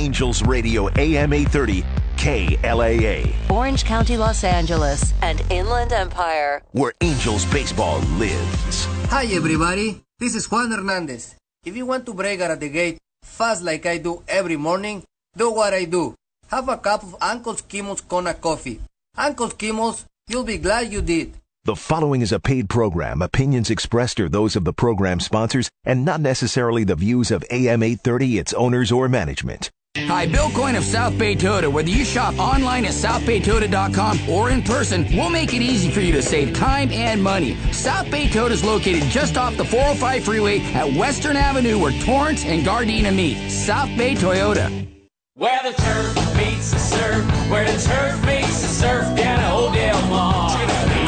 Angels 0.00 0.40
Radio 0.40 0.88
AM 0.96 1.34
830 1.34 1.84
KLAA. 2.16 3.36
Orange 3.50 3.84
County, 3.84 4.16
Los 4.16 4.44
Angeles, 4.44 5.12
and 5.20 5.44
Inland 5.50 5.92
Empire. 5.92 6.62
Where 6.72 6.94
Angels 7.02 7.44
baseball 7.52 8.00
lives. 8.16 8.86
Hi, 9.12 9.26
everybody. 9.26 10.00
This 10.18 10.34
is 10.34 10.50
Juan 10.50 10.72
Hernandez. 10.72 11.36
If 11.66 11.76
you 11.76 11.84
want 11.84 12.06
to 12.06 12.14
break 12.14 12.40
out 12.40 12.50
of 12.50 12.60
the 12.60 12.70
gate 12.70 12.96
fast 13.22 13.62
like 13.62 13.84
I 13.84 13.98
do 13.98 14.22
every 14.26 14.56
morning, 14.56 15.04
do 15.36 15.52
what 15.52 15.74
I 15.74 15.84
do. 15.84 16.14
Have 16.48 16.70
a 16.70 16.78
cup 16.78 17.02
of 17.02 17.16
Uncle 17.20 17.56
Skimmel's 17.56 18.00
Kona 18.00 18.32
coffee. 18.32 18.80
Uncle 19.18 19.50
Skimmel's, 19.50 20.06
you'll 20.28 20.44
be 20.44 20.56
glad 20.56 20.90
you 20.90 21.02
did. 21.02 21.34
The 21.64 21.76
following 21.76 22.22
is 22.22 22.32
a 22.32 22.40
paid 22.40 22.70
program. 22.70 23.20
Opinions 23.20 23.68
expressed 23.68 24.18
are 24.18 24.30
those 24.30 24.56
of 24.56 24.64
the 24.64 24.72
program 24.72 25.20
sponsors 25.20 25.68
and 25.84 26.06
not 26.06 26.22
necessarily 26.22 26.84
the 26.84 26.96
views 26.96 27.30
of 27.30 27.44
AM 27.50 27.82
830, 27.82 28.38
its 28.38 28.54
owners, 28.54 28.90
or 28.90 29.06
management. 29.06 29.68
Hi, 29.96 30.24
Bill 30.24 30.50
Coyne 30.50 30.76
of 30.76 30.84
South 30.84 31.18
Bay 31.18 31.34
Toyota. 31.34 31.72
Whether 31.72 31.90
you 31.90 32.04
shop 32.04 32.38
online 32.38 32.84
at 32.84 32.92
southbaytoyota.com 32.92 34.28
or 34.28 34.50
in 34.50 34.62
person, 34.62 35.04
we'll 35.12 35.30
make 35.30 35.52
it 35.52 35.62
easy 35.62 35.90
for 35.90 36.00
you 36.00 36.12
to 36.12 36.22
save 36.22 36.54
time 36.54 36.92
and 36.92 37.20
money. 37.20 37.56
South 37.72 38.08
Bay 38.08 38.28
Toyota 38.28 38.52
is 38.52 38.64
located 38.64 39.02
just 39.04 39.36
off 39.36 39.56
the 39.56 39.64
405 39.64 40.24
freeway 40.24 40.60
at 40.74 40.92
Western 40.92 41.36
Avenue 41.36 41.76
where 41.76 41.92
Torrance 42.02 42.44
and 42.44 42.64
Gardena 42.64 43.12
meet. 43.12 43.50
South 43.50 43.88
Bay 43.98 44.14
Toyota. 44.14 44.86
Where 45.34 45.60
the 45.64 45.72
turf 45.72 46.36
meets 46.36 46.70
the 46.70 46.78
surf, 46.78 47.50
where 47.50 47.64
the 47.64 47.82
turf 47.82 48.24
meets 48.24 48.62
the 48.62 48.68
surf 48.68 49.04
down 49.16 49.40
at 49.40 49.52
Old 49.52 49.74
Del 49.74 50.00
Mar. 50.08 50.56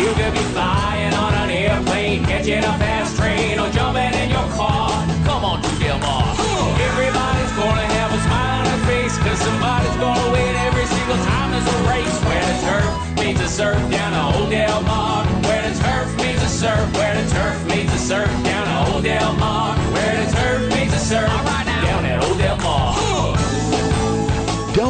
You 0.00 0.12
could 0.14 0.32
be 0.32 0.44
flying 0.50 1.14
on 1.14 1.34
an 1.34 1.50
airplane, 1.50 2.24
catching 2.24 2.64
a 2.64 2.91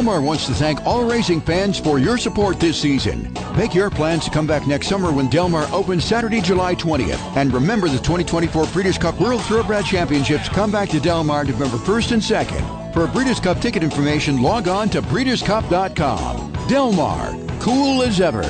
Del 0.03 0.11
Mar 0.11 0.21
wants 0.21 0.45
to 0.47 0.53
thank 0.53 0.85
all 0.85 1.09
racing 1.09 1.39
fans 1.39 1.79
for 1.79 1.97
your 1.97 2.17
support 2.17 2.59
this 2.59 2.77
season. 2.77 3.33
Make 3.55 3.73
your 3.73 3.89
plans 3.89 4.25
to 4.25 4.31
come 4.31 4.45
back 4.45 4.67
next 4.67 4.87
summer 4.87 5.13
when 5.13 5.29
Del 5.29 5.47
Mar 5.47 5.65
opens 5.71 6.03
Saturday, 6.03 6.41
July 6.41 6.75
20th. 6.75 7.37
And 7.37 7.53
remember 7.53 7.87
the 7.87 7.99
2024 7.99 8.65
Breeders' 8.67 8.97
Cup 8.97 9.17
World 9.21 9.41
Thoroughbred 9.43 9.85
Championships 9.85 10.49
come 10.49 10.73
back 10.73 10.89
to 10.89 10.99
Del 10.99 11.23
Mar 11.23 11.45
November 11.45 11.77
1st 11.77 12.11
and 12.11 12.21
2nd. 12.21 12.93
For 12.93 13.07
Breeders' 13.07 13.39
Cup 13.39 13.61
ticket 13.61 13.81
information, 13.81 14.41
log 14.41 14.67
on 14.67 14.89
to 14.89 15.01
breederscup.com. 15.01 16.67
Del 16.67 16.91
Mar, 16.91 17.33
cool 17.61 18.03
as 18.03 18.19
ever. 18.19 18.43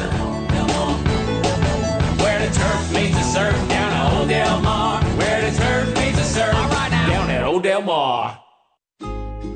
Where 2.24 2.40
the 2.40 2.52
turf 2.52 2.94
meets 2.94 3.14
the 3.14 3.22
surf 3.22 3.70
down 3.70 3.94
at 3.94 4.18
Old 4.18 4.28
Del 4.28 4.60
Mar. 4.60 5.04
Where 5.04 5.52
the 5.52 5.56
turf 5.56 5.96
meets 6.00 6.18
the 6.18 6.24
surf 6.24 6.52
down 6.52 7.30
at 7.30 7.44
Old 7.44 7.62
Del 7.62 7.84
Mar. 7.84 8.43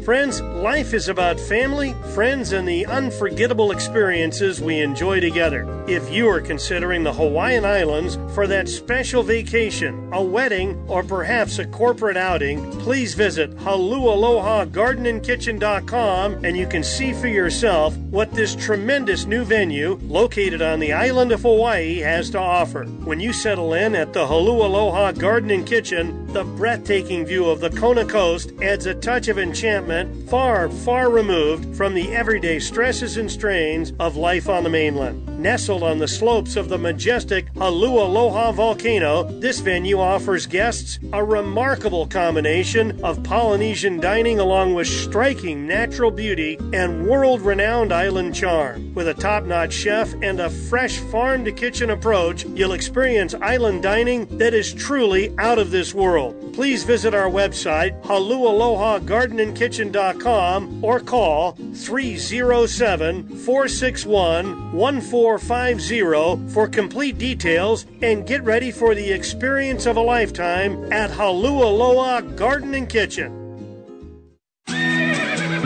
Friends, 0.07 0.39
life 0.41 0.93
is 0.93 1.09
about 1.09 1.37
family, 1.37 1.93
friends, 2.13 2.53
and 2.53 2.65
the 2.65 2.85
unforgettable 2.85 3.71
experiences 3.71 4.61
we 4.61 4.79
enjoy 4.79 5.19
together. 5.19 5.67
If 5.85 6.09
you 6.09 6.29
are 6.29 6.39
considering 6.39 7.03
the 7.03 7.11
Hawaiian 7.11 7.65
Islands 7.65 8.17
for 8.33 8.47
that 8.47 8.69
special 8.69 9.21
vacation, 9.21 10.09
a 10.13 10.23
wedding, 10.23 10.81
or 10.87 11.03
perhaps 11.03 11.59
a 11.59 11.67
corporate 11.67 12.15
outing, 12.15 12.71
please 12.79 13.15
visit 13.15 13.53
halualohagardenandkitchen.com 13.57 16.45
and 16.45 16.55
you 16.55 16.67
can 16.67 16.83
see 16.83 17.11
for 17.11 17.27
yourself 17.27 17.97
what 17.97 18.31
this 18.31 18.55
tremendous 18.55 19.25
new 19.25 19.43
venue 19.43 19.99
located 20.03 20.61
on 20.61 20.79
the 20.79 20.93
island 20.93 21.33
of 21.33 21.41
Hawaii 21.41 21.97
has 21.97 22.29
to 22.29 22.39
offer. 22.39 22.85
When 23.03 23.19
you 23.19 23.33
settle 23.33 23.73
in 23.73 23.93
at 23.93 24.13
the 24.13 24.25
Halualoha 24.25 25.19
Garden 25.19 25.51
and 25.51 25.67
Kitchen, 25.67 26.26
the 26.37 26.43
breathtaking 26.43 27.25
view 27.25 27.49
of 27.49 27.59
the 27.59 27.69
Kona 27.71 28.05
coast 28.05 28.51
adds 28.61 28.85
a 28.85 28.93
touch 28.93 29.27
of 29.27 29.39
enchantment 29.39 30.29
far, 30.29 30.69
far 30.69 31.09
removed 31.09 31.75
from 31.75 31.95
the 31.95 32.13
everyday 32.13 32.59
stresses 32.59 33.17
and 33.17 33.31
strains 33.31 33.91
of 33.99 34.17
life 34.17 34.47
on 34.47 34.63
the 34.63 34.69
mainland. 34.69 35.27
Nestled 35.39 35.81
on 35.81 35.97
the 35.97 36.07
slopes 36.07 36.55
of 36.55 36.69
the 36.69 36.77
majestic 36.77 37.51
Halualoha 37.55 38.53
volcano, 38.53 39.23
this 39.39 39.59
venue 39.61 39.99
offers 39.99 40.45
guests 40.45 40.99
a 41.11 41.23
remarkable 41.23 42.05
combination 42.05 43.03
of 43.03 43.23
Polynesian 43.23 43.99
dining 43.99 44.39
along 44.39 44.75
with 44.75 44.87
striking 44.87 45.65
natural 45.65 46.11
beauty 46.11 46.57
and 46.71 47.07
world 47.07 47.41
renowned 47.41 47.91
island 47.91 48.35
charm. 48.35 48.93
With 48.93 49.07
a 49.07 49.13
top 49.15 49.45
notch 49.45 49.73
chef 49.73 50.13
and 50.21 50.39
a 50.39 50.51
fresh 50.51 50.97
farm 50.97 51.45
to 51.45 51.51
kitchen 51.51 51.89
approach, 51.89 52.45
you'll 52.45 52.73
experience 52.73 53.33
island 53.35 53.81
dining 53.81 54.25
that 54.37 54.53
is 54.53 54.71
truly 54.71 55.33
out 55.39 55.57
of 55.57 55.71
this 55.71 55.95
world. 55.95 56.26
Please 56.53 56.83
visit 56.83 57.13
our 57.13 57.29
website, 57.29 58.01
halualohagardenandkitchen.com, 58.03 60.83
or 60.83 60.99
call 60.99 61.51
307 61.73 63.27
461 63.27 64.73
1450 64.73 66.53
for 66.53 66.67
complete 66.67 67.17
details 67.17 67.85
and 68.01 68.27
get 68.27 68.43
ready 68.43 68.71
for 68.71 68.93
the 68.95 69.11
experience 69.11 69.85
of 69.85 69.95
a 69.97 70.01
lifetime 70.01 70.91
at 70.91 71.11
Halualoha 71.11 72.35
Garden 72.35 72.73
and 72.73 72.89
Kitchen. 72.89 73.37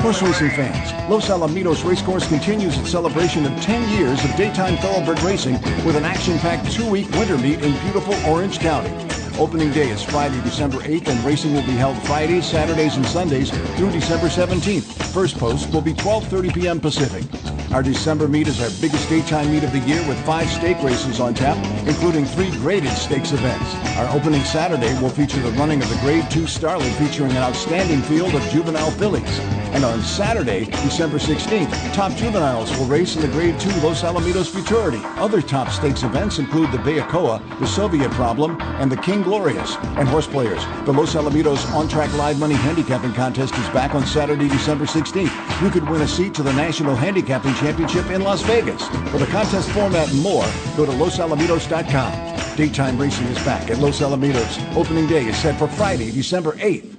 Horse 0.02 0.22
racing 0.22 0.52
fans, 0.52 1.10
Los 1.10 1.28
Alamitos 1.28 1.84
Racecourse 1.84 2.28
continues 2.28 2.78
its 2.78 2.92
celebration 2.92 3.46
of 3.46 3.62
10 3.62 3.98
years 3.98 4.24
of 4.24 4.34
daytime 4.36 4.78
thoroughbred 4.78 5.20
racing 5.24 5.54
with 5.86 5.96
an 5.96 6.06
action-packed 6.06 6.72
two-week 6.72 7.10
winter 7.12 7.38
meet 7.38 7.62
in 7.62 7.74
beautiful 7.82 8.14
Orange 8.32 8.60
County. 8.60 8.92
Opening 9.40 9.72
day 9.72 9.90
is 9.90 10.04
Friday, 10.04 10.40
December 10.44 10.78
8th, 10.78 11.08
and 11.08 11.24
racing 11.26 11.54
will 11.54 11.66
be 11.66 11.74
held 11.74 11.98
Fridays, 12.04 12.46
Saturdays, 12.46 12.96
and 12.96 13.06
Sundays 13.08 13.50
through 13.76 13.92
December 13.92 14.28
17th. 14.28 14.84
First 15.12 15.38
post 15.40 15.74
will 15.74 15.82
be 15.82 15.94
12.30 15.96 16.54
p.m. 16.54 16.80
Pacific. 16.80 17.26
Our 17.74 17.84
December 17.84 18.28
meet 18.28 18.48
is 18.48 18.62
our 18.62 18.70
biggest 18.80 19.10
daytime 19.10 19.52
meet 19.52 19.64
of 19.64 19.72
the 19.74 19.80
year 19.80 20.08
with 20.08 20.24
five 20.26 20.48
stake 20.48 20.82
races 20.84 21.20
on 21.20 21.34
tap, 21.34 21.58
including 21.88 22.26
three 22.26 22.52
graded 22.52 22.92
stakes 22.92 23.32
events. 23.32 23.76
Our 23.98 24.16
opening 24.16 24.44
Saturday 24.44 24.94
will 25.02 25.10
feature 25.10 25.42
the 25.42 25.52
running 25.52 25.82
of 25.82 25.90
the 25.90 25.98
Grade 25.98 26.30
2 26.32 26.42
Starlet 26.44 26.94
featuring 26.98 27.32
an 27.32 27.38
outstanding 27.38 28.02
field 28.04 28.34
of 28.36 28.44
juvenile 28.50 28.92
fillies. 28.92 29.57
And 29.74 29.84
on 29.84 30.02
Saturday, 30.02 30.66
December 30.66 31.18
16th, 31.18 31.94
top 31.94 32.12
juveniles 32.14 32.76
will 32.78 32.86
race 32.86 33.16
in 33.16 33.22
the 33.22 33.28
Grade 33.28 33.60
2 33.60 33.70
Los 33.82 34.04
Alamitos 34.04 34.50
Futurity. 34.50 35.00
Other 35.18 35.42
top 35.42 35.70
stakes 35.70 36.04
events 36.04 36.40
include 36.40 36.72
the 36.72 36.78
Bayacoa, 36.78 37.42
the 37.60 37.68
Soviet 37.68 38.10
Problem, 38.12 38.58
and 38.80 38.92
the 38.92 38.98
King 38.98 39.22
Glorious. 39.22 39.76
And 39.98 40.08
horse 40.08 40.28
players, 40.28 40.64
the 40.86 40.94
Los 40.94 41.16
Alamitos 41.16 41.70
On-Track 41.74 42.14
Live 42.14 42.40
Money 42.40 42.56
Handicapping 42.56 43.14
Contest 43.14 43.56
is 43.56 43.70
back 43.70 43.94
on 43.94 44.06
Saturday, 44.06 44.48
December 44.48 44.86
16th. 44.86 45.62
You 45.62 45.70
could 45.70 45.88
win 45.90 46.02
a 46.02 46.08
seat 46.08 46.34
to 46.36 46.44
the 46.44 46.54
National 46.54 46.96
Handicapping 46.96 47.54
Championship 47.56 48.10
in 48.10 48.22
Las 48.22 48.42
Vegas. 48.44 48.88
For 49.12 49.18
the 49.18 49.28
contest 49.28 49.70
format 49.72 50.12
and 50.12 50.22
more, 50.22 50.46
go 50.76 50.86
to 50.86 50.92
losalamitos.com. 50.92 52.56
Daytime 52.56 52.98
racing 52.98 53.28
is 53.28 53.38
back 53.46 53.70
at 53.70 53.78
Los 53.78 54.02
Alamitos. 54.02 54.76
Opening 54.76 55.08
day 55.08 55.26
is 55.26 55.38
set 55.38 55.60
for 55.60 55.68
Friday, 55.68 56.12
December 56.12 56.54
8th. 56.54 56.97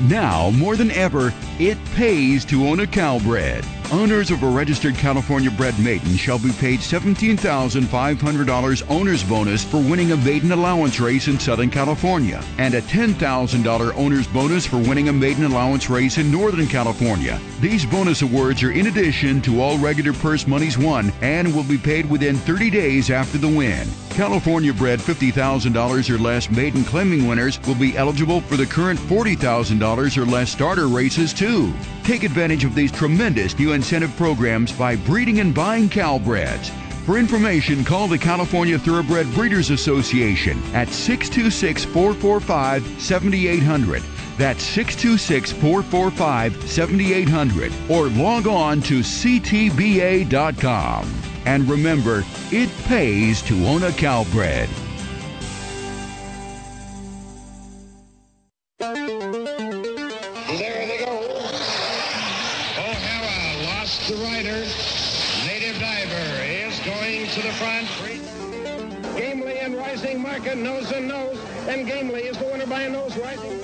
Now, 0.00 0.50
more 0.50 0.76
than 0.76 0.92
ever, 0.92 1.32
it 1.58 1.76
pays 1.94 2.44
to 2.46 2.68
own 2.68 2.80
a 2.80 2.86
Calbred. 2.86 3.64
Owners 3.90 4.30
of 4.30 4.42
a 4.42 4.46
registered 4.46 4.96
California 4.96 5.50
bred 5.50 5.78
maiden 5.78 6.14
shall 6.14 6.38
be 6.38 6.52
paid 6.52 6.80
$17,500 6.80 8.90
owner's 8.90 9.24
bonus 9.24 9.64
for 9.64 9.78
winning 9.78 10.12
a 10.12 10.16
maiden 10.18 10.52
allowance 10.52 11.00
race 11.00 11.26
in 11.26 11.38
Southern 11.38 11.70
California 11.70 12.44
and 12.58 12.74
a 12.74 12.82
$10,000 12.82 13.96
owner's 13.96 14.26
bonus 14.26 14.66
for 14.66 14.76
winning 14.76 15.08
a 15.08 15.12
maiden 15.12 15.44
allowance 15.44 15.88
race 15.88 16.18
in 16.18 16.30
Northern 16.30 16.66
California. 16.66 17.40
These 17.62 17.86
bonus 17.86 18.20
awards 18.20 18.62
are 18.62 18.72
in 18.72 18.88
addition 18.88 19.40
to 19.42 19.62
all 19.62 19.78
regular 19.78 20.12
purse 20.12 20.46
monies 20.46 20.76
won 20.76 21.10
and 21.22 21.54
will 21.54 21.64
be 21.64 21.78
paid 21.78 22.04
within 22.10 22.36
30 22.36 22.68
days 22.68 23.10
after 23.10 23.38
the 23.38 23.48
win. 23.48 23.88
California 24.10 24.74
bred 24.74 24.98
$50,000 24.98 26.10
or 26.10 26.18
less 26.18 26.50
maiden 26.50 26.84
claiming 26.84 27.26
winners 27.26 27.58
will 27.66 27.74
be 27.74 27.96
eligible 27.96 28.42
for 28.42 28.56
the 28.56 28.66
current 28.66 28.98
$40,000 28.98 30.18
or 30.18 30.26
less 30.26 30.50
starter 30.50 30.88
races 30.88 31.32
too. 31.32 31.72
Take 32.02 32.24
advantage 32.24 32.64
of 32.64 32.74
these 32.74 32.90
tremendous 32.90 33.56
new 33.58 33.77
incentive 33.78 34.14
programs 34.16 34.72
by 34.72 34.96
breeding 34.96 35.38
and 35.38 35.54
buying 35.54 35.88
Calbreds. 35.88 36.70
For 37.06 37.16
information, 37.16 37.84
call 37.84 38.08
the 38.08 38.18
California 38.18 38.76
Thoroughbred 38.76 39.32
Breeders 39.34 39.70
Association 39.70 40.60
at 40.74 40.88
626 40.88 41.84
445 41.84 43.00
7800. 43.00 44.02
That's 44.36 44.64
626 44.64 45.52
445 45.52 46.68
7800. 46.68 47.72
Or 47.88 48.08
log 48.08 48.48
on 48.48 48.82
to 48.82 48.98
CTBA.com. 48.98 50.34
And 51.46 51.70
remember, 51.70 52.24
it 52.50 52.70
pays 52.86 53.42
to 53.42 53.64
own 53.64 53.84
a 53.84 53.92
Calbred. 53.92 54.68
There 54.68 54.87
Rising 70.38 70.62
Market 70.62 70.62
nose 70.62 70.92
and 70.92 71.08
nose. 71.08 71.38
And 71.68 71.86
Gamely 71.86 72.22
is 72.22 72.38
the 72.38 72.44
winner 72.44 72.66
by 72.66 72.82
a 72.82 72.90
nose 72.90 73.16
rising. 73.16 73.60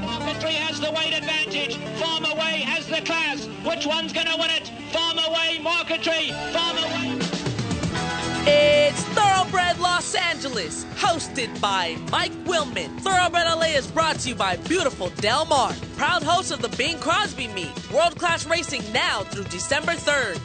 Marketry 0.00 0.52
has 0.52 0.80
the 0.80 0.90
weight 0.92 1.12
advantage. 1.12 1.76
Farm 1.98 2.24
Away 2.24 2.60
has 2.60 2.86
the 2.86 3.00
class. 3.02 3.46
Which 3.64 3.86
one's 3.86 4.12
going 4.12 4.26
to 4.26 4.36
win 4.38 4.50
it? 4.50 4.70
Farm 4.92 5.18
Away, 5.18 5.58
Marketry. 5.60 6.30
Farm 6.52 6.78
Away. 6.78 7.18
It's 8.48 9.02
Thoroughbred 9.02 9.80
Los 9.80 10.14
Angeles, 10.14 10.84
hosted 10.96 11.60
by 11.60 11.96
Mike 12.12 12.32
Willman. 12.44 13.00
Thoroughbred 13.00 13.46
LA 13.46 13.74
is 13.76 13.88
brought 13.88 14.20
to 14.20 14.28
you 14.28 14.34
by 14.36 14.56
beautiful 14.56 15.08
Del 15.16 15.46
Mar, 15.46 15.74
proud 15.96 16.22
host 16.22 16.52
of 16.52 16.62
the 16.62 16.68
Bing 16.76 16.98
Crosby 17.00 17.48
Meet, 17.48 17.90
world 17.90 18.16
class 18.16 18.46
racing 18.46 18.82
now 18.92 19.22
through 19.24 19.44
December 19.44 19.92
3rd. 19.92 20.40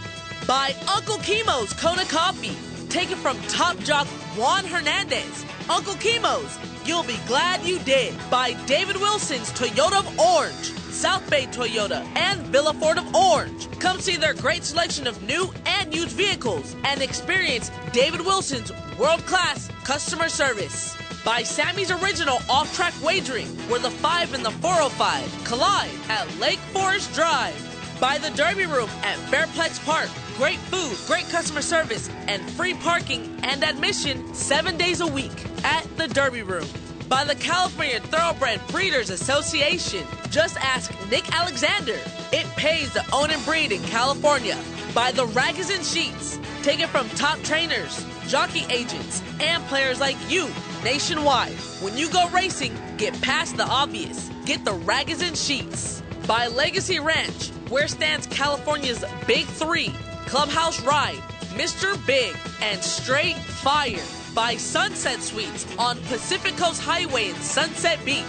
By 0.47 0.73
Uncle 0.89 1.17
Chemo's 1.17 1.73
Kona 1.73 2.03
Coffee, 2.05 2.57
taken 2.91 3.15
from 3.15 3.39
top 3.43 3.77
jock 3.79 4.05
Juan 4.35 4.65
Hernandez. 4.65 5.45
Uncle 5.69 5.93
Chemo's, 5.93 6.59
you'll 6.85 7.03
be 7.03 7.17
glad 7.25 7.63
you 7.63 7.79
did. 7.79 8.13
By 8.29 8.51
David 8.65 8.97
Wilson's 8.97 9.49
Toyota 9.53 9.99
of 9.99 10.19
Orange, 10.19 10.73
South 10.91 11.27
Bay 11.29 11.45
Toyota, 11.45 12.05
and 12.17 12.41
Villa 12.47 12.73
Ford 12.73 12.97
of 12.97 13.15
Orange. 13.15 13.69
Come 13.79 14.01
see 14.01 14.17
their 14.17 14.33
great 14.33 14.65
selection 14.65 15.07
of 15.07 15.23
new 15.23 15.53
and 15.65 15.95
used 15.95 16.17
vehicles 16.17 16.75
and 16.83 17.01
experience 17.01 17.71
David 17.93 18.21
Wilson's 18.21 18.73
world 18.99 19.25
class 19.25 19.69
customer 19.85 20.27
service. 20.27 20.97
By 21.23 21.43
Sammy's 21.43 21.91
Original 21.91 22.39
Off 22.49 22.75
Track 22.75 22.93
Wagering, 23.01 23.47
where 23.69 23.79
the 23.79 23.91
5 23.91 24.33
and 24.33 24.43
the 24.43 24.51
405 24.51 25.45
collide 25.45 25.91
at 26.09 26.27
Lake 26.39 26.59
Forest 26.73 27.13
Drive. 27.13 27.70
By 28.01 28.17
the 28.17 28.31
Derby 28.31 28.65
Room 28.65 28.89
at 29.03 29.15
Fairplex 29.29 29.85
Park. 29.85 30.09
Great 30.35 30.57
food, 30.57 30.97
great 31.05 31.29
customer 31.29 31.61
service, 31.61 32.09
and 32.27 32.41
free 32.53 32.73
parking 32.73 33.39
and 33.43 33.63
admission 33.63 34.33
seven 34.33 34.75
days 34.75 35.01
a 35.01 35.05
week 35.07 35.45
at 35.63 35.85
the 35.97 36.07
Derby 36.07 36.41
Room. 36.41 36.65
By 37.07 37.25
the 37.25 37.35
California 37.35 37.99
Thoroughbred 37.99 38.59
Breeders 38.69 39.11
Association. 39.11 40.03
Just 40.31 40.57
ask 40.57 40.91
Nick 41.11 41.31
Alexander. 41.31 41.99
It 42.33 42.47
pays 42.55 42.91
to 42.93 43.05
own 43.13 43.29
and 43.29 43.45
breed 43.45 43.71
in 43.71 43.83
California. 43.83 44.57
By 44.95 45.11
the 45.11 45.27
Ragozin 45.27 45.83
Sheets. 45.83 46.39
Taken 46.63 46.87
from 46.87 47.07
top 47.09 47.39
trainers, 47.43 48.03
jockey 48.27 48.65
agents, 48.71 49.21
and 49.39 49.63
players 49.65 49.99
like 49.99 50.17
you 50.27 50.49
nationwide. 50.83 51.53
When 51.81 51.95
you 51.97 52.09
go 52.09 52.27
racing, 52.29 52.75
get 52.97 53.19
past 53.21 53.57
the 53.57 53.65
obvious. 53.65 54.31
Get 54.45 54.65
the 54.65 54.71
Ragozin 54.71 55.35
Sheets. 55.35 56.01
By 56.31 56.47
Legacy 56.47 56.97
Ranch, 56.97 57.49
where 57.67 57.89
stands 57.89 58.25
California's 58.27 59.03
Big 59.27 59.45
Three 59.47 59.93
Clubhouse 60.27 60.81
Ride, 60.81 61.21
Mr. 61.55 61.97
Big, 62.07 62.33
and 62.61 62.81
Straight 62.81 63.35
Fire. 63.35 64.01
By 64.33 64.55
Sunset 64.55 65.21
Suites 65.21 65.67
on 65.77 65.97
Pacific 66.03 66.55
Coast 66.55 66.81
Highway 66.81 67.31
in 67.31 67.35
Sunset 67.35 67.99
Beach. 68.05 68.23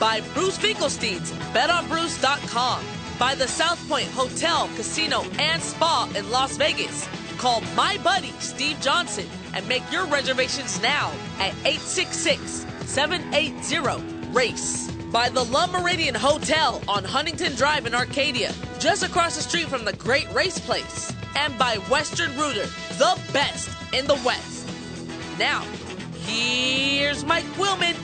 By 0.00 0.22
Bruce 0.32 0.56
Finkelstein's 0.56 1.30
BetOnBruce.com. 1.52 2.84
By 3.18 3.34
the 3.34 3.46
South 3.46 3.86
Point 3.86 4.08
Hotel, 4.12 4.70
Casino, 4.74 5.22
and 5.38 5.60
Spa 5.62 6.10
in 6.16 6.30
Las 6.30 6.56
Vegas. 6.56 7.06
Call 7.36 7.60
my 7.76 7.98
buddy 7.98 8.32
Steve 8.38 8.80
Johnson 8.80 9.26
and 9.52 9.68
make 9.68 9.82
your 9.92 10.06
reservations 10.06 10.80
now 10.80 11.12
at 11.38 11.52
866 11.66 12.64
780 12.86 14.32
RACE. 14.32 14.91
By 15.12 15.28
the 15.28 15.42
Le 15.42 15.68
Meridien 15.68 16.16
Hotel 16.16 16.80
on 16.88 17.04
Huntington 17.04 17.54
Drive 17.54 17.84
in 17.84 17.94
Arcadia, 17.94 18.50
just 18.78 19.02
across 19.02 19.36
the 19.36 19.42
street 19.42 19.66
from 19.66 19.84
the 19.84 19.92
Great 19.92 20.32
Race 20.32 20.58
Place. 20.58 21.12
And 21.36 21.58
by 21.58 21.76
Western 21.90 22.34
Rooter, 22.34 22.64
the 22.96 23.20
best 23.30 23.68
in 23.92 24.06
the 24.06 24.18
West. 24.24 24.70
Now, 25.38 25.66
here's 26.24 27.26
Mike 27.26 27.44
Willman. 27.58 27.94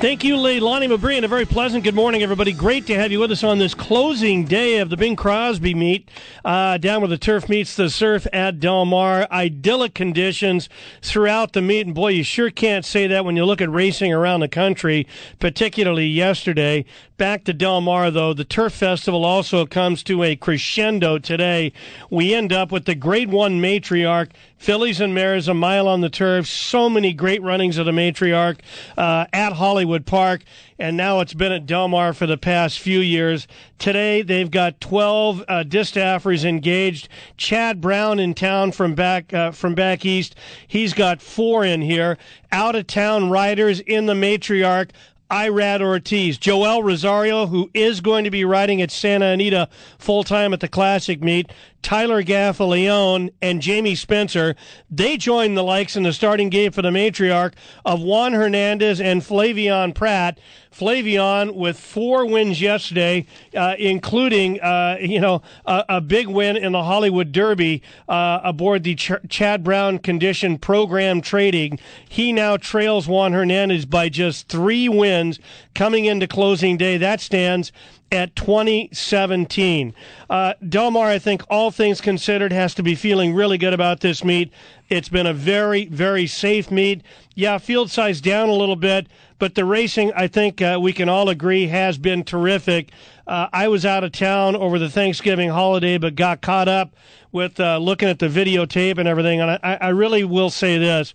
Thank 0.00 0.22
you, 0.22 0.36
Lonnie 0.36 0.86
Mabry, 0.86 1.16
and 1.16 1.24
a 1.24 1.28
very 1.28 1.44
pleasant 1.44 1.82
good 1.82 1.96
morning, 1.96 2.22
everybody. 2.22 2.52
Great 2.52 2.86
to 2.86 2.94
have 2.94 3.10
you 3.10 3.18
with 3.18 3.32
us 3.32 3.42
on 3.42 3.58
this 3.58 3.74
closing 3.74 4.44
day 4.44 4.78
of 4.78 4.90
the 4.90 4.96
Bing 4.96 5.16
Crosby 5.16 5.74
meet 5.74 6.08
uh, 6.44 6.78
down 6.78 7.00
where 7.00 7.08
the 7.08 7.18
turf 7.18 7.48
meets 7.48 7.74
the 7.74 7.90
surf 7.90 8.24
at 8.32 8.60
Del 8.60 8.84
Mar. 8.84 9.26
Idyllic 9.32 9.94
conditions 9.94 10.68
throughout 11.02 11.52
the 11.52 11.60
meet, 11.60 11.84
and 11.84 11.96
boy, 11.96 12.10
you 12.10 12.22
sure 12.22 12.48
can't 12.48 12.84
say 12.84 13.08
that 13.08 13.24
when 13.24 13.34
you 13.34 13.44
look 13.44 13.60
at 13.60 13.68
racing 13.70 14.12
around 14.12 14.38
the 14.38 14.48
country, 14.48 15.04
particularly 15.40 16.06
yesterday. 16.06 16.84
Back 17.18 17.42
to 17.44 17.52
Del 17.52 17.80
Mar, 17.80 18.12
though, 18.12 18.32
the 18.32 18.44
Turf 18.44 18.72
Festival 18.74 19.24
also 19.24 19.66
comes 19.66 20.04
to 20.04 20.22
a 20.22 20.36
crescendo 20.36 21.18
today. 21.18 21.72
We 22.10 22.32
end 22.32 22.52
up 22.52 22.70
with 22.70 22.84
the 22.84 22.94
Grade 22.94 23.32
1 23.32 23.60
matriarch 23.60 24.30
Fillies 24.58 25.00
and 25.00 25.14
Mares, 25.14 25.46
a 25.46 25.54
mile 25.54 25.86
on 25.86 26.00
the 26.00 26.10
turf. 26.10 26.46
So 26.46 26.90
many 26.90 27.12
great 27.12 27.40
runnings 27.42 27.78
of 27.78 27.86
the 27.86 27.92
matriarch 27.92 28.58
uh, 28.96 29.26
at 29.32 29.52
Hollywood 29.52 30.04
Park, 30.04 30.42
and 30.78 30.96
now 30.96 31.20
it's 31.20 31.32
been 31.32 31.52
at 31.52 31.64
Del 31.64 31.86
Mar 31.86 32.12
for 32.12 32.26
the 32.26 32.36
past 32.36 32.80
few 32.80 32.98
years. 32.98 33.46
Today 33.78 34.22
they've 34.22 34.50
got 34.50 34.80
12 34.80 35.44
uh, 35.46 35.62
distaffers 35.62 36.44
engaged. 36.44 37.08
Chad 37.36 37.80
Brown 37.80 38.18
in 38.18 38.34
town 38.34 38.72
from 38.72 38.94
back 38.94 39.32
uh, 39.32 39.52
from 39.52 39.76
back 39.76 40.04
east. 40.04 40.34
He's 40.66 40.92
got 40.92 41.22
four 41.22 41.64
in 41.64 41.80
here. 41.80 42.18
Out 42.50 42.74
of 42.74 42.88
town 42.88 43.30
riders 43.30 43.78
in 43.80 44.06
the 44.06 44.14
matriarch. 44.14 44.90
Irad 45.30 45.82
Ortiz, 45.82 46.38
Joel 46.38 46.82
Rosario, 46.82 47.46
who 47.46 47.70
is 47.74 48.00
going 48.00 48.24
to 48.24 48.30
be 48.30 48.44
riding 48.44 48.80
at 48.80 48.90
Santa 48.90 49.26
Anita 49.26 49.68
full 49.98 50.24
time 50.24 50.54
at 50.54 50.60
the 50.60 50.68
Classic 50.68 51.22
meet, 51.22 51.52
Tyler 51.82 52.22
Gaffalione, 52.22 53.30
and 53.42 53.60
Jamie 53.60 53.94
Spencer. 53.94 54.56
They 54.90 55.18
join 55.18 55.54
the 55.54 55.62
likes 55.62 55.96
in 55.96 56.02
the 56.02 56.14
starting 56.14 56.48
gate 56.48 56.74
for 56.74 56.80
the 56.80 56.90
matriarch 56.90 57.54
of 57.84 58.00
Juan 58.00 58.32
Hernandez 58.32 59.00
and 59.00 59.20
Flavien 59.20 59.94
Prat. 59.94 60.40
Flavien 60.70 61.54
with 61.54 61.78
four 61.78 62.26
wins 62.26 62.60
yesterday, 62.60 63.26
uh, 63.56 63.74
including 63.78 64.60
uh, 64.60 64.96
you 65.00 65.20
know 65.20 65.42
a, 65.66 65.84
a, 65.88 66.00
big 66.00 66.28
win 66.28 66.56
in 66.56 66.72
the 66.72 66.84
Hollywood 66.84 67.32
Derby 67.32 67.82
uh, 68.08 68.40
aboard 68.44 68.84
the 68.84 68.94
Ch- 68.94 69.12
Chad 69.28 69.64
Brown 69.64 69.98
Condition 69.98 70.58
Program 70.58 71.20
Trading. 71.20 71.78
He 72.08 72.32
now 72.32 72.56
trails 72.56 73.08
Juan 73.08 73.32
Hernandez 73.32 73.86
by 73.86 74.08
just 74.08 74.48
three 74.48 74.88
wins 74.88 75.38
coming 75.74 76.04
into 76.04 76.26
closing 76.26 76.76
day. 76.76 76.96
That 76.96 77.20
stands 77.20 77.72
at 78.10 78.34
2017. 78.36 79.94
Uh, 80.30 80.54
Del 80.68 80.90
Mar, 80.90 81.08
I 81.08 81.18
think, 81.18 81.42
all 81.50 81.70
things 81.70 82.00
considered, 82.00 82.52
has 82.52 82.74
to 82.74 82.82
be 82.82 82.94
feeling 82.94 83.34
really 83.34 83.58
good 83.58 83.74
about 83.74 84.00
this 84.00 84.24
meet. 84.24 84.52
It's 84.88 85.08
been 85.08 85.26
a 85.26 85.34
very, 85.34 85.86
very 85.86 86.26
safe 86.26 86.70
meet. 86.70 87.02
Yeah, 87.34 87.58
field 87.58 87.90
size 87.90 88.20
down 88.20 88.48
a 88.48 88.54
little 88.54 88.76
bit, 88.76 89.08
but 89.38 89.54
the 89.54 89.64
racing, 89.64 90.12
I 90.14 90.26
think 90.26 90.62
uh, 90.62 90.78
we 90.80 90.92
can 90.92 91.08
all 91.08 91.28
agree, 91.28 91.66
has 91.66 91.98
been 91.98 92.24
terrific. 92.24 92.90
Uh, 93.26 93.48
I 93.52 93.68
was 93.68 93.84
out 93.84 94.04
of 94.04 94.12
town 94.12 94.56
over 94.56 94.78
the 94.78 94.88
Thanksgiving 94.88 95.50
holiday, 95.50 95.98
but 95.98 96.14
got 96.14 96.40
caught 96.40 96.68
up 96.68 96.94
with 97.30 97.60
uh, 97.60 97.78
looking 97.78 98.08
at 98.08 98.18
the 98.18 98.28
videotape 98.28 98.98
and 98.98 99.06
everything. 99.06 99.40
And 99.40 99.50
I, 99.62 99.78
I 99.80 99.88
really 99.90 100.24
will 100.24 100.50
say 100.50 100.78
this 100.78 101.12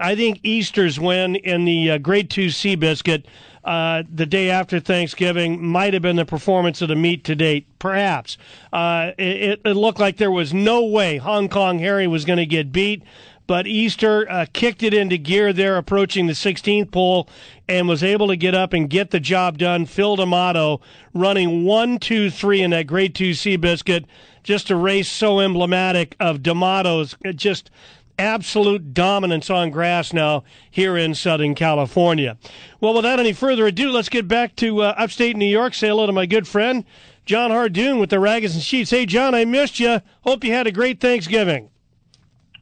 I 0.00 0.16
think 0.16 0.40
Easter's 0.42 0.98
win 0.98 1.36
in 1.36 1.64
the 1.64 1.92
uh, 1.92 1.98
Grade 1.98 2.28
Two 2.28 2.48
Seabiscuit 2.48 3.24
uh, 3.64 4.02
the 4.12 4.26
day 4.26 4.50
after 4.50 4.78
Thanksgiving 4.80 5.64
might 5.64 5.94
have 5.94 6.02
been 6.02 6.16
the 6.16 6.24
performance 6.24 6.82
of 6.82 6.88
the 6.88 6.96
meet 6.96 7.24
to 7.24 7.34
date. 7.34 7.66
Perhaps 7.78 8.36
uh, 8.72 9.12
it, 9.18 9.60
it 9.64 9.74
looked 9.74 9.98
like 9.98 10.18
there 10.18 10.30
was 10.30 10.52
no 10.52 10.84
way 10.84 11.16
Hong 11.16 11.48
Kong 11.48 11.78
Harry 11.78 12.06
was 12.06 12.24
going 12.24 12.38
to 12.38 12.46
get 12.46 12.72
beat 12.72 13.02
but 13.46 13.66
Easter 13.66 14.30
uh, 14.30 14.46
kicked 14.52 14.82
it 14.82 14.94
into 14.94 15.18
gear 15.18 15.52
there, 15.52 15.76
approaching 15.76 16.26
the 16.26 16.32
16th 16.32 16.90
pole, 16.90 17.28
and 17.68 17.88
was 17.88 18.02
able 18.02 18.28
to 18.28 18.36
get 18.36 18.54
up 18.54 18.72
and 18.72 18.88
get 18.88 19.10
the 19.10 19.20
job 19.20 19.58
done. 19.58 19.86
Phil 19.86 20.16
D'Amato 20.16 20.80
running 21.12 21.64
one, 21.64 21.98
two, 21.98 22.30
three 22.30 22.62
in 22.62 22.70
that 22.70 22.86
Grade 22.86 23.14
Two 23.14 23.30
Seabiscuit, 23.30 24.06
just 24.42 24.70
a 24.70 24.76
race 24.76 25.10
so 25.10 25.40
emblematic 25.40 26.16
of 26.20 26.42
D'Amato's 26.42 27.16
just 27.34 27.70
absolute 28.18 28.94
dominance 28.94 29.50
on 29.50 29.70
grass 29.70 30.12
now 30.12 30.44
here 30.70 30.96
in 30.96 31.14
Southern 31.14 31.54
California. 31.54 32.36
Well, 32.80 32.94
without 32.94 33.20
any 33.20 33.32
further 33.32 33.66
ado, 33.66 33.90
let's 33.90 34.08
get 34.08 34.28
back 34.28 34.56
to 34.56 34.82
uh, 34.82 34.94
upstate 34.96 35.36
New 35.36 35.46
York. 35.46 35.74
Say 35.74 35.88
hello 35.88 36.06
to 36.06 36.12
my 36.12 36.26
good 36.26 36.46
friend 36.46 36.84
Jon 37.24 37.50
Hardoon 37.50 37.98
with 37.98 38.10
the 38.10 38.16
Ragozin 38.16 38.62
Sheets. 38.62 38.90
Hey, 38.90 39.06
John, 39.06 39.34
I 39.34 39.44
missed 39.44 39.80
you. 39.80 40.00
Hope 40.22 40.44
you 40.44 40.52
had 40.52 40.66
a 40.66 40.72
great 40.72 41.00
Thanksgiving. 41.00 41.70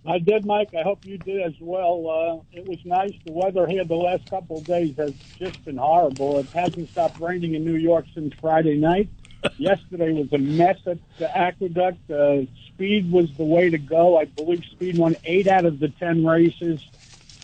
I 0.04 0.18
did, 0.18 0.44
Mike. 0.44 0.74
I 0.76 0.82
hope 0.82 1.04
you 1.06 1.16
did 1.18 1.42
as 1.42 1.54
well. 1.60 2.42
Uh, 2.52 2.56
it 2.56 2.66
was 2.66 2.78
nice. 2.84 3.12
The 3.24 3.32
weather 3.32 3.66
here 3.68 3.84
the 3.84 3.94
last 3.94 4.28
couple 4.28 4.58
of 4.58 4.64
days 4.64 4.96
has 4.96 5.12
just 5.38 5.64
been 5.64 5.76
horrible. 5.76 6.38
It 6.38 6.46
hasn't 6.46 6.90
stopped 6.90 7.20
raining 7.20 7.54
in 7.54 7.64
New 7.64 7.76
York 7.76 8.06
since 8.12 8.34
Friday 8.40 8.76
night. 8.76 9.08
Yesterday 9.58 10.12
was 10.12 10.32
a 10.32 10.38
mess 10.38 10.78
at 10.86 10.98
the 11.18 11.36
aqueduct. 11.36 12.10
Uh, 12.10 12.42
speed 12.68 13.10
was 13.10 13.32
the 13.36 13.44
way 13.44 13.70
to 13.70 13.78
go. 13.78 14.18
I 14.18 14.24
believe 14.24 14.64
speed 14.64 14.98
won 14.98 15.16
eight 15.24 15.48
out 15.48 15.64
of 15.64 15.78
the 15.78 15.88
ten 15.88 16.24
races. 16.24 16.80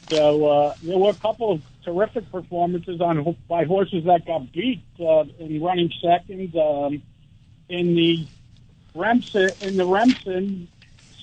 So 0.09 0.47
uh, 0.47 0.75
there 0.83 0.99
were 0.99 1.11
a 1.11 1.14
couple 1.14 1.52
of 1.52 1.62
terrific 1.85 2.31
performances 2.31 3.00
on 3.00 3.37
by 3.49 3.64
horses 3.64 4.05
that 4.05 4.26
got 4.26 4.52
beat 4.52 4.83
uh, 5.00 5.25
in 5.38 5.62
running 5.62 5.93
second. 6.00 6.57
Um, 6.57 7.02
in 7.69 7.95
the 7.95 8.26
Remsen, 8.95 9.50
in 9.61 9.76
the 9.76 9.87
Remsen, 9.87 10.69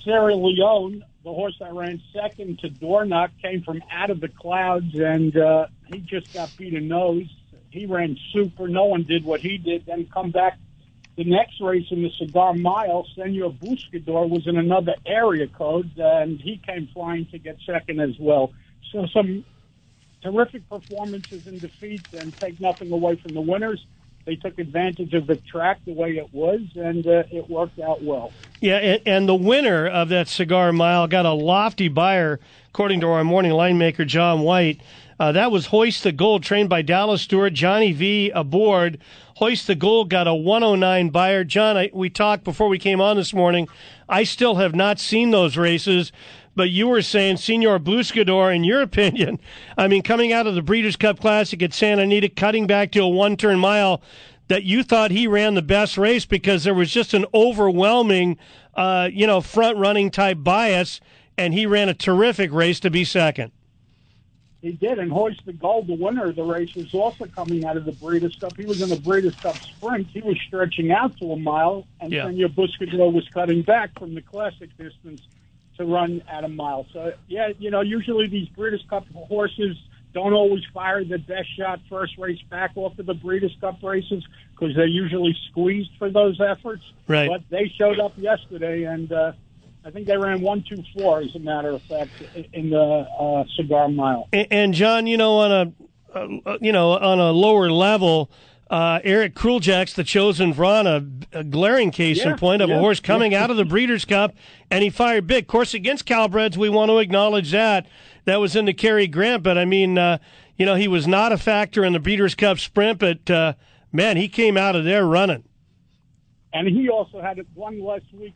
Sierra 0.03 0.35
Leone 0.35 1.03
the 1.25 1.33
horse 1.33 1.57
that 1.59 1.73
ran 1.73 1.99
second 2.13 2.59
to 2.59 2.69
Dornoch 2.69 3.31
came 3.41 3.63
from 3.63 3.83
out 3.91 4.11
of 4.11 4.21
the 4.21 4.29
clouds, 4.29 4.93
and 4.93 5.35
uh, 5.35 5.65
he 5.87 5.99
just 5.99 6.31
got 6.31 6.55
beat 6.55 6.75
a 6.75 6.79
nose. 6.79 7.27
He 7.71 7.87
ran 7.87 8.17
super. 8.31 8.67
No 8.67 8.85
one 8.85 9.03
did 9.03 9.25
what 9.25 9.41
he 9.41 9.57
did. 9.57 9.87
Then 9.87 10.05
come 10.05 10.29
back 10.29 10.57
the 11.15 11.23
next 11.23 11.61
race 11.61 11.85
in 11.91 12.03
the 12.03 12.11
Cigar 12.17 12.53
Mile, 12.53 13.07
Senor 13.15 13.51
Buscador 13.51 14.29
was 14.29 14.47
in 14.47 14.57
another 14.57 14.95
area 15.05 15.47
code, 15.47 15.91
and 15.97 16.39
he 16.39 16.57
came 16.57 16.87
flying 16.93 17.25
to 17.27 17.37
get 17.37 17.57
second 17.65 17.99
as 17.99 18.17
well. 18.19 18.51
So 18.91 19.05
some 19.07 19.45
terrific 20.21 20.67
performances 20.69 21.47
and 21.47 21.59
defeats, 21.61 22.13
and 22.13 22.35
take 22.37 22.59
nothing 22.59 22.91
away 22.91 23.15
from 23.15 23.33
the 23.33 23.41
winners 23.41 23.85
they 24.25 24.35
took 24.35 24.57
advantage 24.57 25.13
of 25.13 25.27
the 25.27 25.35
track 25.35 25.79
the 25.85 25.93
way 25.93 26.17
it 26.17 26.33
was, 26.33 26.61
and 26.75 27.05
uh, 27.05 27.23
it 27.31 27.49
worked 27.49 27.79
out 27.79 28.03
well. 28.03 28.33
Yeah, 28.59 28.77
and, 28.77 29.01
and, 29.05 29.29
the 29.29 29.35
winner 29.35 29.87
of 29.87 30.09
that 30.09 30.27
cigar 30.27 30.73
mile 30.73 31.07
got 31.07 31.25
a 31.25 31.31
lofty 31.31 31.87
Beyer, 31.87 32.39
according 32.69 33.01
to 33.01 33.07
our 33.07 33.23
morning 33.23 33.51
line 33.51 33.77
maker 33.77 34.03
John 34.03 34.41
White. 34.41 34.81
Uh, 35.19 35.31
that 35.31 35.51
was 35.51 35.67
Hoist 35.67 36.03
the 36.03 36.11
Gold, 36.11 36.43
trained 36.43 36.69
by 36.69 36.81
Dallas 36.81 37.21
Stewart, 37.21 37.53
Johnny 37.53 37.93
V 37.93 38.31
aboard. 38.31 38.97
Hoist 39.37 39.67
the 39.67 39.75
Gold 39.75 40.09
got 40.09 40.27
a 40.27 40.35
109 40.35 41.09
Beyer. 41.09 41.43
John, 41.43 41.77
I, 41.77 41.89
we 41.93 42.09
talked 42.09 42.43
before 42.43 42.67
we 42.67 42.79
came 42.79 42.99
on 42.99 43.15
this 43.15 43.33
morning. 43.33 43.67
I 44.09 44.23
still 44.23 44.55
have 44.55 44.75
not 44.75 44.99
seen 44.99 45.31
those 45.31 45.57
races 45.57 46.11
but 46.55 46.69
you 46.69 46.87
were 46.87 47.01
saying 47.01 47.37
Senor 47.37 47.79
Buscador, 47.79 48.55
in 48.55 48.63
your 48.63 48.81
opinion, 48.81 49.39
I 49.77 49.87
mean, 49.87 50.01
coming 50.01 50.31
out 50.31 50.47
of 50.47 50.55
the 50.55 50.61
Breeders' 50.61 50.95
Cup 50.95 51.19
Classic 51.19 51.61
at 51.61 51.73
Santa 51.73 52.03
Anita, 52.03 52.29
cutting 52.29 52.65
back 52.65 52.91
to 52.91 52.99
a 53.01 53.07
one 53.07 53.37
turn 53.37 53.59
mile, 53.59 54.01
that 54.47 54.63
you 54.63 54.83
thought 54.83 55.11
he 55.11 55.27
ran 55.27 55.55
the 55.55 55.61
best 55.61 55.97
race 55.97 56.25
because 56.25 56.63
there 56.63 56.73
was 56.73 56.91
just 56.91 57.13
an 57.13 57.25
overwhelming, 57.33 58.37
uh, 58.75 59.09
you 59.11 59.25
know, 59.25 59.41
front 59.41 59.77
running 59.77 60.11
type 60.11 60.37
bias, 60.41 61.01
and 61.37 61.53
he 61.53 61.65
ran 61.65 61.89
a 61.89 61.93
terrific 61.93 62.51
race 62.51 62.79
to 62.79 62.89
be 62.89 63.03
second. 63.03 63.51
He 64.65 64.71
did, 64.71 64.97
and 64.97 65.11
Hoist 65.11 65.45
the 65.45 65.53
Gold, 65.53 65.85
the 65.85 65.93
winner 65.93 66.25
of 66.25 66.35
the 66.35 66.43
race, 66.43 66.73
was 66.73 66.91
also 66.91 67.25
coming 67.25 67.65
out 67.65 67.77
of 67.77 67.85
the 67.85 67.91
Breeders' 67.91 68.35
Cup. 68.35 68.57
He 68.57 68.65
was 68.65 68.81
in 68.81 68.89
the 68.89 68.99
Breeders' 68.99 69.35
Cup 69.35 69.55
Sprint. 69.57 70.07
He 70.07 70.21
was 70.21 70.39
stretching 70.47 70.91
out 70.91 71.15
to 71.19 71.33
a 71.33 71.35
mile, 71.37 71.85
and 72.01 72.11
yeah. 72.11 72.25
Senor 72.25 72.49
Buscador 72.49 73.13
was 73.13 73.29
cutting 73.29 73.61
back 73.61 73.91
from 73.99 74.15
the 74.15 74.23
classic 74.23 74.75
distance 74.75 75.21
to 75.77 75.85
run 75.85 76.23
at 76.27 76.43
a 76.43 76.47
mile. 76.47 76.87
So 76.91 77.13
yeah, 77.27 77.49
you 77.59 77.69
know, 77.69 77.81
usually 77.81 78.25
these 78.25 78.47
Breeders' 78.49 78.83
Cup 78.89 79.05
horses 79.13 79.77
don't 80.15 80.33
always 80.33 80.63
fire 80.73 81.03
the 81.03 81.19
best 81.19 81.55
shot 81.55 81.79
first 81.87 82.17
race 82.17 82.41
back 82.49 82.71
off 82.73 82.97
of 82.97 83.05
the 83.05 83.13
Breeders' 83.13 83.55
Cup 83.61 83.83
races 83.83 84.23
because 84.49 84.75
they're 84.75 84.87
usually 84.87 85.37
squeezed 85.51 85.91
for 85.99 86.09
those 86.09 86.41
efforts. 86.41 86.81
Right. 87.07 87.29
But 87.29 87.43
they 87.51 87.71
showed 87.77 87.99
up 87.99 88.13
yesterday, 88.17 88.85
and 88.85 89.11
uh, 89.11 89.33
I 89.85 89.91
think 89.91 90.07
they 90.07 90.17
ran 90.17 90.41
one 90.41 90.63
two 90.67 90.83
four, 90.97 91.21
as 91.21 91.35
a 91.35 91.39
matter 91.39 91.69
of 91.69 91.81
fact, 91.83 92.09
in 92.53 92.71
the 92.71 92.81
uh, 92.81 93.43
cigar 93.55 93.87
mile. 93.87 94.27
And, 94.33 94.47
and 94.51 94.73
John, 94.73 95.05
you 95.05 95.15
know, 95.15 95.37
on 95.37 95.51
a 95.51 96.17
uh, 96.17 96.57
you 96.59 96.71
know 96.71 96.97
on 96.97 97.19
a 97.19 97.31
lower 97.31 97.69
level 97.69 98.31
uh, 98.69 98.99
Eric 99.03 99.35
Kruljac's 99.35 99.93
the 99.93 100.03
chosen 100.03 100.53
Vron, 100.53 100.85
a, 100.87 101.39
a 101.39 101.43
glaring 101.43 101.91
case 101.91 102.17
yeah, 102.17 102.31
in 102.31 102.37
point 102.37 102.61
of 102.61 102.69
yeah, 102.69 102.77
a 102.77 102.79
horse 102.79 102.99
coming 102.99 103.33
yeah. 103.33 103.43
out 103.43 103.51
of 103.51 103.57
the 103.57 103.65
Breeders' 103.65 104.05
Cup, 104.05 104.33
and 104.71 104.83
he 104.83 104.89
fired 104.89 105.27
big. 105.27 105.43
Of 105.43 105.47
course, 105.47 105.73
against 105.73 106.05
Calbreds, 106.05 106.57
we 106.57 106.69
want 106.69 106.89
to 106.89 106.97
acknowledge 106.97 107.51
that. 107.51 107.85
That 108.25 108.37
was 108.37 108.55
in 108.55 108.65
the 108.65 108.73
Cary 108.73 109.05
Grant, 109.05 109.43
but 109.43 109.57
I 109.57 109.65
mean, 109.65 109.99
uh, 109.99 110.17
you 110.57 110.65
know, 110.65 110.73
he 110.73 110.87
was 110.87 111.07
not 111.07 111.31
a 111.31 111.37
factor 111.37 111.85
in 111.85 111.93
the 111.93 111.99
Breeders' 111.99 112.33
Cup 112.33 112.57
sprint, 112.57 112.97
but 112.97 113.29
uh, 113.29 113.53
man, 113.91 114.17
he 114.17 114.27
came 114.27 114.57
out 114.57 114.75
of 114.75 114.83
there 114.83 115.05
running. 115.05 115.43
And 116.51 116.67
he 116.67 116.89
also 116.89 117.21
had 117.21 117.39
one 117.53 117.83
less 117.83 118.01
week 118.13 118.33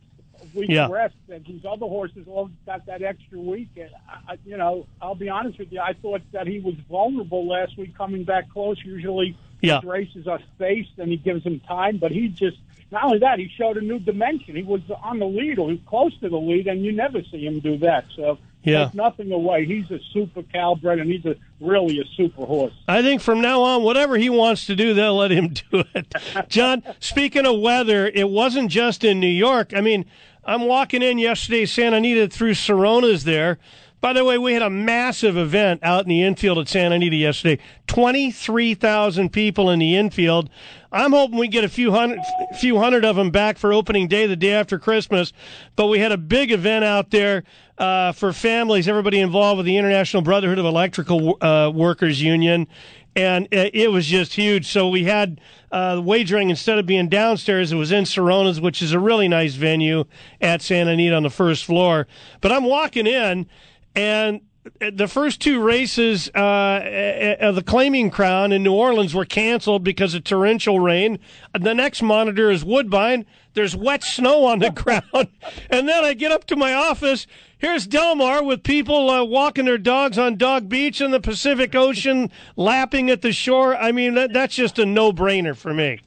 week 0.54 0.70
yeah. 0.70 0.88
rest, 0.90 1.14
and 1.28 1.44
these 1.44 1.64
other 1.64 1.86
horses 1.86 2.26
all 2.26 2.50
got 2.66 2.86
that 2.86 3.02
extra 3.02 3.38
week. 3.38 3.68
And 3.76 3.90
I, 4.28 4.38
you 4.44 4.56
know, 4.56 4.86
I'll 5.00 5.14
be 5.14 5.28
honest 5.28 5.58
with 5.58 5.72
you, 5.72 5.80
I 5.80 5.94
thought 5.94 6.22
that 6.32 6.46
he 6.46 6.60
was 6.60 6.74
vulnerable 6.88 7.46
last 7.46 7.76
week 7.76 7.96
coming 7.96 8.24
back 8.24 8.50
close. 8.50 8.78
Usually 8.84 9.36
yeah. 9.60 9.80
His 9.80 9.84
races 9.84 10.26
are 10.26 10.40
spaced 10.54 10.98
and 10.98 11.10
he 11.10 11.16
gives 11.16 11.44
him 11.44 11.60
time, 11.60 11.98
but 11.98 12.12
he 12.12 12.28
just 12.28 12.56
not 12.90 13.04
only 13.04 13.18
that, 13.18 13.38
he 13.38 13.48
showed 13.56 13.76
a 13.76 13.80
new 13.80 14.00
dimension. 14.00 14.56
He 14.56 14.62
was 14.62 14.80
on 15.02 15.20
the 15.20 15.26
lead 15.26 15.58
or 15.58 15.68
he 15.68 15.76
was 15.76 15.84
close 15.86 16.18
to 16.20 16.28
the 16.28 16.36
lead, 16.36 16.66
and 16.66 16.84
you 16.84 16.90
never 16.90 17.22
see 17.30 17.44
him 17.44 17.60
do 17.60 17.78
that. 17.78 18.06
So 18.16 18.38
yeah. 18.64 18.86
take 18.86 18.94
nothing 18.94 19.30
away. 19.30 19.64
He's 19.64 19.88
a 19.92 20.00
super 20.12 20.42
Calbred, 20.42 21.00
and 21.00 21.08
he's 21.08 21.24
a 21.24 21.36
really 21.60 22.00
a 22.00 22.04
super 22.16 22.44
horse. 22.44 22.72
I 22.88 23.02
think 23.02 23.20
from 23.20 23.40
now 23.40 23.62
on, 23.62 23.84
whatever 23.84 24.16
he 24.16 24.28
wants 24.28 24.66
to 24.66 24.74
do, 24.74 24.92
they'll 24.92 25.16
let 25.16 25.30
him 25.30 25.48
do 25.70 25.84
it. 25.94 26.14
John, 26.48 26.82
speaking 26.98 27.46
of 27.46 27.60
weather, 27.60 28.08
it 28.08 28.28
wasn't 28.28 28.72
just 28.72 29.04
in 29.04 29.20
New 29.20 29.28
York. 29.28 29.72
I 29.72 29.80
mean, 29.80 30.04
I'm 30.44 30.66
walking 30.66 31.02
in 31.02 31.18
yesterday, 31.18 31.66
Santa 31.66 31.96
Anita 31.96 32.28
through 32.28 32.54
Sorona's 32.54 33.24
there. 33.24 33.58
By 34.00 34.14
the 34.14 34.24
way, 34.24 34.38
we 34.38 34.54
had 34.54 34.62
a 34.62 34.70
massive 34.70 35.36
event 35.36 35.80
out 35.82 36.04
in 36.04 36.08
the 36.08 36.22
infield 36.22 36.58
at 36.58 36.68
Santa 36.68 36.94
Anita 36.94 37.16
yesterday. 37.16 37.62
23,000 37.86 39.30
people 39.30 39.68
in 39.68 39.78
the 39.78 39.94
infield. 39.94 40.48
I'm 40.90 41.12
hoping 41.12 41.38
we 41.38 41.48
get 41.48 41.64
a 41.64 41.68
few 41.68 41.92
hundred, 41.92 42.20
few 42.58 42.78
hundred 42.78 43.04
of 43.04 43.16
them 43.16 43.30
back 43.30 43.58
for 43.58 43.74
opening 43.74 44.08
day, 44.08 44.26
the 44.26 44.36
day 44.36 44.52
after 44.52 44.78
Christmas. 44.78 45.34
But 45.76 45.88
we 45.88 45.98
had 45.98 46.12
a 46.12 46.16
big 46.16 46.50
event 46.50 46.84
out 46.84 47.10
there 47.10 47.44
uh, 47.76 48.12
for 48.12 48.32
families, 48.32 48.88
everybody 48.88 49.20
involved 49.20 49.58
with 49.58 49.66
the 49.66 49.76
International 49.76 50.22
Brotherhood 50.22 50.58
of 50.58 50.64
Electrical 50.64 51.36
uh, 51.40 51.70
Workers 51.74 52.22
Union. 52.22 52.68
And 53.16 53.48
it 53.50 53.90
was 53.90 54.06
just 54.06 54.34
huge. 54.34 54.66
So 54.66 54.88
we 54.88 55.04
had 55.04 55.40
uh, 55.72 56.00
wagering 56.02 56.48
instead 56.48 56.78
of 56.78 56.86
being 56.86 57.08
downstairs, 57.08 57.72
it 57.72 57.76
was 57.76 57.92
in 57.92 58.06
Sorona's, 58.06 58.60
which 58.60 58.80
is 58.82 58.92
a 58.92 59.00
really 59.00 59.28
nice 59.28 59.54
venue 59.54 60.04
at 60.40 60.62
Santa 60.62 60.92
Anita 60.92 61.16
on 61.16 61.24
the 61.24 61.30
first 61.30 61.64
floor. 61.64 62.06
But 62.40 62.52
I'm 62.52 62.64
walking 62.64 63.06
in, 63.06 63.46
and 63.94 64.40
the 64.80 65.08
first 65.08 65.40
two 65.40 65.62
races 65.62 66.28
uh, 66.34 67.36
of 67.40 67.54
the 67.54 67.62
claiming 67.62 68.10
crown 68.10 68.52
in 68.52 68.62
New 68.62 68.74
Orleans 68.74 69.14
were 69.14 69.24
canceled 69.24 69.82
because 69.82 70.14
of 70.14 70.24
torrential 70.24 70.80
rain. 70.80 71.18
The 71.58 71.74
next 71.74 72.02
monitor 72.02 72.50
is 72.50 72.64
Woodbine. 72.64 73.24
There's 73.54 73.74
wet 73.74 74.04
snow 74.04 74.44
on 74.44 74.58
the 74.58 74.70
ground. 74.70 75.28
and 75.70 75.88
then 75.88 76.04
I 76.04 76.14
get 76.14 76.32
up 76.32 76.44
to 76.46 76.56
my 76.56 76.74
office. 76.74 77.26
Here's 77.58 77.86
Del 77.86 78.14
Mar 78.14 78.42
with 78.42 78.62
people 78.62 79.10
uh, 79.10 79.24
walking 79.24 79.64
their 79.64 79.78
dogs 79.78 80.18
on 80.18 80.36
Dog 80.36 80.68
Beach 80.68 81.00
in 81.00 81.10
the 81.10 81.20
Pacific 81.20 81.74
Ocean, 81.74 82.30
lapping 82.56 83.10
at 83.10 83.22
the 83.22 83.32
shore. 83.32 83.76
I 83.76 83.92
mean, 83.92 84.14
that, 84.14 84.32
that's 84.32 84.54
just 84.54 84.78
a 84.78 84.86
no 84.86 85.12
brainer 85.12 85.56
for 85.56 85.74
me. 85.74 86.00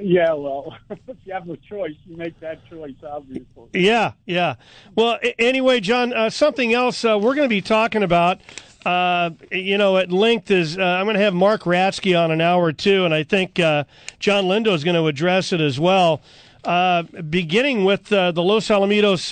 Yeah, 0.00 0.32
well, 0.34 0.76
if 0.90 1.16
you 1.24 1.32
have 1.32 1.48
a 1.48 1.56
choice, 1.56 1.94
you 2.06 2.16
make 2.16 2.38
that 2.40 2.60
choice, 2.68 2.94
obviously. 3.06 3.68
Yeah, 3.72 4.12
yeah. 4.26 4.54
Well, 4.94 5.18
anyway, 5.38 5.80
John, 5.80 6.12
uh, 6.12 6.30
something 6.30 6.72
else 6.72 7.04
uh, 7.04 7.18
we're 7.20 7.34
going 7.34 7.48
to 7.48 7.54
be 7.54 7.60
talking 7.60 8.02
about, 8.02 8.40
uh, 8.84 9.30
you 9.50 9.78
know, 9.78 9.96
at 9.98 10.10
length 10.10 10.50
is 10.50 10.78
uh, 10.78 10.82
I'm 10.82 11.06
going 11.06 11.16
to 11.16 11.22
have 11.22 11.34
Mark 11.34 11.62
Ratsky 11.62 12.18
on 12.18 12.30
an 12.30 12.40
hour 12.40 12.64
or 12.64 12.72
two, 12.72 13.04
and 13.04 13.14
I 13.14 13.22
think 13.22 13.58
uh, 13.60 13.84
John 14.18 14.44
Lindo 14.44 14.72
is 14.74 14.84
going 14.84 14.96
to 14.96 15.06
address 15.06 15.52
it 15.52 15.60
as 15.60 15.78
well. 15.78 16.20
Uh, 16.64 17.02
beginning 17.02 17.84
with 17.84 18.04
the 18.04 18.32
Los 18.36 18.68
Alamitos, 18.68 19.30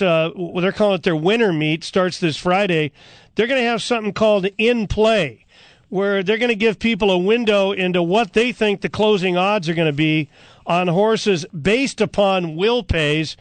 they're 0.61 0.71
calling 0.73 0.95
it 0.95 1.03
their 1.03 1.15
winter 1.15 1.53
meet, 1.53 1.83
starts 1.83 2.19
this 2.19 2.35
Friday. 2.35 2.91
they're 3.35 3.47
going 3.47 3.61
to 3.61 3.67
have 3.67 3.81
something 3.81 4.11
called 4.11 4.47
in 4.57 4.85
play, 4.87 5.45
where 5.87 6.23
they're 6.23 6.37
going 6.37 6.49
to 6.49 6.55
give 6.55 6.77
people 6.77 7.09
a 7.09 7.17
window 7.17 7.71
into 7.71 8.03
what 8.03 8.33
they 8.33 8.51
think 8.51 8.81
the 8.81 8.89
closing 8.89 9.37
odds 9.37 9.69
are 9.69 9.73
going 9.73 9.87
to 9.87 9.93
be 9.93 10.29
on 10.65 10.87
horses 10.87 11.45
based 11.47 12.01
upon 12.01 12.55
will 12.55 12.83
pays. 12.83 13.37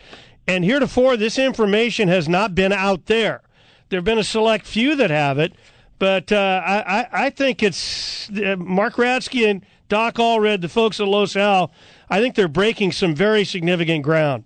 And 0.46 0.64
heretofore, 0.64 1.16
this 1.16 1.38
information 1.38 2.08
has 2.08 2.28
not 2.28 2.54
been 2.54 2.72
out 2.72 3.06
there. 3.06 3.42
There 3.88 3.98
have 3.98 4.04
been 4.04 4.18
a 4.18 4.24
select 4.24 4.66
few 4.66 4.94
that 4.96 5.10
have 5.10 5.38
it, 5.38 5.52
but 5.98 6.32
uh, 6.32 6.62
I, 6.64 7.06
I, 7.12 7.30
think 7.30 7.62
it's 7.62 8.30
uh, 8.30 8.56
Mark 8.56 8.94
Radsky 8.94 9.48
and 9.50 9.64
Doc 9.88 10.14
Allred, 10.14 10.60
the 10.60 10.68
folks 10.68 11.00
at 11.00 11.08
Los 11.08 11.36
Al. 11.36 11.72
I 12.08 12.20
think 12.20 12.36
they're 12.36 12.48
breaking 12.48 12.92
some 12.92 13.14
very 13.14 13.44
significant 13.44 14.04
ground. 14.04 14.44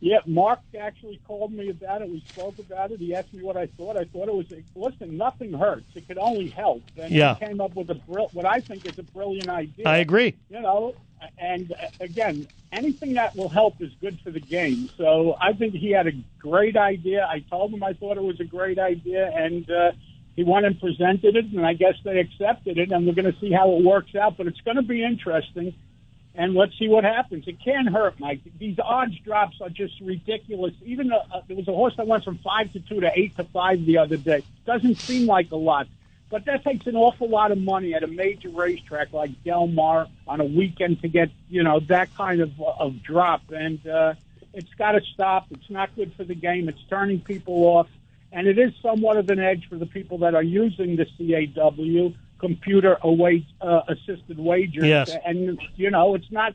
Yeah, 0.00 0.18
Mark 0.26 0.58
actually 0.76 1.20
called 1.28 1.52
me 1.52 1.68
about 1.68 2.02
it. 2.02 2.10
We 2.10 2.24
spoke 2.26 2.58
about 2.58 2.90
it. 2.90 2.98
He 2.98 3.14
asked 3.14 3.32
me 3.32 3.40
what 3.40 3.56
I 3.56 3.66
thought. 3.66 3.96
I 3.96 4.02
thought 4.04 4.26
it 4.26 4.34
was 4.34 4.46
listen, 4.74 5.16
nothing 5.16 5.52
hurts. 5.52 5.86
It 5.94 6.08
could 6.08 6.18
only 6.18 6.48
help. 6.48 6.82
And 6.96 7.14
Yeah. 7.14 7.36
he 7.36 7.46
came 7.46 7.60
up 7.60 7.76
with 7.76 7.88
a 7.88 7.94
what 8.32 8.44
I 8.44 8.58
think 8.58 8.84
is 8.84 8.98
a 8.98 9.04
brilliant 9.04 9.48
idea. 9.48 9.86
I 9.86 9.98
agree. 9.98 10.34
You 10.50 10.60
know, 10.60 10.94
and 11.38 11.72
uh, 11.72 11.88
again, 12.00 12.46
anything 12.70 13.14
that 13.14 13.36
will 13.36 13.48
help 13.48 13.80
is 13.80 13.90
good 14.00 14.18
for 14.20 14.30
the 14.30 14.40
game. 14.40 14.90
So 14.96 15.36
I 15.40 15.52
think 15.52 15.74
he 15.74 15.90
had 15.90 16.06
a 16.06 16.12
great 16.38 16.76
idea. 16.76 17.26
I 17.28 17.40
told 17.40 17.72
him 17.72 17.82
I 17.82 17.92
thought 17.92 18.16
it 18.16 18.22
was 18.22 18.40
a 18.40 18.44
great 18.44 18.78
idea, 18.78 19.30
and 19.34 19.68
uh, 19.70 19.92
he 20.36 20.44
went 20.44 20.66
and 20.66 20.78
presented 20.80 21.36
it, 21.36 21.46
and 21.46 21.64
I 21.66 21.74
guess 21.74 21.94
they 22.04 22.18
accepted 22.18 22.78
it, 22.78 22.92
and 22.92 23.06
we're 23.06 23.14
going 23.14 23.32
to 23.32 23.38
see 23.40 23.52
how 23.52 23.72
it 23.76 23.84
works 23.84 24.14
out. 24.14 24.36
But 24.36 24.46
it's 24.46 24.60
going 24.60 24.76
to 24.76 24.82
be 24.82 25.04
interesting 25.04 25.74
and 26.34 26.54
let's 26.54 26.78
see 26.78 26.88
what 26.88 27.04
happens. 27.04 27.46
It 27.46 27.60
can 27.62 27.86
hurt, 27.86 28.18
Mike. 28.18 28.40
These 28.58 28.78
odds 28.82 29.18
drops 29.18 29.60
are 29.60 29.68
just 29.68 30.00
ridiculous. 30.00 30.72
Even 30.82 31.12
uh, 31.12 31.42
there 31.46 31.56
was 31.56 31.68
a 31.68 31.72
horse 31.72 31.94
that 31.96 32.06
went 32.06 32.24
from 32.24 32.38
five 32.38 32.72
to 32.72 32.80
two 32.80 33.00
to 33.00 33.10
eight 33.14 33.36
to 33.36 33.44
five 33.44 33.84
the 33.84 33.98
other 33.98 34.16
day. 34.16 34.42
Doesn't 34.64 34.96
seem 34.96 35.26
like 35.26 35.50
a 35.50 35.56
lot, 35.56 35.88
but 36.32 36.44
that 36.46 36.64
takes 36.64 36.88
an 36.88 36.96
awful 36.96 37.28
lot 37.28 37.52
of 37.52 37.58
money 37.58 37.94
at 37.94 38.02
a 38.02 38.08
major 38.08 38.48
racetrack 38.48 39.12
like 39.12 39.30
Del 39.44 39.68
Mar 39.68 40.08
on 40.26 40.40
a 40.40 40.44
weekend 40.44 41.00
to 41.02 41.08
get 41.08 41.30
you 41.48 41.62
know 41.62 41.78
that 41.80 42.12
kind 42.16 42.40
of 42.40 42.50
of 42.60 43.00
drop, 43.04 43.42
and 43.50 43.86
uh, 43.86 44.14
it's 44.52 44.74
got 44.74 44.92
to 44.92 45.00
stop. 45.14 45.46
It's 45.50 45.70
not 45.70 45.94
good 45.94 46.12
for 46.14 46.24
the 46.24 46.34
game. 46.34 46.68
It's 46.68 46.82
turning 46.90 47.20
people 47.20 47.62
off, 47.64 47.88
and 48.32 48.48
it 48.48 48.58
is 48.58 48.72
somewhat 48.82 49.16
of 49.18 49.30
an 49.30 49.38
edge 49.38 49.68
for 49.68 49.76
the 49.76 49.86
people 49.86 50.18
that 50.18 50.34
are 50.34 50.42
using 50.42 50.96
the 50.96 51.06
CAW 51.06 52.16
computer 52.42 52.98
away 53.02 53.46
uh, 53.60 53.82
assisted 53.88 54.38
wagers. 54.38 54.84
Yes. 54.84 55.16
And, 55.24 55.58
you 55.76 55.90
know, 55.90 56.14
it's 56.16 56.30
not, 56.30 56.54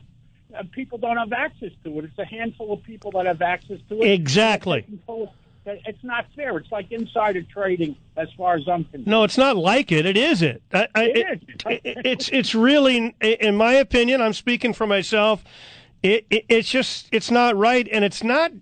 uh, 0.54 0.62
people 0.70 0.98
don't 0.98 1.16
have 1.16 1.32
access 1.32 1.72
to 1.82 1.98
it. 1.98 2.04
It's 2.04 2.18
a 2.18 2.24
handful 2.24 2.72
of 2.72 2.82
people 2.82 3.10
that 3.12 3.26
have 3.26 3.40
access 3.42 3.78
to 3.88 4.02
it. 4.02 4.12
Exactly. 4.12 4.84
It's 5.86 6.02
not 6.04 6.26
fair. 6.36 6.56
It's 6.58 6.70
like 6.72 6.90
insider 6.92 7.42
trading, 7.42 7.96
as 8.16 8.28
far 8.36 8.56
as 8.56 8.68
I'm 8.68 8.84
concerned. 8.84 9.06
No, 9.06 9.24
it's 9.24 9.38
not 9.38 9.56
like 9.56 9.92
it. 9.92 10.06
It 10.06 10.16
is 10.16 10.42
it. 10.42 10.62
I, 10.72 10.88
I, 10.94 11.02
it, 11.04 11.42
it- 11.66 11.98
it's 12.04 12.28
it's 12.30 12.54
really, 12.54 13.14
in 13.20 13.56
my 13.56 13.74
opinion, 13.74 14.20
I'm 14.22 14.32
speaking 14.32 14.72
for 14.72 14.86
myself. 14.86 15.44
It, 16.02 16.26
it 16.30 16.44
it's 16.48 16.70
just 16.70 17.08
it's 17.12 17.30
not 17.30 17.56
right, 17.56 17.88
and 17.90 18.04
it's 18.04 18.22
not. 18.22 18.52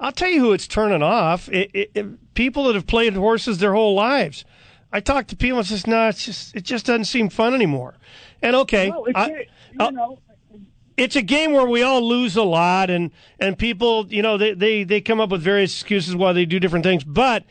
I'll 0.00 0.12
tell 0.12 0.30
you 0.30 0.40
who 0.40 0.52
it's 0.52 0.66
turning 0.66 1.02
off. 1.02 1.48
It, 1.52 2.34
people 2.34 2.64
that 2.64 2.74
have 2.74 2.86
played 2.86 3.14
horses 3.14 3.58
their 3.58 3.74
whole 3.74 3.94
lives. 3.94 4.44
I 4.92 5.00
talk 5.00 5.26
to 5.28 5.36
people 5.36 5.58
and 5.58 5.66
says, 5.66 5.86
no, 5.86 6.08
it's 6.08 6.24
just 6.24 6.56
it 6.56 6.62
just 6.64 6.86
doesn't 6.86 7.04
seem 7.04 7.28
fun 7.28 7.54
anymore. 7.54 7.94
And 8.42 8.56
okay, 8.56 8.88
No, 8.88 9.06
I- 9.14 9.46
you 9.72 9.92
know, 9.92 10.18
it's 11.00 11.16
a 11.16 11.22
game 11.22 11.52
where 11.52 11.66
we 11.66 11.82
all 11.82 12.06
lose 12.06 12.36
a 12.36 12.42
lot 12.42 12.90
and 12.90 13.10
and 13.38 13.58
people 13.58 14.06
you 14.08 14.22
know 14.22 14.36
they, 14.38 14.52
they 14.54 14.84
they 14.84 15.00
come 15.00 15.20
up 15.20 15.30
with 15.30 15.42
various 15.42 15.72
excuses 15.74 16.14
why 16.14 16.32
they 16.32 16.44
do 16.44 16.60
different 16.60 16.84
things 16.84 17.02
but 17.04 17.44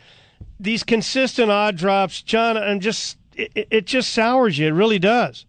these 0.59 0.83
consistent 0.83 1.49
odd 1.51 1.75
drops 1.75 2.21
john 2.21 2.57
i'm 2.57 2.79
just 2.79 3.17
it, 3.35 3.67
it- 3.71 3.85
just 3.85 4.13
sours 4.13 4.57
you 4.57 4.67
it 4.67 4.71
really 4.71 4.99
does 4.99 5.45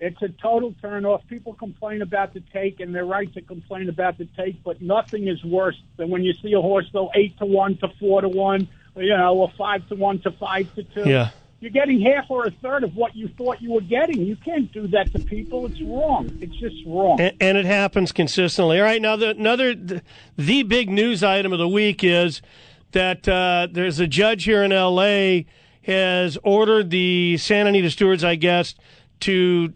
It's 0.00 0.22
a 0.22 0.28
total 0.30 0.72
turnoff. 0.82 1.26
People 1.28 1.52
complain 1.52 2.00
about 2.00 2.32
the 2.32 2.40
take, 2.54 2.80
and 2.80 2.94
they're 2.94 3.04
right 3.18 3.30
to 3.34 3.42
complain 3.42 3.90
about 3.90 4.16
the 4.16 4.24
take, 4.34 4.56
but 4.64 4.80
nothing 4.80 5.28
is 5.28 5.44
worse 5.44 5.78
than 5.98 6.08
when 6.08 6.22
you 6.24 6.32
see 6.42 6.54
a 6.54 6.60
horse 6.70 6.88
go 6.90 7.10
eight 7.14 7.36
to 7.38 7.44
one 7.44 7.76
to 7.82 7.88
four 8.00 8.22
to 8.22 8.28
one, 8.30 8.66
or, 8.94 9.02
you 9.02 9.14
know, 9.14 9.34
or 9.36 9.52
five 9.58 9.86
to 9.90 9.94
one 9.96 10.18
to 10.20 10.30
five 10.32 10.74
to 10.76 10.82
two. 10.84 11.04
Yeah. 11.06 11.28
You're 11.60 11.70
getting 11.70 12.00
half 12.00 12.30
or 12.30 12.46
a 12.46 12.50
third 12.50 12.84
of 12.84 12.96
what 12.96 13.14
you 13.14 13.28
thought 13.28 13.60
you 13.60 13.72
were 13.72 13.82
getting. 13.82 14.24
You 14.24 14.34
can't 14.36 14.72
do 14.72 14.86
that 14.88 15.12
to 15.12 15.18
people. 15.18 15.66
It's 15.66 15.80
wrong. 15.82 16.38
It's 16.40 16.56
just 16.56 16.76
wrong. 16.86 17.20
and, 17.20 17.36
and 17.38 17.58
it 17.58 17.66
happens 17.66 18.12
consistently 18.12 18.78
all 18.78 18.84
right 18.84 19.02
now 19.02 19.14
the 19.16 19.30
another 19.30 19.74
the, 19.74 20.02
the 20.38 20.62
big 20.62 20.88
news 20.88 21.22
item 21.22 21.52
of 21.52 21.58
the 21.58 21.68
week 21.68 22.02
is 22.02 22.40
that 22.92 23.28
uh, 23.28 23.68
there's 23.70 24.00
a 24.00 24.06
judge 24.06 24.44
here 24.44 24.62
in 24.62 24.70
la 24.70 25.40
has 25.82 26.38
ordered 26.42 26.90
the 26.90 27.36
santa 27.38 27.68
anita 27.68 27.90
stewards 27.90 28.24
i 28.24 28.34
guess 28.34 28.74
to 29.20 29.72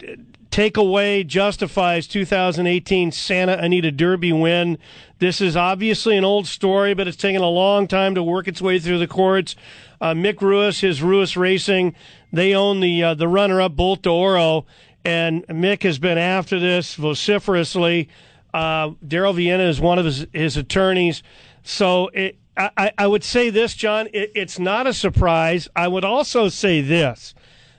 take 0.55 0.77
away 0.77 1.25
Justify's 1.25 2.07
2018 2.07 3.11
Santa 3.11 3.59
Anita 3.59 3.90
Derby 3.90 4.33
win. 4.33 4.79
This 5.19 5.40
is 5.40 5.57
obviously 5.57 6.17
an 6.17 6.23
old 6.23 6.47
story, 6.47 6.95
but 6.95 7.09
it's 7.09 7.17
taken 7.17 7.43
a 7.43 7.49
long 7.49 7.88
time 7.88 8.14
to 8.14 8.23
work 8.23 8.47
its 8.47 8.62
way 8.62 8.79
through 8.79 9.01
the 9.01 9.09
courts. 9.09 9.57
Uh, 10.01 10.14
Mick 10.14 10.40
Ruiz, 10.40 10.79
his 10.79 11.03
Ruiz 11.03 11.37
Racing, 11.37 11.97
they 12.33 12.55
own 12.55 12.79
the 12.79 13.03
uh, 13.03 13.14
the 13.14 13.27
runner-up 13.27 13.75
Bolt 13.75 14.03
d'Oro, 14.03 14.64
and 15.05 15.45
Mick 15.49 15.83
has 15.83 15.99
been 15.99 16.19
after 16.19 16.61
this 16.61 16.95
vociferously. 16.95 18.09
Uh, 18.53 18.93
Darrell 19.05 19.33
Vienna 19.33 19.64
is 19.64 19.81
one 19.81 19.99
of 19.99 20.05
his, 20.05 20.25
his 20.33 20.57
attorneys, 20.57 21.25
so 21.64 22.07
it, 22.14 22.38
I- 22.57 22.93
I 22.97 23.09
would 23.09 23.25
say 23.25 23.51
this, 23.51 23.75
John. 23.75 24.07
It, 24.12 24.31
it's 24.37 24.61
not 24.61 24.87
a 24.87 24.95
surprise. 24.95 25.67
I 25.75 25.88
would 25.88 26.05
also 26.05 26.49
say 26.49 26.81
this 26.81 27.35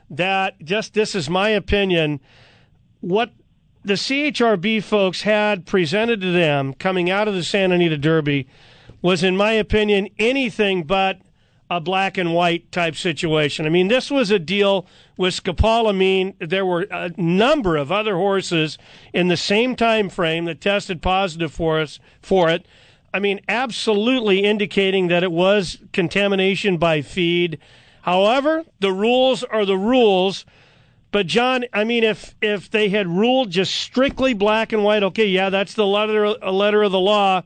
that 0.09 0.59
just 0.61 0.93
this 0.93 1.15
is 1.15 1.29
my 1.29 1.47
opinion. 1.51 2.19
What 3.05 3.33
the 3.83 3.93
CHRB 3.93 4.81
folks 4.81 5.21
had 5.21 5.67
presented 5.67 6.21
to 6.21 6.31
them 6.31 6.73
coming 6.73 7.11
out 7.11 7.27
of 7.27 7.35
the 7.35 7.43
Santa 7.43 7.75
Anita 7.75 7.99
Derby 7.99 8.47
was, 8.99 9.21
in 9.21 9.37
my 9.37 9.51
opinion, 9.51 10.09
anything 10.17 10.85
but 10.85 11.19
a 11.69 11.79
black 11.79 12.17
and 12.17 12.33
white 12.33 12.71
type 12.71 12.95
situation. 12.95 13.67
I 13.67 13.69
mean, 13.69 13.89
this 13.89 14.09
was 14.09 14.31
a 14.31 14.39
deal 14.39 14.87
with 15.17 15.35
scopolamine. 15.35 16.33
There 16.39 16.65
were 16.65 16.87
a 16.89 17.11
number 17.15 17.77
of 17.77 17.91
other 17.91 18.15
horses 18.15 18.79
in 19.13 19.27
the 19.27 19.37
same 19.37 19.75
time 19.75 20.09
frame 20.09 20.45
that 20.45 20.59
tested 20.59 21.03
positive 21.03 21.53
for 21.53 21.79
us 21.79 21.99
for 22.23 22.49
it. 22.49 22.65
I 23.13 23.19
mean, 23.19 23.39
absolutely 23.47 24.43
indicating 24.43 25.09
that 25.09 25.21
it 25.21 25.31
was 25.31 25.77
contamination 25.93 26.77
by 26.77 27.03
feed. 27.03 27.59
However, 28.01 28.63
the 28.79 28.91
rules 28.91 29.43
are 29.43 29.63
the 29.63 29.77
rules. 29.77 30.43
But 31.15 31.27
John, 31.27 31.63
I 31.71 31.85
mean, 31.85 32.03
if 32.03 32.35
if 32.41 32.69
they 32.69 32.89
had 32.89 33.07
ruled 33.07 33.49
just 33.49 33.73
strictly 33.73 34.33
black 34.33 34.73
and 34.73 34.83
white, 34.83 35.01
okay, 35.01 35.25
yeah, 35.27 35.49
that's 35.49 35.73
the 35.73 35.85
letter 35.85 36.25
a 36.25 36.51
letter 36.51 36.83
of 36.83 36.91
the 36.91 36.99
law. 36.99 37.43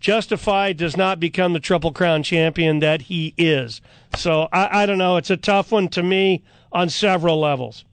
Justified 0.00 0.78
does 0.78 0.96
not 0.96 1.20
become 1.20 1.52
the 1.52 1.60
Triple 1.60 1.92
Crown 1.92 2.22
champion 2.22 2.78
that 2.78 3.02
he 3.02 3.34
is. 3.36 3.82
So 4.16 4.48
I, 4.54 4.84
I 4.84 4.86
don't 4.86 4.96
know. 4.96 5.18
It's 5.18 5.28
a 5.28 5.36
tough 5.36 5.70
one 5.70 5.88
to 5.88 6.02
me 6.02 6.42
on 6.72 6.88
several 6.88 7.38
levels. 7.38 7.84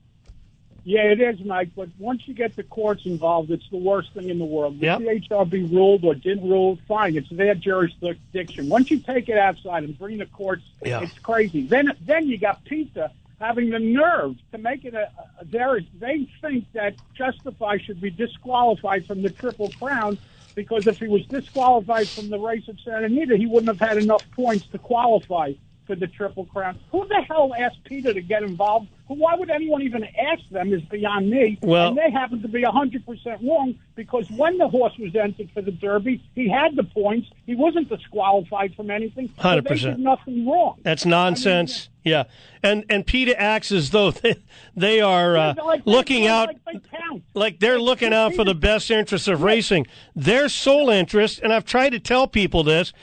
Yeah, 0.86 1.02
it 1.02 1.20
is, 1.20 1.42
Mike. 1.44 1.72
But 1.76 1.90
once 2.00 2.22
you 2.26 2.34
get 2.34 2.56
the 2.56 2.64
courts 2.64 3.06
involved, 3.06 3.52
it's 3.52 3.70
the 3.70 3.76
worst 3.80 4.14
thing 4.14 4.30
in 4.30 4.40
the 4.40 4.46
world. 4.46 4.80
The 4.80 4.86
Yep. 4.86 5.00
CHRB 5.30 5.74
ruled 5.74 6.06
or 6.06 6.16
didn't 6.16 6.50
rule, 6.50 6.80
fine. 6.88 7.18
It's 7.18 7.28
their 7.32 7.54
jurisdiction. 7.54 8.70
Once 8.70 8.90
you 8.90 9.00
take 9.00 9.28
it 9.28 9.38
outside 9.38 9.84
and 9.84 10.00
bring 10.00 10.20
the 10.20 10.26
courts, 10.26 10.64
Yeah. 10.86 11.02
it's 11.02 11.20
crazy. 11.20 11.64
Then, 11.68 11.92
then 12.06 12.30
you 12.30 12.38
got 12.38 12.64
PETA 12.64 13.12
having 13.40 13.70
the 13.70 13.80
nerve 13.80 14.36
to 14.52 14.58
make 14.58 14.86
it 14.86 14.94
a, 14.94 15.10
a 15.42 15.46
there. 15.46 15.80
They 16.00 16.28
think 16.42 16.66
that 16.74 16.96
Justify 17.18 17.78
should 17.86 18.02
be 18.02 18.10
disqualified 18.12 19.06
from 19.08 19.22
the 19.22 19.30
Triple 19.30 19.74
Crown 19.80 20.18
because 20.56 20.84
if 20.88 20.98
he 20.98 21.08
was 21.08 21.22
disqualified 21.32 22.12
from 22.16 22.30
the 22.30 22.40
race 22.40 22.64
at 22.68 22.76
Santa 22.84 23.06
Anita, 23.06 23.38
he 23.38 23.46
wouldn't 23.46 23.70
have 23.70 23.88
had 23.90 23.98
enough 23.98 24.24
points 24.36 24.66
to 24.72 24.80
qualify 24.80 25.52
for 25.86 25.96
the 25.96 26.08
Triple 26.08 26.46
Crown. 26.46 26.80
Who 26.92 27.06
the 27.08 27.22
hell 27.28 27.52
asked 27.58 27.84
PETA 27.86 28.14
to 28.14 28.22
get 28.22 28.44
involved? 28.44 28.88
Why 29.08 29.36
would 29.36 29.50
anyone 29.50 29.82
even 29.82 30.04
ask 30.04 30.42
them 30.50 30.74
is 30.74 30.82
beyond 30.84 31.30
me. 31.30 31.58
Well- 31.62 31.90
and 31.90 31.98
they 31.98 32.12
happen 32.12 32.42
to 32.42 32.48
be 32.48 32.64
100% 32.64 33.48
wrong 33.48 33.76
because 33.96 34.30
when 34.32 34.58
the 34.58 34.68
horse 34.68 34.94
was 35.00 35.16
entered 35.16 35.50
for 35.54 35.62
the 35.62 35.72
Derby, 35.72 36.22
he 36.36 36.50
had 36.50 36.76
the 36.76 36.84
points. 36.84 37.30
He 37.46 37.56
wasn't 37.56 37.90
disqualified 37.90 38.76
from 38.76 38.92
anything. 38.92 39.30
100%. 39.30 39.64
did 39.82 40.00
nothing 40.00 40.46
wrong. 40.48 40.80
That's 40.84 41.06
nonsense. 41.06 41.90
yeah, 42.04 42.24
and 42.64 42.86
and 42.90 43.06
PETA 43.06 43.40
acts 43.40 43.72
as 43.72 43.90
though 43.92 44.12
they, 44.24 44.36
they 44.76 45.02
are 45.02 45.38
uh, 45.38 45.54
like- 45.64 45.82
looking 45.86 46.24
they're 46.24 46.32
out 46.34 46.48
like 46.50 46.66
they 46.66 46.98
count. 46.98 47.24
like 47.34 47.60
they're 47.60 47.80
looking 47.80 48.14
out 48.14 48.34
for 48.34 48.44
the 48.44 48.56
best 48.56 48.92
interests 48.92 49.28
of 49.28 49.42
racing. 49.44 49.88
Their 50.16 50.50
sole 50.50 50.90
interest, 50.90 51.40
and 51.44 51.52
I've 51.54 51.66
tried 51.66 51.90
to 51.92 52.00
tell 52.00 52.28
people 52.28 52.64
this. 52.64 52.94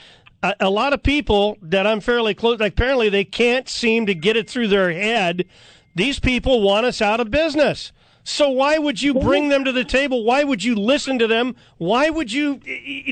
A, 0.43 0.53
a 0.59 0.69
lot 0.69 0.93
of 0.93 1.01
people 1.01 1.57
that 1.61 1.87
I'm 1.87 1.99
fairly 2.01 2.33
close, 2.35 2.59
like 2.59 2.73
apparently 2.73 3.09
they 3.09 3.23
can't 3.25 3.67
seem 3.69 4.05
to 4.05 4.13
get 4.13 4.37
it 4.37 4.49
through 4.49 4.67
their 4.67 4.91
head. 4.91 5.45
These 5.95 6.19
people 6.19 6.61
want 6.61 6.85
us 6.85 7.01
out 7.01 7.19
of 7.19 7.31
business. 7.31 7.91
So 8.23 8.49
why 8.49 8.77
would 8.77 9.01
you 9.01 9.13
bring 9.13 9.49
them 9.49 9.63
to 9.65 9.71
the 9.71 9.83
table? 9.85 10.23
Why 10.23 10.43
would 10.43 10.63
you 10.63 10.75
listen 10.75 11.19
to 11.19 11.27
them? 11.27 11.55
Why 11.77 12.09
would 12.09 12.31
you 12.31 12.57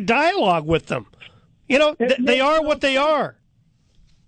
dialogue 0.05 0.65
with 0.65 0.87
them? 0.87 1.05
You 1.67 1.79
know, 1.79 1.95
th- 1.95 2.19
they 2.19 2.39
are 2.41 2.61
what 2.63 2.81
they 2.81 2.97
are. 2.97 3.35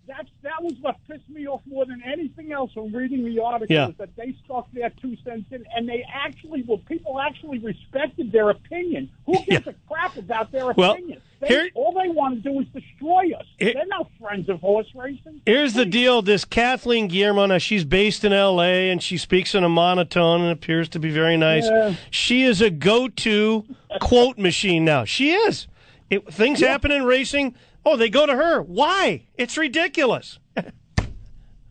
That's 0.07 0.29
that 0.43 0.61
was 0.61 0.73
what 0.81 0.97
pissed 1.09 1.27
me 1.27 1.47
off 1.47 1.61
more 1.65 1.85
than 1.85 2.01
anything 2.05 2.51
else 2.51 2.69
when 2.75 2.93
reading 2.93 3.25
the 3.25 3.41
article. 3.41 3.75
Yeah. 3.75 3.89
Is 3.89 3.95
that 3.97 4.15
they 4.15 4.35
stuck 4.45 4.71
their 4.71 4.91
two 5.01 5.17
cents 5.25 5.47
in, 5.51 5.65
and 5.75 5.89
they 5.89 6.05
actually, 6.13 6.63
well, 6.67 6.77
people 6.77 7.19
actually 7.19 7.57
respected 7.57 8.31
their 8.31 8.51
opinion. 8.51 9.09
Who 9.25 9.43
gives 9.49 9.65
a 9.65 9.73
crap 9.89 10.15
about 10.17 10.51
their 10.51 10.71
Well, 10.73 10.91
opinion? 10.91 11.21
Here- 11.47 11.69
all 11.75 11.91
they 11.93 12.09
want 12.09 12.43
to 12.43 12.49
do 12.49 12.59
is 12.59 12.67
destroy 12.67 13.31
us. 13.37 13.45
Here- 13.57 13.73
They're 13.73 13.85
not 13.87 14.09
friends 14.19 14.49
of 14.49 14.59
horse 14.61 14.87
racing. 14.95 15.41
Here's 15.45 15.73
the 15.73 15.85
deal: 15.85 16.21
this 16.21 16.45
Kathleen 16.45 17.07
Guillermo, 17.07 17.45
now 17.45 17.57
she's 17.57 17.85
based 17.85 18.23
in 18.23 18.33
L.A. 18.33 18.89
and 18.89 19.01
she 19.01 19.17
speaks 19.17 19.53
in 19.55 19.63
a 19.63 19.69
monotone 19.69 20.41
and 20.41 20.51
appears 20.51 20.89
to 20.89 20.99
be 20.99 21.09
very 21.11 21.37
nice. 21.37 21.65
Yeah. 21.65 21.95
She 22.09 22.43
is 22.43 22.61
a 22.61 22.69
go-to 22.69 23.65
quote 24.01 24.37
machine 24.37 24.85
now. 24.85 25.05
She 25.05 25.31
is. 25.31 25.67
It, 26.09 26.31
things 26.31 26.59
happen 26.59 26.91
in 26.91 27.03
racing. 27.03 27.55
Oh, 27.85 27.97
they 27.97 28.09
go 28.09 28.25
to 28.25 28.33
her. 28.35 28.61
Why? 28.61 29.23
It's 29.35 29.57
ridiculous. 29.57 30.39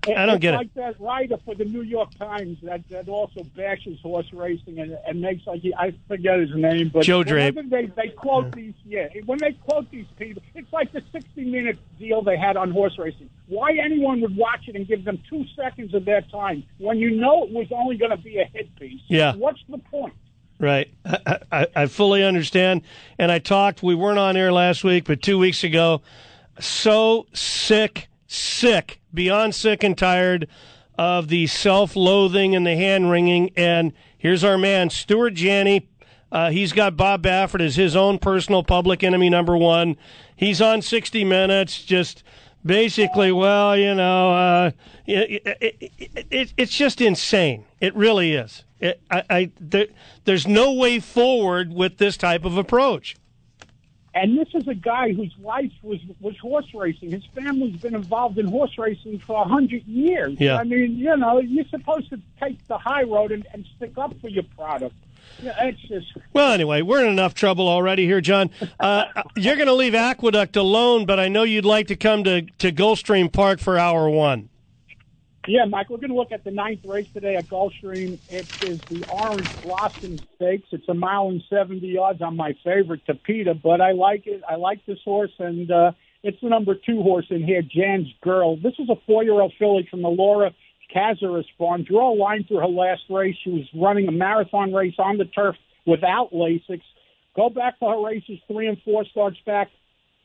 I 0.09 0.27
don't 0.27 0.37
it's 0.37 0.43
get 0.43 0.55
it. 0.55 0.57
like 0.59 0.75
that 0.75 1.01
writer 1.01 1.37
for 1.45 1.55
the 1.55 1.65
New 1.65 1.83
York 1.83 2.15
Times 2.19 2.59
that, 2.63 2.89
that 2.91 3.09
also 3.09 3.43
bashes 3.57 4.01
horse 4.01 4.33
racing 4.33 4.79
and, 4.79 4.97
and 5.07 5.21
makes 5.21 5.47
like 5.47 5.61
he, 5.61 5.75
I 5.75 5.95
forget 6.09 6.41
his 6.41 6.55
name, 6.55 6.91
but 6.93 7.05
Joe 7.05 7.25
Drape. 7.25 7.55
They 7.71 7.87
they 7.87 8.09
quote 8.09 8.53
these 8.53 8.75
yeah 8.85 9.09
when 9.27 9.39
they 9.39 9.53
quote 9.53 9.91
these 9.91 10.07
people, 10.19 10.43
it's 10.55 10.73
like 10.73 10.93
the 10.93 11.03
sixty 11.13 11.45
minute 11.45 11.79
deal 11.99 12.23
they 12.23 12.37
had 12.37 12.57
on 12.57 12.71
horse 12.71 12.99
racing. 12.99 13.31
Why 13.47 13.73
anyone 13.73 14.21
would 14.23 14.37
watch 14.37 14.69
it 14.69 14.77
and 14.77 14.87
give 14.87 15.05
them 15.05 15.23
two 15.29 15.45
seconds 15.57 15.95
of 15.95 16.05
their 16.05 16.23
time 16.23 16.65
when 16.79 16.99
you 16.99 17.11
know 17.11 17.45
it 17.45 17.51
was 17.51 17.67
only 17.71 17.97
going 17.97 18.11
to 18.11 18.17
be 18.17 18.39
a 18.39 18.45
hit 18.45 18.75
piece? 18.77 19.03
Yeah. 19.09 19.35
What's 19.35 19.61
the 19.69 19.79
point? 19.79 20.15
Right. 20.59 20.89
I, 21.05 21.39
I, 21.53 21.67
I 21.77 21.87
fully 21.87 22.23
understand. 22.25 22.83
And 23.19 23.31
I 23.31 23.39
talked, 23.39 23.83
we 23.83 23.95
weren't 23.95 24.19
on 24.19 24.37
air 24.37 24.53
last 24.53 24.85
week, 24.85 25.05
but 25.05 25.21
two 25.21 25.39
weeks 25.39 25.65
ago, 25.65 26.01
so 26.61 27.27
sick, 27.35 28.09
sick, 28.27 29.01
beyond 29.15 29.55
sick 29.55 29.83
and 29.83 29.97
tired 29.97 30.49
of 30.99 31.29
the 31.29 31.47
self 31.47 31.97
loathing 31.97 32.55
and 32.55 32.67
the 32.67 32.77
hand 32.77 33.11
wringing. 33.11 33.51
And 33.57 33.93
here's 34.17 34.45
our 34.45 34.59
man, 34.59 34.91
Stuart 34.91 35.35
Janney. 35.35 35.89
Uh, 36.31 36.51
he's 36.51 36.73
got 36.73 36.97
Bob 36.97 37.23
Baffert 37.23 37.61
as 37.61 37.77
his 37.77 37.95
own 37.95 38.19
personal 38.19 38.65
public 38.65 39.05
enemy 39.05 39.31
number 39.31 39.57
one. 39.57 39.97
He's 40.35 40.61
on 40.61 40.83
60 40.83 41.25
Minutes, 41.25 41.85
just 41.85 42.25
basically, 42.65 43.31
well, 43.31 43.77
you 43.77 43.95
know, 43.95 44.33
uh, 44.33 44.71
it, 45.07 45.43
it, 45.47 45.77
it, 45.81 46.27
it, 46.31 46.55
it's 46.57 46.77
just 46.77 47.01
insane. 47.01 47.65
It 47.81 47.95
really 47.95 48.33
is. 48.33 48.65
I, 48.83 49.23
I, 49.31 49.51
there, 49.61 49.87
there's 50.25 50.47
no 50.47 50.73
way 50.73 50.99
forward 50.99 51.73
with 51.73 51.99
this 51.99 52.17
type 52.17 52.45
of 52.45 52.59
approach. 52.59 53.17
And 54.15 54.39
this 54.39 54.49
is 54.55 54.69
a 54.69 54.75
guy 54.75 55.13
whose 55.13 55.35
life 55.43 55.73
was 55.83 55.99
was 56.21 56.39
horse 56.39 56.73
racing. 56.73 57.11
His 57.11 57.25
family's 57.35 57.81
been 57.81 57.97
involved 57.97 58.39
in 58.39 58.47
horse 58.47 58.79
racing 58.79 59.19
for 59.19 59.43
a 59.43 59.49
hundred 59.49 59.85
years. 59.87 60.39
Yeah. 60.39 60.57
I 60.57 60.65
mean, 60.65 60.97
you 60.97 61.17
know, 61.17 61.41
you're 61.41 61.65
supposed 61.65 62.11
to 62.11 62.21
take 62.41 62.65
the 62.69 62.79
high 62.79 63.03
road 63.03 63.33
and, 63.33 63.45
and 63.53 63.67
stick 63.77 63.99
up 63.99 64.15
for 64.21 64.29
your 64.29 64.45
product. 64.57 64.95
Yeah, 65.43 65.55
it's 65.65 65.81
just 65.81 66.07
Well, 66.33 66.53
anyway, 66.53 66.83
we're 66.83 67.05
in 67.05 67.11
enough 67.11 67.35
trouble 67.35 67.67
already 67.67 68.05
here, 68.07 68.21
John. 68.21 68.51
Uh, 68.79 69.07
you're 69.37 69.57
going 69.57 69.67
to 69.67 69.75
leave 69.75 69.95
Aqueduct 69.95 70.57
alone, 70.57 71.07
but 71.07 71.19
I 71.19 71.29
know 71.29 71.43
you'd 71.43 71.65
like 71.65 71.89
to 71.89 71.97
come 71.97 72.23
to, 72.25 72.43
to 72.43 72.71
Gulfstream 72.71 73.33
Park 73.33 73.59
for 73.59 73.79
hour 73.79 74.09
one. 74.09 74.49
Yeah, 75.47 75.67
Mike, 75.67 75.91
we're 75.91 75.99
going 75.99 76.11
to 76.11 76.17
look 76.17 76.33
at 76.33 76.45
the 76.45 76.51
ninth 76.51 76.81
race 76.87 77.09
today 77.13 77.37
at 77.37 77.49
Gulfstream. 77.51 78.19
It 78.29 78.49
is 78.63 78.81
the 78.89 79.05
Orange 79.11 79.51
Blossom 79.63 80.19
Stakes. 80.37 80.69
It's 80.73 80.89
a 80.89 80.95
mile 80.95 81.29
and 81.29 81.43
70 81.51 81.87
yards 81.87 82.23
on 82.23 82.37
my 82.37 82.55
favorite, 82.65 83.03
Tapita, 83.07 83.61
but 83.63 83.83
I 83.83 83.93
like 83.93 84.27
it. 84.27 84.43
I 84.49 84.55
like 84.55 84.87
this 84.87 85.01
horse, 85.05 85.33
and 85.39 85.71
uh, 85.71 85.93
it's 86.23 86.39
the 86.43 86.49
number 86.49 86.75
two 86.75 87.03
horse 87.03 87.27
in 87.29 87.45
here, 87.45 87.61
Jan's 87.63 88.09
Girl. 88.23 88.57
This 88.57 88.73
is 88.79 88.89
a 88.89 88.97
four-year-old 89.07 89.53
filly 89.59 89.87
from 89.91 90.01
the 90.01 90.09
Laura 90.09 90.51
Cazares 90.95 91.45
farm. 91.59 91.85
Draw 91.85 92.15
a 92.15 92.17
line 92.17 92.45
through 92.49 92.61
her 92.61 92.67
last 92.67 93.03
race. 93.11 93.37
She 93.45 93.51
was 93.51 93.69
running 93.75 94.09
a 94.09 94.13
marathon 94.13 94.73
race 94.73 94.95
on 94.99 95.19
the 95.19 95.27
turf 95.27 95.57
without 95.87 96.33
Lasix. 96.33 96.81
Go 97.37 97.51
back 97.51 97.79
to 97.81 97.87
her 97.87 98.03
races 98.03 98.39
three 98.49 98.69
and 98.69 98.79
four 98.83 99.05
starts 99.11 99.37
back 99.45 99.69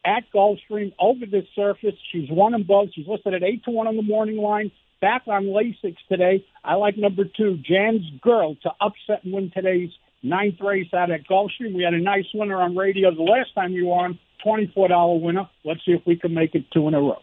at 0.06 0.24
Gulfstream 0.34 0.94
over 1.00 1.26
this 1.26 1.46
surface. 1.56 1.96
She's 2.14 2.30
won 2.30 2.54
them 2.54 2.64
both. 2.64 2.90
She's 2.94 3.08
listed 3.08 3.34
at 3.34 3.44
eight 3.44 3.66
to 3.66 3.72
one 3.72 3.88
on 3.88 3.98
the 3.98 4.02
morning 4.02 4.38
line. 4.38 4.72
Back 5.02 5.24
on 5.28 5.46
Lasix 5.46 5.96
today. 6.10 6.46
I 6.64 6.76
like 6.76 6.98
number 6.98 7.24
two, 7.24 7.58
Jan's 7.58 8.04
Girl, 8.22 8.56
to 8.64 8.72
upset 8.82 9.24
and 9.24 9.34
win 9.34 9.50
today's 9.54 9.92
ninth 10.24 10.60
race 10.60 10.94
out 10.94 11.10
at 11.10 11.26
Gulfstream. 11.28 11.74
We 11.74 11.84
had 11.84 11.94
a 11.94 12.00
nice 12.02 12.26
winner 12.34 12.58
on 12.62 12.76
radio 12.76 13.14
the 13.16 13.24
last 13.24 13.54
time 13.56 13.72
you 13.72 13.88
were 13.88 13.94
on, 14.04 14.20
twenty-four 14.44 14.90
dollar 14.90 15.18
winner. 15.18 15.48
Let's 15.64 15.86
see 15.86 15.92
if 15.94 16.02
we 16.06 16.18
can 16.18 16.34
make 16.34 16.54
it 16.54 16.66
two 16.72 16.88
in 16.90 16.94
a 16.96 17.00
row. 17.02 17.22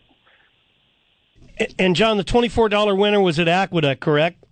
And, 1.79 1.97
John, 1.97 2.19
the 2.19 2.25
$24 2.25 2.99
winner 2.99 3.19
was 3.19 3.39
at 3.39 3.49
Aqueduct, 3.49 3.99
correct? 4.03 4.45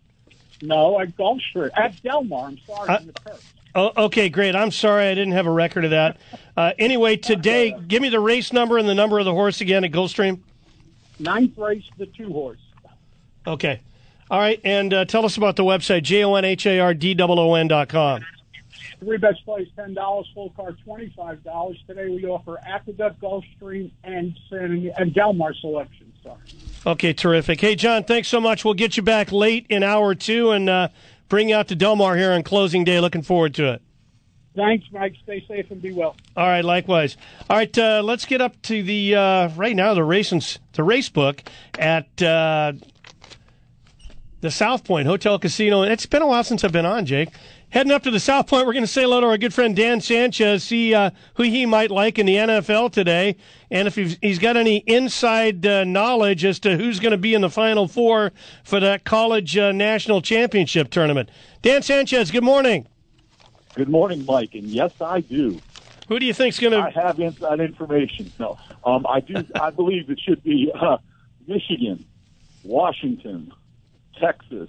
No, 0.62 0.98
at 1.00 1.14
Gulfstream 1.18 1.70
at 1.76 2.02
Del 2.02 2.24
Mar. 2.24 2.46
I'm 2.46 2.58
sorry, 2.66 2.88
Uh, 2.88 2.98
turf. 3.26 3.54
Oh, 3.74 4.04
okay, 4.06 4.30
great. 4.30 4.54
I'm 4.56 4.70
sorry 4.70 5.08
I 5.08 5.14
didn't 5.14 5.32
have 5.34 5.46
a 5.46 5.50
record 5.50 5.84
of 5.84 5.90
that. 5.90 6.16
Uh, 6.56 6.72
anyway, 6.78 7.16
today, 7.16 7.76
give 7.88 8.00
me 8.00 8.08
the 8.08 8.20
race 8.20 8.52
number 8.52 8.78
and 8.78 8.88
the 8.88 8.94
number 8.94 9.18
of 9.18 9.24
the 9.24 9.32
horse 9.32 9.60
again 9.60 9.82
at 9.82 9.90
Gulfstream. 9.90 10.38
Ninth 11.18 11.58
race, 11.58 11.82
the 11.98 12.06
two 12.06 12.32
horse. 12.32 12.60
Okay. 13.46 13.80
All 14.30 14.40
right, 14.40 14.60
and 14.64 14.92
uh, 14.92 15.04
tell 15.04 15.24
us 15.26 15.36
about 15.36 15.56
the 15.56 15.64
website, 15.64 16.02
J-O-N-H-A-R-D-O-O-N 16.02 17.68
dot 17.68 17.88
com. 17.88 18.24
Three 19.00 19.18
best 19.18 19.44
plays 19.44 19.68
ten 19.76 19.92
dollars, 19.92 20.26
full 20.34 20.50
card 20.56 20.78
twenty 20.82 21.12
five 21.14 21.44
dollars. 21.44 21.76
Today 21.86 22.08
we 22.08 22.24
offer 22.24 22.58
Aqueduct, 22.66 23.20
Gulfstream, 23.20 23.90
and 24.02 24.34
San 24.48 24.90
and 24.96 25.12
Del 25.12 25.34
Mar 25.34 25.52
selection. 25.54 26.10
Sorry. 26.22 26.38
Okay, 26.86 27.12
terrific. 27.12 27.60
Hey, 27.60 27.76
John, 27.76 28.04
thanks 28.04 28.28
so 28.28 28.40
much. 28.40 28.64
We'll 28.64 28.74
get 28.74 28.96
you 28.96 29.02
back 29.02 29.30
late 29.30 29.66
in 29.68 29.82
hour 29.82 30.14
two 30.14 30.52
and 30.52 30.70
uh, 30.70 30.88
bring 31.28 31.50
you 31.50 31.56
out 31.56 31.68
to 31.68 31.74
Del 31.76 31.96
Mar 31.96 32.16
here 32.16 32.32
on 32.32 32.42
closing 32.42 32.82
day. 32.82 32.98
Looking 32.98 33.22
forward 33.22 33.54
to 33.56 33.74
it. 33.74 33.82
Thanks, 34.56 34.86
Mike. 34.92 35.14
Stay 35.24 35.44
safe 35.48 35.70
and 35.70 35.82
be 35.82 35.92
well. 35.92 36.16
All 36.36 36.46
right, 36.46 36.64
likewise. 36.64 37.16
All 37.50 37.56
right, 37.56 37.76
uh, 37.76 38.00
let's 38.02 38.24
get 38.24 38.40
up 38.40 38.60
to 38.62 38.82
the 38.82 39.16
uh, 39.16 39.48
right 39.50 39.76
now 39.76 39.92
the 39.92 40.04
race 40.04 40.58
the 40.72 40.82
race 40.84 41.08
book 41.10 41.42
at 41.78 42.22
uh, 42.22 42.72
the 44.44 44.50
South 44.50 44.84
Point 44.84 45.08
Hotel 45.08 45.38
Casino. 45.38 45.82
And 45.82 45.90
It's 45.90 46.04
been 46.04 46.20
a 46.20 46.26
while 46.26 46.44
since 46.44 46.62
I've 46.62 46.70
been 46.70 46.84
on, 46.84 47.06
Jake. 47.06 47.30
Heading 47.70 47.90
up 47.90 48.02
to 48.02 48.10
the 48.10 48.20
South 48.20 48.46
Point, 48.46 48.66
we're 48.66 48.74
going 48.74 48.84
to 48.84 48.90
say 48.90 49.02
hello 49.02 49.22
to 49.22 49.26
our 49.26 49.38
good 49.38 49.54
friend 49.54 49.74
Dan 49.74 50.02
Sanchez, 50.02 50.62
see 50.62 50.94
uh, 50.94 51.10
who 51.36 51.44
he 51.44 51.64
might 51.64 51.90
like 51.90 52.18
in 52.18 52.26
the 52.26 52.36
NFL 52.36 52.92
today, 52.92 53.36
and 53.70 53.88
if 53.88 53.96
he's, 53.96 54.18
he's 54.20 54.38
got 54.38 54.56
any 54.56 54.76
inside 54.86 55.66
uh, 55.66 55.82
knowledge 55.82 56.44
as 56.44 56.60
to 56.60 56.76
who's 56.76 57.00
going 57.00 57.12
to 57.12 57.18
be 57.18 57.32
in 57.34 57.40
the 57.40 57.48
Final 57.48 57.88
Four 57.88 58.32
for 58.62 58.80
that 58.80 59.04
college 59.04 59.56
uh, 59.56 59.72
national 59.72 60.20
championship 60.20 60.90
tournament. 60.90 61.30
Dan 61.62 61.82
Sanchez, 61.82 62.30
good 62.30 62.44
morning. 62.44 62.86
Good 63.74 63.88
morning, 63.88 64.26
Mike. 64.26 64.54
And 64.54 64.64
yes, 64.64 64.92
I 65.00 65.20
do. 65.20 65.58
Who 66.08 66.20
do 66.20 66.26
you 66.26 66.34
think's 66.34 66.60
going 66.60 66.74
to? 66.74 66.80
I 66.80 66.90
have 66.90 67.18
inside 67.18 67.60
information. 67.60 68.30
No, 68.38 68.58
um, 68.84 69.06
I 69.08 69.20
do. 69.20 69.42
I 69.54 69.70
believe 69.70 70.10
it 70.10 70.20
should 70.20 70.42
be 70.44 70.70
uh, 70.78 70.98
Michigan, 71.48 72.04
Washington, 72.62 73.50
Texas. 74.20 74.68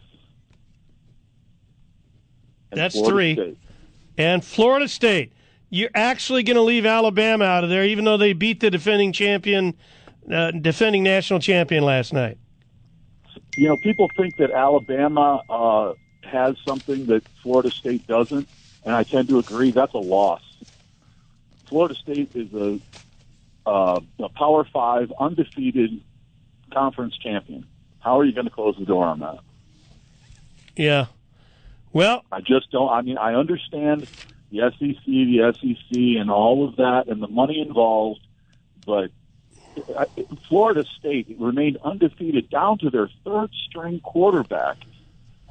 and 2.72 2.80
That's 2.80 2.96
Florida 2.96 3.14
three. 3.14 3.34
State. 3.34 3.58
And 4.18 4.44
Florida 4.44 4.88
State. 4.88 5.34
You're 5.70 5.90
actually 5.94 6.44
going 6.44 6.56
to 6.56 6.62
leave 6.62 6.86
Alabama 6.86 7.46
out 7.46 7.64
of 7.64 7.70
there, 7.70 7.84
even 7.84 8.06
though 8.06 8.18
they 8.18 8.34
beat 8.34 8.60
the 8.60 8.70
defending 8.70 9.12
champion, 9.12 9.74
uh, 10.32 10.52
defending 10.52 11.04
national 11.04 11.40
champion 11.40 11.84
last 11.84 12.14
night. 12.14 12.38
You 13.58 13.70
know, 13.70 13.78
people 13.78 14.10
think 14.16 14.38
that 14.38 14.52
Alabama 14.52 15.42
uh, 15.50 15.94
has 16.24 16.56
something 16.66 17.08
that 17.08 17.28
Florida 17.42 17.72
State 17.72 18.06
doesn't, 18.08 18.48
and 18.86 18.96
I 18.96 19.04
tend 19.04 19.28
to 19.30 19.40
agree. 19.40 19.72
That's 19.72 19.94
a 19.94 20.00
loss. 20.00 20.42
Florida 21.66 21.96
State 21.96 22.30
is 22.36 22.54
a, 22.54 22.80
uh, 23.66 24.00
a 24.20 24.30
Power 24.30 24.66
Five 24.66 25.12
undefeated 25.20 26.00
conference 26.72 27.18
champion. 27.18 27.66
How 28.06 28.20
are 28.20 28.24
you 28.24 28.34
going 28.34 28.46
to 28.46 28.52
close 28.52 28.76
the 28.78 28.86
door 28.86 29.04
on 29.04 29.20
that? 29.22 29.40
Yeah. 30.76 31.08
Well, 31.92 32.24
I 32.32 32.40
just 32.40 32.70
don't. 32.72 32.90
I 32.90 33.02
mean, 33.02 33.18
I 33.18 33.34
understand 33.34 34.08
the 34.52 34.72
SEC, 34.78 35.04
the 35.06 35.52
SEC, 35.60 35.98
and 35.98 36.30
all 36.30 36.68
of 36.68 36.76
that, 36.76 37.08
and 37.08 37.20
the 37.20 37.28
money 37.28 37.60
involved, 37.60 38.22
but 38.86 39.10
Florida 40.48 40.86
State 41.00 41.36
remained 41.40 41.78
undefeated 41.84 42.52
down 42.52 42.78
to 42.80 42.92
their 42.92 43.10
third 43.26 43.50
string 43.68 44.00
quarterback. 44.02 44.78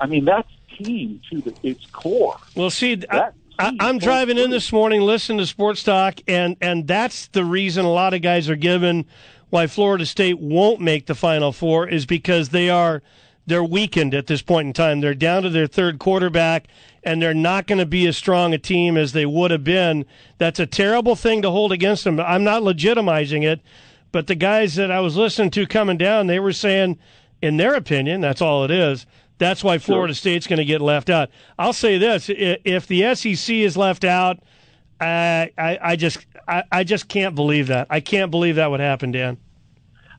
I 0.00 0.06
mean, 0.06 0.24
that's 0.24 0.48
team 0.78 1.20
to 1.30 1.40
the, 1.40 1.54
its 1.64 1.86
core. 1.86 2.36
Well, 2.54 2.70
see, 2.70 3.02
I, 3.10 3.30
I, 3.58 3.76
I'm 3.80 3.98
driving 3.98 4.38
in 4.38 4.50
this 4.50 4.72
morning, 4.72 5.00
listening 5.00 5.38
to 5.38 5.46
Sports 5.46 5.82
Talk, 5.82 6.20
and 6.28 6.56
and 6.60 6.86
that's 6.86 7.26
the 7.28 7.44
reason 7.44 7.84
a 7.84 7.90
lot 7.90 8.14
of 8.14 8.22
guys 8.22 8.48
are 8.48 8.56
given 8.56 9.06
why 9.54 9.68
Florida 9.68 10.04
State 10.04 10.40
won't 10.40 10.80
make 10.80 11.06
the 11.06 11.14
Final 11.14 11.52
Four 11.52 11.88
is 11.88 12.06
because 12.06 12.48
they 12.48 12.68
are 12.68 13.02
they're 13.46 13.62
weakened 13.62 14.12
at 14.12 14.26
this 14.26 14.42
point 14.42 14.66
in 14.66 14.72
time. 14.72 15.00
They're 15.00 15.14
down 15.14 15.44
to 15.44 15.48
their 15.50 15.68
third 15.68 16.00
quarterback, 16.00 16.66
and 17.04 17.22
they're 17.22 17.34
not 17.34 17.68
going 17.68 17.78
to 17.78 17.86
be 17.86 18.04
as 18.08 18.16
strong 18.16 18.52
a 18.52 18.58
team 18.58 18.96
as 18.96 19.12
they 19.12 19.24
would 19.24 19.52
have 19.52 19.62
been. 19.62 20.06
That's 20.38 20.58
a 20.58 20.66
terrible 20.66 21.14
thing 21.14 21.40
to 21.42 21.52
hold 21.52 21.70
against 21.70 22.02
them. 22.02 22.18
I'm 22.18 22.42
not 22.42 22.62
legitimizing 22.62 23.44
it, 23.44 23.60
But 24.14 24.28
the 24.28 24.36
guys 24.36 24.76
that 24.76 24.92
I 24.92 25.00
was 25.00 25.16
listening 25.16 25.50
to 25.50 25.66
coming 25.66 25.98
down, 25.98 26.28
they 26.28 26.38
were 26.38 26.52
saying, 26.52 27.00
in 27.42 27.56
their 27.56 27.74
opinion, 27.74 28.20
that's 28.20 28.40
all 28.40 28.64
it 28.64 28.70
is. 28.70 29.06
That's 29.38 29.64
why 29.64 29.78
Florida 29.78 30.14
State's 30.14 30.46
going 30.46 30.58
to 30.58 30.64
get 30.64 30.80
left 30.80 31.10
out. 31.10 31.30
I'll 31.58 31.72
say 31.72 31.98
this: 31.98 32.30
if 32.30 32.86
the 32.86 33.14
SEC 33.16 33.54
is 33.56 33.76
left 33.76 34.04
out, 34.04 34.38
I, 35.04 35.50
I, 35.58 35.78
I 35.82 35.96
just, 35.96 36.24
I, 36.48 36.62
I 36.72 36.84
just 36.84 37.08
can't 37.08 37.34
believe 37.34 37.68
that. 37.68 37.86
I 37.90 38.00
can't 38.00 38.30
believe 38.30 38.56
that 38.56 38.70
would 38.70 38.80
happen, 38.80 39.12
Dan. 39.12 39.36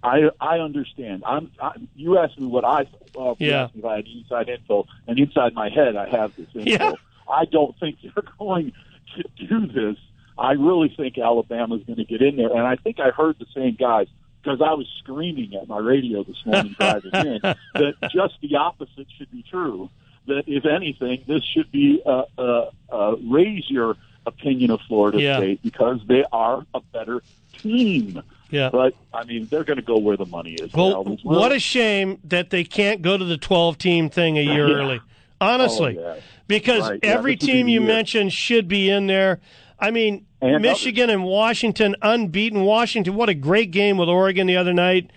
I 0.04 0.30
I 0.39 0.60
understand. 0.60 1.24
I'm. 1.26 1.52
I, 1.60 1.71
you 1.95 2.17
asked 2.19 2.39
me 2.39 2.45
what 2.45 2.63
I. 2.63 2.86
Well, 3.15 3.36
you 3.39 3.50
Yeah. 3.50 3.69
if 3.76 3.84
I 3.84 3.95
had 3.98 4.06
inside 4.08 4.50
info, 4.50 4.86
and 5.08 5.17
inside 5.17 5.54
my 5.56 5.69
head, 5.69 5.95
I 5.95 6.08
have 6.10 6.36
this 6.36 6.48
info. 6.54 6.69
Yeah. 6.69 6.93
I 7.28 7.45
don't 7.45 7.76
think 7.80 7.98
they're 8.04 8.24
going 8.38 8.71
to 9.15 9.48
do 9.48 9.65
this. 9.67 9.98
I 10.38 10.52
really 10.52 10.93
think 10.95 11.17
Alabama's 11.17 11.82
going 11.86 11.98
to 11.98 12.04
get 12.06 12.21
in 12.21 12.36
there, 12.36 12.52
and 12.52 12.60
I 12.67 12.76
think 12.76 13.00
I 13.00 13.10
heard 13.10 13.38
the 13.39 13.48
same 13.56 13.76
guys 13.80 14.08
because 14.43 14.62
I 14.62 14.74
was 14.74 14.86
screaming 15.00 15.56
at 15.56 15.67
my 15.67 15.80
radio 15.80 16.24
this 16.24 16.38
morning 16.45 16.76
driving 16.80 17.12
in 17.15 17.39
that 17.41 17.95
just 18.12 18.36
the 18.41 18.58
opposite 18.58 19.08
should 19.17 19.32
be 19.32 19.43
true. 19.50 19.89
That 20.28 20.43
if 20.48 20.65
anything, 20.65 21.24
this 21.28 21.43
should 21.43 21.71
be 21.71 22.02
uh, 22.06 22.24
uh, 22.38 22.69
uh, 22.91 23.15
raise 23.24 23.63
your 23.69 23.95
opinion 24.26 24.72
of 24.72 24.82
Florida 24.88 25.22
Yeah. 25.22 25.38
State 25.38 25.62
because 25.62 26.00
they 26.08 26.24
are 26.32 26.66
a 26.74 26.82
better 26.94 27.22
team. 27.54 28.22
Yeah. 28.50 28.70
But 28.72 28.94
I 29.14 29.24
mean, 29.26 29.48
they're 29.50 29.64
going 29.64 29.78
to 29.78 29.84
go 29.84 29.98
where 29.98 30.18
the 30.18 30.26
money 30.26 30.54
is. 30.54 30.72
Well, 30.74 31.04
what 31.24 31.52
a 31.52 31.60
shame 31.60 32.20
that 32.26 32.50
they 32.50 32.64
can't 32.64 33.02
go 33.02 33.18
to 33.18 33.26
the 33.26 33.38
12 33.38 33.78
team 33.78 34.10
thing 34.10 34.38
a 34.38 34.42
year 34.54 34.68
Yeah. 34.68 34.76
early. 34.76 35.02
Honestly, 35.42 35.98
Oh, 36.00 36.16
yeah. 36.16 36.22
because 36.48 36.90
Right, 36.90 37.00
every 37.04 37.36
this 37.36 37.42
would 37.44 37.48
be 37.48 37.54
team 37.54 37.68
you 37.68 37.82
mentioned 37.82 38.32
should 38.34 38.68
be 38.68 38.90
in 38.90 39.08
there. 39.08 39.42
I 39.80 39.92
mean, 39.92 40.26
And 40.42 40.62
Michigan 40.62 41.10
and 41.10 41.24
Washington 41.26 41.96
unbeaten. 42.02 42.64
Washington, 42.64 43.16
what 43.16 43.28
a 43.30 43.34
great 43.34 43.72
game 43.72 43.98
with 43.98 44.08
Oregon 44.08 44.48
the 44.48 44.56
other 44.58 44.74
night. 44.74 45.12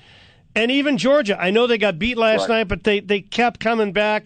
And 0.57 0.71
even 0.73 0.99
Georgia. 0.99 1.41
I 1.41 1.51
know 1.51 1.67
they 1.69 1.79
got 1.79 1.99
beat 2.01 2.19
last 2.19 2.49
Right. 2.49 2.59
night, 2.59 2.69
but 2.69 2.83
they, 2.83 2.99
they 2.99 3.21
kept 3.21 3.61
coming 3.61 3.93
back. 3.93 4.25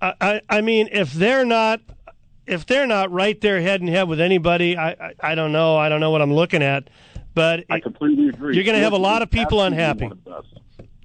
I, 0.00 0.14
I, 0.20 0.40
I 0.48 0.60
mean, 0.60 0.88
if 0.92 1.12
they're 1.12 1.44
not 1.44 1.80
if 2.46 2.66
they're 2.66 2.86
not 2.86 3.10
right 3.10 3.40
there 3.40 3.60
head 3.60 3.80
and 3.80 3.88
head 3.88 4.08
with 4.08 4.20
anybody, 4.20 4.76
I, 4.76 4.90
I, 4.90 5.14
I 5.20 5.34
don't 5.34 5.52
know. 5.52 5.76
I 5.76 5.88
don't 5.88 6.00
know 6.00 6.10
what 6.10 6.22
I'm 6.22 6.32
looking 6.32 6.62
at. 6.62 6.88
But 7.34 7.64
I 7.68 7.80
completely 7.80 8.28
agree. 8.28 8.54
You're 8.54 8.64
going 8.64 8.76
to 8.76 8.82
have 8.82 8.92
a 8.92 8.96
lot 8.96 9.22
of 9.22 9.30
people 9.30 9.62
absolutely 9.62 10.06
unhappy. 10.06 10.30
of. 10.30 10.44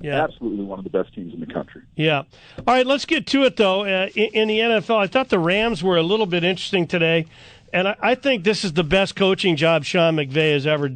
Yeah. 0.02 0.24
Absolutely 0.24 0.64
one 0.64 0.80
of 0.80 0.86
the 0.86 0.90
best 0.90 1.14
teams 1.14 1.34
in 1.34 1.40
the 1.40 1.48
country. 1.48 1.82
Yeah. 1.96 2.20
All 2.20 2.64
right, 2.68 2.86
let's 2.86 3.06
get 3.06 3.28
to 3.28 3.44
it, 3.44 3.58
though. 3.58 3.84
Uh, 3.84 4.10
in, 4.16 4.30
in 4.34 4.48
the 4.48 4.60
NFL, 4.60 4.98
I 4.98 5.08
thought 5.08 5.30
the 5.30 5.40
Rams 5.40 5.84
were 5.84 5.98
a 5.98 6.04
little 6.04 6.26
bit 6.26 6.44
interesting 6.44 6.88
today, 6.88 7.26
and 7.74 7.88
I, 7.88 7.96
I 8.02 8.16
think 8.16 8.44
this 8.44 8.64
is 8.64 8.74
the 8.74 8.84
best 8.84 9.16
coaching 9.16 9.56
job 9.58 9.84
Sean 9.84 10.16
McVay 10.16 10.54
has 10.54 10.66
ever 10.66 10.90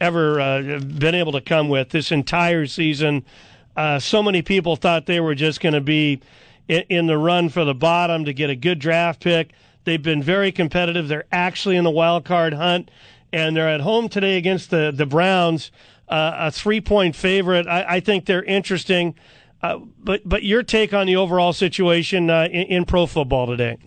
ever 0.00 0.40
uh, 0.40 0.60
been 0.78 1.14
able 1.14 1.32
to 1.32 1.40
come 1.40 1.68
with 1.68 1.88
this 1.88 2.12
entire 2.12 2.66
season. 2.66 3.24
Uh, 3.76 3.98
so 3.98 4.22
many 4.22 4.42
people 4.42 4.76
thought 4.76 5.06
they 5.06 5.20
were 5.20 5.34
just 5.34 5.60
going 5.60 5.72
to 5.72 5.80
be 5.80 6.20
in, 6.68 6.84
in 6.88 7.06
the 7.06 7.16
run 7.16 7.48
for 7.48 7.64
the 7.64 7.74
bottom 7.74 8.26
to 8.26 8.32
get 8.32 8.50
a 8.50 8.56
good 8.56 8.78
draft 8.78 9.20
pick. 9.22 9.52
They've 9.86 10.02
been 10.02 10.20
very 10.20 10.50
competitive. 10.50 11.06
They're 11.06 11.26
actually 11.30 11.76
in 11.76 11.84
the 11.84 11.92
wild 11.92 12.24
card 12.24 12.54
hunt, 12.54 12.90
and 13.32 13.56
they're 13.56 13.68
at 13.68 13.82
home 13.82 14.08
today 14.08 14.36
against 14.36 14.70
the 14.70 14.92
the 14.92 15.06
Browns, 15.06 15.70
uh, 16.08 16.32
a 16.36 16.50
three 16.50 16.80
point 16.80 17.14
favorite. 17.14 17.68
I, 17.68 17.84
I 17.88 18.00
think 18.00 18.26
they're 18.26 18.42
interesting. 18.42 19.14
Uh, 19.62 19.78
but 20.02 20.28
but 20.28 20.42
your 20.42 20.64
take 20.64 20.92
on 20.92 21.06
the 21.06 21.14
overall 21.14 21.52
situation 21.52 22.28
uh, 22.30 22.48
in, 22.50 22.66
in 22.66 22.84
pro 22.84 23.06
football 23.06 23.46
today? 23.46 23.78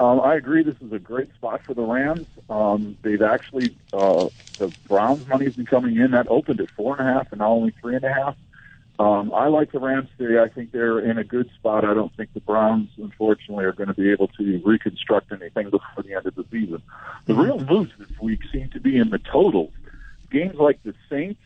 Um, 0.00 0.18
I 0.18 0.34
agree. 0.34 0.62
This 0.62 0.80
is 0.80 0.90
a 0.92 0.98
great 0.98 1.32
spot 1.34 1.62
for 1.62 1.74
the 1.74 1.82
Rams. 1.82 2.26
Um, 2.48 2.96
they've 3.02 3.20
actually 3.20 3.76
uh, 3.92 4.28
the 4.58 4.74
Browns' 4.88 5.28
money's 5.28 5.56
been 5.56 5.66
coming 5.66 5.98
in. 5.98 6.12
That 6.12 6.26
opened 6.28 6.62
at 6.62 6.70
four 6.70 6.96
and 6.98 7.06
a 7.06 7.12
half, 7.12 7.30
and 7.32 7.40
now 7.40 7.52
only 7.52 7.74
three 7.82 7.96
and 7.96 8.04
a 8.04 8.12
half. 8.12 8.34
Um, 8.98 9.32
I 9.34 9.48
like 9.48 9.72
the 9.72 9.80
Rams 9.80 10.08
today. 10.18 10.38
I 10.40 10.48
think 10.48 10.70
they're 10.70 11.00
in 11.00 11.18
a 11.18 11.24
good 11.24 11.50
spot. 11.58 11.84
I 11.84 11.94
don't 11.94 12.14
think 12.16 12.32
the 12.34 12.40
Browns, 12.40 12.90
unfortunately, 12.98 13.64
are 13.64 13.72
going 13.72 13.88
to 13.88 13.94
be 13.94 14.10
able 14.12 14.28
to 14.28 14.62
reconstruct 14.64 15.32
anything 15.32 15.70
before 15.70 16.02
the 16.04 16.14
end 16.14 16.26
of 16.26 16.34
the 16.34 16.44
season. 16.50 16.82
The 17.26 17.34
real 17.34 17.58
moves 17.58 17.90
this 17.98 18.08
week 18.20 18.40
seem 18.52 18.68
to 18.70 18.80
be 18.80 18.98
in 18.98 19.10
the 19.10 19.18
totals. 19.18 19.72
Games 20.30 20.54
like 20.56 20.82
the 20.82 20.94
Saints 21.10 21.40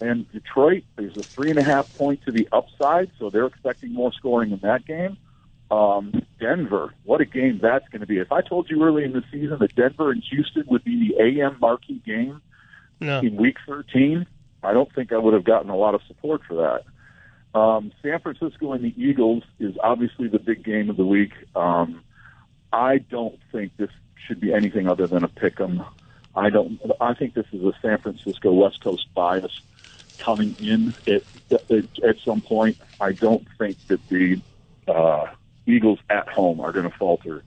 and 0.00 0.30
Detroit, 0.32 0.82
there's 0.96 1.16
a 1.16 1.22
three 1.22 1.50
and 1.50 1.58
a 1.58 1.62
half 1.62 1.96
point 1.96 2.22
to 2.26 2.32
the 2.32 2.48
upside, 2.52 3.10
so 3.18 3.30
they're 3.30 3.46
expecting 3.46 3.92
more 3.92 4.12
scoring 4.12 4.50
in 4.50 4.58
that 4.58 4.84
game. 4.84 5.16
Um, 5.70 6.22
Denver, 6.40 6.92
what 7.04 7.20
a 7.20 7.24
game 7.24 7.58
that's 7.62 7.88
going 7.88 8.00
to 8.00 8.06
be. 8.06 8.18
If 8.18 8.30
I 8.32 8.42
told 8.42 8.68
you 8.68 8.82
early 8.84 9.04
in 9.04 9.12
the 9.12 9.24
season 9.32 9.58
that 9.60 9.74
Denver 9.74 10.10
and 10.10 10.22
Houston 10.30 10.64
would 10.66 10.84
be 10.84 11.08
the 11.08 11.22
AM 11.22 11.56
marquee 11.60 12.02
game 12.04 12.42
No. 13.00 13.20
in 13.20 13.36
week 13.36 13.56
13, 13.66 14.26
I 14.64 14.72
don't 14.72 14.92
think 14.94 15.12
I 15.12 15.18
would 15.18 15.34
have 15.34 15.44
gotten 15.44 15.70
a 15.70 15.76
lot 15.76 15.94
of 15.94 16.02
support 16.06 16.42
for 16.46 16.54
that. 16.54 17.58
Um, 17.58 17.92
San 18.02 18.18
Francisco 18.20 18.72
and 18.72 18.84
the 18.84 18.94
Eagles 18.96 19.44
is 19.60 19.76
obviously 19.82 20.28
the 20.28 20.38
big 20.38 20.64
game 20.64 20.90
of 20.90 20.96
the 20.96 21.06
week. 21.06 21.32
Um, 21.54 22.02
I 22.72 22.98
don't 22.98 23.38
think 23.52 23.76
this 23.76 23.90
should 24.26 24.40
be 24.40 24.52
anything 24.52 24.88
other 24.88 25.06
than 25.06 25.22
a 25.22 25.28
pick 25.28 25.60
'em. 25.60 25.84
I 26.34 26.50
don't. 26.50 26.80
I 27.00 27.14
think 27.14 27.34
this 27.34 27.46
is 27.52 27.62
a 27.62 27.72
San 27.80 27.98
Francisco 27.98 28.52
West 28.52 28.82
Coast 28.82 29.06
bias 29.14 29.60
coming 30.18 30.56
in 30.58 30.94
at, 31.06 31.22
at, 32.02 32.18
some 32.24 32.40
point. 32.40 32.76
I 33.00 33.12
don't 33.12 33.46
think 33.58 33.76
that 33.88 34.06
the 34.08 34.40
uh, 34.88 35.26
Eagles 35.66 35.98
at 36.10 36.28
home 36.28 36.60
are 36.60 36.72
going 36.72 36.90
to 36.90 36.96
falter 36.96 37.42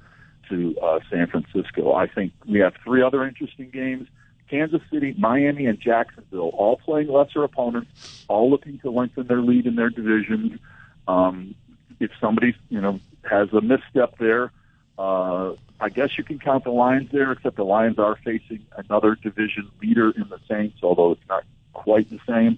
to 0.50 0.78
uh, 0.80 1.00
San 1.10 1.28
Francisco. 1.28 1.94
I 1.94 2.08
think 2.08 2.32
we 2.46 2.60
have 2.60 2.76
three 2.84 3.02
other 3.02 3.26
interesting 3.26 3.70
games. 3.70 4.08
Kansas 4.50 4.82
City, 4.92 5.14
Miami, 5.18 5.66
and 5.66 5.80
Jacksonville, 5.80 6.50
all 6.54 6.78
playing 6.78 7.10
lesser 7.10 7.44
opponents, 7.44 8.26
all 8.28 8.50
looking 8.50 8.80
to 8.80 8.90
lengthen 8.90 9.28
their 9.28 9.42
lead 9.42 9.68
in 9.68 9.76
their 9.76 9.90
divisions. 9.90 10.60
Um, 11.08 11.56
if 12.00 12.12
somebody, 12.22 12.56
you 12.70 12.80
know, 12.80 13.00
has 13.30 13.52
a 13.54 13.62
misstep 13.62 14.18
there, 14.20 14.52
uh, 14.98 15.54
I 15.80 15.90
guess 15.90 16.18
you 16.18 16.24
can 16.24 16.40
count 16.40 16.64
the 16.64 16.72
Lions 16.72 17.10
there, 17.12 17.32
except 17.32 17.56
the 17.56 17.66
Lions 17.66 18.00
are 18.00 18.16
facing 18.24 18.66
another 18.76 19.16
division 19.16 19.70
leader 19.82 20.12
in 20.12 20.28
the 20.30 20.40
Saints, 20.50 20.80
although 20.82 21.12
it's 21.12 21.28
not 21.30 21.44
quite 21.74 22.10
the 22.10 22.20
same. 22.28 22.58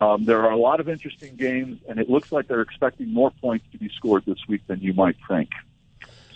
Um, 0.00 0.24
there 0.24 0.42
are 0.42 0.50
a 0.50 0.56
lot 0.56 0.80
of 0.80 0.88
interesting 0.88 1.36
games, 1.36 1.80
and 1.88 1.98
it 1.98 2.08
looks 2.08 2.30
like 2.30 2.48
they're 2.48 2.60
expecting 2.60 3.12
more 3.12 3.30
points 3.30 3.66
to 3.72 3.78
be 3.78 3.88
scored 3.96 4.24
this 4.26 4.38
week 4.48 4.66
than 4.66 4.80
you 4.80 4.92
might 4.92 5.16
think. 5.28 5.50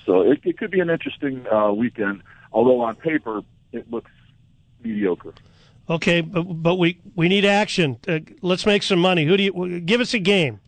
So 0.05 0.22
it, 0.22 0.40
it 0.44 0.59
could 0.59 0.70
be 0.70 0.81
an 0.81 0.90
interesting 0.90 1.46
uh, 1.46 1.72
weekend, 1.72 2.22
although 2.52 2.81
on 2.81 2.96
paper 2.96 3.42
it 3.72 3.90
looks 3.90 4.11
mediocre. 4.85 5.35
Okay, 5.88 6.21
but 6.21 6.42
but 6.45 6.77
we 6.77 6.99
we 7.16 7.29
need 7.29 7.45
action. 7.45 7.99
Uh, 8.07 8.21
let's 8.40 8.64
make 8.66 8.83
some 8.83 8.99
money. 8.99 9.25
Who 9.25 9.37
do 9.37 9.42
you 9.42 9.81
give 9.81 10.01
us 10.01 10.14
a 10.14 10.18
game? 10.18 10.61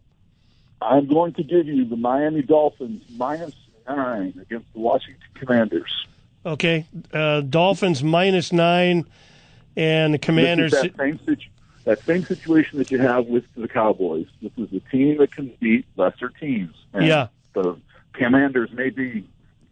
I'm 0.82 1.06
going 1.06 1.32
to 1.34 1.42
give 1.42 1.66
you 1.66 1.84
the 1.84 1.96
Miami 1.96 2.42
Dolphins 2.42 3.02
minus 3.16 3.54
nine 3.88 4.34
against 4.40 4.72
the 4.72 4.80
Washington 4.80 5.22
Commanders. 5.34 6.06
Okay, 6.44 6.84
uh, 7.12 7.40
Dolphins 7.42 8.02
minus 8.02 8.52
nine, 8.52 9.06
and 9.76 10.12
the 10.14 10.18
Commanders. 10.18 10.72
That 10.72 10.96
same 10.96 11.18
situ- 11.24 11.48
that 11.84 12.00
same 12.04 12.24
situation 12.24 12.78
that 12.78 12.90
you 12.90 12.98
have 12.98 13.26
with 13.26 13.44
the 13.56 13.68
Cowboys. 13.68 14.26
This 14.42 14.52
is 14.56 14.72
a 14.72 14.80
team 14.90 15.18
that 15.18 15.32
can 15.34 15.52
beat 15.60 15.84
lesser 15.96 16.30
teams. 16.30 16.74
And 16.92 17.06
Yeah. 17.06 17.28
the 17.54 17.76
Commanders 18.14 18.72
may 18.72 18.90
be 18.90 19.24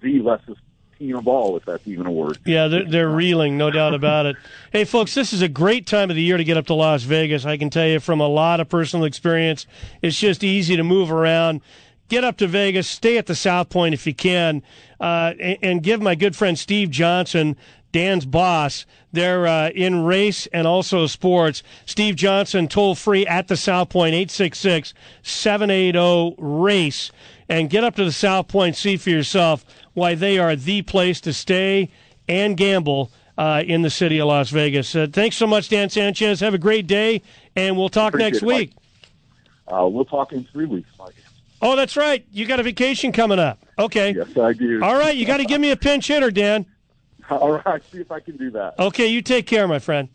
the 0.03 0.21
lessest 0.21 0.61
team 1.03 1.17
of 1.17 1.29
all, 1.29 1.57
if 1.57 1.65
that's 1.65 1.87
even 1.87 2.07
a 2.07 2.11
word. 2.11 2.39
Yeah, 2.45 2.69
they're, 2.69 2.85
they're 2.85 3.11
reeling, 3.11 3.59
no 3.59 3.71
doubt 3.71 3.95
about 3.95 4.27
it. 4.27 4.37
Hey, 4.71 4.85
folks, 4.85 5.15
this 5.15 5.33
is 5.33 5.43
a 5.43 5.49
great 5.49 5.87
time 5.87 6.11
of 6.11 6.17
the 6.17 6.23
year 6.23 6.37
to 6.37 6.45
get 6.45 6.57
up 6.57 6.67
to 6.67 6.75
Las 6.75 7.03
Vegas. 7.03 7.45
I 7.45 7.57
can 7.57 7.71
tell 7.71 7.87
you 7.87 8.01
from 8.01 8.21
a 8.21 8.29
lot 8.29 8.61
of 8.61 8.69
personal 8.69 9.05
experience, 9.05 9.67
it's 10.01 10.19
just 10.19 10.45
easy 10.45 10.77
to 10.77 10.85
move 10.85 11.11
around. 11.11 11.61
Get 12.09 12.25
up 12.25 12.37
to 12.39 12.47
Vegas, 12.47 12.89
stay 12.89 13.19
at 13.19 13.27
the 13.27 13.35
South 13.35 13.71
Point 13.71 13.95
if 13.95 14.07
you 14.07 14.15
can, 14.15 14.63
uh, 15.01 15.33
and, 15.41 15.59
and 15.63 15.83
give 15.83 16.01
my 16.03 16.15
good 16.15 16.37
friend 16.37 16.59
Steve 16.59 16.91
Johnson, 16.91 17.57
Dan's 17.91 18.27
boss, 18.27 18.87
they're 19.13 19.47
uh, 19.47 19.71
in 19.71 20.05
race 20.05 20.47
and 20.47 20.67
also 20.67 21.07
sports. 21.07 21.63
Steve 21.85 22.17
Johnson, 22.17 22.69
toll 22.69 22.95
free 22.95 23.27
at 23.27 23.49
the 23.49 23.57
South 23.57 23.91
Point, 23.91 24.15
866 24.15 24.95
780 25.23 26.35
RACE. 26.39 27.13
And 27.53 27.69
get 27.69 27.85
up 27.85 27.97
to 27.97 28.05
the 28.07 28.13
South 28.13 28.49
Point, 28.49 28.77
see 28.77 28.97
for 28.97 29.11
yourself 29.11 29.63
why 29.93 30.15
they 30.15 30.39
are 30.39 30.57
the 30.57 30.81
place 30.81 31.21
to 31.21 31.35
stay 31.35 31.91
and 32.27 32.57
gamble 32.57 33.13
uh, 33.37 33.63
in 33.67 33.83
the 33.83 33.91
city 33.91 34.19
of 34.21 34.29
Las 34.29 34.49
Vegas. 34.49 34.97
Uh, 34.97 35.07
thanks 35.13 35.37
so 35.37 35.47
much, 35.47 35.69
Dan 35.69 35.91
Sanchez. 35.91 36.41
Have 36.41 36.55
a 36.55 36.59
great 36.59 36.87
day, 36.87 37.21
and 37.55 37.77
we'll 37.77 37.91
talk 37.91 38.15
Appreciate 38.15 38.33
next 38.33 38.43
it, 38.43 38.47
week. 38.47 38.73
Uh, 39.69 39.87
we'll 39.87 40.07
talk 40.07 40.33
in 40.33 40.45
three 40.45 40.65
weeks, 40.65 40.89
Mike. 40.99 41.13
Oh, 41.61 41.77
that's 41.77 41.95
right. 41.95 42.25
You 42.33 42.47
got 42.47 42.59
a 42.59 42.63
vacation 42.63 43.13
coming 43.13 43.39
up. 43.39 43.63
Okay. 43.79 44.15
Yes, 44.15 44.35
I 44.39 44.55
do. 44.55 44.83
All 44.83 44.99
right. 44.99 45.15
You 45.15 45.27
got 45.27 45.37
to 45.37 45.45
give 45.45 45.61
me 45.61 45.73
a 45.73 45.77
pinch 45.77 46.09
hitter, 46.09 46.31
Dan. 46.31 46.65
All 47.31 47.53
right, 47.53 47.83
see 47.93 47.99
if 47.99 48.11
I 48.11 48.21
can 48.21 48.39
do 48.39 48.51
that. 48.53 48.79
Okay. 48.79 49.09
You 49.09 49.21
take 49.21 49.47
care, 49.47 49.69
my 49.69 49.79
friend. 49.79 50.09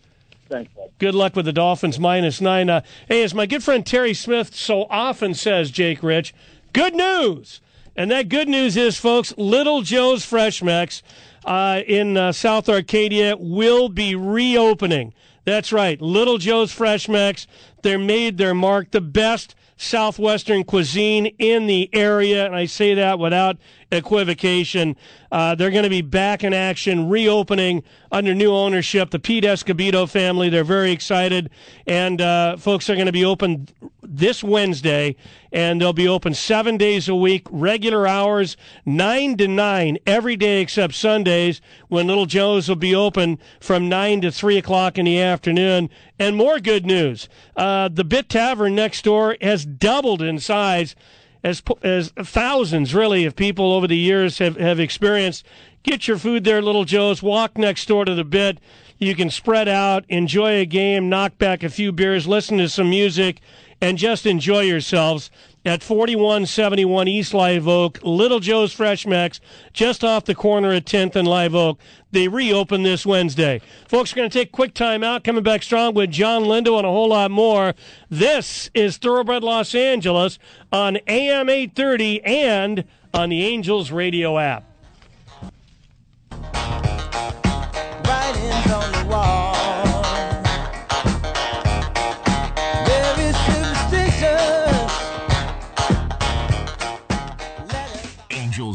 Thanks, 0.49 0.71
Mike. 0.75 0.91
Good 0.97 1.13
luck 1.13 1.35
with 1.35 1.45
the 1.45 1.53
Dolphins 1.53 1.99
minus 1.99 2.41
nine. 2.41 2.69
Uh, 2.69 2.81
hey, 3.07 3.23
as 3.23 3.33
my 3.33 3.45
good 3.45 3.63
friend 3.63 3.85
Terry 3.85 4.13
Smith 4.13 4.55
so 4.55 4.87
often 4.89 5.33
says, 5.33 5.71
Jake 5.71 6.01
Rich, 6.01 6.33
good 6.77 6.93
news. 6.93 7.59
And 7.95 8.11
that 8.11 8.29
good 8.29 8.47
news 8.47 8.77
is, 8.77 8.97
folks, 8.97 9.33
Little 9.35 9.81
Joe's 9.81 10.23
Fresh 10.23 10.61
Mix 10.61 11.01
uh, 11.43 11.81
in 11.87 12.15
uh, 12.15 12.31
South 12.31 12.69
Arcadia 12.69 13.35
will 13.35 13.89
be 13.89 14.13
reopening. 14.13 15.11
That's 15.43 15.73
right. 15.73 15.99
Little 15.99 16.37
Joe's 16.37 16.71
Fresh 16.71 17.09
Mix. 17.09 17.47
They're 17.81 17.97
made, 17.97 18.37
they're 18.37 18.53
marked 18.53 18.91
the 18.91 19.01
best 19.01 19.55
Southwestern 19.75 20.63
cuisine 20.63 21.25
in 21.39 21.65
the 21.65 21.89
area, 21.93 22.45
and 22.45 22.55
I 22.55 22.65
say 22.65 22.93
that 22.93 23.17
without 23.17 23.57
equivocation. 23.91 24.95
Uh, 25.31 25.55
they're 25.55 25.71
going 25.71 25.83
to 25.83 25.89
be 25.89 26.01
back 26.01 26.43
in 26.43 26.53
action, 26.53 27.09
reopening 27.09 27.83
under 28.11 28.33
new 28.33 28.53
ownership. 28.53 29.09
The 29.09 29.19
Pete 29.19 29.43
Escobedo 29.43 30.09
family, 30.09 30.49
they're 30.49 30.63
very 30.63 30.91
excited, 30.91 31.49
and 31.85 32.21
uh, 32.21 32.57
folks 32.57 32.89
are 32.89 32.95
going 32.95 33.07
to 33.07 33.11
be 33.11 33.25
open 33.25 33.67
this 34.01 34.43
Wednesday, 34.43 35.15
and 35.51 35.81
they'll 35.81 35.93
be 35.93 36.07
open 36.07 36.33
seven 36.33 36.77
days 36.77 37.09
a 37.09 37.15
week, 37.15 37.45
regular 37.49 38.07
hours, 38.07 38.55
nine 38.85 39.35
to 39.37 39.47
nine 39.47 39.97
every 40.05 40.35
day 40.35 40.61
except 40.61 40.93
Sundays, 40.93 41.61
when 41.89 42.07
Little 42.07 42.25
Joe's 42.25 42.69
will 42.69 42.75
be 42.75 42.95
open 42.95 43.39
from 43.59 43.89
nine 43.89 44.21
to 44.21 44.31
three 44.31 44.57
o'clock 44.57 44.97
in 44.97 45.05
the 45.05 45.19
afternoon. 45.19 45.89
And 46.19 46.35
more 46.35 46.59
good 46.59 46.85
news: 46.85 47.27
uh, 47.55 47.89
the 47.89 48.03
Bit 48.03 48.29
Tavern 48.29 48.75
next 48.75 49.03
door 49.03 49.35
has 49.41 49.65
doubled 49.65 50.21
in 50.21 50.39
size 50.39 50.95
as 51.43 51.61
as 51.83 52.09
thousands 52.11 52.93
really 52.93 53.25
of 53.25 53.35
people 53.35 53.73
over 53.73 53.87
the 53.87 53.97
years 53.97 54.39
have, 54.39 54.57
have 54.57 54.79
experienced. 54.79 55.45
Get 55.83 56.07
your 56.07 56.17
food 56.17 56.43
there, 56.43 56.61
Little 56.61 56.83
Joe's. 56.83 57.23
Walk 57.23 57.57
next 57.57 57.87
door 57.87 58.05
to 58.05 58.13
the 58.13 58.23
bit. 58.23 58.59
You 58.97 59.15
can 59.15 59.29
spread 59.29 59.67
out, 59.67 60.05
enjoy 60.09 60.53
a 60.59 60.65
game, 60.65 61.07
knock 61.07 61.37
back 61.37 61.63
a 61.63 61.69
few 61.69 61.91
beers, 61.91 62.27
listen 62.27 62.57
to 62.57 62.67
some 62.67 62.89
music, 62.89 63.39
and 63.79 63.97
just 63.97 64.25
enjoy 64.25 64.61
yourselves 64.61 65.29
at 65.67 65.83
4171 65.83 67.07
East 67.07 67.33
Live 67.33 67.67
Oak, 67.67 67.99
Little 68.01 68.39
Joe's 68.39 68.71
Fresh 68.71 69.05
Max, 69.05 69.39
just 69.73 70.03
off 70.03 70.25
the 70.25 70.33
corner 70.33 70.71
at 70.71 70.85
10th 70.85 71.15
and 71.15 71.27
Live 71.27 71.53
Oak. 71.53 71.79
They 72.11 72.27
reopen 72.27 72.83
this 72.83 73.05
Wednesday. 73.05 73.61
Folks, 73.87 74.13
we're 74.13 74.21
going 74.21 74.29
to 74.29 74.39
take 74.39 74.49
a 74.49 74.51
quick 74.51 74.73
time 74.73 75.03
out, 75.03 75.23
coming 75.23 75.43
back 75.43 75.63
strong 75.63 75.93
with 75.93 76.09
John 76.09 76.43
Lindo 76.43 76.77
and 76.77 76.85
a 76.85 76.89
whole 76.89 77.09
lot 77.09 77.31
more. 77.31 77.73
This 78.09 78.69
is 78.73 78.97
Thoroughbred 78.97 79.43
Los 79.43 79.75
Angeles 79.75 80.39
on 80.71 80.97
AM 81.07 81.49
830 81.49 82.23
and 82.23 82.85
on 83.13 83.29
the 83.29 83.43
Angels 83.45 83.91
radio 83.91 84.37
app. 84.37 84.63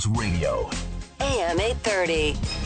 Radio. 0.07 0.69
AM 1.21 1.61
830. 1.61 2.62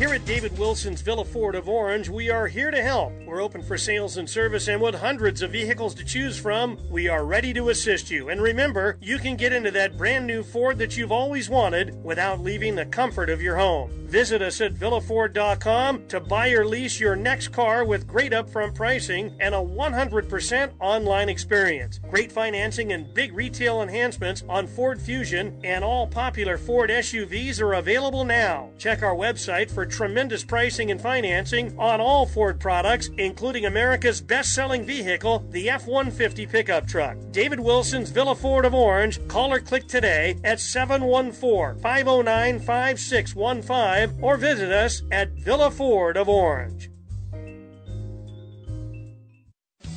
Here 0.00 0.14
at 0.14 0.24
David 0.24 0.58
Wilson's 0.58 1.02
Villa 1.02 1.26
Ford 1.26 1.54
of 1.54 1.68
Orange, 1.68 2.08
we 2.08 2.30
are 2.30 2.48
here 2.48 2.70
to 2.70 2.82
help. 2.82 3.12
We're 3.26 3.42
open 3.42 3.62
for 3.62 3.76
sales 3.76 4.16
and 4.16 4.26
service, 4.26 4.66
and 4.66 4.80
with 4.80 4.94
hundreds 4.94 5.42
of 5.42 5.52
vehicles 5.52 5.94
to 5.96 6.06
choose 6.06 6.38
from, 6.38 6.78
we 6.88 7.06
are 7.06 7.26
ready 7.26 7.52
to 7.52 7.68
assist 7.68 8.10
you. 8.10 8.30
And 8.30 8.40
remember, 8.40 8.96
you 9.02 9.18
can 9.18 9.36
get 9.36 9.52
into 9.52 9.70
that 9.72 9.98
brand 9.98 10.26
new 10.26 10.42
Ford 10.42 10.78
that 10.78 10.96
you've 10.96 11.12
always 11.12 11.50
wanted 11.50 12.02
without 12.02 12.40
leaving 12.40 12.76
the 12.76 12.86
comfort 12.86 13.28
of 13.28 13.42
your 13.42 13.56
home. 13.56 13.90
Visit 14.10 14.40
us 14.42 14.60
at 14.62 14.74
villaford.com 14.74 16.08
to 16.08 16.18
buy 16.18 16.50
or 16.50 16.64
lease 16.64 16.98
your 16.98 17.14
next 17.14 17.48
car 17.48 17.84
with 17.84 18.08
great 18.08 18.32
upfront 18.32 18.74
pricing 18.74 19.36
and 19.38 19.54
a 19.54 19.58
100% 19.58 20.72
online 20.80 21.28
experience. 21.28 22.00
Great 22.10 22.32
financing 22.32 22.92
and 22.92 23.12
big 23.14 23.34
retail 23.34 23.82
enhancements 23.82 24.42
on 24.48 24.66
Ford 24.66 25.00
Fusion 25.00 25.60
and 25.62 25.84
all 25.84 26.08
popular 26.08 26.56
Ford 26.58 26.90
SUVs 26.90 27.60
are 27.60 27.74
available 27.74 28.24
now. 28.24 28.70
Check 28.78 29.04
our 29.04 29.14
website 29.14 29.70
for 29.70 29.89
tremendous 29.90 30.44
pricing 30.44 30.90
and 30.90 31.00
financing 31.00 31.76
on 31.78 32.00
all 32.00 32.26
Ford 32.26 32.58
products, 32.60 33.10
including 33.18 33.66
America's 33.66 34.20
best 34.20 34.54
selling 34.54 34.84
vehicle, 34.84 35.44
the 35.50 35.68
F 35.68 35.86
150 35.86 36.46
pickup 36.46 36.86
truck. 36.86 37.16
David 37.30 37.60
Wilson's 37.60 38.10
Villa 38.10 38.34
Ford 38.34 38.64
of 38.64 38.74
Orange. 38.74 39.26
Call 39.28 39.52
or 39.52 39.60
click 39.60 39.88
today 39.88 40.36
at 40.44 40.60
714 40.60 41.82
509 41.82 42.58
5615 42.60 44.22
or 44.22 44.36
visit 44.36 44.72
us 44.72 45.02
at 45.10 45.30
Villa 45.32 45.70
Ford 45.70 46.16
of 46.16 46.28
Orange. 46.28 46.90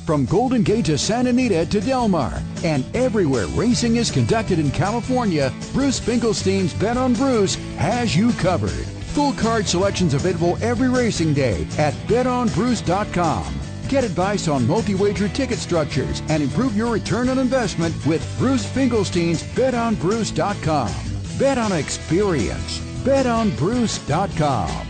From 0.04 0.26
Golden 0.26 0.62
Gate 0.62 0.84
to 0.84 0.98
Santa 0.98 1.30
Anita 1.30 1.64
to 1.64 1.80
Del 1.80 2.08
Mar, 2.08 2.42
and 2.62 2.84
everywhere 2.94 3.46
racing 3.46 3.96
is 3.96 4.10
conducted 4.10 4.58
in 4.58 4.70
California, 4.70 5.50
Bruce 5.72 5.98
Finkelstein's 5.98 6.74
Bet 6.74 6.98
on 6.98 7.14
Bruce 7.14 7.54
has 7.78 8.14
you 8.14 8.30
covered. 8.32 8.86
Full 9.14 9.32
card 9.34 9.66
selections 9.66 10.12
available 10.14 10.58
every 10.60 10.88
racing 10.88 11.34
day 11.34 11.66
at 11.78 11.94
betonbruce.com. 12.08 13.54
Get 13.88 14.02
advice 14.02 14.48
on 14.48 14.66
multi-wager 14.66 15.28
ticket 15.28 15.58
structures 15.58 16.20
and 16.28 16.42
improve 16.42 16.76
your 16.76 16.92
return 16.92 17.28
on 17.28 17.38
investment 17.38 17.94
with 18.06 18.26
Bruce 18.38 18.66
Finkelstein's 18.66 19.42
betonbruce.com. 19.42 20.92
Bet 21.38 21.58
on 21.58 21.72
experience. 21.72 22.80
betonbruce.com. 23.04 24.88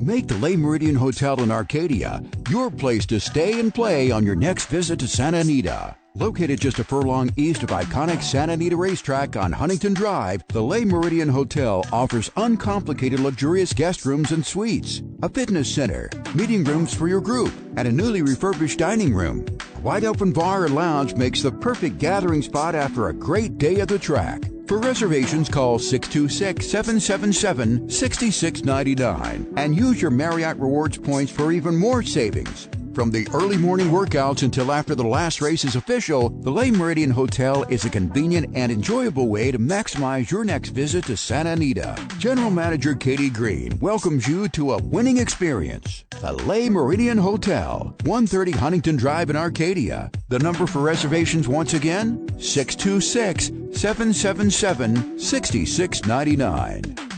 Make 0.00 0.28
the 0.28 0.38
Le 0.38 0.50
Meridien 0.50 0.96
Hotel 0.96 1.40
in 1.42 1.50
Arcadia 1.50 2.22
your 2.50 2.70
place 2.70 3.04
to 3.06 3.20
stay 3.20 3.60
and 3.60 3.74
play 3.74 4.10
on 4.10 4.24
your 4.24 4.36
next 4.36 4.66
visit 4.66 4.98
to 5.00 5.08
Santa 5.08 5.38
Anita. 5.38 5.96
Located 6.18 6.60
just 6.60 6.80
a 6.80 6.84
furlong 6.84 7.30
east 7.36 7.62
of 7.62 7.68
iconic 7.68 8.24
Santa 8.24 8.54
Anita 8.54 8.76
Racetrack 8.76 9.36
on 9.36 9.52
Huntington 9.52 9.94
Drive, 9.94 10.42
the 10.48 10.60
Le 10.60 10.80
Meridien 10.80 11.30
Hotel 11.30 11.84
offers 11.92 12.28
uncomplicated 12.36 13.20
luxurious 13.20 13.72
guest 13.72 14.04
rooms 14.04 14.32
and 14.32 14.44
suites, 14.44 15.00
a 15.22 15.28
fitness 15.28 15.72
center, 15.72 16.10
meeting 16.34 16.64
rooms 16.64 16.92
for 16.92 17.06
your 17.06 17.20
group, 17.20 17.52
and 17.76 17.86
a 17.86 17.92
newly 17.92 18.22
refurbished 18.22 18.80
dining 18.80 19.14
room. 19.14 19.46
A 19.76 19.80
wide 19.80 20.04
open 20.04 20.32
bar 20.32 20.64
or 20.64 20.68
lounge 20.68 21.14
makes 21.14 21.40
the 21.40 21.52
perfect 21.52 21.98
gathering 21.98 22.42
spot 22.42 22.74
after 22.74 23.08
a 23.08 23.14
great 23.14 23.56
day 23.58 23.80
at 23.80 23.86
the 23.86 23.98
track. 23.98 24.42
For 24.66 24.78
reservations, 24.78 25.48
call 25.48 25.78
626 25.78 26.68
777 26.68 27.88
6699 27.88 29.54
and 29.56 29.76
use 29.76 30.02
your 30.02 30.10
Marriott 30.10 30.56
Rewards 30.56 30.98
points 30.98 31.30
for 31.30 31.52
even 31.52 31.76
more 31.76 32.02
savings. 32.02 32.68
From 32.94 33.10
the 33.10 33.28
early 33.32 33.56
morning 33.56 33.88
workouts 33.88 34.42
until 34.42 34.72
after 34.72 34.94
the 34.94 35.06
last 35.06 35.40
race 35.40 35.64
is 35.64 35.76
official, 35.76 36.30
the 36.30 36.50
Le 36.50 36.66
Meridien 36.66 37.12
Hotel 37.12 37.62
is 37.64 37.84
a 37.84 37.90
convenient 37.90 38.50
and 38.54 38.72
enjoyable 38.72 39.28
way 39.28 39.52
to 39.52 39.58
maximize 39.58 40.30
your 40.30 40.44
next 40.44 40.70
visit 40.70 41.04
to 41.04 41.16
Santa 41.16 41.50
Anita. 41.50 41.96
General 42.18 42.50
Manager 42.50 42.94
Katie 42.94 43.30
Green 43.30 43.78
welcomes 43.80 44.26
you 44.26 44.48
to 44.48 44.72
a 44.72 44.82
winning 44.82 45.18
experience. 45.18 46.04
The 46.20 46.32
Le 46.32 46.68
Meridien 46.68 47.18
Hotel, 47.18 47.94
130 48.04 48.52
Huntington 48.52 48.96
Drive 48.96 49.30
in 49.30 49.36
Arcadia. 49.36 50.10
The 50.28 50.40
number 50.40 50.66
for 50.66 50.80
reservations 50.80 51.46
once 51.46 51.74
again 51.74 52.26
626 52.40 53.78
777 53.78 55.18
6699. 55.18 57.17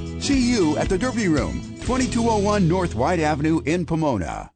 See 0.21 0.51
you 0.51 0.77
at 0.77 0.87
the 0.87 0.99
Derby 0.99 1.27
Room, 1.27 1.63
2201 1.81 2.67
North 2.67 2.93
White 2.93 3.19
Avenue 3.19 3.59
in 3.65 3.87
Pomona. 3.87 4.51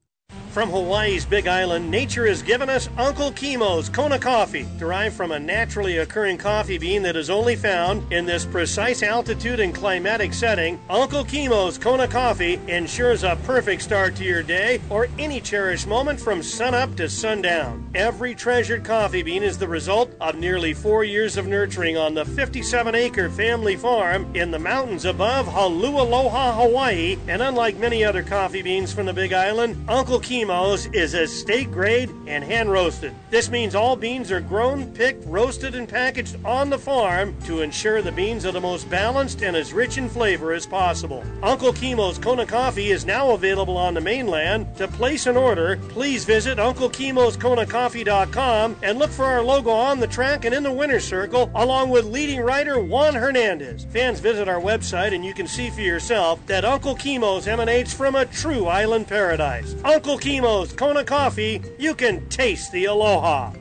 From 0.55 0.69
Hawaii's 0.69 1.25
Big 1.25 1.47
Island, 1.47 1.91
nature 1.91 2.25
has 2.27 2.41
given 2.41 2.69
us 2.69 2.87
Uncle 2.97 3.29
Kimo's 3.33 3.89
Kona 3.89 4.17
coffee, 4.17 4.65
derived 4.77 5.13
from 5.13 5.33
a 5.33 5.37
naturally 5.37 5.97
occurring 5.97 6.37
coffee 6.37 6.77
bean 6.77 7.01
that 7.01 7.17
is 7.17 7.29
only 7.29 7.57
found 7.57 8.09
in 8.13 8.25
this 8.25 8.45
precise 8.45 9.03
altitude 9.03 9.59
and 9.59 9.75
climatic 9.75 10.33
setting. 10.33 10.79
Uncle 10.89 11.25
Kimo's 11.25 11.77
Kona 11.77 12.07
coffee 12.07 12.57
ensures 12.69 13.25
a 13.25 13.37
perfect 13.43 13.81
start 13.81 14.15
to 14.15 14.23
your 14.23 14.43
day 14.43 14.79
or 14.89 15.09
any 15.19 15.41
cherished 15.41 15.87
moment 15.87 16.21
from 16.21 16.41
sunup 16.41 16.95
to 16.95 17.09
sundown. 17.09 17.85
Every 17.93 18.33
treasured 18.33 18.85
coffee 18.85 19.23
bean 19.23 19.43
is 19.43 19.57
the 19.57 19.67
result 19.67 20.13
of 20.21 20.35
nearly 20.35 20.73
four 20.73 21.03
years 21.03 21.35
of 21.35 21.47
nurturing 21.47 21.97
on 21.97 22.13
the 22.13 22.23
57 22.23 22.95
acre 22.95 23.29
family 23.29 23.75
farm 23.75 24.33
in 24.33 24.51
the 24.51 24.59
mountains 24.59 25.03
above 25.03 25.47
Halualoha, 25.47 26.55
Hawaii. 26.55 27.17
And 27.27 27.41
unlike 27.41 27.75
many 27.75 28.05
other 28.05 28.23
coffee 28.23 28.61
beans 28.61 28.93
from 28.93 29.05
the 29.05 29.13
Big 29.13 29.33
Island, 29.33 29.75
Uncle 29.89 30.21
Kimo 30.21 30.44
Is 30.45 31.15
estate 31.15 31.71
grade 31.71 32.11
and 32.27 32.43
hand 32.43 32.71
roasted. 32.71 33.15
This 33.31 33.49
means 33.49 33.73
all 33.73 33.95
beans 33.95 34.31
are 34.31 34.39
grown, 34.39 34.93
picked, 34.93 35.25
roasted, 35.25 35.73
and 35.73 35.89
packaged 35.89 36.37
on 36.45 36.69
the 36.69 36.77
farm 36.77 37.35
to 37.45 37.61
ensure 37.61 38.03
the 38.03 38.11
beans 38.11 38.45
are 38.45 38.51
the 38.51 38.61
most 38.61 38.87
balanced 38.87 39.41
and 39.41 39.55
as 39.55 39.73
rich 39.73 39.97
in 39.97 40.07
flavor 40.07 40.53
as 40.53 40.67
possible. 40.67 41.23
Uncle 41.41 41.73
Kimo's 41.73 42.19
Kona 42.19 42.45
Coffee 42.45 42.91
is 42.91 43.07
now 43.07 43.31
available 43.31 43.75
on 43.75 43.95
the 43.95 44.01
mainland. 44.01 44.67
To 44.77 44.87
place 44.87 45.25
an 45.25 45.35
order, 45.35 45.77
please 45.89 46.25
visit 46.25 46.59
UncleKimosKonaCoffee.com 46.59 48.75
and 48.83 48.99
look 48.99 49.09
for 49.09 49.25
our 49.25 49.41
logo 49.41 49.71
on 49.71 49.99
the 49.99 50.05
track 50.05 50.45
and 50.45 50.53
in 50.53 50.61
the 50.61 50.71
winner's 50.71 51.05
circle, 51.05 51.49
along 51.55 51.89
with 51.89 52.05
leading 52.05 52.41
writer 52.41 52.79
Juan 52.79 53.15
Hernandez. 53.15 53.85
Fans 53.85 54.19
visit 54.19 54.47
our 54.47 54.61
website 54.61 55.15
and 55.15 55.25
you 55.25 55.33
can 55.33 55.47
see 55.47 55.71
for 55.71 55.81
yourself 55.81 56.39
that 56.45 56.65
Uncle 56.65 56.93
Kimo's 56.93 57.47
emanates 57.47 57.91
from 57.91 58.13
a 58.13 58.27
true 58.27 58.67
island 58.67 59.07
paradise. 59.07 59.55
Uncle 59.83 60.19
Kimo's 60.19 60.34
Kona 60.41 61.03
Coffee, 61.03 61.61
you 61.79 61.95
can 61.95 62.27
taste 62.29 62.71
the 62.71 62.85
aloha. 62.85 63.53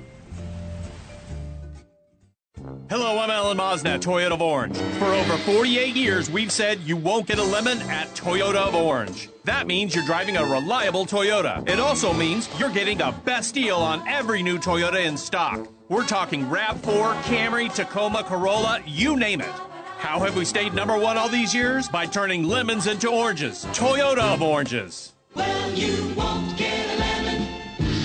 Hello, 2.91 3.19
I'm 3.19 3.31
Alan 3.31 3.57
Mosna, 3.57 3.99
Toyota 3.99 4.33
of 4.33 4.43
Orange. 4.43 4.77
For 4.77 5.07
over 5.07 5.37
48 5.39 5.95
years, 5.97 6.31
we've 6.31 6.53
said 6.53 6.81
you 6.81 6.97
won't 6.97 7.27
get 7.27 7.39
a 7.39 7.43
lemon 7.43 7.81
at 7.83 8.09
Toyota 8.15 8.69
of 8.69 8.75
Orange. 8.75 9.31
That 9.45 9.67
means 9.67 9.95
you're 9.95 10.05
driving 10.05 10.37
a 10.37 10.45
reliable 10.45 11.07
Toyota. 11.07 11.67
It 11.69 11.81
also 11.81 12.13
means 12.13 12.49
you're 12.59 12.71
getting 12.71 12.99
the 12.99 13.15
best 13.25 13.55
deal 13.55 13.77
on 13.77 14.07
every 14.07 14.43
new 14.43 14.59
Toyota 14.59 15.05
in 15.05 15.17
stock. 15.17 15.67
We're 15.89 16.07
talking 16.07 16.45
RAV4, 16.47 17.23
Camry, 17.23 17.75
Tacoma, 17.75 18.23
Corolla, 18.25 18.81
you 18.87 19.17
name 19.17 19.41
it. 19.41 19.55
How 19.99 20.19
have 20.21 20.37
we 20.37 20.45
stayed 20.45 20.75
number 20.75 20.99
one 20.99 21.17
all 21.17 21.29
these 21.29 21.55
years? 21.55 21.89
By 21.89 22.07
turning 22.07 22.45
lemons 22.45 22.87
into 22.87 23.09
oranges. 23.09 23.65
Toyota 23.67 24.35
of 24.35 24.43
Oranges. 24.43 25.14
Well, 25.35 25.71
you 25.75 26.15
won't 26.17 26.57
get 26.57 26.87
a 26.95 26.97
lemon 26.99 27.41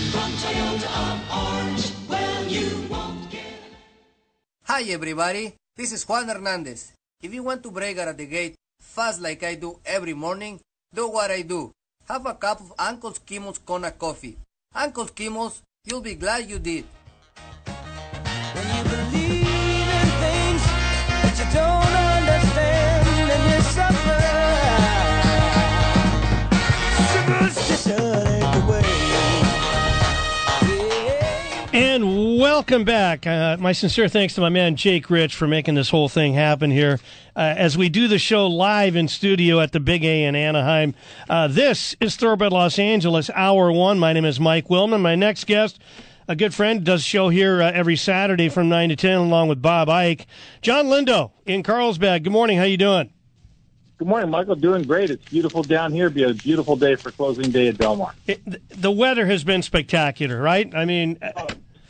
from 0.09 0.29
Toyota 0.41 0.89
of 1.05 1.17
Orange. 1.29 1.85
Well, 2.09 2.43
you 2.45 2.87
won't 2.89 3.29
get 3.29 3.45
Hi 4.63 4.83
everybody, 4.83 5.53
this 5.77 5.91
is 5.91 6.07
Juan 6.07 6.27
Hernandez. 6.27 6.93
If 7.21 7.33
you 7.33 7.43
want 7.43 7.63
to 7.63 7.71
break 7.71 7.97
out 7.99 8.07
of 8.07 8.17
the 8.17 8.25
gate 8.25 8.55
fast 8.81 9.21
like 9.21 9.43
I 9.43 9.55
do 9.55 9.79
every 9.85 10.13
morning, 10.13 10.59
do 10.93 11.07
what 11.07 11.31
I 11.31 11.41
do. 11.43 11.71
Have 12.07 12.25
a 12.25 12.33
cup 12.33 12.61
of 12.61 12.73
Uncle 12.79 13.13
Skimmel's 13.13 13.59
Kona 13.59 13.91
coffee. 13.91 14.37
Uncle 14.73 15.05
Skimmel's, 15.07 15.61
you'll 15.85 16.01
be 16.01 16.15
glad 16.15 16.49
you 16.49 16.59
did. 16.59 16.85
believe 18.83 19.45
in 19.45 20.09
things 20.23 20.63
that 21.21 21.35
you 21.37 21.45
don't 21.53 21.85
understand 21.85 22.08
welcome 32.59 32.83
back. 32.83 33.25
Uh, 33.25 33.55
my 33.57 33.71
sincere 33.71 34.09
thanks 34.09 34.33
to 34.33 34.41
my 34.41 34.49
man 34.49 34.75
Jake 34.75 35.09
Rich 35.09 35.33
for 35.33 35.47
making 35.47 35.75
this 35.75 35.89
whole 35.89 36.09
thing 36.09 36.33
happen 36.33 36.69
here. 36.69 36.99
Uh, 37.33 37.55
as 37.55 37.77
we 37.77 37.87
do 37.87 38.09
the 38.09 38.19
show 38.19 38.47
live 38.47 38.97
in 38.97 39.07
studio 39.07 39.61
at 39.61 39.71
the 39.71 39.79
Big 39.79 40.03
A 40.03 40.25
in 40.25 40.35
Anaheim. 40.35 40.93
Uh, 41.29 41.47
this 41.47 41.95
is 42.01 42.17
Thoroughbred 42.17 42.51
Los 42.51 42.77
Angeles, 42.77 43.29
Hour 43.33 43.71
One. 43.71 43.97
My 43.97 44.11
name 44.11 44.25
is 44.25 44.41
Mike 44.41 44.67
Willman. 44.67 44.99
My 44.99 45.15
next 45.15 45.47
guest, 45.47 45.79
a 46.27 46.35
good 46.35 46.53
friend, 46.53 46.83
does 46.83 47.01
show 47.01 47.29
here 47.29 47.61
uh, 47.61 47.71
every 47.71 47.95
Saturday 47.95 48.49
from 48.49 48.67
nine 48.67 48.89
to 48.89 48.97
ten, 48.97 49.19
along 49.19 49.47
with 49.47 49.61
Bob 49.61 49.87
Ike. 49.87 50.27
John 50.61 50.87
Lindo 50.87 51.31
in 51.45 51.63
Carlsbad. 51.63 52.25
Good 52.25 52.33
morning. 52.33 52.57
How 52.57 52.65
you 52.65 52.75
doing? 52.75 53.09
Good 53.99 54.09
morning, 54.09 54.29
Michael. 54.29 54.55
Doing 54.55 54.83
great. 54.83 55.09
It's 55.09 55.23
beautiful 55.29 55.63
down 55.63 55.93
here. 55.93 56.09
Be 56.09 56.23
a 56.23 56.33
beautiful 56.33 56.75
day 56.75 56.95
for 56.95 57.11
closing 57.11 57.51
day 57.51 57.69
at 57.69 57.77
Del 57.77 57.95
Mar. 57.95 58.13
It, 58.27 58.41
the 58.81 58.91
weather 58.91 59.27
has 59.27 59.45
been 59.45 59.61
spectacular, 59.61 60.41
right? 60.41 60.75
I 60.75 60.83
mean, 60.83 61.19
uh, 61.21 61.47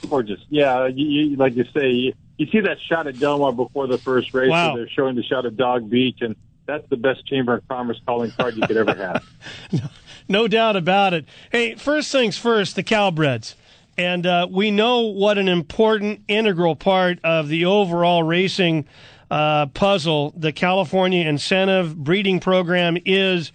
Gorgeous. 0.08 0.40
Yeah, 0.50 0.88
you, 0.88 1.06
you, 1.06 1.36
like 1.36 1.56
you 1.56 1.66
say, 1.74 1.90
you, 1.90 2.14
you 2.38 2.48
see 2.48 2.62
that 2.62 2.78
shot 2.88 3.08
at 3.08 3.20
Del 3.20 3.40
Mar 3.40 3.52
before 3.52 3.88
the 3.88 3.98
first 3.98 4.34
race. 4.34 4.50
Wow. 4.50 4.76
They're 4.76 4.90
showing 4.90 5.16
the 5.16 5.24
shot 5.24 5.46
of 5.46 5.58
Dog 5.58 5.90
Beach, 5.90 6.20
and 6.22 6.36
that's 6.66 6.88
the 6.90 6.98
best 6.98 7.26
Chamber 7.26 7.56
of 7.56 7.68
Commerce 7.68 8.00
calling 8.06 8.32
card 8.32 8.56
you 8.56 8.66
could 8.66 8.78
ever 8.78 8.96
have. 8.96 9.92
no 10.30 10.48
doubt 10.48 10.76
about 10.76 11.14
it. 11.14 11.26
Hey, 11.52 11.76
first 11.76 12.12
things 12.12 12.38
first, 12.38 12.76
the 12.76 12.84
Calbreds. 12.84 13.56
And 13.98 14.26
uh, 14.26 14.48
we 14.50 14.72
know 14.72 15.02
what 15.02 15.38
an 15.38 15.50
important, 15.50 16.22
integral 16.30 16.78
part 16.78 17.20
of 17.24 17.50
the 17.50 17.66
overall 17.66 18.24
racing 18.24 18.86
uh, 19.30 19.66
puzzle 19.68 20.34
the 20.38 20.52
California 20.52 21.28
Incentive 21.28 21.98
Breeding 21.98 22.40
Program 22.40 22.98
is. 23.06 23.52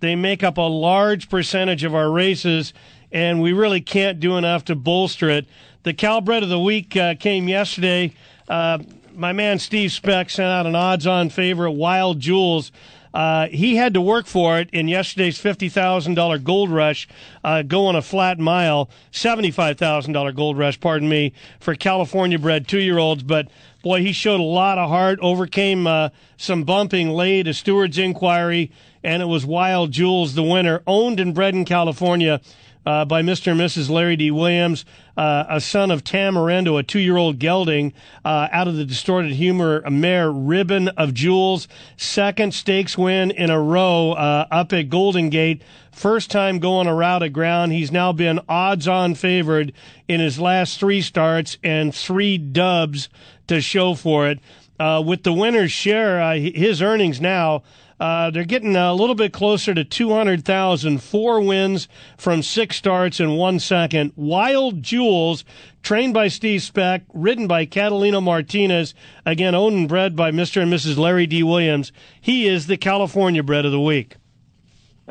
They 0.00 0.14
make 0.14 0.44
up 0.44 0.58
a 0.58 0.62
large 0.62 1.28
percentage 1.28 1.82
of 1.82 1.94
our 1.94 2.10
races, 2.10 2.72
and 3.10 3.42
we 3.42 3.52
really 3.52 3.80
can't 3.80 4.20
do 4.20 4.36
enough 4.36 4.64
to 4.66 4.76
bolster 4.76 5.28
it. 5.28 5.46
The 5.88 5.94
cow 5.94 6.20
Calbred 6.20 6.42
of 6.42 6.50
the 6.50 6.60
Week 6.60 6.94
uh, 6.98 7.14
came 7.14 7.48
yesterday. 7.48 8.12
Uh, 8.46 8.80
my 9.14 9.32
man 9.32 9.58
Steve 9.58 9.90
Specht 9.90 10.30
sent 10.30 10.50
out 10.50 10.66
an 10.66 10.74
odds 10.74 11.06
on 11.06 11.30
favorite, 11.30 11.72
Wild 11.72 12.20
Jewels. 12.20 12.72
Uh, 13.14 13.46
he 13.46 13.76
had 13.76 13.94
to 13.94 14.00
work 14.02 14.26
for 14.26 14.58
it 14.58 14.68
in 14.70 14.86
yesterday's 14.86 15.38
$50,000 15.38 16.44
gold 16.44 16.70
rush, 16.70 17.08
uh, 17.42 17.62
going 17.62 17.96
a 17.96 18.02
flat 18.02 18.38
mile, 18.38 18.90
$75,000 19.12 20.36
gold 20.36 20.58
rush, 20.58 20.78
pardon 20.78 21.08
me, 21.08 21.32
for 21.58 21.74
California 21.74 22.38
bred 22.38 22.68
two 22.68 22.80
year 22.80 22.98
olds. 22.98 23.22
But 23.22 23.48
boy, 23.82 24.02
he 24.02 24.12
showed 24.12 24.40
a 24.40 24.42
lot 24.42 24.76
of 24.76 24.90
heart, 24.90 25.18
overcame 25.22 25.86
uh, 25.86 26.10
some 26.36 26.64
bumping 26.64 27.08
late, 27.08 27.48
a 27.48 27.54
steward's 27.54 27.96
inquiry, 27.96 28.70
and 29.02 29.22
it 29.22 29.26
was 29.26 29.46
Wild 29.46 29.90
Jewels, 29.90 30.34
the 30.34 30.42
winner, 30.42 30.82
owned 30.86 31.18
and 31.18 31.34
bred 31.34 31.54
in 31.54 31.64
California. 31.64 32.42
Uh, 32.88 33.04
by 33.04 33.20
Mr. 33.20 33.52
and 33.52 33.60
Mrs. 33.60 33.90
Larry 33.90 34.16
D. 34.16 34.30
Williams, 34.30 34.86
uh, 35.14 35.44
a 35.50 35.60
son 35.60 35.90
of 35.90 36.04
Tamarando, 36.04 36.78
a 36.78 36.82
two-year-old 36.82 37.38
gelding, 37.38 37.92
uh, 38.24 38.48
out 38.50 38.66
of 38.66 38.76
the 38.76 38.84
distorted 38.86 39.32
humor 39.32 39.82
mare 39.90 40.32
Ribbon 40.32 40.88
of 40.88 41.12
Jewels. 41.12 41.68
Second 41.98 42.54
stakes 42.54 42.96
win 42.96 43.30
in 43.30 43.50
a 43.50 43.60
row 43.60 44.12
uh, 44.12 44.46
up 44.50 44.72
at 44.72 44.88
Golden 44.88 45.28
Gate. 45.28 45.60
First 45.92 46.30
time 46.30 46.60
going 46.60 46.86
a 46.86 46.94
route 46.94 47.22
of 47.22 47.34
ground. 47.34 47.72
He's 47.72 47.92
now 47.92 48.10
been 48.12 48.40
odds-on 48.48 49.16
favored 49.16 49.74
in 50.08 50.20
his 50.20 50.38
last 50.38 50.80
three 50.80 51.02
starts 51.02 51.58
and 51.62 51.94
three 51.94 52.38
dubs 52.38 53.10
to 53.48 53.60
show 53.60 53.96
for 53.96 54.26
it. 54.28 54.38
Uh, 54.80 55.02
with 55.04 55.24
the 55.24 55.32
winner's 55.34 55.72
share, 55.72 56.22
uh, 56.22 56.36
his 56.36 56.80
earnings 56.80 57.20
now 57.20 57.64
uh, 58.00 58.30
they're 58.30 58.44
getting 58.44 58.76
a 58.76 58.94
little 58.94 59.14
bit 59.14 59.32
closer 59.32 59.74
to 59.74 59.84
200,000. 59.84 61.02
Four 61.02 61.40
wins 61.40 61.88
from 62.16 62.42
six 62.42 62.76
starts 62.76 63.18
in 63.18 63.32
one 63.32 63.58
second. 63.58 64.12
Wild 64.14 64.82
Jewels, 64.82 65.44
trained 65.82 66.14
by 66.14 66.28
Steve 66.28 66.62
Specht, 66.62 67.06
ridden 67.12 67.46
by 67.46 67.66
Catalino 67.66 68.22
Martinez, 68.22 68.94
again 69.26 69.54
owned 69.54 69.76
and 69.76 69.88
bred 69.88 70.14
by 70.14 70.30
Mr. 70.30 70.62
and 70.62 70.72
Mrs. 70.72 70.96
Larry 70.96 71.26
D. 71.26 71.42
Williams. 71.42 71.92
He 72.20 72.46
is 72.46 72.66
the 72.66 72.76
California 72.76 73.42
bred 73.42 73.64
of 73.64 73.72
the 73.72 73.80
week. 73.80 74.16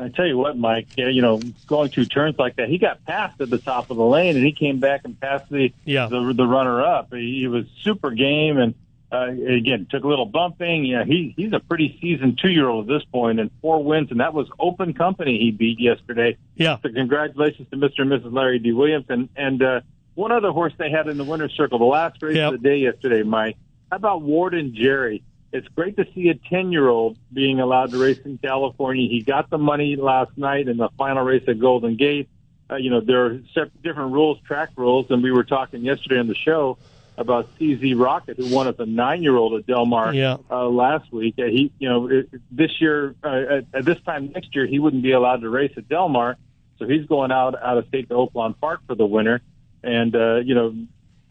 I 0.00 0.08
tell 0.08 0.26
you 0.26 0.38
what, 0.38 0.56
Mike, 0.56 0.86
you 0.96 1.20
know, 1.20 1.40
going 1.66 1.90
through 1.90 2.04
turns 2.06 2.38
like 2.38 2.56
that, 2.56 2.68
he 2.68 2.78
got 2.78 3.04
passed 3.04 3.40
at 3.40 3.50
the 3.50 3.58
top 3.58 3.90
of 3.90 3.96
the 3.96 4.04
lane, 4.04 4.36
and 4.36 4.46
he 4.46 4.52
came 4.52 4.78
back 4.78 5.00
and 5.04 5.18
passed 5.20 5.50
the 5.50 5.72
yeah. 5.84 6.06
the, 6.06 6.32
the 6.32 6.46
runner 6.46 6.82
up. 6.82 7.12
He, 7.12 7.40
he 7.40 7.48
was 7.48 7.66
super 7.82 8.12
game, 8.12 8.58
and 8.58 8.74
uh, 9.10 9.28
again 9.30 9.86
took 9.90 10.04
a 10.04 10.08
little 10.08 10.26
bumping. 10.26 10.84
Yeah, 10.84 11.04
he 11.04 11.34
he's 11.36 11.52
a 11.52 11.60
pretty 11.60 11.98
seasoned 12.00 12.38
two 12.42 12.50
year 12.50 12.68
old 12.68 12.90
at 12.90 12.98
this 12.98 13.04
point, 13.10 13.40
and 13.40 13.50
four 13.62 13.82
wins, 13.82 14.10
and 14.10 14.20
that 14.20 14.34
was 14.34 14.48
open 14.58 14.92
company 14.94 15.38
he 15.38 15.50
beat 15.50 15.80
yesterday. 15.80 16.36
Yeah. 16.56 16.76
So 16.82 16.90
congratulations 16.92 17.68
to 17.70 17.76
Mr. 17.76 18.00
and 18.00 18.10
Mrs. 18.10 18.32
Larry 18.32 18.58
D. 18.58 18.72
Williams, 18.72 19.06
and 19.08 19.28
and 19.36 19.62
uh, 19.62 19.80
one 20.14 20.32
other 20.32 20.50
horse 20.50 20.72
they 20.78 20.90
had 20.90 21.06
in 21.08 21.16
the 21.16 21.24
winner's 21.24 21.52
circle, 21.52 21.78
the 21.78 21.84
last 21.84 22.22
race 22.22 22.36
Yep. 22.36 22.52
of 22.54 22.60
the 22.62 22.68
day 22.68 22.76
yesterday, 22.78 23.22
Mike. 23.22 23.56
How 23.90 23.96
about 23.96 24.22
Warden 24.22 24.74
Jerry? 24.74 25.22
It's 25.50 25.68
great 25.68 25.96
to 25.96 26.06
see 26.14 26.28
a 26.28 26.34
10 26.34 26.72
year 26.72 26.88
old 26.88 27.16
being 27.32 27.58
allowed 27.60 27.92
to 27.92 27.98
race 27.98 28.18
in 28.26 28.36
California. 28.36 29.08
He 29.08 29.22
got 29.22 29.48
the 29.48 29.56
money 29.56 29.96
last 29.96 30.36
night 30.36 30.68
in 30.68 30.76
the 30.76 30.90
final 30.98 31.22
race 31.24 31.44
at 31.48 31.58
Golden 31.58 31.96
Gate. 31.96 32.28
Uh, 32.70 32.76
you 32.76 32.90
know, 32.90 33.00
there 33.00 33.24
are 33.24 33.40
different 33.82 34.12
rules, 34.12 34.38
track 34.46 34.68
rules, 34.76 35.06
and 35.08 35.22
we 35.22 35.30
were 35.32 35.44
talking 35.44 35.82
yesterday 35.82 36.18
on 36.18 36.26
the 36.26 36.34
show 36.34 36.76
about 37.18 37.48
CZ 37.58 38.00
Rocket, 38.00 38.36
who 38.38 38.48
won 38.54 38.68
as 38.68 38.76
a 38.78 38.86
nine 38.86 39.22
year 39.22 39.36
old 39.36 39.52
at 39.58 39.66
Del 39.66 39.84
Mar 39.84 40.14
Yeah. 40.14 40.36
uh, 40.50 40.66
last 40.68 41.12
week. 41.12 41.34
Uh, 41.38 41.44
he, 41.44 41.70
you 41.78 41.88
know, 41.88 42.06
it, 42.08 42.30
this 42.50 42.80
year, 42.80 43.14
uh, 43.22 43.28
at, 43.28 43.64
at 43.74 43.84
this 43.84 44.00
time 44.06 44.30
next 44.32 44.54
year, 44.54 44.66
he 44.66 44.78
wouldn't 44.78 45.02
be 45.02 45.12
allowed 45.12 45.40
to 45.42 45.48
race 45.50 45.72
at 45.76 45.88
Del 45.88 46.08
Mar. 46.08 46.36
So 46.78 46.86
he's 46.86 47.04
going 47.06 47.32
out, 47.32 47.60
out 47.60 47.76
of 47.76 47.88
state 47.88 48.08
to 48.08 48.14
Oaklawn 48.14 48.54
Park 48.60 48.80
for 48.86 48.94
the 48.94 49.04
winter. 49.04 49.40
And, 49.82 50.14
uh, 50.14 50.36
you 50.36 50.54
know, 50.54 50.74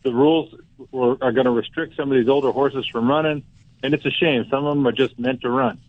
the 0.03 0.13
rules 0.13 0.53
were, 0.91 1.17
are 1.21 1.31
going 1.31 1.45
to 1.45 1.51
restrict 1.51 1.95
some 1.95 2.11
of 2.11 2.17
these 2.17 2.27
older 2.27 2.51
horses 2.51 2.85
from 2.88 3.09
running. 3.09 3.43
And 3.81 3.93
it's 3.93 4.05
a 4.05 4.11
shame. 4.11 4.45
Some 4.49 4.65
of 4.65 4.75
them 4.75 4.85
are 4.88 4.91
just 4.91 5.17
meant 5.17 5.41
to 5.41 5.49
run. 5.49 5.79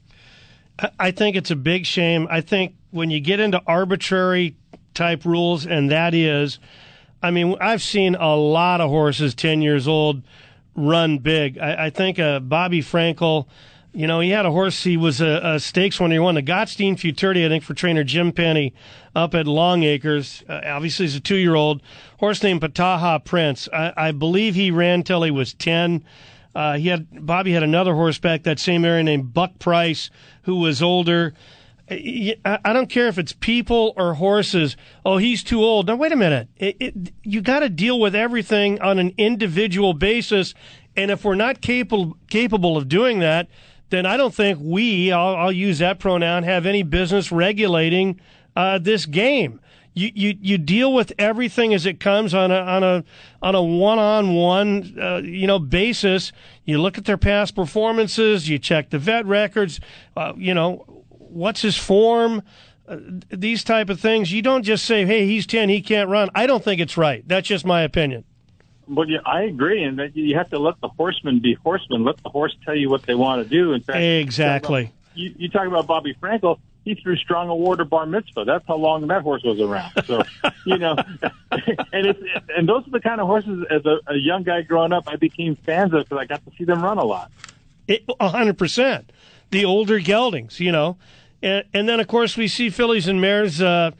I 0.98 1.10
think 1.10 1.34
it's 1.34 1.50
a 1.50 1.56
big 1.56 1.86
shame. 1.86 2.28
I 2.30 2.40
think 2.40 2.76
when 2.92 3.10
you 3.10 3.18
get 3.18 3.40
into 3.40 3.60
arbitrary 3.66 4.54
type 4.94 5.24
rules, 5.24 5.66
and 5.66 5.90
that 5.90 6.14
is, 6.14 6.60
I 7.22 7.30
mean, 7.30 7.56
I've 7.60 7.82
seen 7.82 8.14
a 8.14 8.36
lot 8.36 8.80
of 8.80 8.90
horses 8.90 9.34
10 9.34 9.62
years 9.62 9.88
old 9.88 10.22
run 10.76 11.18
big. 11.18 11.58
I, 11.58 11.86
I 11.86 11.90
think 11.90 12.18
uh, 12.18 12.40
Bobby 12.40 12.80
Frankel 12.80 13.46
You 13.92 14.06
know, 14.06 14.20
he 14.20 14.30
had 14.30 14.46
a 14.46 14.52
horse. 14.52 14.84
He 14.84 14.96
was 14.96 15.20
a, 15.20 15.40
a 15.42 15.60
stakes 15.60 15.98
winner. 15.98 16.14
He 16.14 16.18
won 16.18 16.34
the 16.36 16.42
Gottstein 16.42 16.98
Futurity, 16.98 17.44
I 17.44 17.48
think, 17.48 17.64
for 17.64 17.74
trainer 17.74 18.04
Jim 18.04 18.32
Penny 18.32 18.74
up 19.14 19.34
at 19.34 19.46
Longacres. 19.46 20.44
Uh, 20.48 20.60
obviously, 20.66 21.06
he's 21.06 21.16
a 21.16 21.20
two-year-old 21.20 21.82
horse 22.20 22.42
named 22.42 22.60
Pataha 22.60 23.24
Prince. 23.24 23.68
I, 23.72 23.92
I 23.96 24.12
believe 24.12 24.54
he 24.54 24.70
ran 24.70 25.02
till 25.02 25.22
he 25.22 25.30
was 25.30 25.54
ten. 25.54 26.04
Uh, 26.54 26.76
he 26.76 26.88
had 26.88 27.26
Bobby 27.26 27.52
had 27.52 27.62
another 27.62 27.94
horseback 27.94 28.42
that 28.44 28.58
same 28.58 28.84
area 28.84 29.02
named 29.02 29.32
Buck 29.32 29.58
Price, 29.58 30.10
who 30.42 30.56
was 30.56 30.82
older. 30.82 31.34
I 31.90 32.72
don't 32.72 32.90
care 32.90 33.08
if 33.08 33.18
it's 33.18 33.32
people 33.32 33.94
or 33.96 34.14
horses. 34.14 34.76
Oh, 35.04 35.16
he's 35.16 35.42
too 35.42 35.62
old. 35.62 35.86
Now, 35.86 35.96
wait 35.96 36.12
a 36.12 36.16
minute. 36.16 36.48
It, 36.56 36.76
it, 36.80 37.12
you 37.22 37.40
got 37.40 37.60
to 37.60 37.68
deal 37.68 37.98
with 37.98 38.14
everything 38.14 38.80
on 38.80 38.98
an 38.98 39.14
individual 39.16 39.94
basis. 39.94 40.54
And 40.96 41.10
if 41.10 41.24
we're 41.24 41.34
not 41.34 41.60
capable 41.60 42.16
capable 42.28 42.76
of 42.76 42.88
doing 42.88 43.20
that, 43.20 43.48
then 43.90 44.04
I 44.04 44.16
don't 44.16 44.34
think 44.34 44.58
we, 44.60 45.12
I'll, 45.12 45.36
I'll 45.36 45.52
use 45.52 45.78
that 45.78 45.98
pronoun, 45.98 46.42
have 46.42 46.66
any 46.66 46.82
business 46.82 47.32
regulating 47.32 48.20
uh, 48.54 48.78
this 48.78 49.06
game. 49.06 49.60
You, 49.94 50.10
you 50.14 50.38
you 50.40 50.58
deal 50.58 50.92
with 50.92 51.12
everything 51.18 51.74
as 51.74 51.84
it 51.84 51.98
comes 51.98 52.32
on 52.32 52.52
a 52.52 52.60
on 52.60 52.84
a 52.84 53.04
on 53.42 53.54
a 53.56 53.62
one 53.62 53.98
on 53.98 54.34
one 54.34 55.24
you 55.24 55.46
know 55.46 55.58
basis. 55.58 56.30
You 56.64 56.80
look 56.80 56.98
at 56.98 57.04
their 57.04 57.16
past 57.16 57.56
performances. 57.56 58.48
You 58.48 58.60
check 58.60 58.90
the 58.90 58.98
vet 58.98 59.26
records. 59.26 59.80
Uh, 60.16 60.34
you 60.36 60.54
know 60.54 60.97
what's 61.30 61.62
his 61.62 61.76
form. 61.76 62.42
Uh, 62.86 62.96
these 63.28 63.64
type 63.64 63.90
of 63.90 64.00
things. 64.00 64.32
You 64.32 64.40
don't 64.40 64.62
just 64.62 64.84
say, 64.86 65.04
"Hey, 65.04 65.26
he's 65.26 65.46
ten, 65.46 65.68
he 65.68 65.82
can't 65.82 66.08
run." 66.08 66.30
I 66.34 66.46
don't 66.46 66.64
think 66.64 66.80
it's 66.80 66.96
right. 66.96 67.22
That's 67.28 67.46
just 67.46 67.66
my 67.66 67.82
opinion. 67.82 68.24
But 68.88 69.08
yeah, 69.08 69.18
I 69.26 69.42
agree, 69.42 69.82
and 69.84 69.98
that 69.98 70.16
you 70.16 70.34
have 70.36 70.48
to 70.50 70.58
let 70.58 70.80
the 70.80 70.88
horsemen 70.88 71.40
be 71.40 71.52
horsemen. 71.54 72.04
Let 72.04 72.16
the 72.22 72.30
horse 72.30 72.56
tell 72.64 72.74
you 72.74 72.88
what 72.88 73.02
they 73.02 73.14
want 73.14 73.42
to 73.42 73.48
do. 73.48 73.74
In 73.74 73.82
fact, 73.82 73.98
Exactly. 73.98 74.90
you, 75.14 75.34
you 75.36 75.48
talk 75.50 75.66
about 75.66 75.86
Bobby 75.86 76.14
Frankel. 76.14 76.58
He 76.86 76.94
threw 76.94 77.16
strong 77.16 77.50
award 77.50 77.80
to 77.80 77.84
bar 77.84 78.06
mitzvah. 78.06 78.46
That's 78.46 78.66
how 78.66 78.76
long 78.76 79.06
that 79.08 79.20
horse 79.20 79.42
was 79.42 79.60
around. 79.60 79.92
So, 80.06 80.22
you 80.64 80.78
know, 80.78 80.96
and 81.52 82.06
it's 82.06 82.20
and 82.56 82.66
those 82.66 82.86
are 82.86 82.90
the 82.90 83.00
kind 83.00 83.20
of 83.20 83.26
horses 83.26 83.66
as 83.70 83.84
a, 83.84 83.98
a 84.06 84.16
young 84.16 84.44
guy 84.44 84.62
growing 84.62 84.94
up 84.94 85.04
I 85.06 85.16
became 85.16 85.56
fans 85.56 85.92
of 85.92 86.04
because 86.08 86.22
I 86.22 86.24
got 86.24 86.42
to 86.46 86.52
see 86.56 86.64
them 86.64 86.82
run 86.82 86.96
a 86.96 87.04
lot. 87.04 87.30
A 88.20 88.28
hundred 88.30 88.56
percent. 88.56 89.12
The 89.50 89.66
older 89.66 89.98
geldings, 89.98 90.60
you 90.60 90.72
know, 90.72 90.96
and, 91.42 91.64
and 91.72 91.88
then 91.88 92.00
of 92.00 92.08
course 92.08 92.36
we 92.36 92.48
see 92.48 92.70
fillies 92.70 93.08
and 93.08 93.20
mares 93.20 93.60
uh, 93.60 93.90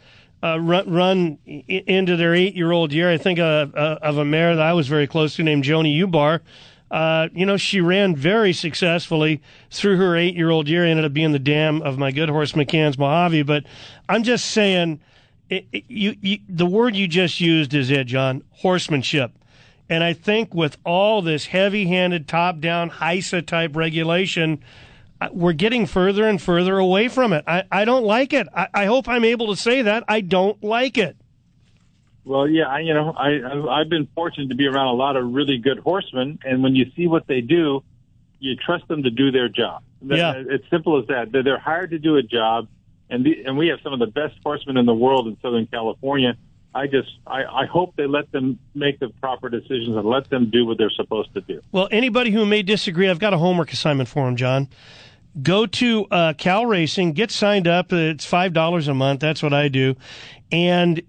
uh, 0.43 0.61
run, 0.61 0.91
run 0.93 1.39
into 1.67 2.17
their 2.17 2.35
eight-year-old 2.35 2.93
year. 2.93 3.11
I 3.11 3.19
think 3.19 3.39
uh, 3.39 3.67
uh, 3.75 3.99
of 4.03 4.19
a 4.19 4.25
mare 4.25 4.57
that 4.57 4.65
I 4.65 4.73
was 4.73 4.89
very 4.89 5.07
close 5.07 5.37
to 5.37 5.43
named 5.43 5.65
Joni 5.65 5.99
Ubar. 6.05 6.41
Uh, 6.91 7.29
you 7.35 7.45
know, 7.45 7.57
she 7.57 7.81
ran 7.81 8.17
very 8.17 8.53
successfully 8.53 9.43
through 9.71 9.97
her 9.99 10.17
eight-year-old 10.17 10.69
year. 10.69 10.85
Ended 10.85 11.05
up 11.05 11.13
being 11.13 11.33
the 11.33 11.39
dam 11.39 11.83
of 11.83 11.99
my 11.99 12.11
good 12.13 12.31
horse 12.31 12.53
McCann's 12.53 12.97
Mojave. 12.97 13.43
But 13.43 13.65
I'm 14.09 14.23
just 14.23 14.47
saying, 14.47 15.01
it, 15.51 15.67
it, 15.73 15.85
you, 15.89 16.17
you, 16.21 16.39
the 16.49 16.67
word 16.67 16.97
you 16.97 17.07
just 17.07 17.41
used 17.41 17.75
is 17.75 17.91
it, 17.91 18.07
John. 18.07 18.43
Horsemanship. 18.53 19.33
And 19.91 20.05
I 20.05 20.13
think 20.13 20.55
with 20.55 20.77
all 20.85 21.21
this 21.21 21.47
heavy 21.47 21.87
handed, 21.87 22.29
top 22.29 22.61
down, 22.61 22.91
HISA 22.91 23.47
type 23.47 23.75
regulation, 23.75 24.63
we're 25.33 25.53
getting 25.53 25.87
further 25.87 26.29
and 26.29 26.41
further 26.41 26.79
away 26.79 27.09
from 27.09 27.33
it. 27.33 27.45
I, 27.47 27.65
I 27.71 27.85
don't 27.85 28.05
like 28.05 28.33
it. 28.33 28.47
I, 28.55 28.69
I 28.73 28.85
hope 28.87 29.09
I'm 29.09 29.25
able 29.25 29.49
to 29.49 29.57
say 29.57 29.83
that. 29.83 30.05
I 30.09 30.21
don't 30.21 30.63
like 30.63 30.99
it. 30.99 31.17
Well, 32.25 32.47
yeah, 32.47 32.67
I, 32.67 32.81
you 32.81 32.93
know, 32.93 33.13
I 33.13 33.81
I've 33.81 33.89
been 33.89 34.07
fortunate 34.15 34.51
to 34.51 34.55
be 34.55 34.67
around 34.67 34.89
a 34.89 34.93
lot 34.93 35.17
of 35.17 35.33
really 35.33 35.57
good 35.57 35.79
horsemen, 35.79 36.39
and 36.45 36.63
when 36.63 36.75
you 36.75 36.91
see 36.95 37.07
what 37.07 37.27
they 37.27 37.41
do, 37.41 37.83
you 38.39 38.55
trust 38.55 38.87
them 38.87 39.03
to 39.05 39.11
do 39.11 39.31
their 39.31 39.49
job. 39.49 39.83
Yeah. 40.03 40.31
Uh, 40.31 40.45
it's 40.51 40.69
simple 40.71 41.01
as 41.01 41.07
that. 41.09 41.33
They're, 41.33 41.43
they're 41.43 41.59
hired 41.59 41.91
to 41.91 41.99
do 41.99 42.17
a 42.17 42.23
job, 42.23 42.69
and 43.09 43.25
the, 43.25 43.45
and 43.45 43.57
we 43.57 43.69
have 43.69 43.81
some 43.83 43.95
of 43.95 43.99
the 43.99 44.07
best 44.07 44.35
horsemen 44.45 44.77
in 44.77 44.87
the 44.87 44.95
world 44.95 45.27
in 45.27 45.39
Southern 45.41 45.67
California. 45.67 46.37
I 46.79 46.87
just 46.87 47.11
I, 47.27 47.43
I 47.45 47.67
hope 47.67 47.97
they 47.97 48.07
let 48.07 48.31
them 48.31 48.61
make 48.73 49.01
the 49.01 49.09
proper 49.21 49.49
decisions 49.49 49.97
and 49.97 50.09
let 50.09 50.31
them 50.31 50.49
do 50.49 50.65
what 50.65 50.79
they're 50.79 50.91
supposed 50.91 51.35
to 51.35 51.41
do. 51.41 51.61
Well, 51.73 51.89
anybody 51.91 52.31
who 52.31 52.47
may 52.47 52.63
disagree, 52.63 53.09
I've 53.09 53.19
got 53.19 53.35
a 53.35 53.39
homework 53.39 53.73
assignment 53.73 54.09
for 54.09 54.27
them, 54.27 54.37
John. 54.37 54.69
Go 55.43 55.67
to 55.67 56.07
uh, 56.13 56.33
Cal 56.35 56.67
Racing, 56.67 57.13
get 57.13 57.33
signed 57.33 57.67
up. 57.67 57.93
It's 57.93 58.25
five 58.25 58.53
dollars 58.53 58.87
a 58.87 58.95
month. 58.95 59.19
That's 59.19 59.43
what 59.43 59.53
I 59.53 59.67
do, 59.67 59.97
and 60.53 61.03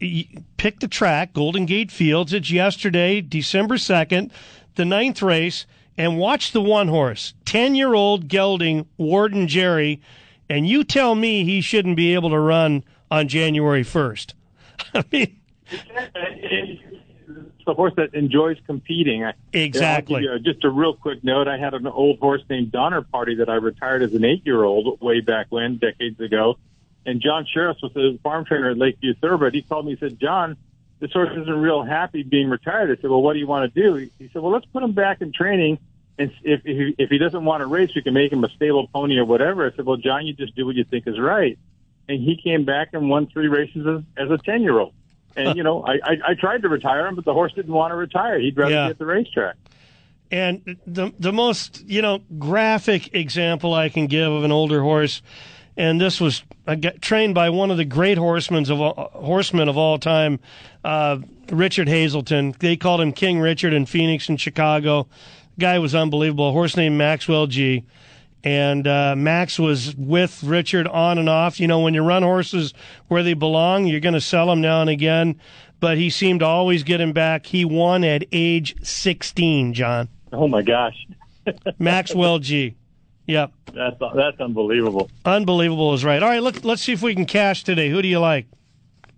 pick 0.57 0.79
the 0.79 0.87
track, 0.87 1.33
Golden 1.33 1.67
Gate 1.67 1.91
Fields. 1.91 2.33
It's 2.33 2.49
yesterday, 2.49 3.21
December 3.21 3.77
second, 3.77 4.31
the 4.73 4.85
ninth 4.85 5.21
race, 5.21 5.67
and 5.97 6.17
watch 6.17 6.51
the 6.51 6.61
one 6.61 6.87
horse, 6.87 7.35
ten-year-old 7.45 8.27
gelding 8.27 8.87
Warden 8.97 9.47
Jerry, 9.47 10.01
and 10.49 10.67
you 10.67 10.83
tell 10.83 11.13
me 11.13 11.43
he 11.43 11.61
shouldn't 11.61 11.95
be 11.95 12.15
able 12.15 12.31
to 12.31 12.39
run 12.39 12.83
on 13.11 13.27
January 13.27 13.83
first. 13.83 14.33
I 14.95 15.03
mean, 15.11 15.38
It's 15.71 17.67
a 17.67 17.73
horse 17.73 17.93
that 17.97 18.13
enjoys 18.13 18.57
competing. 18.65 19.29
Exactly. 19.53 20.27
I'll 20.27 20.39
just 20.39 20.63
a 20.63 20.69
real 20.69 20.95
quick 20.95 21.23
note. 21.23 21.47
I 21.47 21.57
had 21.57 21.73
an 21.73 21.87
old 21.87 22.19
horse 22.19 22.41
named 22.49 22.71
Donner 22.71 23.01
Party 23.01 23.35
that 23.35 23.49
I 23.49 23.55
retired 23.55 24.01
as 24.01 24.13
an 24.13 24.25
eight-year-old 24.25 25.01
way 25.01 25.21
back 25.21 25.47
when, 25.49 25.77
decades 25.77 26.19
ago. 26.19 26.57
And 27.05 27.21
John 27.21 27.45
Sheriff 27.51 27.77
was 27.81 27.95
a 27.95 28.17
farm 28.23 28.45
trainer 28.45 28.71
at 28.71 28.77
Lakeview 28.77 29.15
Thoroughbred. 29.15 29.53
He 29.53 29.61
called 29.61 29.85
me 29.85 29.91
and 29.91 29.99
said, 29.99 30.19
John, 30.19 30.57
this 30.99 31.11
horse 31.11 31.29
isn't 31.31 31.57
real 31.61 31.83
happy 31.83 32.23
being 32.23 32.49
retired. 32.49 32.91
I 32.91 33.01
said, 33.01 33.09
well, 33.09 33.21
what 33.21 33.33
do 33.33 33.39
you 33.39 33.47
want 33.47 33.73
to 33.73 33.81
do? 33.81 33.95
He 33.95 34.29
said, 34.33 34.41
well, 34.41 34.51
let's 34.51 34.65
put 34.65 34.83
him 34.83 34.91
back 34.91 35.21
in 35.21 35.31
training. 35.31 35.79
And 36.17 36.31
if, 36.43 36.61
if, 36.65 36.77
he, 36.77 36.95
if 36.97 37.09
he 37.09 37.17
doesn't 37.17 37.45
want 37.45 37.61
to 37.61 37.67
race, 37.67 37.91
we 37.95 38.01
can 38.01 38.13
make 38.13 38.33
him 38.33 38.43
a 38.43 38.49
stable 38.49 38.87
pony 38.87 39.17
or 39.17 39.25
whatever. 39.25 39.65
I 39.65 39.75
said, 39.75 39.85
well, 39.85 39.97
John, 39.97 40.27
you 40.27 40.33
just 40.33 40.55
do 40.55 40.65
what 40.65 40.75
you 40.75 40.83
think 40.83 41.07
is 41.07 41.17
right. 41.17 41.57
And 42.09 42.21
he 42.21 42.39
came 42.41 42.65
back 42.65 42.89
and 42.93 43.09
won 43.09 43.27
three 43.27 43.47
races 43.47 43.87
as, 43.87 44.25
as 44.25 44.31
a 44.31 44.37
10-year-old. 44.37 44.93
And, 45.35 45.55
you 45.57 45.63
know, 45.63 45.83
I, 45.83 45.93
I, 46.03 46.17
I 46.29 46.33
tried 46.33 46.63
to 46.63 46.69
retire 46.69 47.07
him, 47.07 47.15
but 47.15 47.23
the 47.25 47.33
horse 47.33 47.53
didn't 47.53 47.73
want 47.73 47.91
to 47.91 47.95
retire. 47.95 48.39
He'd 48.39 48.57
rather 48.57 48.71
Yeah. 48.73 48.87
be 48.87 48.91
at 48.91 48.97
the 48.99 49.05
racetrack. 49.05 49.55
And 50.31 50.77
the 50.85 51.11
the 51.17 51.33
most 51.33 51.83
you 51.87 52.03
know 52.03 52.19
graphic 52.37 53.15
example 53.15 53.73
I 53.73 53.89
can 53.89 54.05
give 54.05 54.31
of 54.31 54.43
an 54.43 54.51
older 54.51 54.81
horse, 54.81 55.23
and 55.75 55.99
this 55.99 56.21
was 56.21 56.43
I 56.67 56.75
got 56.75 57.01
trained 57.01 57.33
by 57.33 57.49
one 57.49 57.71
of 57.71 57.77
the 57.77 57.85
great 57.85 58.19
horsemen 58.19 58.69
of 58.69 58.79
all, 58.79 59.09
horsemen 59.13 59.69
of 59.69 59.75
all 59.77 59.97
time, 59.97 60.39
uh, 60.83 61.17
Richard 61.51 61.87
Hazelton. 61.87 62.53
They 62.59 62.77
called 62.77 63.01
him 63.01 63.11
King 63.11 63.39
Richard 63.39 63.73
in 63.73 63.87
Phoenix 63.87 64.29
and 64.29 64.39
Chicago. 64.39 65.07
Guy 65.57 65.79
was 65.79 65.95
unbelievable. 65.95 66.49
A 66.49 66.51
horse 66.51 66.77
named 66.77 66.95
Maxwell 66.95 67.47
G. 67.47 67.83
And 68.43 68.87
uh, 68.87 69.15
Max 69.17 69.59
was 69.59 69.95
with 69.95 70.43
Richard 70.43 70.87
on 70.87 71.17
and 71.17 71.27
off. 71.27 71.59
You 71.59 71.67
know, 71.67 71.81
when 71.81 71.93
you 71.93 72.01
run 72.01 72.23
horses 72.23 72.73
where 73.07 73.23
they 73.23 73.33
belong, 73.33 73.85
you're 73.85 73.99
going 73.99 74.13
to 74.13 74.21
sell 74.21 74.47
them 74.47 74.61
now 74.61 74.81
and 74.81 74.89
again. 74.89 75.39
But 75.79 75.97
he 75.97 76.09
seemed 76.09 76.41
to 76.41 76.45
always 76.45 76.83
get 76.83 77.01
him 77.01 77.13
back. 77.13 77.45
He 77.45 77.65
won 77.65 78.03
at 78.03 78.25
age 78.31 78.75
16, 78.83 79.73
John. 79.73 80.09
Oh 80.31 80.47
my 80.47 80.61
gosh, 80.61 81.07
Maxwell 81.79 82.39
G. 82.39 82.75
Yep. 83.27 83.51
that's 83.73 83.95
that's 84.15 84.39
unbelievable. 84.39 85.09
Unbelievable 85.23 85.93
is 85.93 86.03
right. 86.03 86.21
All 86.21 86.29
right, 86.29 86.41
let's 86.41 86.63
let's 86.65 86.81
see 86.81 86.93
if 86.93 87.01
we 87.01 87.13
can 87.13 87.25
cash 87.25 87.63
today. 87.63 87.89
Who 87.89 88.01
do 88.01 88.07
you 88.07 88.19
like? 88.19 88.47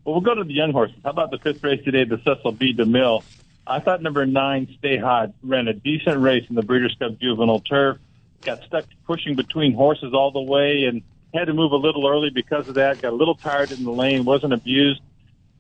Well, 0.04 0.16
we'll 0.16 0.22
go 0.22 0.36
to 0.36 0.44
the 0.44 0.54
young 0.54 0.72
horses. 0.72 0.98
How 1.04 1.12
about 1.12 1.32
the 1.32 1.38
fifth 1.38 1.64
race 1.64 1.84
today, 1.84 2.04
the 2.04 2.18
Cecil 2.18 2.54
B. 2.54 2.74
DeMille? 2.74 3.24
I 3.68 3.80
thought 3.80 4.02
number 4.02 4.26
nine, 4.26 4.68
Stay 4.80 4.98
Hot, 4.98 5.32
ran 5.44 5.68
a 5.68 5.74
decent 5.74 6.20
race 6.20 6.46
in 6.50 6.56
the 6.56 6.64
Breeders' 6.64 6.96
Cup 7.00 7.20
Juvenile 7.20 7.60
Turf. 7.60 7.98
Got 8.42 8.64
stuck 8.64 8.86
pushing 9.06 9.36
between 9.36 9.74
horses 9.74 10.14
all 10.14 10.32
the 10.32 10.42
way 10.42 10.86
and 10.86 11.02
had 11.34 11.46
to 11.46 11.54
move 11.54 11.72
a 11.72 11.78
little 11.78 12.08
early 12.08 12.30
because 12.30 12.68
of 12.68 12.76
that. 12.76 13.02
Got 13.02 13.14
a 13.14 13.16
little 13.16 13.36
tired 13.36 13.72
in 13.72 13.84
the 13.84 13.92
lane, 13.92 14.26
wasn't 14.26 14.54
abused. 14.54 15.02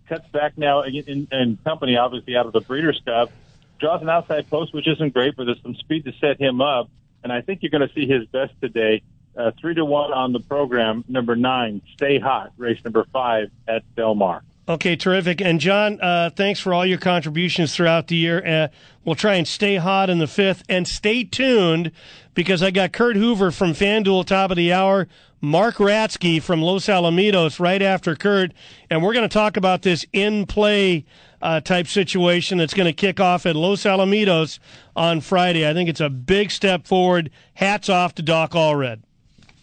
Cuts 0.07 0.27
back 0.29 0.57
now 0.57 0.81
in, 0.81 0.95
in, 0.95 1.27
in 1.31 1.57
company, 1.63 1.95
obviously, 1.95 2.35
out 2.35 2.45
of 2.45 2.53
the 2.53 2.61
Breeders' 2.61 3.01
Cup. 3.05 3.31
Draws 3.79 4.01
an 4.01 4.09
outside 4.09 4.49
post, 4.49 4.73
which 4.73 4.87
isn't 4.87 5.13
great, 5.13 5.35
but 5.35 5.45
there's 5.45 5.61
some 5.61 5.75
speed 5.75 6.05
to 6.05 6.13
set 6.19 6.39
him 6.39 6.61
up. 6.61 6.89
And 7.23 7.31
I 7.31 7.41
think 7.41 7.61
you're 7.61 7.69
going 7.69 7.87
to 7.87 7.93
see 7.93 8.07
his 8.07 8.25
best 8.27 8.53
today. 8.61 9.01
Uh, 9.37 9.51
three 9.59 9.73
to 9.75 9.85
one 9.85 10.11
on 10.11 10.33
the 10.33 10.39
program. 10.39 11.05
Number 11.07 11.35
nine, 11.35 11.81
Stay 11.93 12.19
Hot, 12.19 12.51
race 12.57 12.83
number 12.83 13.05
five 13.13 13.49
at 13.67 13.83
Del 13.95 14.15
Mar. 14.15 14.43
Okay, 14.67 14.95
terrific. 14.95 15.41
And 15.41 15.59
John, 15.59 15.99
uh, 16.01 16.29
thanks 16.35 16.59
for 16.59 16.73
all 16.73 16.85
your 16.85 16.97
contributions 16.97 17.75
throughout 17.75 18.07
the 18.07 18.15
year. 18.15 18.45
Uh, 18.45 18.67
we'll 19.03 19.15
try 19.15 19.35
and 19.35 19.47
stay 19.47 19.77
hot 19.77 20.09
in 20.09 20.19
the 20.19 20.27
fifth, 20.27 20.63
and 20.69 20.87
stay 20.87 21.23
tuned 21.23 21.91
because 22.33 22.63
I 22.63 22.71
got 22.71 22.93
Kurt 22.93 23.15
Hoover 23.15 23.51
from 23.51 23.71
FanDuel 23.71 24.25
top 24.25 24.51
of 24.51 24.57
the 24.57 24.71
hour, 24.71 25.07
Mark 25.41 25.75
Ratsky 25.75 26.41
from 26.41 26.61
Los 26.61 26.87
Alamitos 26.87 27.59
right 27.59 27.81
after 27.81 28.15
Kurt, 28.15 28.53
and 28.89 29.03
we're 29.03 29.13
going 29.13 29.27
to 29.27 29.33
talk 29.33 29.57
about 29.57 29.81
this 29.81 30.05
in 30.13 30.45
play 30.45 31.05
uh, 31.41 31.59
type 31.59 31.87
situation 31.87 32.57
that's 32.57 32.73
going 32.73 32.85
to 32.85 32.93
kick 32.93 33.19
off 33.19 33.45
at 33.45 33.55
Los 33.55 33.83
Alamitos 33.83 34.59
on 34.95 35.21
Friday. 35.21 35.67
I 35.67 35.73
think 35.73 35.89
it's 35.89 35.99
a 35.99 36.09
big 36.09 36.51
step 36.51 36.85
forward. 36.85 37.31
Hats 37.55 37.89
off 37.89 38.15
to 38.15 38.21
Doc 38.21 38.51
Allred. 38.51 39.01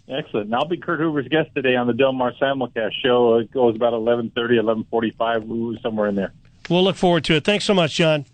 Excellent. 0.08 0.46
And 0.46 0.54
I'll 0.54 0.66
be 0.66 0.78
Kurt 0.78 1.00
Hoover's 1.00 1.28
guest 1.28 1.50
today 1.54 1.76
on 1.76 1.86
the 1.86 1.92
Del 1.92 2.12
Mar 2.12 2.32
Simulcast 2.40 2.92
show. 3.04 3.36
It 3.36 3.52
goes 3.52 3.76
about 3.76 3.92
11.30, 3.92 4.84
11.45, 4.90 5.82
somewhere 5.82 6.08
in 6.08 6.14
there. 6.14 6.32
We'll 6.70 6.82
look 6.82 6.96
forward 6.96 7.24
to 7.24 7.34
it. 7.34 7.44
Thanks 7.44 7.64
so 7.64 7.74
much, 7.74 7.94
John. 7.94 8.24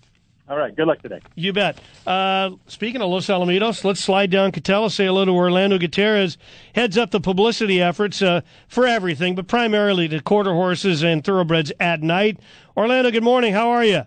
All 0.46 0.58
right. 0.58 0.76
Good 0.76 0.86
luck 0.86 1.00
today. 1.00 1.20
You 1.34 1.54
bet. 1.54 1.78
Uh, 2.06 2.50
speaking 2.66 3.00
of 3.00 3.08
Los 3.08 3.28
Alamitos, 3.28 3.82
let's 3.82 4.00
slide 4.00 4.30
down 4.30 4.52
Katella, 4.52 4.90
say 4.90 5.06
hello 5.06 5.24
to 5.24 5.30
Orlando 5.30 5.78
Gutierrez. 5.78 6.36
Heads 6.74 6.98
up 6.98 7.10
the 7.10 7.20
publicity 7.20 7.80
efforts 7.80 8.20
uh, 8.20 8.42
for 8.68 8.86
everything, 8.86 9.34
but 9.34 9.46
primarily 9.46 10.06
to 10.08 10.20
quarter 10.20 10.52
horses 10.52 11.02
and 11.02 11.24
thoroughbreds 11.24 11.72
at 11.80 12.02
night. 12.02 12.38
Orlando, 12.76 13.10
good 13.10 13.22
morning. 13.22 13.54
How 13.54 13.70
are 13.70 13.84
you? 13.84 14.02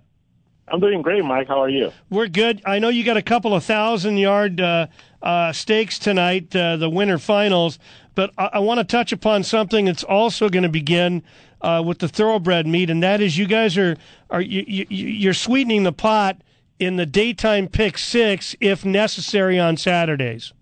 I'm 0.67 0.79
doing 0.79 1.01
great, 1.01 1.23
Mike. 1.23 1.47
How 1.47 1.61
are 1.61 1.69
you? 1.69 1.91
We're 2.09 2.27
good. 2.27 2.61
I 2.65 2.77
know 2.79 2.89
you 2.89 3.03
got 3.03 3.17
a 3.17 3.21
couple 3.21 3.55
of 3.55 3.63
thousand 3.63 4.17
yard 4.17 4.61
uh, 4.61 4.87
uh, 5.23 5.53
stakes 5.53 5.97
tonight, 5.97 6.55
uh, 6.55 6.75
the 6.77 6.89
winter 6.89 7.17
finals, 7.17 7.79
but 8.15 8.31
I, 8.37 8.49
I 8.53 8.59
want 8.59 8.79
to 8.79 8.83
touch 8.83 9.11
upon 9.11 9.43
something 9.43 9.85
that's 9.85 10.03
also 10.03 10.49
going 10.49 10.63
to 10.63 10.69
begin 10.69 11.23
uh, 11.61 11.83
with 11.85 11.99
the 11.99 12.07
thoroughbred 12.07 12.67
meet, 12.67 12.89
and 12.89 13.01
that 13.03 13.21
is 13.21 13.37
you 13.37 13.47
guys 13.47 13.77
are 13.77 13.97
are 14.29 14.41
you, 14.41 14.63
you, 14.67 14.85
you're 14.89 15.33
sweetening 15.33 15.83
the 15.83 15.91
pot 15.91 16.41
in 16.79 16.95
the 16.95 17.05
daytime 17.05 17.67
pick 17.67 17.97
six 17.97 18.55
if 18.59 18.85
necessary 18.85 19.59
on 19.59 19.77
Saturdays. 19.77 20.53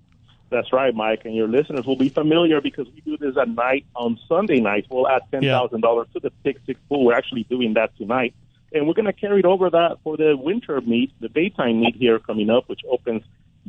That's 0.50 0.72
right, 0.72 0.94
Mike. 0.94 1.26
And 1.26 1.36
your 1.36 1.48
listeners 1.48 1.86
will 1.86 1.96
be 1.98 2.10
familiar 2.10 2.62
because 2.62 2.88
we 2.94 3.02
do 3.02 3.18
this 3.18 3.36
at 3.36 3.50
night 3.50 3.86
on 3.96 4.18
Sunday 4.28 4.62
nights. 4.62 4.88
We'll 4.90 5.10
add 5.10 5.24
ten 5.32 5.42
thousand 5.42 5.82
dollars 5.82 6.08
to 6.14 6.20
the 6.20 6.32
pick 6.44 6.58
six 6.66 6.80
pool. 6.88 7.06
We're 7.06 7.16
actually 7.16 7.44
doing 7.44 7.74
that 7.74 7.98
tonight, 7.98 8.34
and 8.72 8.88
we're 8.88 8.94
going 8.94 9.06
to 9.06 9.14
carry 9.14 9.40
it 9.40 9.46
over 9.46 9.70
that 9.70 9.98
for 10.04 10.16
the 10.18 10.38
winter 10.38 10.80
meet, 10.82 11.12
the 11.20 11.30
daytime 11.30 11.82
meet 11.82 11.96
here 11.96 12.20
coming 12.20 12.50
up, 12.50 12.70
which 12.70 12.82
opens 12.90 13.24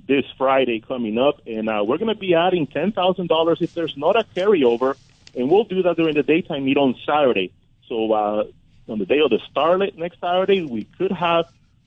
this 0.07 0.27
Friday 0.37 0.81
coming 0.81 1.19
up, 1.19 1.41
and 1.47 1.69
uh, 1.71 1.83
we're 1.85 1.97
going 1.97 2.15
to 2.15 2.21
be 2.21 2.35
adding 2.35 2.67
ten 2.67 2.93
thousand 2.93 3.29
dollars 3.29 3.59
if 3.63 3.75
there's 3.75 3.97
not 3.97 4.15
a 4.15 4.25
carryover, 4.37 4.95
and 5.37 5.51
we'll 5.51 5.65
do 5.65 5.83
that 5.83 5.97
during 5.97 6.15
the 6.15 6.23
daytime 6.23 6.65
meet 6.65 6.77
on 6.77 6.95
Saturday. 7.07 7.53
So 7.89 8.13
uh, 8.13 8.45
on 8.89 8.99
the 8.99 9.07
day 9.07 9.21
of 9.21 9.31
the 9.31 9.41
Starlet 9.55 9.97
next 9.97 10.21
Saturday, 10.21 10.63
we 10.65 10.85
could 10.85 11.13
have 11.13 11.47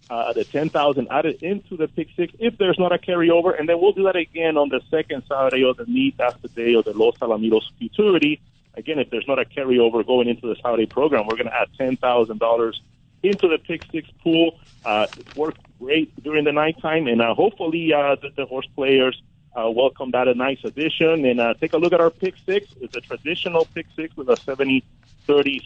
uh, 0.09 0.33
the 0.33 0.43
ten 0.43 0.69
thousand 0.69 1.07
added 1.11 1.43
into 1.43 1.77
the 1.77 1.87
pick 1.87 2.09
six 2.15 2.33
if 2.39 2.57
there's 2.57 2.79
not 2.79 2.91
a 2.91 2.97
carryover, 2.97 3.57
and 3.57 3.67
then 3.67 3.79
we'll 3.79 3.93
do 3.93 4.03
that 4.03 4.15
again 4.15 4.57
on 4.57 4.69
the 4.69 4.81
second 4.89 5.23
Saturday 5.27 5.63
of 5.63 5.77
the 5.77 5.85
meet. 5.85 6.17
That's 6.17 6.39
the 6.41 6.47
day 6.49 6.73
of 6.75 6.85
the 6.85 6.93
Los 6.93 7.17
Alamitos 7.17 7.63
Futurity. 7.77 8.41
Again, 8.75 8.99
if 8.99 9.09
there's 9.09 9.27
not 9.27 9.39
a 9.39 9.45
carryover 9.45 10.05
going 10.05 10.27
into 10.27 10.47
the 10.47 10.55
Saturday 10.63 10.85
program, 10.85 11.27
we're 11.27 11.35
going 11.35 11.47
to 11.47 11.55
add 11.55 11.67
ten 11.77 11.97
thousand 11.97 12.39
dollars 12.39 12.81
into 13.21 13.47
the 13.47 13.57
pick 13.57 13.83
six 13.91 14.09
pool. 14.23 14.57
Uh, 14.85 15.05
it 15.17 15.35
worked 15.35 15.61
great 15.79 16.23
during 16.23 16.45
the 16.45 16.53
nighttime, 16.53 17.07
and 17.07 17.21
uh, 17.21 17.33
hopefully 17.35 17.93
uh, 17.93 18.15
the, 18.15 18.29
the 18.35 18.45
horse 18.45 18.67
players 18.75 19.21
uh, 19.55 19.69
welcome 19.69 20.11
that 20.11 20.27
a 20.27 20.33
nice 20.33 20.59
addition. 20.63 21.25
And 21.25 21.39
uh, 21.39 21.53
take 21.55 21.73
a 21.73 21.77
look 21.77 21.93
at 21.93 22.01
our 22.01 22.09
pick 22.09 22.35
six. 22.45 22.67
It's 22.81 22.95
a 22.95 23.01
traditional 23.01 23.65
pick 23.65 23.87
six 23.95 24.15
with 24.15 24.29
a 24.29 24.35
70-30 24.35 24.83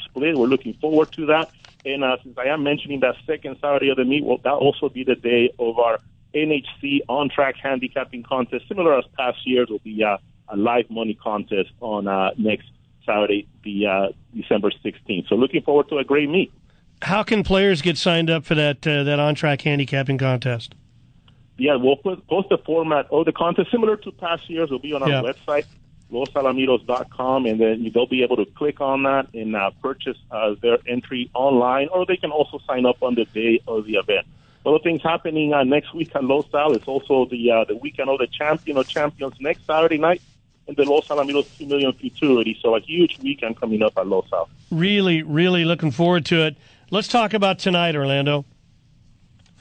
split. 0.05 0.37
We're 0.37 0.47
looking 0.47 0.73
forward 0.75 1.11
to 1.13 1.25
that. 1.27 1.51
And 1.85 2.03
uh, 2.03 2.17
since 2.23 2.37
I 2.37 2.45
am 2.45 2.63
mentioning 2.63 3.01
that 3.01 3.15
second 3.25 3.57
Saturday 3.61 3.89
of 3.89 3.97
the 3.97 4.05
meet, 4.05 4.23
well, 4.23 4.37
that 4.43 4.53
also 4.53 4.89
be 4.89 5.03
the 5.03 5.15
day 5.15 5.53
of 5.59 5.79
our 5.79 5.99
NHC 6.33 7.01
on-track 7.09 7.55
handicapping 7.61 8.23
contest. 8.23 8.67
Similar 8.67 8.97
as 8.97 9.05
past 9.17 9.45
years, 9.45 9.69
will 9.69 9.79
be 9.79 10.03
uh, 10.03 10.17
a 10.47 10.57
live 10.57 10.89
money 10.89 11.13
contest 11.13 11.71
on 11.81 12.07
uh, 12.07 12.31
next 12.37 12.67
Saturday, 13.05 13.47
the 13.63 13.85
uh, 13.85 14.07
December 14.35 14.71
16th. 14.71 15.27
So 15.27 15.35
looking 15.35 15.61
forward 15.61 15.89
to 15.89 15.97
a 15.97 16.03
great 16.03 16.29
meet. 16.29 16.51
How 17.01 17.21
can 17.21 17.43
players 17.43 17.81
get 17.81 17.97
signed 17.97 18.29
up 18.29 18.45
for 18.45 18.55
that 18.55 18.87
uh, 18.87 19.03
that 19.03 19.19
on 19.19 19.35
track 19.35 19.61
handicapping 19.61 20.17
contest? 20.17 20.73
Yeah, 21.65 21.75
we'll 21.83 21.95
put, 21.95 22.27
post 22.27 22.49
the 22.49 22.57
format 22.57 23.05
of 23.09 23.23
the 23.25 23.31
contest 23.31 23.71
similar 23.71 23.95
to 24.03 24.11
past 24.11 24.49
years. 24.49 24.69
Will 24.69 24.79
be 24.89 24.91
on 24.91 25.01
our 25.03 25.09
Yeah. 25.09 25.21
website, 25.29 25.65
losalamitos.com, 26.11 27.45
and 27.45 27.57
then 27.59 27.89
they'll 27.93 28.05
be 28.05 28.21
able 28.23 28.35
to 28.37 28.45
click 28.45 28.81
on 28.81 29.03
that 29.03 29.27
and 29.33 29.55
uh, 29.55 29.71
purchase 29.81 30.17
uh, 30.29 30.55
their 30.61 30.79
entry 30.87 31.29
online, 31.33 31.87
or 31.93 32.05
they 32.05 32.17
can 32.17 32.31
also 32.31 32.59
sign 32.67 32.85
up 32.85 32.97
on 33.01 33.15
the 33.15 33.25
day 33.25 33.61
of 33.67 33.85
the 33.85 33.93
event. 33.95 34.25
Other 34.65 34.79
things 34.79 35.01
happening 35.03 35.53
uh, 35.53 35.63
next 35.63 35.93
week 35.93 36.11
at 36.15 36.23
Los 36.25 36.45
Al. 36.53 36.73
It's 36.73 36.87
also 36.87 37.25
the 37.25 37.51
uh, 37.51 37.63
the 37.65 37.75
weekend 37.77 38.09
of 38.09 38.17
the 38.19 38.27
champion 38.27 38.75
of 38.77 38.87
champions 38.87 39.33
next 39.39 39.65
Saturday 39.65 39.97
night, 39.97 40.21
and 40.67 40.75
the 40.75 40.83
Los 40.83 41.07
Alamitos 41.07 41.47
two 41.57 41.65
million 41.65 41.93
futurity. 41.93 42.57
So 42.61 42.75
a 42.75 42.81
huge 42.81 43.19
weekend 43.19 43.57
coming 43.59 43.81
up 43.83 43.93
at 43.97 44.05
Los 44.07 44.27
Al. 44.33 44.49
Really, 44.69 45.21
really 45.23 45.63
looking 45.65 45.91
forward 45.91 46.25
to 46.27 46.45
it. 46.45 46.57
Let's 46.91 47.07
talk 47.07 47.33
about 47.33 47.59
tonight, 47.59 47.95
Orlando. 47.95 48.43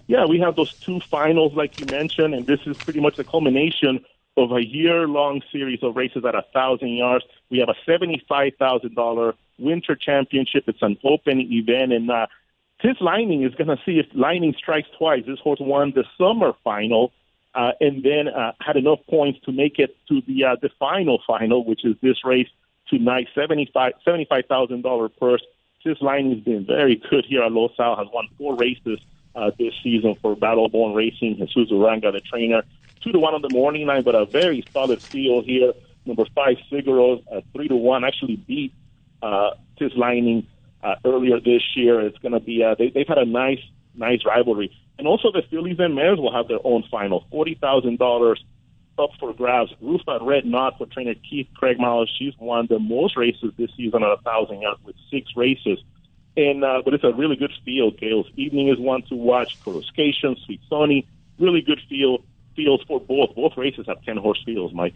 Yeah, 0.06 0.26
we 0.26 0.40
have 0.40 0.56
those 0.56 0.72
two 0.74 1.00
finals, 1.00 1.54
like 1.54 1.78
you 1.80 1.86
mentioned, 1.86 2.34
and 2.34 2.46
this 2.46 2.60
is 2.66 2.76
pretty 2.76 3.00
much 3.00 3.16
the 3.16 3.24
culmination 3.24 4.04
of 4.36 4.52
a 4.52 4.64
year-long 4.64 5.42
series 5.52 5.82
of 5.82 5.96
races 5.96 6.24
at 6.24 6.34
a 6.34 6.44
thousand 6.52 6.88
yards. 6.88 7.24
We 7.50 7.58
have 7.58 7.68
a 7.68 7.76
seventy-five 7.86 8.54
thousand 8.58 8.94
dollar 8.94 9.34
winter 9.58 9.94
championship. 9.94 10.64
It's 10.66 10.82
an 10.82 10.98
open 11.04 11.40
event, 11.40 11.92
and 11.92 12.10
uh, 12.10 12.26
this 12.82 12.96
Lightning 13.00 13.42
is 13.44 13.54
going 13.54 13.68
to 13.68 13.78
see 13.84 13.98
if 13.98 14.06
Lightning 14.14 14.54
strikes 14.56 14.88
twice. 14.98 15.24
This 15.26 15.38
horse 15.38 15.60
won 15.60 15.92
the 15.92 16.04
summer 16.18 16.52
final, 16.64 17.12
uh, 17.54 17.72
and 17.80 18.02
then 18.02 18.28
uh, 18.28 18.52
had 18.60 18.76
enough 18.76 19.00
points 19.08 19.38
to 19.44 19.52
make 19.52 19.78
it 19.78 19.96
to 20.08 20.20
the 20.26 20.44
uh, 20.44 20.56
the 20.60 20.70
final 20.78 21.22
final, 21.26 21.64
which 21.64 21.84
is 21.84 21.94
this 22.02 22.24
race 22.24 22.48
tonight. 22.88 23.28
Seventy-five 23.34 23.92
seventy-five 24.04 24.46
thousand 24.46 24.82
dollar 24.82 25.08
purse. 25.08 25.42
This 25.84 26.00
Lightning 26.00 26.34
has 26.34 26.44
been 26.44 26.64
very 26.64 26.96
good 26.96 27.24
here 27.24 27.42
at 27.42 27.52
Los 27.52 27.72
Al. 27.78 27.96
Has 27.96 28.08
won 28.12 28.28
four 28.38 28.56
races 28.56 28.98
uh, 29.34 29.50
this 29.58 29.74
season 29.82 30.14
for 30.20 30.36
Battleborn 30.36 30.94
Racing. 30.94 31.36
Jesus 31.36 31.70
Uranga, 31.70 32.12
the 32.12 32.20
trainer, 32.20 32.62
two 33.02 33.12
to 33.12 33.18
one 33.18 33.34
on 33.34 33.42
the 33.42 33.50
morning 33.50 33.86
line, 33.86 34.02
but 34.02 34.14
a 34.14 34.26
very 34.26 34.64
solid 34.72 35.02
field 35.02 35.44
here. 35.44 35.72
Number 36.04 36.24
five, 36.34 36.56
Figaro, 36.68 37.22
uh, 37.30 37.40
three 37.54 37.68
to 37.68 37.76
one, 37.76 38.04
actually 38.04 38.36
beat 38.36 38.72
uh, 39.22 39.50
Tis 39.78 39.92
Lightning 39.96 40.46
uh, 40.82 40.96
earlier 41.04 41.38
this 41.40 41.62
year. 41.76 42.00
It's 42.00 42.18
going 42.18 42.32
to 42.32 42.40
be 42.40 42.62
uh, 42.62 42.74
they, 42.78 42.90
they've 42.90 43.06
had 43.06 43.18
a 43.18 43.24
nice, 43.24 43.60
nice 43.94 44.24
rivalry, 44.26 44.76
and 44.98 45.06
also 45.06 45.30
the 45.30 45.42
fillies 45.50 45.78
and 45.78 45.94
Mares 45.94 46.18
will 46.18 46.32
have 46.32 46.48
their 46.48 46.58
own 46.64 46.84
final, 46.90 47.24
forty 47.30 47.54
thousand 47.54 47.98
dollars 47.98 48.42
up 48.98 49.10
for 49.18 49.32
grabs. 49.32 49.72
Rufa 49.80 50.18
Red 50.20 50.44
Knot 50.44 50.76
for 50.76 50.86
trainer 50.86 51.14
Keith 51.14 51.48
Craig 51.54 51.78
Miles. 51.78 52.12
She's 52.18 52.34
won 52.38 52.66
the 52.68 52.78
most 52.78 53.16
races 53.16 53.52
this 53.56 53.70
season 53.76 54.02
at 54.02 54.10
a 54.10 54.18
thousand 54.22 54.60
yards 54.60 54.80
with 54.84 54.96
six 55.10 55.30
races. 55.36 55.78
And 56.36 56.64
uh, 56.64 56.82
but 56.84 56.94
it's 56.94 57.04
a 57.04 57.12
really 57.12 57.36
good 57.36 57.52
field. 57.64 57.98
Gales 57.98 58.26
Evening 58.36 58.68
is 58.68 58.78
one 58.78 59.02
to 59.02 59.14
watch. 59.14 59.62
Coruscation, 59.62 60.36
Sweet 60.46 60.60
Sony, 60.70 61.06
really 61.38 61.60
good 61.60 61.80
field 61.88 62.24
fields 62.56 62.82
for 62.84 63.00
both. 63.00 63.34
Both 63.34 63.56
races 63.56 63.86
have 63.86 64.02
ten 64.02 64.16
horse 64.16 64.42
fields, 64.44 64.72
Mike. 64.72 64.94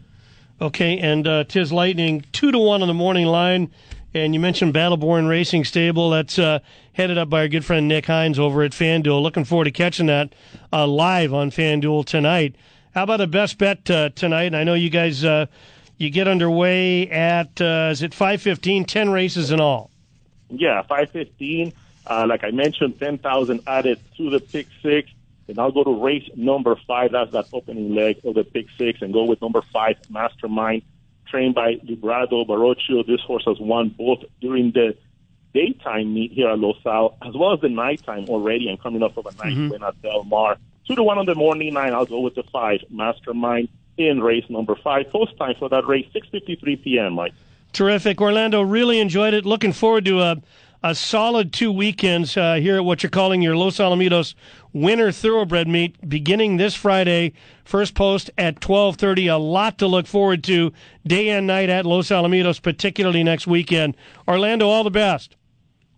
Okay, 0.61 0.99
and 0.99 1.27
uh, 1.27 1.45
Tis 1.45 1.71
Lightning, 1.73 2.25
two 2.33 2.51
to 2.51 2.59
one 2.59 2.81
on 2.81 2.89
the 2.89 2.95
morning 2.95 3.27
line. 3.27 3.71
And 4.15 4.33
you 4.33 4.41
mentioned 4.41 4.73
Battleborn 4.73 5.29
Racing 5.29 5.65
Stable. 5.65 6.09
That's 6.09 6.39
uh, 6.39 6.61
headed 6.95 7.19
up 7.19 7.29
by 7.29 7.41
our 7.41 7.49
good 7.49 7.67
friend 7.67 7.87
Nick 7.87 8.07
Hines 8.07 8.39
over 8.39 8.63
at 8.63 8.73
FanDuel. 8.73 9.21
Looking 9.21 9.45
forward 9.45 9.65
to 9.65 9.71
catching 9.71 10.07
that 10.07 10.35
uh, 10.73 10.87
live 10.87 11.35
on 11.35 11.51
FanDuel 11.51 12.07
tonight. 12.07 12.57
How 12.95 13.03
about 13.03 13.21
a 13.21 13.27
best 13.27 13.59
bet 13.59 13.91
uh, 13.91 14.09
tonight? 14.11 14.45
And 14.45 14.57
I 14.57 14.65
know 14.65 14.73
you 14.73 14.89
guys 14.89 15.23
uh, 15.23 15.47
you 15.99 16.09
get 16.09 16.29
underway 16.29 17.11
at 17.11 17.61
uh, 17.61 17.91
is 17.93 18.01
it 18.01 18.15
five 18.15 18.41
fifteen? 18.41 18.87
Ten 18.87 19.11
races 19.11 19.51
in 19.51 19.61
all. 19.61 19.91
Yeah, 20.51 20.83
five 20.83 21.11
fifteen. 21.11 21.73
Uh, 22.07 22.25
like 22.29 22.45
I 22.45 22.51
mentioned, 22.53 22.99
ten 23.01 23.19
thousand 23.19 23.61
added 23.67 23.99
to 24.17 24.31
the 24.31 24.41
pick 24.41 24.67
six. 24.83 25.11
And 25.49 25.61
I'll 25.61 25.71
go 25.71 25.85
to 25.85 26.03
race 26.03 26.29
number 26.35 26.75
five. 26.89 27.13
That's 27.13 27.31
that 27.33 27.47
opening 27.53 27.95
leg 27.95 28.21
of 28.25 28.35
the 28.35 28.43
pick 28.43 28.67
six, 28.77 29.01
and 29.01 29.13
go 29.13 29.25
with 29.25 29.41
number 29.41 29.63
five, 29.73 29.97
Mastermind, 30.11 30.83
trained 31.29 31.55
by 31.55 31.75
Librado 31.77 32.45
Barocio. 32.45 33.07
This 33.07 33.21
horse 33.21 33.45
has 33.47 33.61
won 33.61 33.91
both 33.91 34.25
during 34.41 34.73
the 34.73 34.97
daytime 35.55 36.13
meet 36.15 36.33
here 36.33 36.49
at 36.49 36.59
Los 36.59 36.77
Al, 36.85 37.17
as 37.27 37.35
well 37.35 37.53
as 37.53 37.61
the 37.61 37.69
nighttime 37.69 38.27
already, 38.29 38.69
and 38.69 38.81
coming 38.81 39.03
off 39.05 39.17
of 39.17 39.27
a 39.27 39.31
nice 39.45 39.55
Mhm. 39.57 39.71
win 39.71 39.83
at 39.85 40.01
Del 40.03 40.25
Mar. 40.25 40.59
Two 40.87 40.97
to 40.97 41.03
one 41.03 41.17
on 41.19 41.27
the 41.27 41.35
morning 41.37 41.73
line. 41.75 41.93
I'll 41.93 42.07
go 42.07 42.21
with 42.21 42.35
the 42.35 42.43
five, 42.45 42.81
Mastermind, 42.91 43.69
in 43.97 44.21
race 44.21 44.45
number 44.51 44.75
five. 44.75 45.09
Post 45.11 45.37
time 45.39 45.55
for 45.59 45.69
that 45.69 45.87
race, 45.87 46.07
six 46.13 46.29
fifty 46.29 46.57
three 46.57 46.77
p.m. 46.77 47.15
Mike. 47.15 47.35
Terrific, 47.77 48.23
Orlando. 48.23 48.63
Really 48.63 49.01
enjoyed 49.01 49.35
it. 49.35 49.45
Looking 49.45 49.75
forward 49.75 50.07
to 50.07 50.23
a 50.23 50.39
a 50.83 50.95
solid 50.95 51.53
two 51.53 51.71
weekends 51.71 52.35
uh, 52.35 52.55
here 52.55 52.77
at 52.77 52.85
what 52.87 53.03
you're 53.03 53.11
calling 53.11 53.43
your 53.43 53.55
Los 53.55 53.77
Alamitos 53.77 54.35
Winter 54.73 55.13
Thoroughbred 55.13 55.69
Meet, 55.69 56.09
beginning 56.09 56.57
this 56.57 56.75
Friday. 56.75 57.35
First 57.67 57.95
post 57.95 58.31
at 58.39 58.61
12:30. 58.61 59.31
A 59.31 59.37
lot 59.37 59.77
to 59.77 59.87
look 59.87 60.07
forward 60.07 60.43
to, 60.45 60.73
day 61.07 61.29
and 61.29 61.47
night 61.47 61.69
at 61.69 61.85
Los 61.85 62.09
Alamitos, 62.09 62.63
particularly 62.63 63.23
next 63.23 63.47
weekend. 63.47 63.95
Orlando, 64.27 64.67
all 64.67 64.83
the 64.83 64.91
best. 64.91 65.36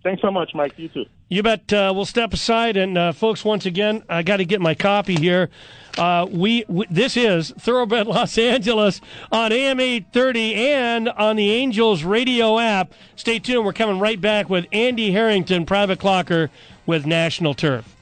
Thanks 0.09 0.23
so 0.23 0.31
much, 0.31 0.55
Mike. 0.55 0.73
You 0.79 0.89
too. 0.89 1.05
You 1.29 1.43
bet. 1.43 1.71
Uh, 1.71 1.93
we'll 1.95 2.07
step 2.07 2.33
aside, 2.33 2.79
and 2.79 2.97
uh, 2.97 3.13
folks, 3.13 3.45
once 3.45 3.67
again, 3.67 4.03
I 4.09 4.23
got 4.23 4.39
to 4.39 4.47
get 4.47 4.59
my 4.59 4.75
copy 4.75 5.15
here. 5.15 5.51
Uh, 5.99 6.27
we, 6.31 6.65
we 6.67 6.87
this 6.89 7.15
is 7.15 7.51
Thoroughbred 7.59 8.07
Los 8.07 8.39
Angeles 8.39 9.03
on 9.31 9.53
AM 9.53 9.79
830 9.79 10.55
and 10.55 11.11
on 11.11 11.37
the 11.37 11.51
Angels 11.51 12.05
radio 12.05 12.59
app. 12.59 12.95
Stay 13.17 13.39
tuned. 13.39 13.67
We're 13.67 13.75
coming 13.75 13.99
right 13.99 14.19
back 14.19 14.49
with 14.49 14.65
Andy 14.73 15.13
Harrington, 15.13 15.67
private 15.67 15.99
clocker 15.99 16.49
with 16.87 17.05
National 17.05 17.53
Turf. 17.53 17.98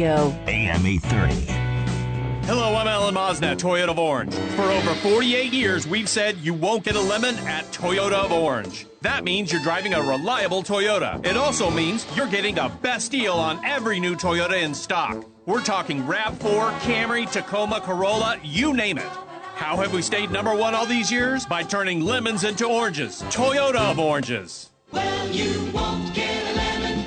Radio. 0.00 0.34
AM 0.46 0.86
830. 0.86 2.46
Hello, 2.46 2.74
I'm 2.74 2.88
Alan 2.88 3.14
Mosna, 3.14 3.54
Toyota 3.54 3.90
of 3.90 3.98
Orange. 3.98 4.34
For 4.34 4.62
over 4.62 4.94
48 4.94 5.52
years, 5.52 5.86
we've 5.86 6.08
said 6.08 6.38
you 6.38 6.54
won't 6.54 6.84
get 6.84 6.96
a 6.96 7.00
lemon 7.00 7.36
at 7.40 7.66
Toyota 7.66 8.24
of 8.24 8.32
Orange. 8.32 8.86
That 9.02 9.24
means 9.24 9.52
you're 9.52 9.62
driving 9.62 9.92
a 9.92 10.00
reliable 10.00 10.62
Toyota. 10.62 11.24
It 11.26 11.36
also 11.36 11.70
means 11.70 12.06
you're 12.16 12.26
getting 12.28 12.58
a 12.58 12.70
best 12.80 13.10
deal 13.10 13.34
on 13.34 13.62
every 13.62 14.00
new 14.00 14.16
Toyota 14.16 14.62
in 14.62 14.72
stock. 14.72 15.22
We're 15.44 15.62
talking 15.62 16.02
RAV4, 16.04 16.78
Camry, 16.78 17.30
Tacoma, 17.30 17.82
Corolla, 17.82 18.38
you 18.42 18.72
name 18.72 18.96
it. 18.96 19.10
How 19.54 19.76
have 19.76 19.92
we 19.92 20.00
stayed 20.00 20.30
number 20.30 20.54
one 20.54 20.74
all 20.74 20.86
these 20.86 21.12
years? 21.12 21.44
By 21.44 21.62
turning 21.62 22.00
lemons 22.00 22.44
into 22.44 22.66
oranges. 22.66 23.20
Toyota 23.24 23.90
of 23.90 23.98
Oranges. 23.98 24.70
Well, 24.92 25.28
you 25.28 25.70
won't 25.74 26.14
get 26.14 26.42
a 26.52 26.56
lemon 26.56 27.04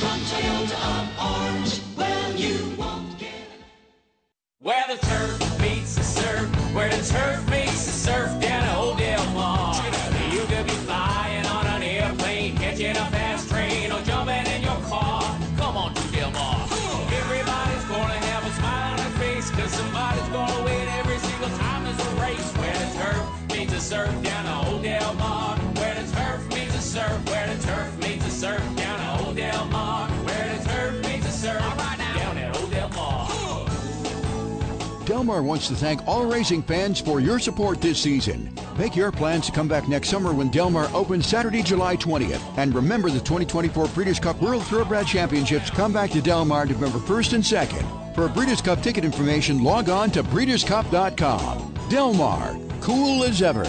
from 0.00 0.18
Toyota 0.18 0.74
of 0.74 1.20
Orange. 1.20 1.65
Where 4.66 4.84
the 4.88 4.96
turf 4.96 5.60
meets 5.60 5.94
the 5.94 6.02
surf, 6.02 6.74
where 6.74 6.90
the 6.90 6.96
turf 6.96 7.48
meets 7.48 7.65
Del 35.26 35.34
Mar 35.34 35.42
wants 35.42 35.66
to 35.66 35.74
thank 35.74 36.06
all 36.06 36.24
racing 36.24 36.62
fans 36.62 37.00
for 37.00 37.18
your 37.18 37.40
support 37.40 37.80
this 37.80 38.00
season. 38.00 38.48
Make 38.78 38.94
your 38.94 39.10
plans 39.10 39.46
to 39.46 39.52
come 39.52 39.66
back 39.66 39.88
next 39.88 40.08
summer 40.08 40.32
when 40.32 40.52
Del 40.52 40.70
Mar 40.70 40.88
opens 40.94 41.26
Saturday, 41.26 41.64
July 41.64 41.96
20th. 41.96 42.40
And 42.56 42.72
remember 42.72 43.10
the 43.10 43.18
2024 43.18 43.88
Breeders' 43.88 44.20
Cup 44.20 44.40
World 44.40 44.64
Thoroughbred 44.66 45.04
Championships 45.04 45.68
come 45.68 45.92
back 45.92 46.10
to 46.12 46.22
Del 46.22 46.44
Mar 46.44 46.64
November 46.64 46.98
1st 46.98 47.32
and 47.32 47.42
2nd. 47.42 48.14
For 48.14 48.28
Breeders' 48.28 48.62
Cup 48.62 48.82
ticket 48.82 49.04
information, 49.04 49.64
log 49.64 49.88
on 49.88 50.12
to 50.12 50.22
breederscup.com. 50.22 51.74
Del 51.90 52.14
Mar, 52.14 52.56
cool 52.80 53.24
as 53.24 53.42
ever. 53.42 53.64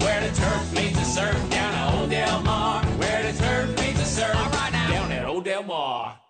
Where 0.00 0.20
the 0.26 0.34
turf 0.34 0.72
meets 0.72 0.98
the 0.98 1.04
surf 1.04 1.50
down 1.50 1.74
at 1.74 1.94
Old 2.00 2.08
Del 2.08 2.40
Mar. 2.40 2.82
Where 2.86 3.30
the 3.30 3.38
turf 3.38 3.68
meets 3.82 3.98
the 3.98 4.06
surf 4.06 4.32
down 4.32 5.12
at 5.12 5.26
Old 5.26 5.44
Del 5.44 5.62
Mar. 5.62 6.25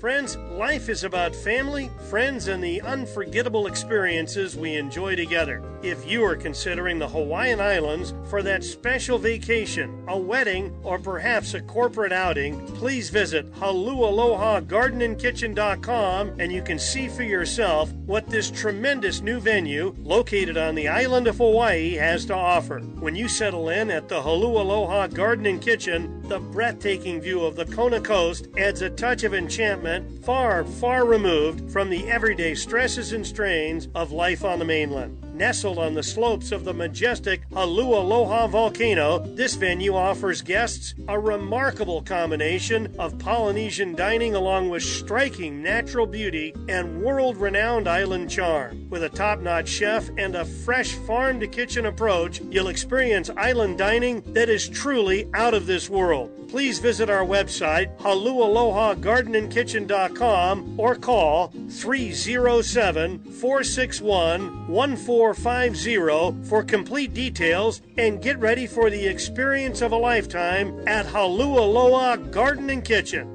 Friends, 0.00 0.36
life 0.50 0.88
is 0.90 1.04
about 1.04 1.34
family, 1.34 1.90
friends, 2.10 2.48
and 2.48 2.62
the 2.62 2.82
unforgettable 2.82 3.66
experiences 3.66 4.54
we 4.54 4.76
enjoy 4.76 5.16
together. 5.16 5.62
If 5.82 6.06
you 6.06 6.22
are 6.24 6.36
considering 6.36 6.98
the 6.98 7.08
Hawaiian 7.08 7.60
Islands 7.60 8.12
for 8.28 8.42
that 8.42 8.62
special 8.62 9.16
vacation, 9.16 10.04
a 10.06 10.18
wedding, 10.18 10.78
or 10.82 10.98
perhaps 10.98 11.54
a 11.54 11.62
corporate 11.62 12.12
outing, 12.12 12.60
please 12.74 13.08
visit 13.08 13.50
halualohagardenandkitchen.com 13.54 16.40
and 16.40 16.52
you 16.52 16.62
can 16.62 16.78
see 16.78 17.08
for 17.08 17.22
yourself 17.22 17.90
what 18.04 18.28
this 18.28 18.50
tremendous 18.50 19.22
new 19.22 19.40
venue, 19.40 19.94
located 20.02 20.58
on 20.58 20.74
the 20.74 20.88
island 20.88 21.26
of 21.26 21.38
Hawaii, 21.38 21.94
has 21.94 22.26
to 22.26 22.34
offer. 22.34 22.80
When 22.80 23.16
you 23.16 23.28
settle 23.28 23.70
in 23.70 23.90
at 23.90 24.08
the 24.08 24.20
Halu 24.20 24.60
Aloha 24.60 25.06
Garden 25.06 25.46
and 25.46 25.62
Kitchen, 25.62 26.22
the 26.28 26.40
breathtaking 26.40 27.20
view 27.20 27.44
of 27.44 27.56
the 27.56 27.66
Kona 27.66 28.00
coast 28.00 28.48
adds 28.58 28.82
a 28.82 28.90
touch 28.90 29.22
of 29.24 29.32
enchantment 29.32 29.85
far, 30.22 30.64
far 30.64 31.04
removed 31.06 31.70
from 31.70 31.90
the 31.90 32.08
everyday 32.08 32.54
stresses 32.54 33.12
and 33.12 33.26
strains 33.26 33.88
of 33.94 34.12
life 34.12 34.44
on 34.44 34.58
the 34.58 34.64
mainland. 34.64 35.25
Nestled 35.36 35.78
on 35.78 35.92
the 35.92 36.02
slopes 36.02 36.50
of 36.50 36.64
the 36.64 36.72
majestic 36.72 37.46
Halu 37.50 37.94
Aloha 37.94 38.46
volcano, 38.46 39.18
this 39.18 39.54
venue 39.54 39.94
offers 39.94 40.40
guests 40.40 40.94
a 41.08 41.18
remarkable 41.18 42.00
combination 42.00 42.94
of 42.98 43.18
Polynesian 43.18 43.94
dining 43.94 44.34
along 44.34 44.70
with 44.70 44.82
striking 44.82 45.62
natural 45.62 46.06
beauty 46.06 46.54
and 46.70 47.02
world 47.02 47.36
renowned 47.36 47.86
island 47.86 48.30
charm. 48.30 48.88
With 48.88 49.02
a 49.02 49.10
top 49.10 49.40
notch 49.40 49.68
chef 49.68 50.08
and 50.16 50.36
a 50.36 50.46
fresh 50.46 50.94
farm 50.94 51.38
to 51.40 51.46
kitchen 51.46 51.84
approach, 51.84 52.40
you'll 52.50 52.68
experience 52.68 53.28
island 53.36 53.76
dining 53.76 54.22
that 54.32 54.48
is 54.48 54.70
truly 54.70 55.28
out 55.34 55.52
of 55.52 55.66
this 55.66 55.90
world. 55.90 56.30
Please 56.48 56.78
visit 56.78 57.10
our 57.10 57.26
website, 57.26 57.94
halualohagardenandkitchen.com, 57.98 60.80
or 60.80 60.94
call 60.94 61.52
307 61.68 63.18
461 63.18 64.66
1450 65.34 66.48
for 66.48 66.62
complete 66.62 67.14
details 67.14 67.82
and 67.98 68.22
get 68.22 68.38
ready 68.38 68.66
for 68.66 68.90
the 68.90 69.06
experience 69.06 69.82
of 69.82 69.92
a 69.92 69.96
lifetime 69.96 70.82
at 70.86 71.06
Halualoha 71.06 72.30
Garden 72.30 72.70
and 72.70 72.84
Kitchen. 72.84 73.32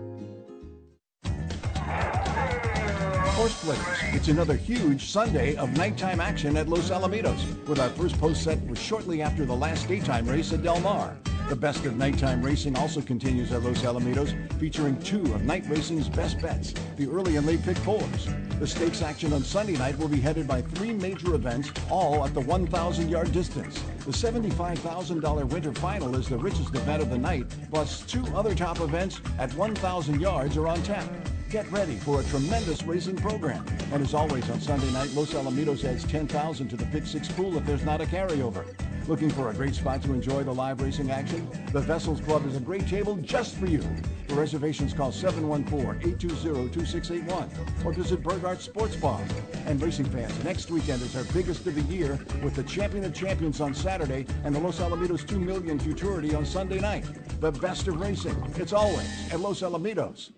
Horse. 3.41 3.65
It's 4.13 4.27
another 4.27 4.55
huge 4.55 5.09
Sunday 5.09 5.55
of 5.55 5.75
nighttime 5.75 6.19
action 6.19 6.55
at 6.57 6.69
Los 6.69 6.91
Alamitos, 6.91 7.67
with 7.67 7.79
our 7.79 7.89
first 7.89 8.19
post 8.19 8.43
set 8.43 8.63
was 8.67 8.77
shortly 8.77 9.23
after 9.23 9.45
the 9.45 9.55
last 9.55 9.87
daytime 9.87 10.27
race 10.27 10.53
at 10.53 10.61
Del 10.61 10.79
Mar. 10.81 11.17
The 11.51 11.57
best 11.57 11.83
of 11.83 11.97
nighttime 11.97 12.41
racing 12.41 12.77
also 12.77 13.01
continues 13.01 13.51
at 13.51 13.61
Los 13.63 13.81
Alamitos, 13.81 14.33
featuring 14.57 14.97
two 15.01 15.19
of 15.35 15.43
night 15.43 15.65
racing's 15.67 16.07
best 16.07 16.39
bets, 16.41 16.73
the 16.95 17.09
early 17.09 17.35
and 17.35 17.45
late 17.45 17.61
pick 17.61 17.75
fours. 17.79 18.29
The 18.57 18.65
stakes 18.65 19.01
action 19.01 19.33
on 19.33 19.43
Sunday 19.43 19.75
night 19.75 19.99
will 19.99 20.07
be 20.07 20.21
headed 20.21 20.47
by 20.47 20.61
three 20.61 20.93
major 20.93 21.35
events, 21.35 21.69
all 21.89 22.23
at 22.23 22.33
the 22.33 22.39
1,000 22.39 23.09
yard 23.09 23.33
distance. 23.33 23.83
The 24.05 24.13
$75,000 24.13 25.49
winter 25.49 25.73
final 25.73 26.15
is 26.15 26.29
the 26.29 26.37
richest 26.37 26.73
event 26.73 27.03
of 27.03 27.09
the 27.09 27.17
night, 27.17 27.47
plus 27.69 27.99
two 27.99 28.25
other 28.33 28.55
top 28.55 28.79
events 28.79 29.19
at 29.37 29.53
1,000 29.55 30.21
yards 30.21 30.55
are 30.55 30.69
on 30.69 30.81
tap. 30.83 31.03
Get 31.51 31.69
ready 31.69 31.97
for 31.97 32.21
a 32.21 32.23
tremendous 32.23 32.81
racing 32.83 33.17
program. 33.17 33.65
And 33.91 34.01
as 34.01 34.13
always 34.13 34.49
on 34.49 34.61
Sunday 34.61 34.89
night, 34.91 35.13
Los 35.13 35.33
Alamitos 35.33 35.83
adds 35.83 36.05
10,000 36.05 36.69
to 36.69 36.77
the 36.77 36.85
Pick 36.85 37.05
Six 37.05 37.27
pool 37.27 37.57
if 37.57 37.65
there's 37.65 37.83
not 37.83 37.99
a 37.99 38.05
carryover. 38.05 38.65
Looking 39.09 39.29
for 39.29 39.49
a 39.49 39.53
great 39.53 39.75
spot 39.75 40.01
to 40.03 40.13
enjoy 40.13 40.43
the 40.43 40.53
live 40.53 40.79
racing 40.79 41.11
action? 41.11 41.45
The 41.73 41.81
Vessels 41.81 42.21
Club 42.21 42.47
is 42.47 42.55
a 42.55 42.61
great 42.61 42.87
table 42.87 43.17
just 43.17 43.55
for 43.55 43.65
you. 43.65 43.81
For 44.29 44.35
reservations, 44.35 44.93
call 44.93 45.11
714-820-2681 45.11 47.83
or 47.83 47.91
visit 47.91 48.23
Burghardt 48.23 48.61
Sports 48.61 48.95
Bar. 48.95 49.19
And 49.65 49.81
racing 49.81 50.05
fans, 50.05 50.41
next 50.45 50.71
weekend 50.71 51.01
is 51.01 51.17
our 51.17 51.25
biggest 51.33 51.67
of 51.67 51.75
the 51.75 51.81
year 51.93 52.17
with 52.41 52.55
the 52.55 52.63
Champion 52.63 53.03
of 53.03 53.13
Champions 53.13 53.59
on 53.59 53.73
Saturday 53.73 54.25
and 54.45 54.55
the 54.55 54.59
Los 54.61 54.79
Alamitos 54.79 55.27
2 55.27 55.37
Million 55.37 55.77
Futurity 55.77 56.33
on 56.33 56.45
Sunday 56.45 56.79
night. 56.79 57.03
The 57.41 57.51
best 57.51 57.89
of 57.89 57.99
racing. 57.99 58.41
It's 58.55 58.71
always 58.71 59.33
at 59.33 59.41
Los 59.41 59.59
Alamitos. 59.59 60.29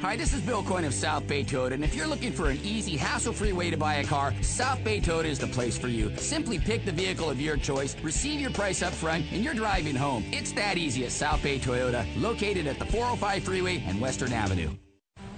Hi, 0.00 0.16
this 0.16 0.34
is 0.34 0.40
Bill 0.40 0.64
Coyne 0.64 0.84
of 0.84 0.92
South 0.92 1.28
Bay 1.28 1.44
Toyota, 1.44 1.72
and 1.72 1.84
if 1.84 1.94
you're 1.94 2.08
looking 2.08 2.32
for 2.32 2.50
an 2.50 2.58
easy, 2.64 2.96
hassle-free 2.96 3.52
way 3.52 3.70
to 3.70 3.76
buy 3.76 3.96
a 3.96 4.04
car, 4.04 4.34
South 4.42 4.82
Bay 4.82 5.00
Toyota 5.00 5.26
is 5.26 5.38
the 5.38 5.46
place 5.46 5.78
for 5.78 5.86
you. 5.86 6.12
Simply 6.16 6.58
pick 6.58 6.84
the 6.84 6.90
vehicle 6.90 7.30
of 7.30 7.40
your 7.40 7.56
choice, 7.56 7.96
receive 8.02 8.40
your 8.40 8.50
price 8.50 8.82
up 8.82 8.92
front, 8.92 9.24
and 9.30 9.44
you're 9.44 9.54
driving 9.54 9.94
home. 9.94 10.24
It's 10.32 10.50
that 10.52 10.76
easy 10.76 11.04
at 11.04 11.12
South 11.12 11.40
Bay 11.40 11.60
Toyota, 11.60 12.04
located 12.20 12.66
at 12.66 12.80
the 12.80 12.86
405 12.86 13.44
freeway 13.44 13.82
and 13.86 14.00
Western 14.00 14.32
Avenue. 14.32 14.70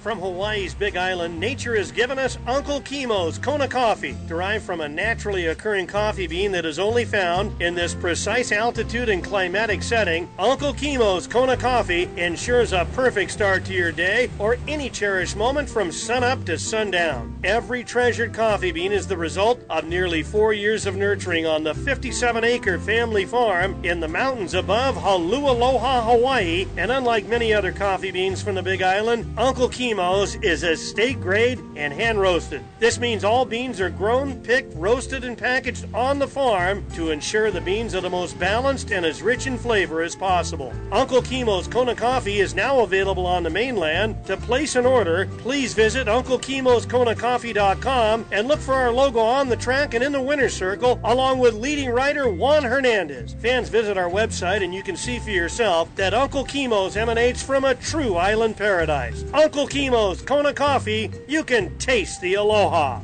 From 0.01 0.21
Hawaii's 0.21 0.75
Big 0.75 0.97
Island, 0.97 1.41
nature 1.41 1.77
has 1.77 1.91
given 1.91 2.21
us 2.21 2.39
Uncle 2.47 2.81
Kimo's 2.83 3.37
Kona 3.37 3.67
coffee, 3.67 4.17
derived 4.29 4.65
from 4.65 4.81
a 4.81 4.89
naturally 4.89 5.47
occurring 5.47 5.89
coffee 5.89 6.29
bean 6.29 6.53
that 6.53 6.65
is 6.65 6.79
only 6.79 7.05
found 7.05 7.61
in 7.61 7.75
this 7.75 7.95
precise 7.95 8.53
altitude 8.53 9.09
and 9.09 9.25
climatic 9.25 9.83
setting. 9.83 10.31
Uncle 10.39 10.73
Kimo's 10.73 11.27
Kona 11.27 11.57
coffee 11.57 12.09
ensures 12.17 12.73
a 12.73 12.87
perfect 12.95 13.33
start 13.33 13.65
to 13.65 13.73
your 13.73 13.91
day 13.91 14.31
or 14.39 14.57
any 14.69 14.89
cherished 14.89 15.37
moment 15.37 15.69
from 15.69 15.91
sunup 15.91 16.45
to 16.45 16.57
sundown. 16.57 17.37
Every 17.43 17.83
treasured 17.83 18.33
coffee 18.33 18.71
bean 18.71 18.93
is 18.93 19.09
the 19.09 19.17
result 19.17 19.61
of 19.69 19.89
nearly 19.89 20.23
four 20.23 20.53
years 20.53 20.87
of 20.87 20.95
nurturing 20.95 21.45
on 21.45 21.65
the 21.65 21.75
57 21.75 22.45
acre 22.45 22.79
family 22.79 23.25
farm 23.25 23.85
in 23.85 23.99
the 23.99 24.07
mountains 24.07 24.55
above 24.55 24.95
Halualoha, 24.95 26.05
Hawaii. 26.05 26.69
And 26.77 26.93
unlike 26.93 27.27
many 27.27 27.53
other 27.53 27.73
coffee 27.73 28.13
beans 28.13 28.41
from 28.41 28.55
the 28.55 28.63
Big 28.63 28.81
Island, 28.81 29.27
Uncle 29.37 29.69
Kimo's 29.69 29.88
is 29.89 30.65
estate 30.65 31.19
grade 31.19 31.59
and 31.75 31.95
hand 31.95 32.21
roasted. 32.21 32.63
This 32.79 32.99
means 32.99 33.25
all 33.25 33.47
beans 33.47 33.81
are 33.81 33.89
grown, 33.89 34.39
picked, 34.43 34.77
roasted, 34.77 35.25
and 35.25 35.39
packaged 35.39 35.87
on 35.95 36.19
the 36.19 36.29
farm 36.29 36.85
to 36.95 37.11
ensure 37.11 37.51
the 37.51 37.63
beans 37.63 37.95
are 37.95 38.03
the 38.03 38.11
most 38.11 38.39
balanced 38.39 38.93
and 38.93 39.07
as 39.07 39.23
rich 39.23 39.47
in 39.47 39.57
flavor 39.57 40.03
as 40.03 40.15
possible. 40.15 40.75
Uncle 40.93 41.23
Kimo's 41.23 41.67
Kona 41.67 41.95
Coffee 41.95 42.41
is 42.41 42.55
now 42.55 42.81
available 42.81 43.27
on 43.27 43.43
the 43.43 43.49
mainland. 43.49 44.23
To 44.27 44.37
place 44.37 44.77
an 44.77 44.85
order, 44.85 45.27
please 45.39 45.73
visit 45.73 46.07
UncleKimosKonaCoffee.com 46.07 48.27
and 48.31 48.47
look 48.47 48.61
for 48.61 48.75
our 48.75 48.93
logo 48.93 49.21
on 49.21 49.49
the 49.49 49.57
track 49.57 49.95
and 49.95 50.05
in 50.05 50.13
the 50.13 50.21
winner's 50.21 50.55
circle, 50.55 51.01
along 51.03 51.39
with 51.39 51.55
leading 51.55 51.89
writer 51.89 52.29
Juan 52.29 52.63
Hernandez. 52.63 53.33
Fans 53.41 53.71
visit 53.71 53.97
our 53.97 54.11
website 54.11 54.63
and 54.63 54.75
you 54.75 54.83
can 54.83 54.97
see 54.97 55.19
for 55.19 55.31
yourself 55.31 55.89
that 55.97 56.13
Uncle 56.13 56.45
Kimo's 56.45 56.95
emanates 56.97 57.43
from 57.43 57.65
a 57.65 57.75
true 57.75 58.17
island 58.17 58.59
paradise. 58.59 59.25
Uncle 59.33 59.67
Kimos 59.79 60.23
Kona 60.23 60.53
Coffee, 60.53 61.09
you 61.29 61.45
can 61.45 61.79
taste 61.79 62.21
the 62.21 62.35
aloha. 62.35 63.01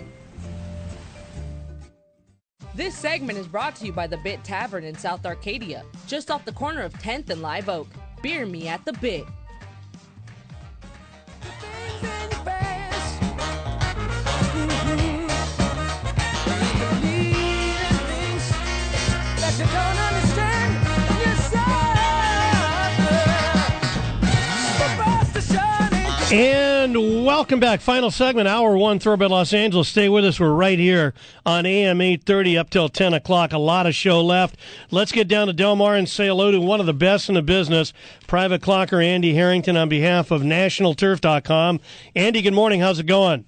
This 2.74 2.96
segment 2.96 3.38
is 3.38 3.46
brought 3.46 3.76
to 3.76 3.86
you 3.86 3.92
by 3.92 4.08
the 4.08 4.16
Bit 4.16 4.42
Tavern 4.42 4.82
in 4.82 4.98
South 4.98 5.24
Arcadia, 5.24 5.84
just 6.08 6.32
off 6.32 6.44
the 6.44 6.50
corner 6.50 6.82
of 6.82 6.92
10th 6.94 7.30
and 7.30 7.40
Live 7.40 7.68
Oak. 7.68 7.86
Beer 8.22 8.44
me 8.44 8.66
at 8.66 8.84
the 8.84 8.92
Bit. 8.94 9.24
And 26.34 27.24
welcome 27.24 27.60
back. 27.60 27.80
Final 27.80 28.10
segment, 28.10 28.48
hour 28.48 28.76
one, 28.76 28.98
Thoroughbred 28.98 29.30
Los 29.30 29.52
Angeles. 29.52 29.86
Stay 29.88 30.08
with 30.08 30.24
us. 30.24 30.40
We're 30.40 30.50
right 30.52 30.80
here 30.80 31.14
on 31.46 31.64
AM 31.64 32.00
830 32.00 32.58
up 32.58 32.70
till 32.70 32.88
10 32.88 33.14
o'clock. 33.14 33.52
A 33.52 33.58
lot 33.58 33.86
of 33.86 33.94
show 33.94 34.20
left. 34.20 34.56
Let's 34.90 35.12
get 35.12 35.28
down 35.28 35.46
to 35.46 35.52
Del 35.52 35.76
Mar 35.76 35.94
and 35.94 36.08
say 36.08 36.26
hello 36.26 36.50
to 36.50 36.60
one 36.60 36.80
of 36.80 36.86
the 36.86 36.92
best 36.92 37.28
in 37.28 37.36
the 37.36 37.42
business, 37.42 37.92
private 38.26 38.62
clocker 38.62 39.00
Andy 39.02 39.32
Harrington 39.32 39.76
on 39.76 39.88
behalf 39.88 40.32
of 40.32 40.42
NationalTurf.com. 40.42 41.78
Andy, 42.16 42.42
good 42.42 42.52
morning. 42.52 42.80
How's 42.80 42.98
it 42.98 43.06
going? 43.06 43.44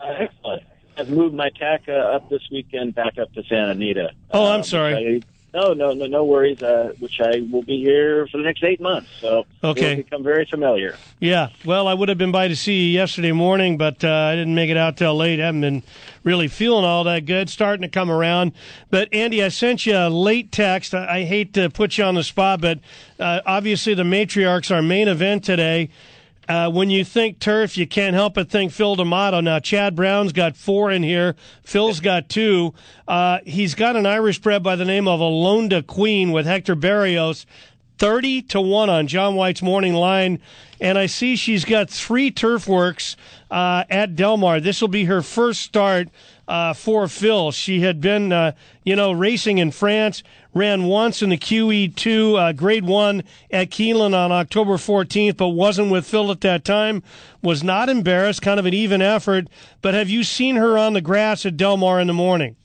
Uh, 0.00 0.12
excellent. 0.20 0.62
I've 0.96 1.08
moved 1.10 1.34
my 1.34 1.50
tack 1.58 1.82
uh, 1.88 1.94
up 1.94 2.30
this 2.30 2.42
weekend 2.52 2.94
back 2.94 3.18
up 3.18 3.32
to 3.32 3.42
Santa 3.48 3.72
Anita. 3.72 4.10
Oh, 4.30 4.52
I'm 4.52 4.60
Uh, 4.60 4.62
sorry. 4.62 5.24
I- 5.54 5.58
no, 5.58 5.72
no, 5.72 5.92
no, 5.92 6.06
no 6.06 6.24
worries. 6.24 6.62
Uh, 6.62 6.92
which 6.98 7.20
I 7.20 7.42
will 7.50 7.62
be 7.62 7.78
here 7.78 8.26
for 8.26 8.38
the 8.38 8.44
next 8.44 8.62
eight 8.64 8.80
months, 8.80 9.08
so 9.20 9.44
Okay. 9.62 9.94
become 9.96 10.22
very 10.22 10.46
familiar. 10.46 10.96
Yeah, 11.20 11.48
well, 11.64 11.86
I 11.88 11.94
would 11.94 12.08
have 12.08 12.18
been 12.18 12.32
by 12.32 12.48
to 12.48 12.56
see 12.56 12.84
you 12.84 12.90
yesterday 12.92 13.32
morning, 13.32 13.78
but 13.78 14.02
uh, 14.04 14.10
I 14.10 14.34
didn't 14.34 14.54
make 14.54 14.70
it 14.70 14.76
out 14.76 14.96
till 14.96 15.14
late. 15.16 15.38
haven't 15.38 15.60
been 15.60 15.82
really 16.24 16.48
feeling 16.48 16.84
all 16.84 17.04
that 17.04 17.24
good. 17.26 17.48
Starting 17.48 17.82
to 17.82 17.88
come 17.88 18.10
around. 18.10 18.52
But 18.90 19.08
Andy, 19.12 19.42
I 19.42 19.48
sent 19.48 19.86
you 19.86 19.96
a 19.96 20.08
late 20.08 20.50
text. 20.52 20.94
I, 20.94 21.20
I 21.20 21.24
hate 21.24 21.54
to 21.54 21.70
put 21.70 21.98
you 21.98 22.04
on 22.04 22.14
the 22.14 22.24
spot, 22.24 22.60
but 22.60 22.80
uh, 23.18 23.40
obviously 23.46 23.94
the 23.94 24.02
matriarchs 24.02 24.74
are 24.74 24.82
main 24.82 25.08
event 25.08 25.44
today. 25.44 25.90
Uh, 26.48 26.70
when 26.70 26.90
you 26.90 27.04
think 27.04 27.38
turf, 27.38 27.76
you 27.76 27.86
can't 27.86 28.14
help 28.14 28.34
but 28.34 28.50
think 28.50 28.72
Phil 28.72 28.96
D'Amato. 28.96 29.40
Now, 29.40 29.58
Chad 29.58 29.94
Brown's 29.94 30.32
got 30.32 30.56
four 30.56 30.90
in 30.90 31.02
here. 31.02 31.36
Phil's 31.62 32.00
got 32.00 32.28
two. 32.28 32.74
Uh, 33.08 33.38
he's 33.46 33.74
got 33.74 33.96
an 33.96 34.06
Irish 34.06 34.38
bred 34.38 34.62
by 34.62 34.76
the 34.76 34.84
name 34.84 35.08
of 35.08 35.20
Alonda 35.20 35.86
Queen 35.86 36.32
with 36.32 36.46
Hector 36.46 36.76
Berrios. 36.76 37.46
30 37.98 38.42
to 38.42 38.60
1 38.60 38.90
on 38.90 39.06
John 39.06 39.36
White's 39.36 39.62
morning 39.62 39.94
line. 39.94 40.40
And 40.80 40.98
I 40.98 41.06
see 41.06 41.36
she's 41.36 41.64
got 41.64 41.88
three 41.88 42.30
turf 42.30 42.66
works 42.66 43.16
uh, 43.50 43.84
at 43.88 44.16
Del 44.16 44.36
Mar. 44.36 44.60
This 44.60 44.80
will 44.80 44.88
be 44.88 45.04
her 45.04 45.22
first 45.22 45.60
start 45.60 46.08
uh, 46.48 46.72
for 46.72 47.08
Phil. 47.08 47.52
She 47.52 47.80
had 47.80 48.00
been, 48.00 48.32
uh, 48.32 48.52
you 48.84 48.96
know, 48.96 49.12
racing 49.12 49.58
in 49.58 49.70
France, 49.70 50.22
ran 50.52 50.84
once 50.84 51.22
in 51.22 51.30
the 51.30 51.38
QE2 51.38 52.38
uh, 52.38 52.52
grade 52.52 52.84
one 52.84 53.24
at 53.50 53.70
Keeneland 53.70 54.14
on 54.14 54.32
October 54.32 54.74
14th, 54.74 55.36
but 55.36 55.48
wasn't 55.48 55.90
with 55.90 56.06
Phil 56.06 56.30
at 56.30 56.40
that 56.42 56.64
time. 56.64 57.02
Was 57.42 57.62
not 57.62 57.88
embarrassed, 57.88 58.42
kind 58.42 58.58
of 58.58 58.66
an 58.66 58.74
even 58.74 59.02
effort. 59.02 59.48
But 59.82 59.94
have 59.94 60.08
you 60.08 60.22
seen 60.22 60.56
her 60.56 60.78
on 60.78 60.92
the 60.92 61.00
grass 61.00 61.44
at 61.46 61.56
Del 61.56 61.76
Mar 61.76 62.00
in 62.00 62.06
the 62.06 62.14
morning? 62.14 62.56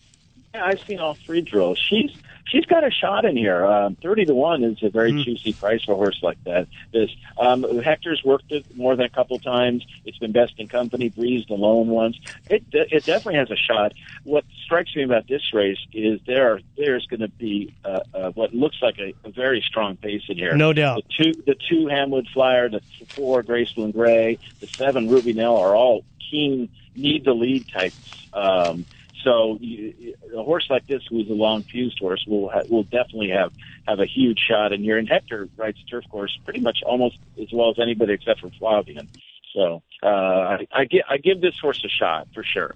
Yeah, 0.54 0.66
I've 0.66 0.82
seen 0.82 1.00
all 1.00 1.14
three 1.14 1.42
drills. 1.42 1.78
She's 1.78 2.12
she's 2.50 2.66
got 2.66 2.84
a 2.84 2.92
shot 2.92 3.26
in 3.26 3.38
here. 3.38 3.66
Um, 3.66 3.96
Thirty 3.96 4.26
to 4.26 4.34
one 4.34 4.64
is 4.64 4.82
a 4.84 4.90
very 4.90 5.12
juicy 5.12 5.54
price 5.54 5.84
for 5.84 5.94
a 5.94 5.96
horse 5.96 6.20
like 6.22 6.44
that. 6.44 6.68
This 6.92 7.10
um, 7.38 7.64
Hector's 7.82 8.24
worked 8.24 8.52
it 8.52 8.66
more 8.76 8.96
than 8.96 9.06
a 9.06 9.10
couple 9.10 9.40
times. 9.40 9.86
It's 10.06 10.18
been 10.18 10.32
best 10.32 10.54
in 10.58 10.68
company, 10.68 11.10
breezed 11.10 11.50
alone 11.50 11.88
once. 11.88 12.18
It 12.50 12.64
it 12.72 13.06
definitely 13.06 13.36
has 13.36 13.52
a 13.52 13.56
shot. 13.56 13.94
What 14.24 14.46
strikes 14.64 14.96
me 14.96 15.04
about 15.04 15.28
this 15.28 15.54
race 15.54 15.80
is 15.94 16.20
there 16.26 16.54
are, 16.54 16.60
there's 16.78 17.06
going 17.08 17.22
to 17.22 17.30
be 17.30 17.74
uh, 17.86 18.02
uh, 18.14 18.32
what 18.32 18.54
looks 18.54 18.78
like 18.82 18.98
a, 19.00 19.14
a 19.24 19.32
very 19.32 19.62
strong 19.62 19.98
pace 19.98 20.24
in 20.28 20.38
here. 20.38 20.56
No 20.56 20.74
doubt. 20.74 21.04
The 21.08 21.24
two 21.24 21.42
the 21.46 21.56
two 21.56 21.86
Hamwood 21.86 22.28
Flyer, 22.30 22.70
the 22.70 22.82
four 23.10 23.44
Graceful 23.44 23.86
and 23.86 23.94
Gray, 23.94 24.40
the 24.60 24.68
seven 24.68 25.10
Ruby 25.10 25.34
Nell 25.34 25.58
are 25.58 25.76
all 25.76 26.04
keen 26.30 26.70
need 26.96 27.26
the 27.26 27.34
lead 27.34 27.68
types. 27.70 28.28
Um, 28.34 28.86
so 29.24 29.58
you, 29.60 30.16
a 30.36 30.44
horse 30.44 30.68
like 30.70 30.88
this, 30.88 31.02
who's 31.10 31.30
a 31.30 31.34
long 31.34 31.64
fused 31.64 32.00
horse, 32.00 32.24
will 32.28 32.50
ha- 32.50 32.64
will 32.70 32.84
definitely 32.84 33.30
have 33.30 33.52
have 33.88 34.00
a 34.00 34.06
huge 34.06 34.40
shot 34.40 34.72
in 34.72 34.82
here. 34.84 34.98
And 34.98 35.08
Hector 35.08 35.50
rides 35.58 35.78
turf 35.90 36.06
course 36.10 36.38
pretty 36.46 36.60
much 36.60 36.80
almost 36.86 37.18
as 37.42 37.48
well 37.52 37.70
as 37.70 37.78
anybody 37.82 38.14
except 38.14 38.42
for 38.42 38.50
Flavien. 38.62 39.08
So 39.54 39.82
uh, 40.04 40.06
I, 40.06 40.68
I, 40.72 40.86
gi- 40.86 41.04
I 41.10 41.18
give 41.18 41.42
this 41.42 41.56
horse 41.60 41.84
a 41.84 41.90
shot 41.90 42.28
for 42.34 42.44
sure. 42.44 42.76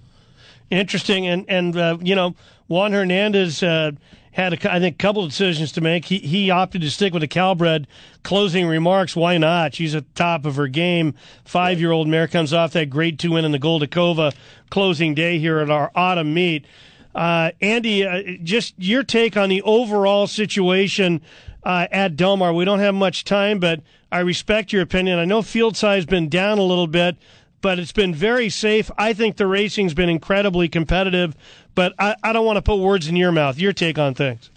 Interesting, 0.70 1.26
and 1.26 1.44
and 1.48 1.76
uh, 1.76 1.98
you 2.00 2.14
know 2.14 2.34
Juan 2.68 2.92
Hernandez 2.92 3.62
uh, 3.62 3.92
had 4.34 4.52
a, 4.52 4.72
I 4.72 4.80
think 4.80 4.96
a 4.96 4.98
couple 4.98 5.22
of 5.22 5.30
decisions 5.30 5.70
to 5.72 5.80
make. 5.80 6.06
He 6.06 6.18
he 6.18 6.50
opted 6.50 6.82
to 6.82 6.90
stick 6.90 7.12
with 7.12 7.20
the 7.20 7.28
Calbred. 7.28 7.86
Closing 8.24 8.66
remarks: 8.66 9.14
Why 9.14 9.38
not? 9.38 9.74
She's 9.74 9.94
at 9.94 10.06
the 10.06 10.14
top 10.14 10.44
of 10.44 10.56
her 10.56 10.66
game. 10.66 11.14
Five 11.44 11.78
year 11.78 11.92
old 11.92 12.08
mare 12.08 12.26
comes 12.26 12.52
off 12.52 12.72
that 12.72 12.90
Grade 12.90 13.18
Two 13.18 13.32
win 13.32 13.44
in 13.44 13.52
the 13.52 13.58
Goldikova 13.58 14.34
closing 14.70 15.14
day 15.14 15.38
here 15.38 15.60
at 15.60 15.70
our 15.70 15.92
autumn 15.94 16.34
meet. 16.34 16.66
Uh, 17.14 17.52
Andy, 17.60 18.04
uh, 18.04 18.22
just 18.42 18.74
your 18.76 19.04
take 19.04 19.36
on 19.36 19.48
the 19.48 19.62
overall 19.62 20.26
situation 20.26 21.20
uh, 21.62 21.86
at 21.92 22.16
Del 22.16 22.36
Mar. 22.36 22.52
We 22.52 22.64
don't 22.64 22.80
have 22.80 22.94
much 22.94 23.22
time, 23.22 23.60
but 23.60 23.82
I 24.10 24.18
respect 24.18 24.72
your 24.72 24.82
opinion. 24.82 25.20
I 25.20 25.24
know 25.24 25.42
field 25.42 25.76
size 25.76 25.98
has 25.98 26.06
been 26.06 26.28
down 26.28 26.58
a 26.58 26.64
little 26.64 26.88
bit, 26.88 27.16
but 27.64 27.78
it's 27.78 27.92
been 27.92 28.14
very 28.14 28.50
safe. 28.50 28.90
I 28.98 29.14
think 29.14 29.38
the 29.38 29.46
racing's 29.46 29.94
been 29.94 30.10
incredibly 30.10 30.68
competitive, 30.68 31.34
but 31.74 31.94
I, 31.98 32.14
I 32.22 32.34
don't 32.34 32.44
want 32.44 32.58
to 32.58 32.62
put 32.62 32.76
words 32.76 33.08
in 33.08 33.16
your 33.16 33.32
mouth. 33.32 33.58
Your 33.58 33.72
take 33.72 33.98
on 33.98 34.12
things. 34.12 34.50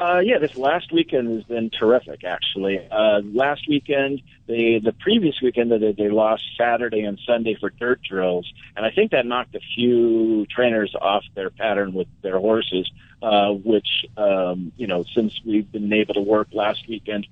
Uh, 0.00 0.20
yeah, 0.24 0.38
this 0.38 0.56
last 0.56 0.90
weekend 0.90 1.28
has 1.28 1.44
been 1.44 1.68
terrific. 1.68 2.24
Actually, 2.24 2.80
uh, 2.90 3.20
last 3.34 3.68
weekend, 3.68 4.22
the 4.46 4.80
the 4.82 4.92
previous 4.92 5.42
weekend 5.42 5.72
they 5.72 5.92
they 5.92 6.08
lost 6.08 6.42
Saturday 6.56 7.02
and 7.02 7.20
Sunday 7.26 7.54
for 7.54 7.68
dirt 7.68 8.00
drills, 8.02 8.50
and 8.74 8.86
I 8.86 8.90
think 8.90 9.10
that 9.10 9.26
knocked 9.26 9.54
a 9.54 9.60
few 9.74 10.46
trainers 10.46 10.94
off 10.98 11.22
their 11.34 11.50
pattern 11.50 11.92
with 11.92 12.08
their 12.22 12.38
horses. 12.38 12.90
Uh, 13.22 13.52
which 13.52 14.06
um, 14.16 14.72
you 14.78 14.86
know, 14.86 15.04
since 15.14 15.38
we've 15.44 15.70
been 15.70 15.92
able 15.92 16.14
to 16.14 16.22
work 16.22 16.48
last 16.52 16.88
weekend, 16.88 17.26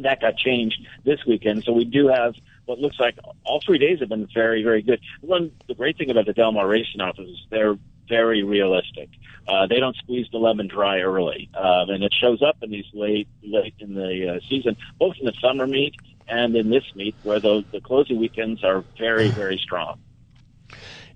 that 0.00 0.22
got 0.22 0.38
changed 0.38 0.86
this 1.04 1.24
weekend. 1.26 1.64
So 1.64 1.72
we 1.72 1.84
do 1.84 2.08
have 2.08 2.34
what 2.66 2.78
looks 2.78 2.98
like 2.98 3.18
all 3.44 3.60
three 3.60 3.78
days 3.78 4.00
have 4.00 4.08
been 4.08 4.28
very, 4.32 4.62
very 4.62 4.82
good. 4.82 5.00
One, 5.20 5.52
the 5.68 5.74
great 5.74 5.98
thing 5.98 6.10
about 6.10 6.26
the 6.26 6.32
Del 6.32 6.52
Mar 6.52 6.66
Racing 6.66 7.00
Office 7.00 7.28
is 7.28 7.46
they're 7.50 7.76
very 8.08 8.42
realistic. 8.42 9.08
Uh, 9.46 9.66
they 9.66 9.80
don't 9.80 9.96
squeeze 9.96 10.26
the 10.32 10.38
lemon 10.38 10.68
dry 10.68 11.00
early, 11.00 11.50
um, 11.54 11.90
and 11.90 12.02
it 12.02 12.12
shows 12.12 12.42
up 12.42 12.56
in 12.62 12.70
these 12.70 12.86
late, 12.92 13.28
late 13.42 13.74
in 13.78 13.94
the 13.94 14.36
uh, 14.36 14.40
season, 14.48 14.76
both 14.98 15.16
in 15.18 15.26
the 15.26 15.34
summer 15.40 15.66
meet 15.66 15.94
and 16.28 16.56
in 16.56 16.70
this 16.70 16.84
meet, 16.94 17.14
where 17.22 17.40
those 17.40 17.64
the 17.70 17.80
closing 17.80 18.18
weekends 18.18 18.64
are 18.64 18.84
very, 18.98 19.28
very 19.28 19.58
strong. 19.58 19.98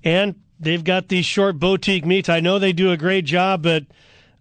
And 0.05 0.34
they've 0.61 0.84
got 0.84 1.09
these 1.09 1.24
short 1.24 1.59
boutique 1.59 2.05
meets. 2.05 2.28
I 2.28 2.40
know 2.40 2.59
they 2.59 2.72
do 2.72 2.90
a 2.92 2.96
great 2.96 3.24
job, 3.24 3.62
but 3.62 3.84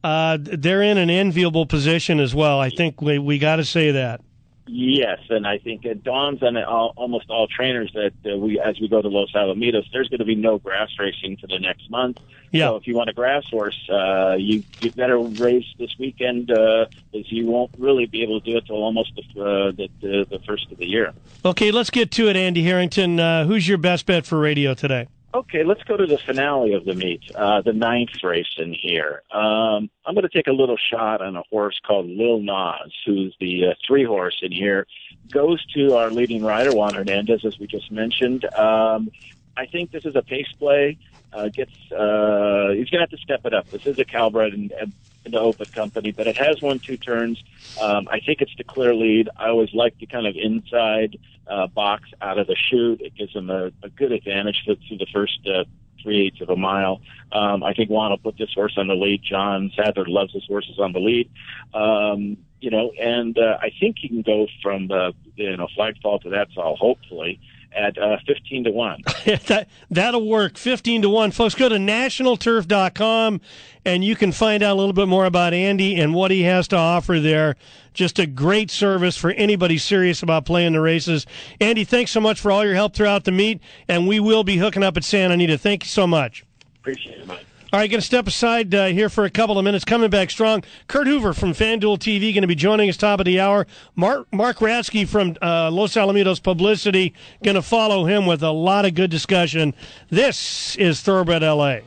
uh, 0.03 0.37
they're 0.39 0.81
in 0.81 0.97
an 0.97 1.09
enviable 1.09 1.65
position 1.65 2.19
as 2.19 2.35
well. 2.35 2.59
I 2.59 2.69
think 2.69 3.01
we 3.01 3.19
we 3.19 3.39
got 3.39 3.57
to 3.57 3.65
say 3.65 3.91
that. 3.91 4.21
Yes, 4.67 5.19
and 5.29 5.47
I 5.47 5.57
think 5.57 5.85
it 5.85 6.03
dawns 6.03 6.43
on 6.43 6.57
all, 6.57 6.93
almost 6.95 7.29
all 7.29 7.47
trainers 7.47 7.91
that 7.93 8.13
uh, 8.25 8.37
we, 8.37 8.59
as 8.59 8.79
we 8.79 8.87
go 8.87 9.01
to 9.01 9.07
Los 9.07 9.31
Alamitos, 9.33 9.85
there's 9.91 10.09
going 10.09 10.19
to 10.19 10.25
be 10.25 10.35
no 10.35 10.57
grass 10.57 10.89
racing 10.99 11.37
for 11.37 11.47
the 11.47 11.59
next 11.59 11.89
month. 11.89 12.19
Yeah. 12.51 12.67
So 12.67 12.75
if 12.77 12.87
you 12.87 12.95
want 12.95 13.09
a 13.09 13.13
grass 13.13 13.47
horse, 13.49 13.89
uh, 13.89 14.35
you 14.37 14.63
you 14.81 14.91
better 14.91 15.17
race 15.17 15.65
this 15.77 15.97
weekend, 15.97 16.51
uh, 16.51 16.87
because 17.11 17.31
you 17.31 17.45
won't 17.45 17.71
really 17.77 18.05
be 18.05 18.23
able 18.23 18.39
to 18.41 18.51
do 18.51 18.57
it 18.57 18.65
till 18.65 18.77
almost 18.77 19.13
the, 19.15 19.41
uh, 19.41 19.71
the, 19.71 19.89
the 20.01 20.25
the 20.29 20.39
first 20.39 20.71
of 20.71 20.77
the 20.77 20.85
year. 20.85 21.13
Okay, 21.43 21.71
let's 21.71 21.89
get 21.89 22.11
to 22.11 22.29
it, 22.29 22.35
Andy 22.35 22.63
Harrington. 22.63 23.19
Uh, 23.19 23.45
who's 23.45 23.67
your 23.67 23.77
best 23.77 24.05
bet 24.05 24.25
for 24.25 24.39
radio 24.39 24.73
today? 24.73 25.07
Okay, 25.37 25.63
let's 25.63 25.83
go 25.83 25.95
to 25.95 26.07
the 26.07 26.17
finale 26.17 26.73
of 26.73 26.83
the 26.83 26.95
meet, 26.95 27.21
uh, 27.35 27.61
the 27.61 27.71
ninth 27.71 28.23
race 28.23 28.55
in 28.57 28.73
here. 28.73 29.21
Um, 29.29 29.87
I'm 30.03 30.15
going 30.15 30.23
to 30.23 30.29
take 30.29 30.47
a 30.47 30.51
little 30.51 30.77
shot 30.77 31.21
on 31.21 31.35
a 31.35 31.43
horse 31.51 31.79
called 31.85 32.07
Lil 32.07 32.39
Nas, 32.39 32.91
who's 33.05 33.35
the 33.39 33.67
uh, 33.67 33.73
three 33.85 34.03
horse 34.03 34.39
in 34.41 34.51
here. 34.51 34.87
Goes 35.31 35.63
to 35.75 35.93
our 35.93 36.09
leading 36.09 36.43
rider, 36.43 36.73
Juan 36.73 36.95
Hernandez, 36.95 37.45
as 37.45 37.59
we 37.59 37.67
just 37.67 37.91
mentioned. 37.91 38.45
Um, 38.55 39.11
I 39.55 39.67
think 39.67 39.91
this 39.91 40.05
is 40.05 40.15
a 40.15 40.23
pace 40.23 40.51
play. 40.57 40.97
Uh, 41.31 41.49
gets 41.49 41.91
uh, 41.91 42.69
he's 42.73 42.89
going 42.89 42.97
to 42.97 43.01
have 43.01 43.11
to 43.11 43.17
step 43.17 43.45
it 43.45 43.53
up. 43.53 43.69
This 43.69 43.85
is 43.85 43.99
a 43.99 44.05
Calbred 44.05 44.55
and, 44.55 44.71
and 44.71 44.91
the 45.25 45.39
Open 45.39 45.67
company, 45.67 46.11
but 46.11 46.25
it 46.25 46.37
has 46.37 46.63
won 46.63 46.79
two 46.79 46.97
turns. 46.97 47.43
Um, 47.79 48.07
I 48.09 48.21
think 48.21 48.41
it's 48.41 48.55
the 48.57 48.63
clear 48.63 48.95
lead. 48.95 49.29
I 49.37 49.49
always 49.49 49.71
like 49.75 49.99
the 49.99 50.07
kind 50.07 50.25
of 50.25 50.35
inside 50.35 51.19
uh, 51.49 51.67
box 51.67 52.09
out 52.21 52.37
of 52.37 52.47
the 52.47 52.55
chute. 52.55 53.01
It 53.01 53.15
gives 53.15 53.33
them 53.33 53.49
a, 53.49 53.71
a 53.83 53.89
good 53.89 54.11
advantage 54.11 54.63
through 54.65 54.97
the 54.97 55.07
first 55.13 55.39
uh, 55.47 55.63
three 56.01 56.27
eighths 56.27 56.41
of 56.41 56.49
a 56.49 56.55
mile. 56.55 57.01
Um, 57.31 57.63
I 57.63 57.73
think 57.73 57.89
Juan 57.89 58.11
will 58.11 58.17
put 58.17 58.37
this 58.37 58.53
horse 58.53 58.73
on 58.77 58.87
the 58.87 58.95
lead. 58.95 59.21
John 59.23 59.71
Sadler 59.75 60.05
loves 60.07 60.33
his 60.33 60.45
horses 60.47 60.79
on 60.79 60.93
the 60.93 60.99
lead. 60.99 61.29
Um, 61.73 62.37
you 62.59 62.71
know, 62.71 62.91
and 62.99 63.37
uh, 63.37 63.57
I 63.61 63.71
think 63.79 63.97
he 63.99 64.07
can 64.07 64.21
go 64.21 64.47
from 64.63 64.87
the 64.87 65.13
you 65.35 65.55
know 65.57 65.67
flagfall 65.77 66.21
to 66.21 66.29
that's 66.29 66.57
all, 66.57 66.75
hopefully. 66.75 67.39
At 67.77 67.97
uh, 67.97 68.17
15 68.25 68.65
to 68.65 68.71
1. 68.71 69.03
that, 69.47 69.67
that'll 69.89 70.27
work. 70.27 70.57
15 70.57 71.03
to 71.03 71.09
1. 71.09 71.31
Folks, 71.31 71.55
go 71.55 71.69
to 71.69 71.75
nationalturf.com 71.75 73.41
and 73.85 74.03
you 74.03 74.15
can 74.15 74.31
find 74.31 74.63
out 74.63 74.73
a 74.73 74.79
little 74.79 74.93
bit 74.93 75.07
more 75.07 75.25
about 75.25 75.53
Andy 75.53 75.99
and 75.99 76.13
what 76.13 76.31
he 76.31 76.43
has 76.43 76.67
to 76.69 76.75
offer 76.75 77.19
there. 77.19 77.55
Just 77.93 78.19
a 78.19 78.27
great 78.27 78.69
service 78.69 79.15
for 79.15 79.31
anybody 79.31 79.77
serious 79.77 80.21
about 80.21 80.45
playing 80.45 80.73
the 80.73 80.81
races. 80.81 81.25
Andy, 81.61 81.83
thanks 81.83 82.11
so 82.11 82.19
much 82.19 82.39
for 82.39 82.51
all 82.51 82.65
your 82.65 82.75
help 82.75 82.93
throughout 82.93 83.23
the 83.23 83.31
meet, 83.31 83.61
and 83.87 84.07
we 84.07 84.19
will 84.19 84.43
be 84.43 84.57
hooking 84.57 84.83
up 84.83 84.97
at 84.97 85.03
Santa 85.03 85.33
Anita. 85.33 85.57
Thank 85.57 85.83
you 85.83 85.89
so 85.89 86.05
much. 86.05 86.45
Appreciate 86.79 87.19
it, 87.19 87.27
Mike. 87.27 87.45
All 87.73 87.81
right, 87.81 87.91
going 87.91 87.99
to 87.99 88.05
step 88.05 88.27
aside 88.27 88.73
uh, 88.73 88.85
here 88.85 89.09
for 89.09 89.25
a 89.25 89.29
couple 89.29 89.59
of 89.59 89.65
minutes. 89.65 89.83
Coming 89.83 90.09
back 90.09 90.29
strong, 90.29 90.63
Kurt 90.87 91.05
Hoover 91.05 91.33
from 91.33 91.51
FanDuel 91.51 91.97
TV 91.97 92.33
going 92.33 92.43
to 92.43 92.47
be 92.47 92.55
joining 92.55 92.89
us 92.89 92.95
top 92.95 93.19
of 93.19 93.25
the 93.25 93.41
hour. 93.41 93.67
Mark 93.93 94.25
Mark 94.31 94.59
Ratsky 94.59 95.05
from 95.05 95.35
uh, 95.41 95.69
Los 95.69 95.95
Alamitos 95.95 96.41
Publicity 96.41 97.13
going 97.43 97.55
to 97.55 97.61
follow 97.61 98.05
him 98.05 98.25
with 98.25 98.41
a 98.41 98.51
lot 98.51 98.85
of 98.85 98.95
good 98.95 99.11
discussion. 99.11 99.75
This 100.09 100.77
is 100.77 101.01
Thoroughbred 101.01 101.41
LA. 101.41 101.79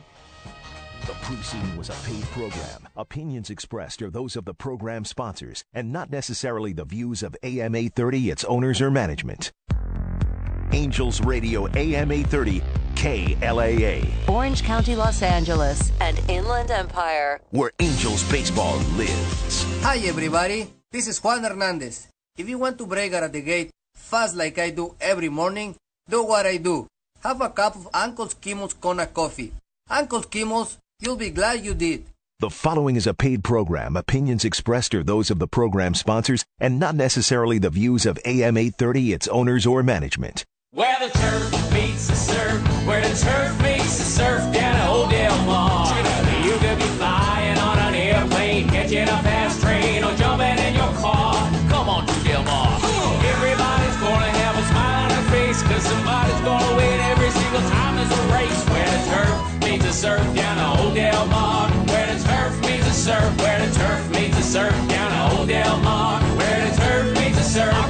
The 1.07 1.13
preceding 1.23 1.75
was 1.75 1.89
a 1.89 1.93
paid 2.07 2.21
program. 2.25 2.87
Opinions 2.95 3.49
expressed 3.49 4.03
are 4.03 4.11
those 4.11 4.35
of 4.35 4.45
the 4.45 4.53
program 4.53 5.03
sponsors 5.03 5.63
and 5.73 5.91
not 5.91 6.11
necessarily 6.11 6.73
the 6.73 6.85
views 6.85 7.23
of 7.23 7.35
AM 7.41 7.73
830, 7.73 8.29
its 8.29 8.43
owners, 8.43 8.81
or 8.81 8.91
management. 8.91 9.51
Angels 10.73 11.21
Radio 11.21 11.65
AM 11.69 12.11
830, 12.11 12.61
KLAA, 13.01 14.05
Orange 14.29 14.61
County, 14.61 14.95
Los 14.95 15.23
Angeles, 15.23 15.91
and 15.99 16.21
Inland 16.29 16.69
Empire. 16.69 17.41
where 17.49 17.71
Angels 17.79 18.21
baseball 18.29 18.77
lives. 18.93 19.65
Hi 19.81 19.97
everybody, 20.05 20.69
this 20.91 21.07
is 21.07 21.17
Juan 21.17 21.41
Hernandez. 21.41 22.09
If 22.37 22.47
you 22.47 22.59
want 22.59 22.77
to 22.77 22.85
break 22.85 23.11
out 23.13 23.23
of 23.23 23.31
the 23.31 23.41
gate 23.41 23.71
fast 23.95 24.35
like 24.35 24.59
I 24.59 24.69
do 24.69 24.93
every 25.01 25.29
morning, 25.29 25.75
do 26.07 26.23
what 26.23 26.45
I 26.45 26.57
do. 26.57 26.85
Have 27.23 27.41
a 27.41 27.49
cup 27.49 27.75
of 27.75 27.89
Uncle 27.91 28.27
Kimo's 28.39 28.75
Kona 28.75 29.07
coffee. 29.07 29.51
Uncle 29.89 30.21
Kimo's, 30.21 30.77
you'll 30.99 31.15
be 31.15 31.31
glad 31.31 31.65
you 31.65 31.73
did. 31.73 32.05
The 32.39 32.51
following 32.51 32.97
is 32.97 33.07
a 33.07 33.15
paid 33.15 33.43
program. 33.43 33.97
Opinions 33.97 34.45
expressed 34.45 34.93
are 34.93 35.03
those 35.03 35.31
of 35.31 35.39
the 35.39 35.47
program 35.47 35.95
sponsors 35.95 36.45
and 36.59 36.79
not 36.79 36.93
necessarily 36.93 37.57
the 37.57 37.71
views 37.71 38.05
of 38.05 38.19
AM 38.25 38.57
830, 38.57 39.13
its 39.13 39.27
owners, 39.27 39.65
or 39.65 39.81
management. 39.81 40.45
Where 40.73 40.97
the 41.03 41.09
turf 41.19 41.73
meets 41.73 42.07
the 42.07 42.15
surf, 42.15 42.63
where 42.87 43.01
the 43.01 43.13
turf 43.13 43.61
meets 43.61 43.97
the 43.97 44.07
surf 44.07 44.39
down 44.53 44.77
at 44.79 44.87
Old 44.87 45.09
Del 45.09 45.35
Mar. 45.43 45.83
You 46.47 46.55
could 46.63 46.79
be 46.79 46.87
flying 46.95 47.57
on 47.57 47.77
an 47.77 47.93
airplane, 47.93 48.69
catching 48.69 49.03
a 49.03 49.19
fast 49.19 49.59
train, 49.59 50.01
or 50.01 50.15
jumping 50.15 50.57
in 50.63 50.73
your 50.73 50.93
car. 51.03 51.35
Come 51.67 51.89
on 51.89 52.07
to 52.07 52.15
Del 52.23 52.45
Mar. 52.45 52.79
Everybody's 53.35 53.97
gonna 53.99 54.31
have 54.31 54.55
a 54.55 54.63
smile 54.71 55.03
on 55.03 55.09
their 55.11 55.27
face, 55.35 55.61
cause 55.61 55.83
somebody's 55.83 56.39
gonna 56.39 56.77
win 56.77 56.99
every 57.11 57.31
single 57.31 57.67
time 57.67 57.97
there's 57.99 58.15
a 58.15 58.23
race. 58.31 58.63
Where 58.71 58.87
the 58.95 59.01
turf 59.11 59.67
meets 59.67 59.83
the 59.83 59.91
surf 59.91 60.23
down 60.33 60.55
at 60.57 60.79
Old 60.79 60.95
Del 60.95 61.25
Mar. 61.25 61.67
Where 61.91 62.07
the 62.15 62.23
turf 62.23 62.55
meets 62.61 62.87
the 62.87 62.95
surf, 62.95 63.27
where 63.43 63.59
the 63.59 63.75
turf 63.75 64.09
meets 64.15 64.37
the 64.37 64.43
surf 64.43 64.75
down 64.87 65.11
at 65.11 65.35
Old 65.35 65.49
Del 65.49 65.77
Mar. 65.83 66.21
Where 66.39 66.59
the 66.63 66.73
turf 66.79 67.19
meets 67.19 67.35
the 67.35 67.43
surf 67.43 67.80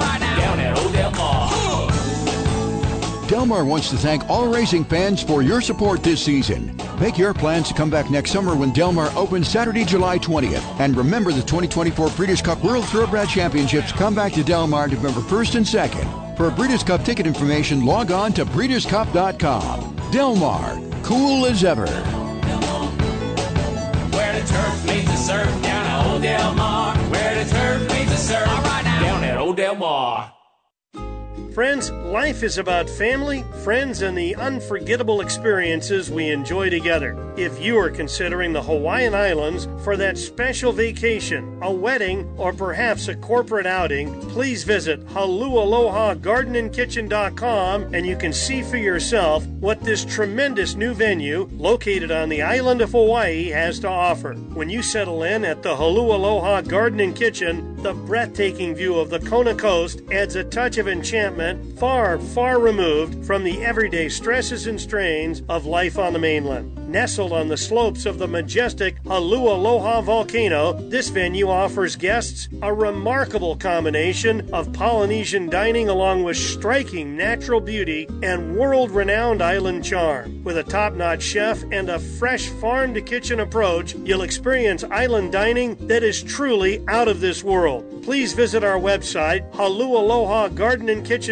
Del 3.42 3.48
Mar 3.48 3.66
wants 3.66 3.89
to 3.89 3.98
thank 3.98 4.30
all 4.30 4.54
racing 4.54 4.86
fans 4.86 5.24
for 5.24 5.42
your 5.42 5.62
support 5.62 6.04
this 6.04 6.24
season. 6.24 6.80
Make 7.00 7.18
your 7.18 7.34
plans 7.34 7.70
to 7.70 7.74
come 7.74 7.89
back 7.89 8.12
next 8.12 8.30
summer 8.30 8.56
when 8.56 8.72
Del 8.72 8.92
Mar 8.92 9.12
opens 9.16 9.48
Saturday, 9.48 9.84
July 9.84 10.20
20th. 10.20 10.62
And 10.80 10.96
remember 10.96 11.32
the 11.32 11.42
2024 11.42 12.10
Breeders' 12.12 12.39
Cup 12.39 12.64
World 12.64 12.86
Thoroughbred 12.86 13.30
Championships 13.30 13.94
come 13.94 14.14
back 14.14 14.34
to 14.34 14.44
Del 14.44 14.68
Mar 14.68 14.88
November 14.89 15.22
1st 15.22 15.56
and 15.56 15.66
2nd. 15.66 16.38
For 16.38 16.52
Breeders' 16.52 16.84
Cup 16.84 17.04
ticket 17.04 17.26
information, 17.26 17.84
log 17.84 18.12
on 18.12 18.32
to 18.34 18.46
breederscup.com. 18.46 20.12
Del 20.12 20.36
Mar, 20.36 20.80
cool 21.02 21.48
as 21.48 21.64
ever. 21.64 21.88
Where 24.12 24.39
the 24.39 24.48
turf 24.48 24.86
meets 24.86 25.08
the 25.08 25.16
surf 25.16 25.64
down 25.64 25.88
at 25.88 26.14
Old 26.14 26.22
Del 26.22 26.54
Mar. 26.54 26.96
Where 26.96 27.44
the 27.44 27.50
turf 27.50 27.82
meets 27.92 28.12
the 28.12 28.18
surf 28.18 28.46
down 28.46 29.24
at 29.24 29.39
Old 29.39 29.58
Del 29.58 29.74
Mar. 29.74 30.32
Friends, 31.54 31.91
life 31.91 32.43
is 32.43 32.58
about 32.58 32.89
family, 32.89 33.43
friends, 33.66 34.02
and 34.04 34.18
the 34.18 34.38
unforgettable 34.38 35.20
experiences 35.20 36.10
we 36.10 36.30
enjoy 36.30 36.70
together. 36.70 37.18
If 37.36 37.62
you 37.62 37.78
are 37.78 37.89
considering 37.89 38.54
the 38.54 38.64
Hawaiian 38.64 39.14
Islands 39.14 39.68
for 39.84 39.97
that 39.97 40.18
special 40.18 40.72
vacation, 40.72 41.60
a 41.62 41.70
wedding, 41.70 42.34
or 42.38 42.54
perhaps 42.54 43.10
a 43.10 43.16
corporate 43.16 43.66
outing, 43.66 44.18
please 44.30 44.64
visit 44.64 45.06
HaluAlohaGardenandKitchen.com 45.08 47.93
and 47.93 48.08
you 48.08 48.16
can 48.16 48.32
see 48.32 48.62
for 48.62 48.78
yourself 48.78 49.45
what 49.47 49.82
this 49.82 50.06
tremendous 50.06 50.76
new 50.76 50.93
venue 50.93 51.49
located 51.52 52.12
on 52.12 52.30
the 52.30 52.41
island 52.41 52.80
of 52.80 52.91
Hawaii 52.91 53.49
has 53.49 53.78
to 53.80 53.89
offer. 53.89 54.36
When 54.54 54.70
you 54.70 54.82
settle 54.82 55.24
in 55.24 55.43
at 55.43 55.64
the 55.64 55.76
Halu 55.76 56.16
Aloha 56.16 56.62
Garden 56.62 57.02
and 57.02 57.14
Kitchen, 57.14 57.76
the 57.84 57.93
breathtaking 57.93 58.74
view 58.74 58.97
of 58.97 59.10
the 59.10 59.20
Kona 59.20 59.54
coast 59.54 60.02
adds 60.14 60.38
a 60.38 60.45
touch 60.45 60.78
of 60.78 60.88
enchantment 60.88 61.41
far, 61.78 62.20
far 62.20 62.60
removed 62.60 63.26
from 63.26 63.44
the 63.44 63.64
everyday 63.64 64.10
stresses 64.10 64.68
and 64.68 64.80
strains 64.80 65.42
of 65.50 65.66
life 65.66 65.98
on 65.98 66.14
the 66.14 66.20
mainland. 66.20 66.78
Nestled 66.88 67.32
on 67.32 67.48
the 67.48 67.58
slopes 67.58 68.06
of 68.06 68.18
the 68.18 68.28
majestic 68.28 69.02
Hualalai 69.04 70.04
volcano, 70.04 70.74
this 70.89 71.08
venue 71.08 71.48
offers 71.48 71.96
guests 71.96 72.50
a 72.62 72.74
remarkable 72.74 73.56
combination 73.56 74.50
of 74.54 74.74
Polynesian 74.74 75.50
dining 75.50 75.88
along 75.88 76.24
with 76.24 76.36
striking 76.36 77.16
natural 77.16 77.62
beauty 77.62 78.08
and 78.22 78.56
world 78.58 78.92
renowned 78.92 79.42
island 79.42 79.86
charm. 79.86 80.44
With 80.44 80.58
a 80.58 80.64
top 80.64 80.94
notch 80.94 81.24
chef 81.24 81.64
and 81.72 81.89
a 81.89 82.00
fresh 82.00 82.50
farm 82.50 82.94
to 82.94 83.02
kitchen 83.02 83.39
approach, 83.39 83.96
you'll 84.04 84.24
experience 84.24 84.84
island 84.84 85.32
dining 85.32 85.76
that 85.88 86.04
is 86.04 86.22
truly 86.22 86.84
out 86.88 87.08
of 87.08 87.22
this 87.22 87.44
world. 87.44 88.04
Please 88.04 88.34
visit 88.34 88.64
our 88.64 88.80
website, 88.80 89.50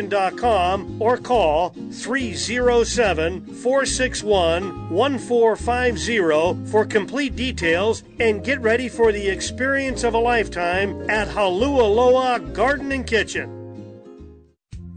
halualohagardenandkitchen.com, 0.08 1.02
or 1.02 1.18
call 1.18 1.70
307 1.92 3.46
461 3.46 4.90
1450 4.90 6.72
for 6.72 6.86
complete 6.86 7.36
details 7.36 8.04
and 8.20 8.44
get 8.44 8.62
ready 8.62 8.88
for 8.88 9.12
the 9.12 9.28
experience 9.28 10.04
of 10.04 10.14
a 10.14 10.20
lifetime 10.20 11.10
at 11.10 11.28
Halualoha 11.28 12.54
Garden 12.54 12.92
and 12.92 13.06
Kitchen. 13.06 13.59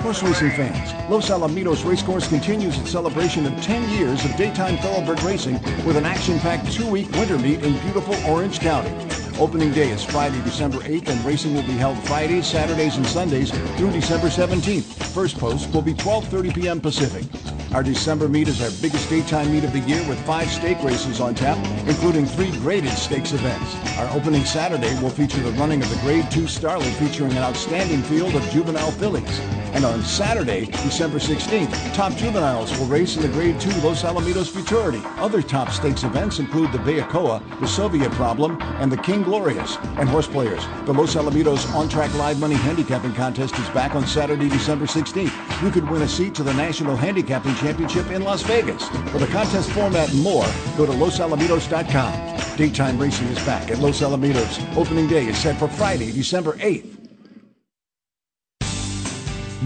Plus, 0.00 0.22
racing 0.22 0.50
fans, 0.52 1.10
Los 1.10 1.28
Alamitos 1.28 1.84
Racecourse 1.84 2.26
continues 2.26 2.78
its 2.78 2.90
celebration 2.90 3.44
of 3.44 3.62
10 3.62 3.90
years 3.90 4.24
of 4.24 4.34
daytime 4.34 4.78
thoroughbred 4.78 5.22
racing 5.22 5.62
with 5.84 5.96
an 5.96 6.06
action-packed 6.06 6.72
two-week 6.72 7.10
winter 7.12 7.38
meet 7.38 7.62
in 7.62 7.78
beautiful 7.80 8.14
Orange 8.26 8.60
County. 8.60 9.19
Opening 9.40 9.72
day 9.72 9.88
is 9.88 10.04
Friday, 10.04 10.38
December 10.42 10.80
8th, 10.80 11.08
and 11.08 11.24
racing 11.24 11.54
will 11.54 11.62
be 11.62 11.72
held 11.72 11.96
Fridays, 12.00 12.46
Saturdays, 12.46 12.98
and 12.98 13.06
Sundays 13.06 13.50
through 13.78 13.90
December 13.90 14.26
17th. 14.26 14.82
First 15.14 15.38
post 15.38 15.72
will 15.72 15.80
be 15.80 15.94
12:30 15.94 16.54
p.m. 16.54 16.78
Pacific. 16.78 17.24
Our 17.72 17.82
December 17.82 18.28
meet 18.28 18.48
is 18.48 18.60
our 18.60 18.70
biggest 18.82 19.08
daytime 19.08 19.50
meet 19.50 19.64
of 19.64 19.72
the 19.72 19.78
year 19.80 20.06
with 20.08 20.20
five 20.26 20.50
stake 20.50 20.82
races 20.82 21.20
on 21.20 21.34
tap, 21.34 21.56
including 21.88 22.26
three 22.26 22.50
graded 22.58 22.90
stakes 22.90 23.32
events. 23.32 23.76
Our 23.96 24.14
opening 24.14 24.44
Saturday 24.44 24.92
will 25.00 25.08
feature 25.08 25.40
the 25.40 25.52
running 25.52 25.80
of 25.80 25.88
the 25.88 26.00
Grade 26.02 26.30
2 26.30 26.42
Starlet 26.42 26.92
featuring 26.98 27.30
an 27.30 27.38
outstanding 27.38 28.02
field 28.02 28.34
of 28.34 28.42
juvenile 28.50 28.90
fillies. 28.90 29.40
And 29.72 29.84
on 29.84 30.02
Saturday, 30.02 30.64
December 30.64 31.20
16th, 31.20 31.94
top 31.94 32.12
juveniles 32.14 32.76
will 32.76 32.86
race 32.86 33.14
in 33.14 33.22
the 33.22 33.28
Grade 33.28 33.60
2 33.60 33.70
Los 33.82 34.02
Alamitos 34.02 34.50
Futurity. 34.50 35.00
Other 35.18 35.40
top 35.40 35.70
stakes 35.70 36.02
events 36.02 36.40
include 36.40 36.72
the 36.72 36.78
Bayacoa, 36.78 37.40
the 37.60 37.68
Soviet 37.68 38.10
Problem, 38.12 38.60
and 38.80 38.90
the 38.90 38.96
King 38.96 39.22
Glorious. 39.30 39.76
And 39.96 40.08
horse 40.08 40.26
players, 40.26 40.66
the 40.86 40.92
Los 40.92 41.14
Alamitos 41.14 41.72
On 41.72 41.88
Track 41.88 42.12
Live 42.14 42.40
Money 42.40 42.56
Handicapping 42.56 43.14
Contest 43.14 43.56
is 43.60 43.68
back 43.68 43.94
on 43.94 44.04
Saturday, 44.04 44.48
December 44.48 44.86
16th. 44.86 45.62
You 45.62 45.70
could 45.70 45.88
win 45.88 46.02
a 46.02 46.08
seat 46.08 46.34
to 46.34 46.42
the 46.42 46.52
National 46.54 46.96
Handicapping 46.96 47.54
Championship 47.54 48.10
in 48.10 48.24
Las 48.24 48.42
Vegas. 48.42 48.88
For 49.12 49.18
the 49.18 49.28
contest 49.28 49.70
format 49.70 50.12
and 50.12 50.20
more, 50.20 50.46
go 50.76 50.84
to 50.84 50.90
losalamitos.com. 50.90 52.56
Daytime 52.56 52.98
racing 52.98 53.28
is 53.28 53.38
back 53.46 53.70
at 53.70 53.78
Los 53.78 54.00
Alamitos. 54.00 54.76
Opening 54.76 55.06
day 55.06 55.26
is 55.26 55.38
set 55.38 55.56
for 55.60 55.68
Friday, 55.68 56.10
December 56.10 56.54
8th. 56.54 56.96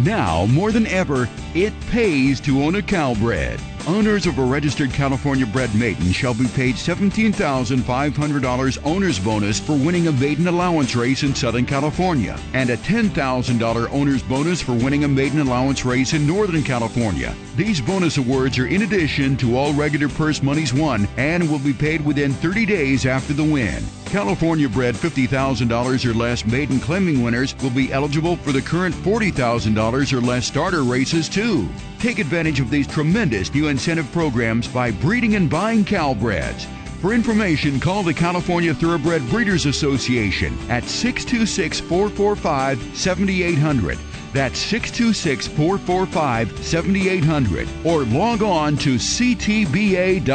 Now, 0.04 0.44
more 0.44 0.72
than 0.72 0.86
ever, 0.88 1.26
it 1.54 1.72
pays 1.90 2.38
to 2.42 2.62
own 2.62 2.74
a 2.74 2.82
Calbred. 2.82 3.58
Owners 3.86 4.24
of 4.24 4.38
a 4.38 4.42
registered 4.42 4.94
California 4.94 5.44
bred 5.44 5.74
maiden 5.74 6.10
shall 6.10 6.32
be 6.32 6.48
paid 6.48 6.76
$17,500 6.76 8.78
owner's 8.82 9.18
bonus 9.18 9.60
for 9.60 9.72
winning 9.72 10.06
a 10.06 10.12
maiden 10.12 10.48
allowance 10.48 10.96
race 10.96 11.22
in 11.22 11.34
Southern 11.34 11.66
California 11.66 12.40
and 12.54 12.70
a 12.70 12.78
$10,000 12.78 13.92
owner's 13.92 14.22
bonus 14.22 14.62
for 14.62 14.72
winning 14.72 15.04
a 15.04 15.08
maiden 15.08 15.40
allowance 15.40 15.84
race 15.84 16.14
in 16.14 16.26
Northern 16.26 16.62
California. 16.62 17.36
These 17.56 17.82
bonus 17.82 18.16
awards 18.16 18.58
are 18.58 18.68
in 18.68 18.80
addition 18.82 19.36
to 19.36 19.54
all 19.54 19.74
regular 19.74 20.08
purse 20.08 20.42
monies 20.42 20.72
won 20.72 21.06
and 21.18 21.50
will 21.50 21.58
be 21.58 21.74
paid 21.74 22.02
within 22.02 22.32
30 22.32 22.64
days 22.64 23.04
after 23.04 23.34
the 23.34 23.44
win. 23.44 23.84
California 24.06 24.66
bred 24.66 24.94
$50,000 24.94 26.04
or 26.06 26.14
less 26.14 26.46
maiden 26.46 26.80
claiming 26.80 27.22
winners 27.22 27.54
will 27.62 27.68
be 27.68 27.92
eligible 27.92 28.36
for 28.36 28.52
the 28.52 28.62
current 28.62 28.94
$40,000 28.94 30.12
or 30.14 30.22
less 30.22 30.46
starter 30.46 30.84
races 30.84 31.28
too. 31.28 31.68
Take 32.04 32.18
advantage 32.18 32.60
of 32.60 32.68
these 32.68 32.86
tremendous 32.86 33.54
new 33.54 33.68
incentive 33.68 34.12
programs 34.12 34.68
by 34.68 34.90
breeding 34.90 35.36
and 35.36 35.48
buying 35.48 35.86
Calbreds. 35.86 36.66
For 37.00 37.14
information, 37.14 37.80
call 37.80 38.02
the 38.02 38.12
California 38.12 38.74
Thoroughbred 38.74 39.26
Breeders 39.30 39.64
Association 39.64 40.54
at 40.68 40.84
626 40.84 41.80
445 41.80 42.94
7800. 42.94 43.98
That's 44.34 44.58
626 44.58 45.46
445 45.46 46.62
7800. 46.62 47.68
Or 47.86 48.02
log 48.02 48.42
on 48.42 48.76
to 48.76 48.96
CTBA.com. 48.96 50.28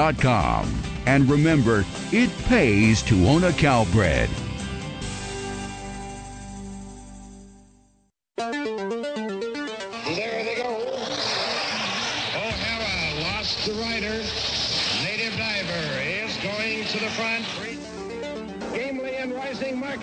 And 1.05 1.29
remember, 1.29 1.85
it 2.11 2.31
pays 2.45 3.03
to 3.03 3.27
own 3.27 3.43
a. 3.43 3.51
There 3.51 4.48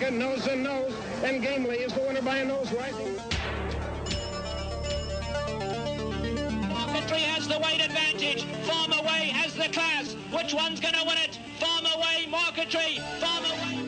Rising 0.07 0.19
Market 0.19 0.37
nose 0.37 0.47
and 0.47 0.63
nose, 0.63 0.93
and 1.23 1.41
Gamely 1.41 1.77
is 1.79 1.91
the 1.93 1.99
winner 1.99 2.21
by 2.21 2.37
a 2.37 2.45
nose. 2.45 2.71
right. 2.71 2.93
Marquetry 6.69 7.19
has 7.19 7.47
the 7.47 7.59
weight 7.59 7.81
advantage. 7.81 8.45
Farma 8.65 9.03
Way 9.03 9.27
has 9.29 9.53
the 9.55 9.67
class. 9.73 10.13
Which 10.31 10.53
one's 10.53 10.79
going 10.79 10.93
to 10.93 11.03
win 11.05 11.17
it? 11.17 11.39
Farma 11.59 11.99
Way, 11.99 12.25
Marquetry. 12.29 12.99
Farma 13.19 13.51
Way. 13.51 13.85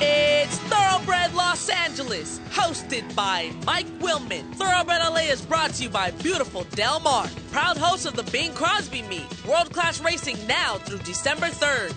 It's 0.00 0.58
Thoroughbred 0.58 1.34
Los 1.34 1.68
Angeles, 1.68 2.38
hosted 2.50 3.12
by 3.16 3.50
Mike 3.66 3.88
Willman. 3.98 4.44
Thoroughbred 4.54 5.00
LA 5.00 5.30
is 5.32 5.42
brought 5.42 5.72
to 5.74 5.84
you 5.84 5.88
by 5.88 6.12
beautiful 6.12 6.64
Del 6.70 7.00
Mar, 7.00 7.28
proud 7.50 7.76
host 7.76 8.06
of 8.06 8.14
the 8.14 8.30
Bing 8.30 8.52
Crosby 8.52 9.02
Meet, 9.02 9.26
world 9.46 9.72
class 9.72 10.00
racing 10.00 10.36
now 10.46 10.76
through 10.78 10.98
December 10.98 11.46
3rd. 11.46 11.94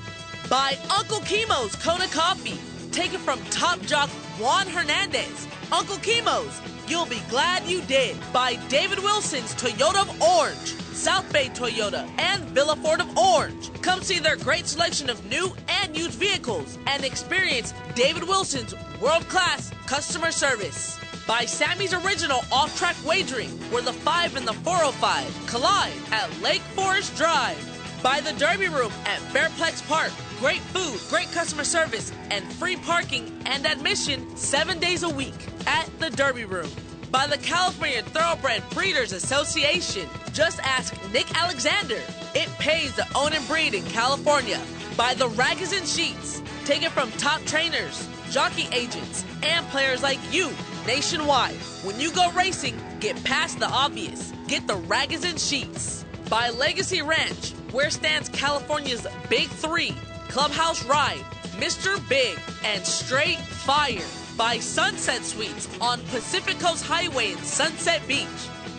By 0.50 0.78
Uncle 0.98 1.20
Kimo's 1.20 1.76
Kona 1.76 2.08
Coffee, 2.08 2.58
taken 2.98 3.20
from 3.20 3.40
top 3.52 3.80
jock 3.82 4.10
Juan 4.40 4.66
Hernandez. 4.66 5.48
Uncle 5.72 5.98
Kimo's, 5.98 6.60
you'll 6.88 7.06
be 7.06 7.22
glad 7.30 7.64
you 7.68 7.80
did. 7.82 8.18
By 8.34 8.56
David 8.70 8.98
Wilson's 8.98 9.54
Toyota 9.54 10.02
of 10.02 10.20
Orange, 10.20 10.74
South 10.96 11.32
Bay 11.32 11.50
Toyota, 11.50 12.10
and 12.18 12.44
Villa 12.46 12.76
Ford 12.78 13.00
of 13.00 13.16
Orange. 13.16 13.70
Come 13.84 14.02
see 14.02 14.18
their 14.18 14.36
great 14.36 14.66
selection 14.66 15.12
of 15.12 15.24
new 15.30 15.54
and 15.68 15.96
used 15.96 16.18
vehicles 16.18 16.80
and 16.88 17.06
experience 17.06 17.72
David 17.94 18.24
Wilson's 18.24 18.74
world 19.00 19.30
class 19.30 19.70
customer 19.86 20.32
service. 20.32 21.00
By 21.28 21.46
Sammy's 21.46 21.94
Original 21.94 22.42
Off 22.52 22.76
Track 22.80 22.96
Wagering, 23.06 23.52
where 23.70 23.84
the 23.84 23.94
5 23.94 24.38
and 24.38 24.48
the 24.48 24.54
405 24.54 25.46
collide 25.46 25.94
at 26.12 26.42
Lake 26.42 26.64
Forest 26.74 27.16
Drive. 27.16 27.62
By 28.02 28.22
the 28.22 28.34
Derby 28.40 28.70
Room 28.70 28.92
at 29.06 29.20
Fairplex 29.34 29.88
Park. 29.88 30.12
Great 30.40 30.60
food, 30.60 31.00
great 31.10 31.32
customer 31.32 31.64
service, 31.64 32.12
and 32.30 32.46
free 32.54 32.76
parking 32.76 33.42
and 33.48 33.66
admission 33.66 34.38
seven 34.38 34.78
days 34.80 35.02
a 35.02 35.10
week 35.10 35.34
at 35.66 35.90
the 36.00 36.12
Derby 36.12 36.46
Room. 36.46 36.70
By 37.10 37.26
the 37.26 37.40
California 37.40 38.04
Thoroughbred 38.04 38.62
Breeders 38.70 39.14
Association. 39.14 40.08
Just 40.34 40.60
ask 40.60 40.94
Nick 41.12 41.26
Alexander. 41.36 42.00
It 42.36 42.50
pays 42.60 42.94
to 42.98 43.08
own 43.16 43.34
and 43.34 43.48
breed 43.48 43.74
in 43.74 43.84
California. 43.86 44.62
By 44.96 45.16
the 45.16 45.28
Ragozin 45.30 45.88
Sheets. 45.92 46.44
Taken 46.66 46.92
from 46.92 47.10
top 47.14 47.44
trainers, 47.46 48.08
jockey 48.30 48.68
agents, 48.72 49.26
and 49.42 49.66
players 49.70 50.04
like 50.04 50.20
you 50.32 50.52
nationwide. 50.86 51.56
When 51.84 52.00
you 52.00 52.12
go 52.12 52.32
racing, 52.34 52.80
get 53.00 53.24
past 53.24 53.58
the 53.58 53.68
obvious. 53.70 54.32
Get 54.48 54.68
the 54.68 54.78
Ragozin 54.78 55.40
Sheets. 55.40 56.06
By 56.30 56.50
Legacy 56.50 57.02
Ranch, 57.02 57.54
where 57.72 57.90
stands 57.90 58.30
California's 58.30 59.08
Big 59.30 59.48
Three 59.48 59.96
Clubhouse 60.30 60.84
Ride, 60.86 61.24
Mr. 61.58 61.98
Big, 62.08 62.40
and 62.64 62.86
Straight 62.86 63.40
Fire. 63.40 64.06
By 64.38 64.60
Sunset 64.60 65.24
Suites 65.24 65.68
on 65.82 66.00
Pacific 66.12 66.60
Coast 66.60 66.86
Highway 66.86 67.32
in 67.32 67.38
Sunset 67.40 68.08
Beach. 68.08 68.28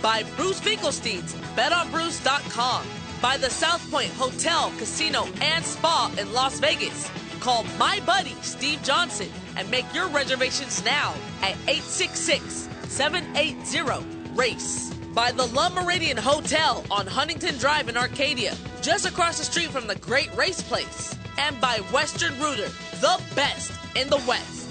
By 0.01 0.23
Bruce 0.37 0.61
Finkelstein's 0.61 1.35
BetOnBruce.com. 1.57 2.87
By 3.21 3.37
the 3.37 3.51
South 3.51 3.91
Point 3.91 4.13
Hotel, 4.13 4.73
Casino, 4.79 5.27
and 5.41 5.65
Spa 5.65 6.13
in 6.17 6.33
Las 6.33 6.61
Vegas. 6.61 7.11
Call 7.41 7.65
my 7.79 8.01
buddy 8.07 8.35
Steve 8.43 8.83
Johnson 8.83 9.29
and 9.57 9.69
make 9.71 9.93
your 9.93 10.09
reservations 10.09 10.85
now 10.85 11.15
at 11.43 11.57
866 11.67 12.69
780 12.89 14.05
RACE. 14.35 14.95
By 15.15 15.33
the 15.33 15.47
Le 15.47 15.71
Meridien 15.71 16.19
Hotel 16.19 16.85
on 16.91 17.07
Huntington 17.07 17.59
Drive 17.59 17.89
in 17.89 17.97
Arcadia, 17.97 18.55
just 18.83 19.07
across 19.07 19.39
the 19.39 19.45
street 19.45 19.71
from 19.71 19.89
the 19.89 19.97
Great 19.97 20.33
Race 20.37 20.63
Place. 20.63 21.17
And 21.39 21.61
by 21.61 21.79
Western 21.93 22.39
Rooter, 22.41 22.69
the 23.01 23.23
best 23.35 23.73
in 23.97 24.09
the 24.09 24.21
West. 24.27 24.71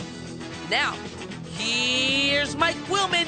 Now, 0.69 0.95
here's 1.57 2.55
Mike 2.57 2.75
Willman. 2.87 3.25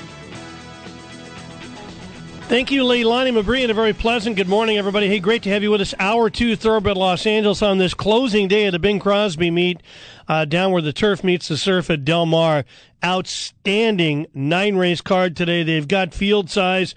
Thank 2.50 2.72
you, 2.72 2.84
Leilani 2.84 3.32
Mabry, 3.32 3.62
and 3.62 3.70
a 3.70 3.76
very 3.76 3.94
pleasant 3.94 4.36
good 4.36 4.48
morning, 4.48 4.78
everybody. 4.80 5.08
Hey, 5.08 5.20
great 5.20 5.44
to 5.44 5.50
have 5.50 5.62
you 5.62 5.70
with 5.70 5.82
us. 5.82 5.94
Hour 6.00 6.32
two, 6.32 6.56
Thoroughbred 6.56 6.98
Los 6.98 7.28
Angeles 7.28 7.62
on 7.62 7.78
this 7.78 7.94
closing 7.94 8.48
day 8.48 8.66
of 8.66 8.72
the 8.72 8.80
Bing 8.80 9.00
Crosby 9.00 9.52
meet 9.52 9.82
uh, 10.28 10.46
down 10.46 10.72
where 10.72 10.82
the 10.82 10.92
turf 10.92 11.24
meets 11.24 11.48
the 11.48 11.58
surf 11.58 11.92
at 11.92 12.04
Del 12.04 12.26
Mar. 12.26 12.66
Outstanding 13.06 14.26
nine 14.34 14.78
race 14.78 15.00
card 15.00 15.38
today. 15.38 15.62
They've 15.62 15.88
got 15.88 16.14
field 16.14 16.50
size. 16.50 16.96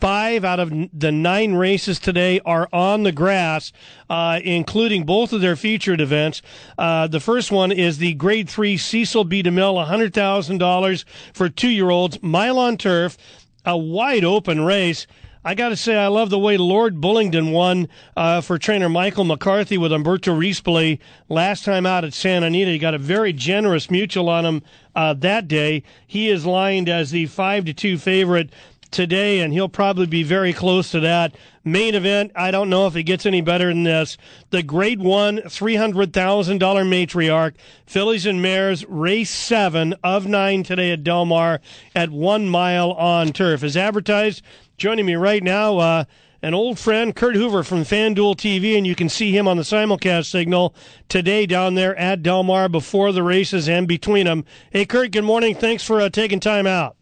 Five 0.00 0.46
out 0.46 0.60
of 0.60 0.72
the 0.98 1.12
nine 1.12 1.52
races 1.52 1.98
today 1.98 2.40
are 2.46 2.70
on 2.72 3.02
the 3.02 3.12
grass, 3.12 3.70
uh, 4.08 4.40
including 4.42 5.04
both 5.04 5.34
of 5.34 5.42
their 5.42 5.56
featured 5.56 6.00
events. 6.00 6.40
Uh, 6.78 7.06
the 7.06 7.20
first 7.20 7.52
one 7.52 7.70
is 7.70 7.98
the 7.98 8.14
Grade 8.14 8.48
3 8.48 8.78
Cecil 8.78 9.24
B. 9.24 9.42
DeMille, 9.42 9.86
$100,000 9.86 11.04
for 11.34 11.50
two 11.50 11.68
year 11.68 11.90
olds, 11.90 12.22
mile 12.22 12.58
on 12.58 12.78
turf, 12.78 13.18
a 13.66 13.76
wide 13.76 14.24
open 14.24 14.62
race. 14.62 15.06
I 15.44 15.54
got 15.54 15.68
to 15.68 15.76
say, 15.76 15.96
I 15.96 16.06
love 16.06 16.30
the 16.30 16.38
way 16.38 16.56
Lord 16.56 17.00
Bullingdon 17.00 17.52
won 17.52 17.86
uh, 18.16 18.40
for 18.40 18.58
trainer 18.58 18.88
Michael 18.88 19.24
McCarthy 19.24 19.76
with 19.76 19.92
Umberto 19.92 20.34
Rispoli 20.34 20.98
last 21.28 21.64
time 21.64 21.84
out 21.84 22.04
at 22.04 22.14
Santa 22.14 22.46
Anita. 22.46 22.70
He 22.70 22.78
got 22.78 22.94
a 22.94 22.98
very 22.98 23.34
generous 23.34 23.88
mutuel 23.88 24.28
on 24.28 24.46
him 24.46 24.62
uh, 24.94 25.12
that 25.14 25.46
day. 25.46 25.82
He 26.06 26.30
is 26.30 26.46
lined 26.46 26.88
as 26.88 27.10
the 27.10 27.26
five 27.26 27.66
to 27.66 27.74
two 27.74 27.98
favorite 27.98 28.50
today, 28.90 29.40
and 29.40 29.52
he'll 29.52 29.68
probably 29.68 30.06
be 30.06 30.22
very 30.22 30.52
close 30.52 30.90
to 30.90 31.00
that. 31.00 31.34
Main 31.64 31.94
event, 31.94 32.32
I 32.34 32.50
don't 32.50 32.70
know 32.70 32.86
if 32.86 32.96
it 32.96 33.02
gets 33.04 33.26
any 33.26 33.40
better 33.40 33.68
than 33.68 33.84
this. 33.84 34.16
The 34.50 34.62
Grade 34.62 35.00
1 35.00 35.38
$300,000 35.38 36.10
matriarch, 36.58 37.54
Fillies 37.86 38.26
and 38.26 38.40
Mares, 38.40 38.84
race 38.86 39.30
7 39.30 39.94
of 40.02 40.26
9 40.26 40.62
today 40.62 40.92
at 40.92 41.04
Del 41.04 41.24
Mar 41.24 41.60
at 41.94 42.10
one 42.10 42.48
mile 42.48 42.92
on 42.92 43.32
turf. 43.32 43.62
As 43.62 43.76
advertised, 43.76 44.42
joining 44.76 45.06
me 45.06 45.14
right 45.16 45.42
now, 45.42 45.78
uh, 45.78 46.04
an 46.42 46.54
old 46.54 46.78
friend, 46.78 47.14
Kurt 47.14 47.34
Hoover 47.34 47.62
from 47.62 47.80
FanDuel 47.80 48.36
TV, 48.36 48.76
and 48.76 48.86
you 48.86 48.94
can 48.94 49.10
see 49.10 49.36
him 49.36 49.46
on 49.46 49.58
the 49.58 49.62
simulcast 49.62 50.30
signal 50.30 50.74
today 51.08 51.44
down 51.44 51.74
there 51.74 51.94
at 51.96 52.22
Del 52.22 52.42
Mar 52.42 52.68
before 52.68 53.12
the 53.12 53.22
races 53.22 53.68
and 53.68 53.86
between 53.86 54.24
them. 54.24 54.44
Hey, 54.70 54.86
Kurt, 54.86 55.12
good 55.12 55.24
morning. 55.24 55.54
Thanks 55.54 55.84
for 55.84 56.00
uh, 56.00 56.08
taking 56.08 56.40
time 56.40 56.66
out. 56.66 56.96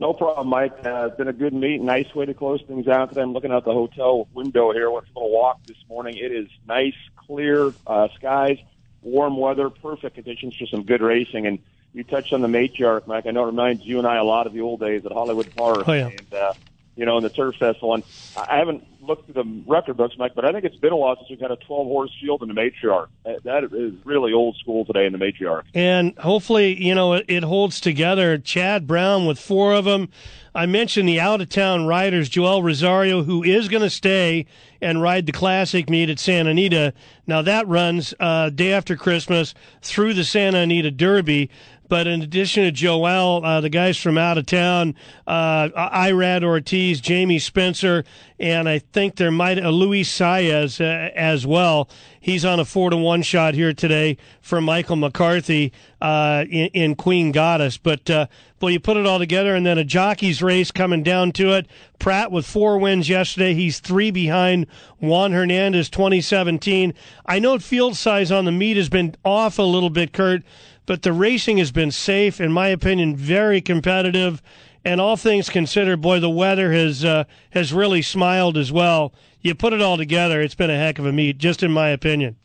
No 0.00 0.12
problem, 0.12 0.46
Mike. 0.46 0.86
Uh, 0.86 1.08
it's 1.08 1.16
been 1.16 1.26
a 1.26 1.32
good 1.32 1.52
meet. 1.52 1.80
Nice 1.82 2.14
way 2.14 2.24
to 2.24 2.32
close 2.32 2.62
things 2.62 2.86
out 2.86 3.08
today. 3.08 3.22
I'm 3.22 3.32
looking 3.32 3.50
out 3.50 3.64
the 3.64 3.72
hotel 3.72 4.28
window 4.32 4.72
here. 4.72 4.88
Went 4.90 5.06
for 5.12 5.20
a 5.20 5.24
little 5.24 5.36
walk 5.36 5.66
this 5.66 5.76
morning. 5.88 6.16
It 6.16 6.30
is 6.30 6.48
nice, 6.68 6.94
clear 7.16 7.72
uh, 7.84 8.06
skies, 8.14 8.58
warm 9.02 9.36
weather, 9.36 9.68
perfect 9.70 10.14
conditions 10.14 10.54
for 10.54 10.66
some 10.66 10.84
good 10.84 11.02
racing. 11.02 11.48
And 11.48 11.58
you 11.92 12.04
touched 12.04 12.32
on 12.32 12.42
the 12.42 12.48
matriarch, 12.48 13.08
Mike. 13.08 13.26
I 13.26 13.32
know 13.32 13.42
it 13.42 13.46
reminds 13.46 13.84
you 13.84 13.98
and 13.98 14.06
I 14.06 14.18
a 14.18 14.24
lot 14.24 14.46
of 14.46 14.52
the 14.52 14.60
old 14.60 14.78
days 14.78 15.04
at 15.04 15.10
Hollywood 15.10 15.52
Park. 15.56 15.88
Oh, 15.88 15.92
yeah. 15.92 16.06
And, 16.06 16.34
uh, 16.34 16.52
you 16.94 17.04
know, 17.04 17.16
in 17.16 17.24
the 17.24 17.30
Turf 17.30 17.56
Festival. 17.56 17.94
And 17.94 18.04
I 18.36 18.58
haven't 18.58 18.84
looked 19.08 19.24
through 19.24 19.42
the 19.42 19.62
record 19.66 19.96
books, 19.96 20.14
Mike, 20.18 20.32
but 20.34 20.44
I 20.44 20.52
think 20.52 20.64
it's 20.64 20.76
been 20.76 20.92
a 20.92 20.96
while 20.96 21.16
since 21.16 21.28
we've 21.30 21.40
had 21.40 21.50
a 21.50 21.56
12 21.56 21.86
horse 21.86 22.10
field 22.20 22.42
in 22.42 22.48
the 22.48 22.54
matriarch. 22.54 23.08
That- 23.24 23.42
That 23.44 23.64
is 23.64 23.94
really 24.04 24.32
old 24.32 24.56
school 24.56 24.84
today 24.84 25.06
in 25.06 25.12
the 25.12 25.18
matriarch. 25.18 25.62
And 25.74 26.16
hopefully, 26.18 26.80
you 26.82 26.94
know, 26.94 27.14
it, 27.14 27.24
it 27.28 27.42
holds 27.42 27.80
together. 27.80 28.38
Chad 28.38 28.86
Brown 28.86 29.26
with 29.26 29.38
four 29.38 29.72
of 29.74 29.84
them. 29.86 30.08
I 30.54 30.66
mentioned 30.66 31.08
the 31.08 31.20
out 31.20 31.40
of 31.40 31.48
town 31.48 31.86
riders, 31.86 32.28
Joel 32.28 32.62
Rosario, 32.62 33.22
who 33.22 33.42
is 33.44 33.68
going 33.68 33.82
to 33.82 33.90
stay 33.90 34.46
and 34.80 35.00
ride 35.00 35.26
the 35.26 35.32
classic 35.32 35.88
meet 35.88 36.10
at 36.10 36.18
Santa 36.18 36.50
Anita. 36.50 36.92
Now, 37.26 37.42
that 37.42 37.66
runs 37.68 38.12
uh, 38.18 38.50
day 38.50 38.72
after 38.72 38.96
Christmas 38.96 39.54
through 39.82 40.14
the 40.14 40.24
Santa 40.24 40.58
Anita 40.58 40.90
Derby. 40.90 41.50
But 41.88 42.06
in 42.06 42.22
addition 42.22 42.64
to 42.64 42.70
Joel, 42.70 43.44
uh, 43.44 43.60
the 43.60 43.70
guys 43.70 43.96
from 43.96 44.18
out 44.18 44.36
of 44.36 44.46
town, 44.46 44.94
uh, 45.26 45.68
Irad 45.70 46.44
Ortiz, 46.44 47.00
Jamie 47.00 47.38
Spencer, 47.38 48.04
and 48.38 48.68
I 48.68 48.78
think 48.78 49.16
there 49.16 49.30
might 49.30 49.58
uh, 49.58 49.70
Luis 49.70 50.14
Saez 50.14 50.80
uh, 50.80 51.10
as 51.14 51.46
well. 51.46 51.88
He's 52.20 52.44
on 52.44 52.60
a 52.60 52.64
four 52.64 52.90
to 52.90 52.96
one 52.96 53.22
shot 53.22 53.54
here 53.54 53.72
today 53.72 54.18
for 54.42 54.60
Michael 54.60 54.96
McCarthy 54.96 55.72
uh, 56.00 56.44
in, 56.48 56.66
in 56.68 56.94
Queen 56.94 57.32
Goddess. 57.32 57.78
But 57.78 58.10
uh, 58.10 58.26
well, 58.60 58.70
you 58.70 58.80
put 58.80 58.96
it 58.96 59.06
all 59.06 59.18
together, 59.18 59.54
and 59.54 59.64
then 59.64 59.78
a 59.78 59.84
jockey's 59.84 60.42
race 60.42 60.70
coming 60.70 61.02
down 61.02 61.32
to 61.32 61.52
it. 61.54 61.66
Prat 61.98 62.30
with 62.30 62.46
four 62.46 62.78
wins 62.78 63.08
yesterday. 63.08 63.54
He's 63.54 63.80
three 63.80 64.10
behind 64.10 64.66
Juan 64.98 65.32
Hernandez, 65.32 65.88
2017. 65.88 66.92
I 67.24 67.38
know 67.38 67.58
field 67.58 67.96
size 67.96 68.30
on 68.30 68.44
the 68.44 68.52
meet 68.52 68.76
has 68.76 68.88
been 68.88 69.14
off 69.24 69.58
a 69.58 69.62
little 69.62 69.90
bit, 69.90 70.12
Kurt 70.12 70.42
but 70.88 71.02
the 71.02 71.12
racing 71.12 71.58
has 71.58 71.70
been 71.70 71.90
safe, 71.90 72.40
in 72.40 72.50
my 72.50 72.68
opinion, 72.68 73.14
very 73.14 73.60
competitive. 73.60 74.42
And 74.86 75.02
all 75.02 75.18
things 75.18 75.50
considered, 75.50 76.00
boy, 76.00 76.18
the 76.18 76.30
weather 76.30 76.72
has 76.72 77.04
uh, 77.04 77.24
has 77.50 77.74
really 77.74 78.00
smiled 78.00 78.56
as 78.56 78.72
well. 78.72 79.12
You 79.42 79.54
put 79.54 79.74
it 79.74 79.82
all 79.82 79.98
together, 79.98 80.40
it's 80.40 80.54
been 80.54 80.70
a 80.70 80.78
heck 80.78 80.98
of 80.98 81.04
a 81.04 81.12
meet, 81.12 81.36
just 81.36 81.62
in 81.62 81.70
my 81.70 81.90
opinion. 81.90 82.36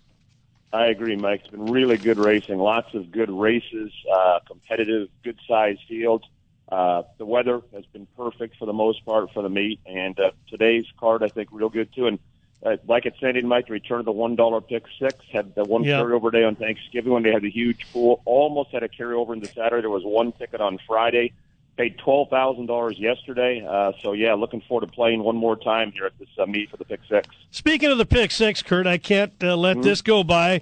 I 0.74 0.88
agree, 0.88 1.16
Mike. 1.16 1.42
It's 1.42 1.52
been 1.52 1.68
really 1.68 1.96
good 1.96 2.18
racing. 2.18 2.58
Lots 2.58 2.94
of 2.94 3.12
good 3.12 3.30
races, 3.30 3.94
uh, 4.14 4.40
competitive, 4.46 5.08
good 5.24 5.40
sized 5.48 5.80
fields. 5.88 6.26
Uh, 6.70 7.04
the 7.18 7.26
weather 7.26 7.62
has 7.74 7.86
been 7.94 8.08
perfect 8.18 8.58
for 8.58 8.66
the 8.66 8.74
most 8.74 9.06
part 9.06 9.32
for 9.32 9.42
the 9.42 9.50
meet, 9.50 9.80
and 9.86 10.20
uh, 10.20 10.32
today's 10.50 10.86
card 11.00 11.24
I 11.24 11.30
think 11.30 11.48
real 11.54 11.70
good 11.70 11.94
too. 11.96 12.08
And 12.08 12.20
uh, 12.66 12.78
like 12.88 13.06
it 13.06 13.14
said, 13.20 13.36
Mike, 13.44 13.68
the 13.68 13.74
return 13.74 14.00
of 14.00 14.06
the 14.06 14.12
one 14.12 14.36
dollar 14.36 14.62
pick 14.62 14.84
six 15.00 15.16
had 15.32 15.54
the 15.56 15.64
one 15.64 15.84
Yeah. 15.84 16.00
carryover 16.00 16.32
day 16.32 16.44
on 16.44 16.56
Thanksgiving 16.56 17.12
when 17.12 17.24
they 17.24 17.32
had 17.32 17.42
the 17.42 17.50
huge 17.52 17.86
pool. 17.92 18.22
Almost 18.26 18.72
had 18.72 18.84
a 18.84 18.88
carryover 18.90 19.34
into 19.34 19.48
Saturday. 19.48 19.82
There 19.82 19.90
was 19.90 20.04
one 20.06 20.32
ticket 20.34 20.62
on 20.62 20.80
Friday. 20.88 21.34
Paid 21.76 21.98
twelve 21.98 22.30
thousand 22.30 22.68
dollars 22.68 23.00
yesterday. 23.00 23.66
Uh, 23.68 23.94
so 24.04 24.14
yeah, 24.14 24.34
looking 24.36 24.62
forward 24.62 24.86
to 24.86 24.92
playing 24.94 25.24
one 25.24 25.36
more 25.36 25.56
time 25.56 25.92
here 25.92 26.06
at 26.06 26.18
this 26.20 26.30
uh, 26.38 26.46
meet 26.46 26.70
for 26.70 26.78
the 26.78 26.86
pick 26.86 27.00
six. 27.10 27.28
Speaking 27.50 27.90
of 27.90 27.98
the 27.98 28.06
pick 28.06 28.30
six, 28.32 28.62
Kurt, 28.62 28.86
I 28.86 28.98
can't 29.00 29.34
uh, 29.44 29.56
let 29.56 29.82
this 29.82 30.02
go 30.04 30.24
by. 30.24 30.62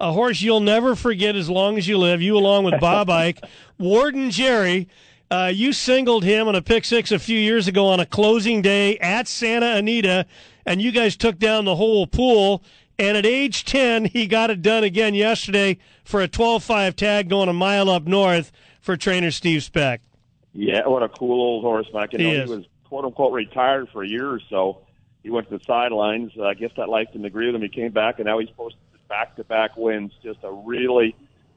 A 0.00 0.12
horse 0.12 0.40
you'll 0.40 0.60
never 0.60 0.94
forget 0.96 1.34
as 1.36 1.48
long 1.50 1.78
as 1.78 1.86
you 1.88 1.98
live. 1.98 2.22
You, 2.22 2.36
along 2.36 2.64
with 2.64 2.80
Bob 2.80 3.10
Ike, 3.24 3.40
Warden 3.78 4.30
Jerry. 4.30 4.88
Uh, 5.30 5.46
you 5.52 5.72
singled 5.72 6.24
him 6.24 6.46
on 6.46 6.54
a 6.54 6.60
pick 6.60 6.84
six 6.84 7.10
a 7.10 7.18
few 7.18 7.38
years 7.38 7.66
ago 7.66 7.86
on 7.86 7.98
a 8.00 8.04
closing 8.06 8.60
day 8.60 8.98
at 8.98 9.26
Santa 9.26 9.76
Anita, 9.76 10.26
and 10.66 10.80
you 10.82 10.92
guys 10.92 11.16
took 11.16 11.38
down 11.38 11.64
the 11.64 11.76
whole 11.76 12.06
pool. 12.06 12.62
And 12.98 13.16
at 13.16 13.26
age 13.26 13.64
10, 13.64 14.04
he 14.06 14.26
got 14.26 14.50
it 14.50 14.62
done 14.62 14.84
again 14.84 15.14
yesterday 15.14 15.78
for 16.04 16.20
a 16.20 16.28
12 16.28 16.62
5 16.62 16.94
tag 16.94 17.28
going 17.28 17.48
a 17.48 17.52
mile 17.52 17.88
up 17.90 18.04
north 18.06 18.52
for 18.80 18.96
trainer 18.96 19.30
Steve 19.30 19.62
Specht. 19.62 20.04
Yeah, 20.52 20.86
what 20.86 21.02
a 21.02 21.08
cool 21.08 21.40
old 21.40 21.64
horse, 21.64 21.86
Mike. 21.92 22.12
You 22.12 22.18
He 22.18 22.24
know, 22.24 22.42
is. 22.42 22.50
he 22.50 22.56
was 22.56 22.64
quote 22.84 23.04
unquote 23.06 23.32
retired 23.32 23.88
for 23.92 24.02
a 24.02 24.08
year 24.08 24.28
or 24.30 24.40
so. 24.50 24.82
He 25.22 25.30
went 25.30 25.48
to 25.48 25.56
the 25.58 25.64
sidelines. 25.64 26.32
Uh, 26.38 26.44
I 26.44 26.54
guess 26.54 26.70
that 26.76 26.88
life 26.88 27.08
didn't 27.12 27.24
agree 27.24 27.46
with 27.46 27.54
him. 27.54 27.62
He 27.62 27.68
came 27.68 27.92
back, 27.92 28.18
and 28.18 28.26
now 28.26 28.38
he's 28.38 28.50
posted 28.50 28.78
back 29.08 29.36
to 29.36 29.44
back 29.44 29.76
wins. 29.76 30.12
Just 30.22 30.40
a 30.42 30.52
really 30.52 31.14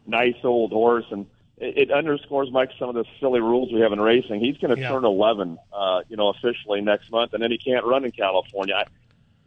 nice 0.07 0.35
old 0.43 0.71
horse, 0.71 1.05
and 1.11 1.25
it, 1.57 1.89
it 1.89 1.91
underscores, 1.91 2.51
Mike, 2.51 2.71
some 2.77 2.89
of 2.89 2.95
the 2.95 3.05
silly 3.19 3.39
rules 3.39 3.71
we 3.71 3.79
have 3.81 3.91
in 3.93 4.01
racing. 4.01 4.39
He's 4.39 4.57
going 4.57 4.75
to 4.75 4.81
Yeah. 4.81 4.89
turn 4.89 5.05
11, 5.05 5.57
uh, 5.73 6.01
you 6.09 6.17
know, 6.17 6.29
officially 6.29 6.81
next 6.81 7.11
month, 7.11 7.33
and 7.33 7.41
then 7.41 7.51
he 7.51 7.57
can't 7.57 7.85
run 7.85 8.03
in 8.05 8.11
California. 8.11 8.75
I, 8.75 8.83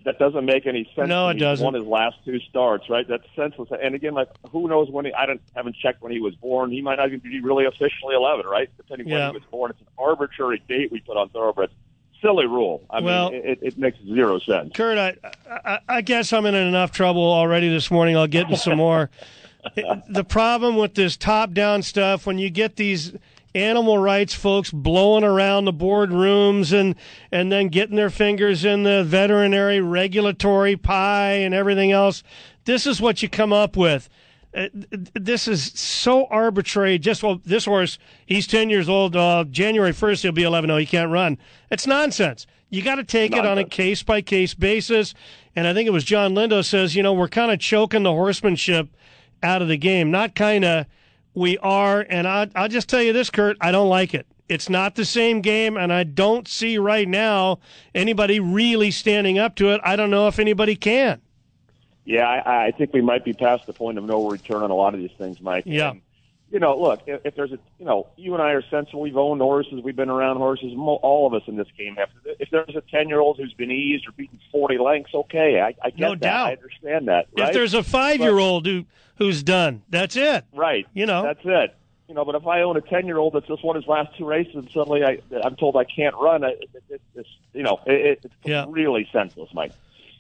that 0.04 0.18
doesn't 0.18 0.44
make 0.46 0.66
any 0.66 0.84
sense. 0.96 1.08
No, 1.08 1.28
it 1.28 1.34
me. 1.34 1.40
doesn't. 1.40 1.62
He's 1.62 1.64
won 1.64 1.74
his 1.74 1.84
last 1.84 2.16
two 2.24 2.38
starts, 2.48 2.88
right? 2.88 3.06
That's 3.06 3.24
senseless. 3.36 3.68
And 3.82 3.94
again, 3.94 4.14
like 4.14 4.28
who 4.52 4.68
knows 4.68 4.88
when 4.90 5.04
he? 5.04 5.12
I 5.12 5.26
don't 5.26 5.40
haven't 5.54 5.76
checked 5.76 6.00
when 6.00 6.12
he 6.12 6.20
was 6.20 6.34
born. 6.36 6.70
He 6.70 6.80
might 6.80 6.96
not 6.96 7.08
even 7.08 7.18
be 7.18 7.40
really 7.40 7.66
officially 7.66 8.14
11, 8.14 8.46
right? 8.46 8.70
Depending 8.76 9.08
Yeah. 9.08 9.26
when 9.26 9.34
he 9.34 9.38
was 9.40 9.48
born. 9.50 9.70
It's 9.72 9.80
an 9.80 9.88
arbitrary 9.98 10.62
date 10.68 10.92
we 10.92 11.00
put 11.00 11.16
on 11.16 11.28
thoroughbreds. 11.30 11.72
Silly 12.22 12.46
rule. 12.46 12.84
I 12.88 13.00
Well- 13.00 13.32
mean, 13.32 13.42
it, 13.44 13.58
it 13.60 13.76
makes 13.78 13.98
zero 14.04 14.38
sense. 14.38 14.72
Kurt, 14.74 14.96
I, 14.98 15.16
I, 15.64 15.78
I 15.88 16.00
guess 16.00 16.32
I'm 16.32 16.46
in 16.46 16.54
enough 16.54 16.90
trouble 16.92 17.22
already 17.22 17.68
this 17.68 17.90
morning. 17.90 18.16
I'll 18.16 18.26
get 18.28 18.48
in 18.48 18.56
some 18.56 18.78
more. 18.78 19.10
the 20.08 20.24
problem 20.24 20.76
with 20.76 20.94
this 20.94 21.16
top 21.16 21.52
down 21.52 21.82
stuff, 21.82 22.26
when 22.26 22.38
you 22.38 22.50
get 22.50 22.76
these 22.76 23.12
animal 23.54 23.98
rights 23.98 24.34
folks 24.34 24.70
blowing 24.70 25.24
around 25.24 25.64
the 25.64 25.72
boardrooms 25.72 26.72
and, 26.72 26.94
and 27.32 27.50
then 27.50 27.68
getting 27.68 27.96
their 27.96 28.10
fingers 28.10 28.64
in 28.64 28.82
the 28.82 29.02
veterinary 29.04 29.80
regulatory 29.80 30.76
pie 30.76 31.32
and 31.32 31.54
everything 31.54 31.90
else, 31.90 32.22
this 32.66 32.86
is 32.86 33.00
what 33.00 33.22
you 33.22 33.28
come 33.28 33.52
up 33.52 33.76
with. 33.76 34.08
Uh, 34.54 34.68
this 35.14 35.46
is 35.46 35.72
so 35.74 36.26
arbitrary. 36.26 36.98
Just 36.98 37.22
well, 37.22 37.40
this 37.44 37.66
horse, 37.66 37.98
he's 38.24 38.46
ten 38.46 38.70
years 38.70 38.88
old. 38.88 39.14
Uh, 39.14 39.44
January 39.50 39.92
first, 39.92 40.22
he'll 40.22 40.32
be 40.32 40.42
eleven. 40.42 40.68
No, 40.68 40.76
he 40.76 40.86
can't 40.86 41.10
run. 41.10 41.36
It's 41.70 41.86
nonsense. 41.86 42.46
You 42.70 42.82
got 42.82 42.96
to 42.96 43.04
take 43.04 43.34
it 43.34 43.46
on 43.46 43.58
a 43.58 43.64
case 43.64 44.02
by 44.02 44.20
case 44.20 44.54
basis. 44.54 45.14
And 45.56 45.66
I 45.66 45.74
think 45.74 45.86
it 45.86 45.90
was 45.90 46.04
John 46.04 46.34
Lindo 46.34 46.64
says, 46.64 46.94
you 46.94 47.02
know, 47.02 47.12
we're 47.12 47.28
kind 47.28 47.50
of 47.50 47.58
choking 47.58 48.02
the 48.02 48.12
horsemanship 48.12 48.88
out 49.42 49.62
of 49.62 49.68
the 49.68 49.76
game. 49.76 50.10
Not 50.10 50.34
kind 50.34 50.64
of, 50.64 50.86
we 51.34 51.58
are. 51.58 52.04
And 52.08 52.26
I, 52.26 52.48
I'll 52.54 52.68
just 52.68 52.88
tell 52.88 53.02
you 53.02 53.12
this, 53.12 53.30
Kurt, 53.30 53.56
I 53.60 53.70
don't 53.72 53.88
like 53.88 54.14
it. 54.14 54.26
It's 54.48 54.70
not 54.70 54.94
the 54.94 55.04
same 55.04 55.42
game, 55.42 55.76
and 55.76 55.92
I 55.92 56.04
don't 56.04 56.48
see 56.48 56.78
right 56.78 57.06
now 57.06 57.58
anybody 57.94 58.40
really 58.40 58.90
standing 58.90 59.38
up 59.38 59.54
to 59.56 59.74
it. 59.74 59.80
I 59.84 59.94
don't 59.94 60.10
know 60.10 60.26
if 60.26 60.38
anybody 60.38 60.74
can. 60.74 61.20
Yeah, 62.06 62.26
I, 62.26 62.68
I 62.68 62.70
think 62.70 62.94
we 62.94 63.02
might 63.02 63.26
be 63.26 63.34
past 63.34 63.66
the 63.66 63.74
point 63.74 63.98
of 63.98 64.04
no 64.04 64.30
return 64.30 64.62
on 64.62 64.70
a 64.70 64.74
lot 64.74 64.94
of 64.94 65.00
these 65.00 65.10
things, 65.18 65.42
Mike. 65.42 65.64
Yeah. 65.66 65.90
And, 65.90 66.00
you 66.50 66.60
know, 66.60 66.80
look, 66.80 67.02
if, 67.06 67.20
if 67.26 67.34
there's 67.34 67.52
a, 67.52 67.58
you 67.78 67.84
know, 67.84 68.06
you 68.16 68.32
and 68.32 68.42
I 68.42 68.52
are 68.52 68.62
sensible. 68.70 69.02
We've 69.02 69.18
owned 69.18 69.42
horses. 69.42 69.82
We've 69.84 69.94
been 69.94 70.08
around 70.08 70.38
horses. 70.38 70.72
All 70.74 71.26
of 71.26 71.34
us 71.34 71.46
in 71.46 71.56
this 71.56 71.68
game 71.76 71.96
have. 71.96 72.08
If 72.24 72.48
there's 72.48 72.74
a 72.74 72.80
ten-year-old 72.80 73.36
who's 73.36 73.52
been 73.52 73.70
eased 73.70 74.08
or 74.08 74.12
beaten 74.12 74.40
forty 74.50 74.78
lengths, 74.78 75.14
okay, 75.14 75.60
I, 75.60 75.74
I 75.84 75.90
get 75.90 76.00
No 76.00 76.10
that. 76.12 76.20
doubt. 76.20 76.46
I 76.46 76.52
understand 76.52 77.08
that. 77.08 77.26
If 77.36 77.52
there's 77.52 77.74
a 77.74 77.82
five 77.82 78.20
year 78.20 78.38
old 78.38 78.64
who 78.64 78.86
who's 79.18 79.42
done, 79.42 79.82
that's 79.90 80.16
it. 80.16 80.44
Right. 80.54 80.86
You 80.94 81.06
know. 81.06 81.22
That's 81.22 81.40
it. 81.44 81.74
You 82.08 82.14
know, 82.14 82.24
but 82.24 82.34
if 82.36 82.46
I 82.46 82.62
own 82.62 82.76
a 82.78 82.80
ten-year-old 82.80 83.34
that's 83.34 83.46
just 83.46 83.62
won 83.62 83.76
his 83.76 83.86
last 83.86 84.16
two 84.16 84.24
races, 84.24 84.54
and 84.54 84.70
suddenly 84.70 85.04
I, 85.04 85.18
I'm 85.44 85.56
told 85.56 85.76
I 85.76 85.84
can't 85.84 86.14
run, 86.16 86.42
I, 86.42 86.52
it, 86.52 86.70
it, 86.88 87.02
it's 87.14 87.28
you 87.52 87.62
know, 87.62 87.80
it, 87.84 88.20
it's 88.24 88.34
Yeah. 88.44 88.64
really 88.66 89.06
senseless, 89.12 89.50
Mike. 89.52 89.72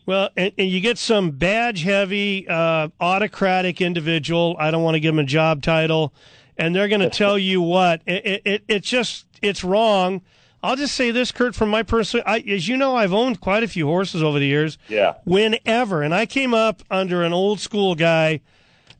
Well, 0.04 0.28
and, 0.36 0.52
and 0.58 0.68
you 0.68 0.80
get 0.80 0.98
some 0.98 1.30
badge 1.30 1.84
heavy, 1.84 2.46
uh, 2.46 2.88
autocratic 3.00 3.80
individual. 3.80 4.54
I 4.58 4.70
don't 4.70 4.82
want 4.82 4.96
to 4.96 5.00
give 5.00 5.14
him 5.14 5.18
a 5.18 5.24
job 5.24 5.62
title, 5.62 6.12
and 6.58 6.74
they're 6.76 6.88
going 6.88 7.00
to 7.08 7.10
tell 7.10 7.38
you 7.38 7.62
what 7.62 8.02
it, 8.06 8.26
it, 8.26 8.42
it 8.44 8.64
it's 8.68 8.88
just 8.88 9.24
it's 9.40 9.64
wrong. 9.64 10.20
I'll 10.62 10.76
just 10.76 10.94
say 10.94 11.10
this, 11.12 11.30
Kurt, 11.32 11.54
from 11.54 11.68
my 11.70 11.84
personal, 11.84 12.24
I, 12.26 12.40
as 12.40 12.66
you 12.68 12.76
know, 12.76 12.96
I've 12.96 13.12
owned 13.14 13.40
quite 13.40 13.62
a 13.62 13.68
few 13.68 13.86
horses 13.86 14.22
over 14.24 14.38
the 14.40 14.46
years. 14.46 14.76
Yeah. 14.88 15.14
Whenever, 15.24 16.02
and 16.02 16.12
I 16.12 16.26
came 16.26 16.52
up 16.52 16.82
under 16.90 17.22
an 17.22 17.32
old 17.32 17.60
school 17.60 17.94
guy, 17.94 18.40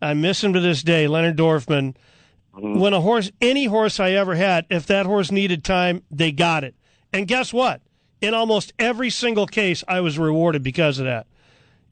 I 0.01 0.15
miss 0.15 0.43
him 0.43 0.53
to 0.53 0.61
this 0.61 0.83
day, 0.83 1.09
Leonard 1.09 1.37
Dorfman. 1.37 1.95
Mm-hmm. 2.55 2.79
When 2.79 2.93
a 2.93 3.01
horse, 3.01 3.31
any 3.41 3.67
horse 3.67 4.01
I 4.01 4.13
ever 4.13 4.35
had, 4.35 4.67
if 4.71 4.87
that 4.87 5.07
horse 5.07 5.31
needed 5.31 5.65
time, 5.65 6.03
they 6.11 6.33
got 6.33 6.65
it. 6.65 6.75
And 7.13 7.29
guess 7.29 7.53
what? 7.53 7.81
In 8.21 8.35
almost 8.35 8.73
every 8.79 9.11
single 9.11 9.47
case, 9.47 9.85
I 9.87 10.01
was 10.01 10.19
rewarded 10.19 10.63
because 10.63 10.99
of 10.99 11.07
that. 11.07 11.27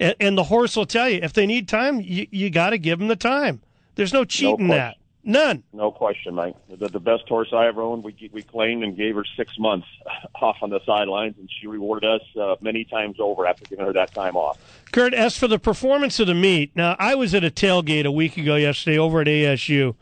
And, 0.00 0.14
and 0.20 0.38
the 0.38 0.44
horse 0.44 0.76
will 0.76 0.86
tell 0.86 1.08
you 1.08 1.20
if 1.22 1.32
they 1.32 1.46
need 1.46 1.68
time, 1.68 2.00
you, 2.00 2.26
you 2.30 2.50
got 2.50 2.70
to 2.70 2.78
give 2.78 2.98
them 2.98 3.08
the 3.08 3.16
time. 3.16 3.62
There's 3.94 4.12
no 4.12 4.24
cheating 4.24 4.68
no 4.68 4.74
that. 4.74 4.96
None. 5.28 5.64
No 5.72 5.90
question, 5.90 6.36
Mike. 6.36 6.54
The, 6.68 6.88
the 6.88 7.00
best 7.00 7.28
horse 7.28 7.48
I 7.52 7.66
ever 7.66 7.82
owned, 7.82 8.04
we 8.04 8.30
we 8.32 8.42
claimed 8.42 8.84
and 8.84 8.96
gave 8.96 9.16
her 9.16 9.24
six 9.36 9.58
months 9.58 9.88
off 10.40 10.58
on 10.62 10.70
the 10.70 10.78
sidelines, 10.86 11.34
and 11.36 11.50
she 11.60 11.66
rewarded 11.66 12.08
us 12.08 12.22
uh, 12.40 12.54
many 12.60 12.84
times 12.84 13.16
over 13.18 13.44
after 13.44 13.64
giving 13.64 13.84
her 13.84 13.92
that 13.92 14.14
time 14.14 14.36
off. 14.36 14.56
Kurt, 14.92 15.12
as 15.12 15.36
for 15.36 15.48
the 15.48 15.58
performance 15.58 16.20
of 16.20 16.28
the 16.28 16.34
meet, 16.34 16.76
now 16.76 16.94
I 17.00 17.16
was 17.16 17.34
at 17.34 17.42
a 17.42 17.50
tailgate 17.50 18.06
a 18.06 18.12
week 18.12 18.36
ago 18.36 18.54
yesterday 18.54 18.98
over 18.98 19.20
at 19.20 19.26
ASU. 19.26 19.96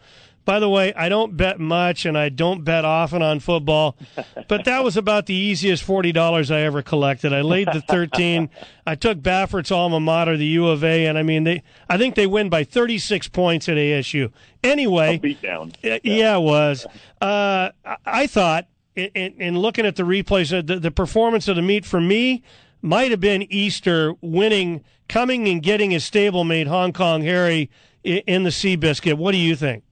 By 0.45 0.61
the 0.61 0.69
way, 0.69 0.93
I 0.95 1.09
don't 1.09 1.37
bet 1.37 1.59
much 1.59 2.05
and 2.05 2.19
I 2.19 2.29
don't 2.29 2.65
bet 2.65 2.85
often 2.85 3.23
on 3.23 3.41
football, 3.41 3.97
but 4.49 4.65
that 4.67 4.85
was 4.85 4.97
about 4.97 5.27
the 5.27 5.35
easiest 5.35 5.83
forty 5.83 6.13
dollars 6.13 6.51
I 6.51 6.61
ever 6.61 6.83
collected. 6.83 7.33
I 7.33 7.41
laid 7.41 7.69
the 7.73 7.81
thirteen. 7.81 8.51
I 8.87 8.95
took 8.95 9.23
Baffert's 9.23 9.71
alma 9.71 10.01
mater, 10.01 10.37
the 10.37 10.47
U 10.47 10.69
of 10.69 10.85
A, 10.85 11.07
and 11.07 11.17
I 11.17 11.23
mean 11.23 11.45
they. 11.45 11.63
I 11.89 11.97
think 11.97 12.15
they 12.15 12.27
win 12.27 12.51
by 12.51 12.65
thirty 12.65 12.99
six 12.99 13.29
points 13.29 13.69
at 13.69 13.77
ASU. 13.77 14.31
Anyway, 14.63 15.19
beat 15.19 15.41
down. 15.41 15.73
Yeah, 15.83 15.99
yeah 16.03 16.37
it 16.37 16.43
was. 16.43 16.87
Uh, 17.21 17.71
I- 18.05 18.27
thought 18.27 18.67
in, 18.97 19.11
in, 19.15 19.41
in 19.41 19.59
looking 19.59 19.87
at 19.87 19.97
the 19.97 20.03
replays, 20.03 20.57
uh, 20.57 20.63
the, 20.63 20.79
the 20.79 20.91
performance 20.91 21.47
of 21.47 21.57
the 21.57 21.63
meet 21.63 21.85
for 21.85 22.01
me 22.01 22.43
might 22.83 23.11
have 23.11 23.21
been 23.21 23.43
Easter 23.51 24.15
winning, 24.21 24.83
coming 25.09 25.49
and 25.49 25.63
getting 25.63 25.91
his 25.91 26.09
stablemate 26.09 26.67
Hong 26.67 26.93
Kong 26.93 27.23
Harry 27.23 27.71
in 28.03 28.43
the 28.43 28.51
Seabiscuit. 28.51 29.15
What 29.15 29.33
do 29.33 29.39
you 29.39 29.57
think? 29.57 29.85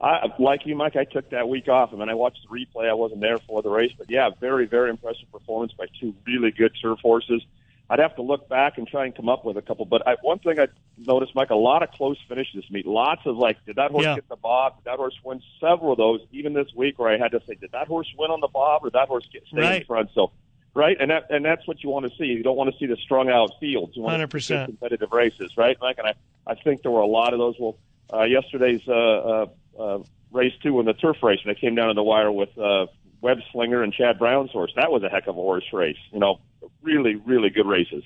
I, 0.00 0.28
like 0.38 0.64
you, 0.64 0.76
Mike, 0.76 0.94
I 0.96 1.04
took 1.04 1.30
that 1.30 1.48
week 1.48 1.68
off, 1.68 1.90
and 1.92 2.00
then 2.00 2.08
I 2.08 2.14
watched 2.14 2.46
the 2.48 2.54
replay. 2.56 2.88
I 2.88 2.94
wasn't 2.94 3.20
there 3.20 3.38
for 3.38 3.62
the 3.62 3.68
race, 3.70 3.92
but 3.98 4.08
yeah, 4.10 4.30
very, 4.40 4.66
very 4.66 4.90
impressive 4.90 5.30
performance 5.32 5.72
by 5.72 5.86
two 6.00 6.14
really 6.26 6.52
good 6.52 6.72
turf 6.80 7.00
horses. 7.00 7.42
I'd 7.90 7.98
have 7.98 8.14
to 8.16 8.22
look 8.22 8.48
back 8.48 8.76
and 8.78 8.86
try 8.86 9.06
and 9.06 9.16
come 9.16 9.28
up 9.30 9.44
with 9.44 9.56
a 9.56 9.62
couple, 9.62 9.86
but 9.86 10.06
I, 10.06 10.16
one 10.22 10.38
thing 10.38 10.60
I 10.60 10.68
noticed, 10.98 11.34
Mike, 11.34 11.50
a 11.50 11.54
lot 11.56 11.82
of 11.82 11.90
close 11.90 12.18
finishes 12.28 12.62
this 12.62 12.70
meet. 12.70 12.86
Lots 12.86 13.22
of 13.24 13.36
like, 13.38 13.64
did 13.64 13.76
that 13.76 13.90
horse 13.90 14.04
Yeah. 14.04 14.14
get 14.16 14.28
the 14.28 14.36
bob? 14.36 14.76
Did 14.76 14.84
that 14.84 14.96
horse 14.98 15.18
win? 15.24 15.40
Several 15.58 15.92
of 15.92 15.98
those, 15.98 16.20
even 16.30 16.52
this 16.52 16.68
week, 16.76 16.98
where 16.98 17.08
I 17.10 17.16
had 17.18 17.32
to 17.32 17.40
say, 17.48 17.54
did 17.54 17.72
that 17.72 17.88
horse 17.88 18.06
win 18.16 18.30
on 18.30 18.40
the 18.40 18.48
bob, 18.48 18.84
or 18.84 18.90
did 18.90 18.92
that 18.94 19.08
horse 19.08 19.26
get 19.32 19.42
stay 19.46 19.78
in 19.78 19.84
front? 19.84 20.10
So, 20.14 20.30
right, 20.74 20.96
and 21.00 21.10
that 21.10 21.28
and 21.30 21.44
that's 21.44 21.66
what 21.66 21.82
you 21.82 21.88
want 21.88 22.04
to 22.08 22.16
see. 22.18 22.26
You 22.26 22.42
don't 22.42 22.56
want 22.56 22.70
to 22.72 22.78
see 22.78 22.84
the 22.86 22.96
strung 22.96 23.30
out 23.30 23.52
fields. 23.58 23.96
You 23.96 24.02
want 24.02 24.20
100%. 24.30 24.48
good 24.48 24.66
competitive 24.66 25.10
races, 25.10 25.56
right, 25.56 25.76
Mike? 25.80 25.96
And 25.98 26.08
I 26.08 26.14
I 26.46 26.54
think 26.56 26.82
there 26.82 26.92
were 26.92 27.00
a 27.00 27.06
lot 27.06 27.32
of 27.32 27.38
those. 27.38 27.54
Well, 27.58 27.78
uh, 28.12 28.24
yesterday's 28.24 28.82
uh, 28.86 28.92
uh, 28.92 29.46
uh, 29.78 29.98
race 30.32 30.52
two 30.62 30.78
in 30.80 30.86
the 30.86 30.94
turf 30.94 31.16
race, 31.22 31.40
and 31.42 31.50
I 31.50 31.58
came 31.58 31.74
down 31.74 31.88
to 31.88 31.94
the 31.94 32.02
wire 32.02 32.32
with 32.32 32.56
uh, 32.58 32.86
Web 33.20 33.38
Slinger 33.52 33.82
and 33.82 33.92
Chad 33.92 34.18
Brown's 34.18 34.50
horse. 34.50 34.72
That 34.76 34.90
was 34.90 35.02
a 35.02 35.08
heck 35.08 35.26
of 35.26 35.36
a 35.36 35.40
horse 35.40 35.64
race. 35.72 35.96
You 36.12 36.20
know, 36.20 36.40
really, 36.82 37.16
really 37.16 37.50
good 37.50 37.66
races. 37.66 38.04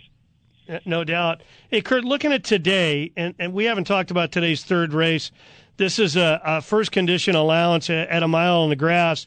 Uh, 0.69 0.78
No 0.85 1.05
doubt. 1.05 1.43
Hey, 1.69 1.81
Kurt, 1.81 2.05
looking 2.05 2.32
at 2.32 2.44
today, 2.44 3.12
and, 3.16 3.35
and 3.39 3.53
we 3.53 3.65
haven't 3.65 3.85
talked 3.85 4.11
about 4.11 4.32
today's 4.32 4.65
third 4.65 4.93
race. 4.93 5.31
This 5.77 5.99
is 5.99 6.16
a, 6.16 6.40
a 6.44 6.62
first 6.62 6.93
condition 6.93 7.35
allowance 7.35 7.90
at, 7.90 8.23
a 8.23 8.28
mile 8.28 8.61
on 8.61 8.69
the 8.69 8.77
grass. 8.77 9.27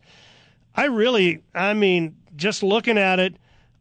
I 0.75 0.85
really, 0.85 1.41
I 1.53 1.73
mean, 1.73 2.15
just 2.35 2.63
looking 2.63 2.97
at 2.97 3.19
it, 3.19 3.35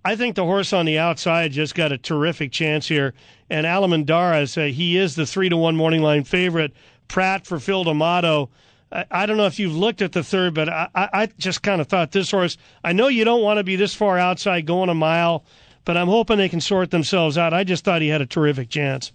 I 0.05 0.17
think 0.17 0.35
the 0.35 0.45
horse 0.45 0.73
on 0.73 0.87
the 0.87 0.99
outside 0.99 1.53
just 1.53 1.75
got 1.75 1.93
a 1.93 1.99
terrific 1.99 2.53
chance 2.53 2.89
here. 2.89 3.15
And 3.51 3.67
Alamandaras, 3.67 4.57
uh, 4.59 4.73
he 4.73 4.97
is 4.97 5.15
the 5.15 5.27
three 5.27 5.49
to 5.49 5.57
one 5.57 5.77
morning 5.77 6.03
line 6.03 6.25
favorite. 6.25 6.73
Prat 7.09 7.47
for 7.47 7.59
Phil 7.59 7.85
D'Amato. 7.85 8.51
I, 8.91 9.05
I 9.11 9.27
don't 9.27 9.37
know 9.37 9.47
if 9.47 9.59
you've 9.59 9.77
looked 9.77 10.03
at 10.03 10.13
the 10.13 10.23
third, 10.23 10.55
but 10.55 10.69
I, 10.69 10.89
I, 10.95 11.29
just 11.39 11.63
kind 11.63 11.81
of 11.81 11.89
thought 11.89 12.13
this 12.13 12.31
horse. 12.31 12.57
I 12.83 12.93
know 12.93 13.09
you 13.09 13.25
don't 13.25 13.43
want 13.43 13.59
to 13.59 13.65
be 13.65 13.77
this 13.77 13.95
far 13.95 14.19
outside 14.19 14.67
going 14.67 14.89
a 14.89 14.95
mile, 14.95 15.45
but 15.85 15.97
I'm 15.97 16.09
hoping 16.09 16.39
they 16.39 16.49
can 16.49 16.61
sort 16.61 16.91
themselves 16.91 17.37
out. 17.37 17.53
I 17.53 17.65
just 17.65 17.85
thought 17.85 18.03
he 18.03 18.09
had 18.09 18.21
a 18.21 18.27
terrific 18.27 18.69
chance. 18.71 19.13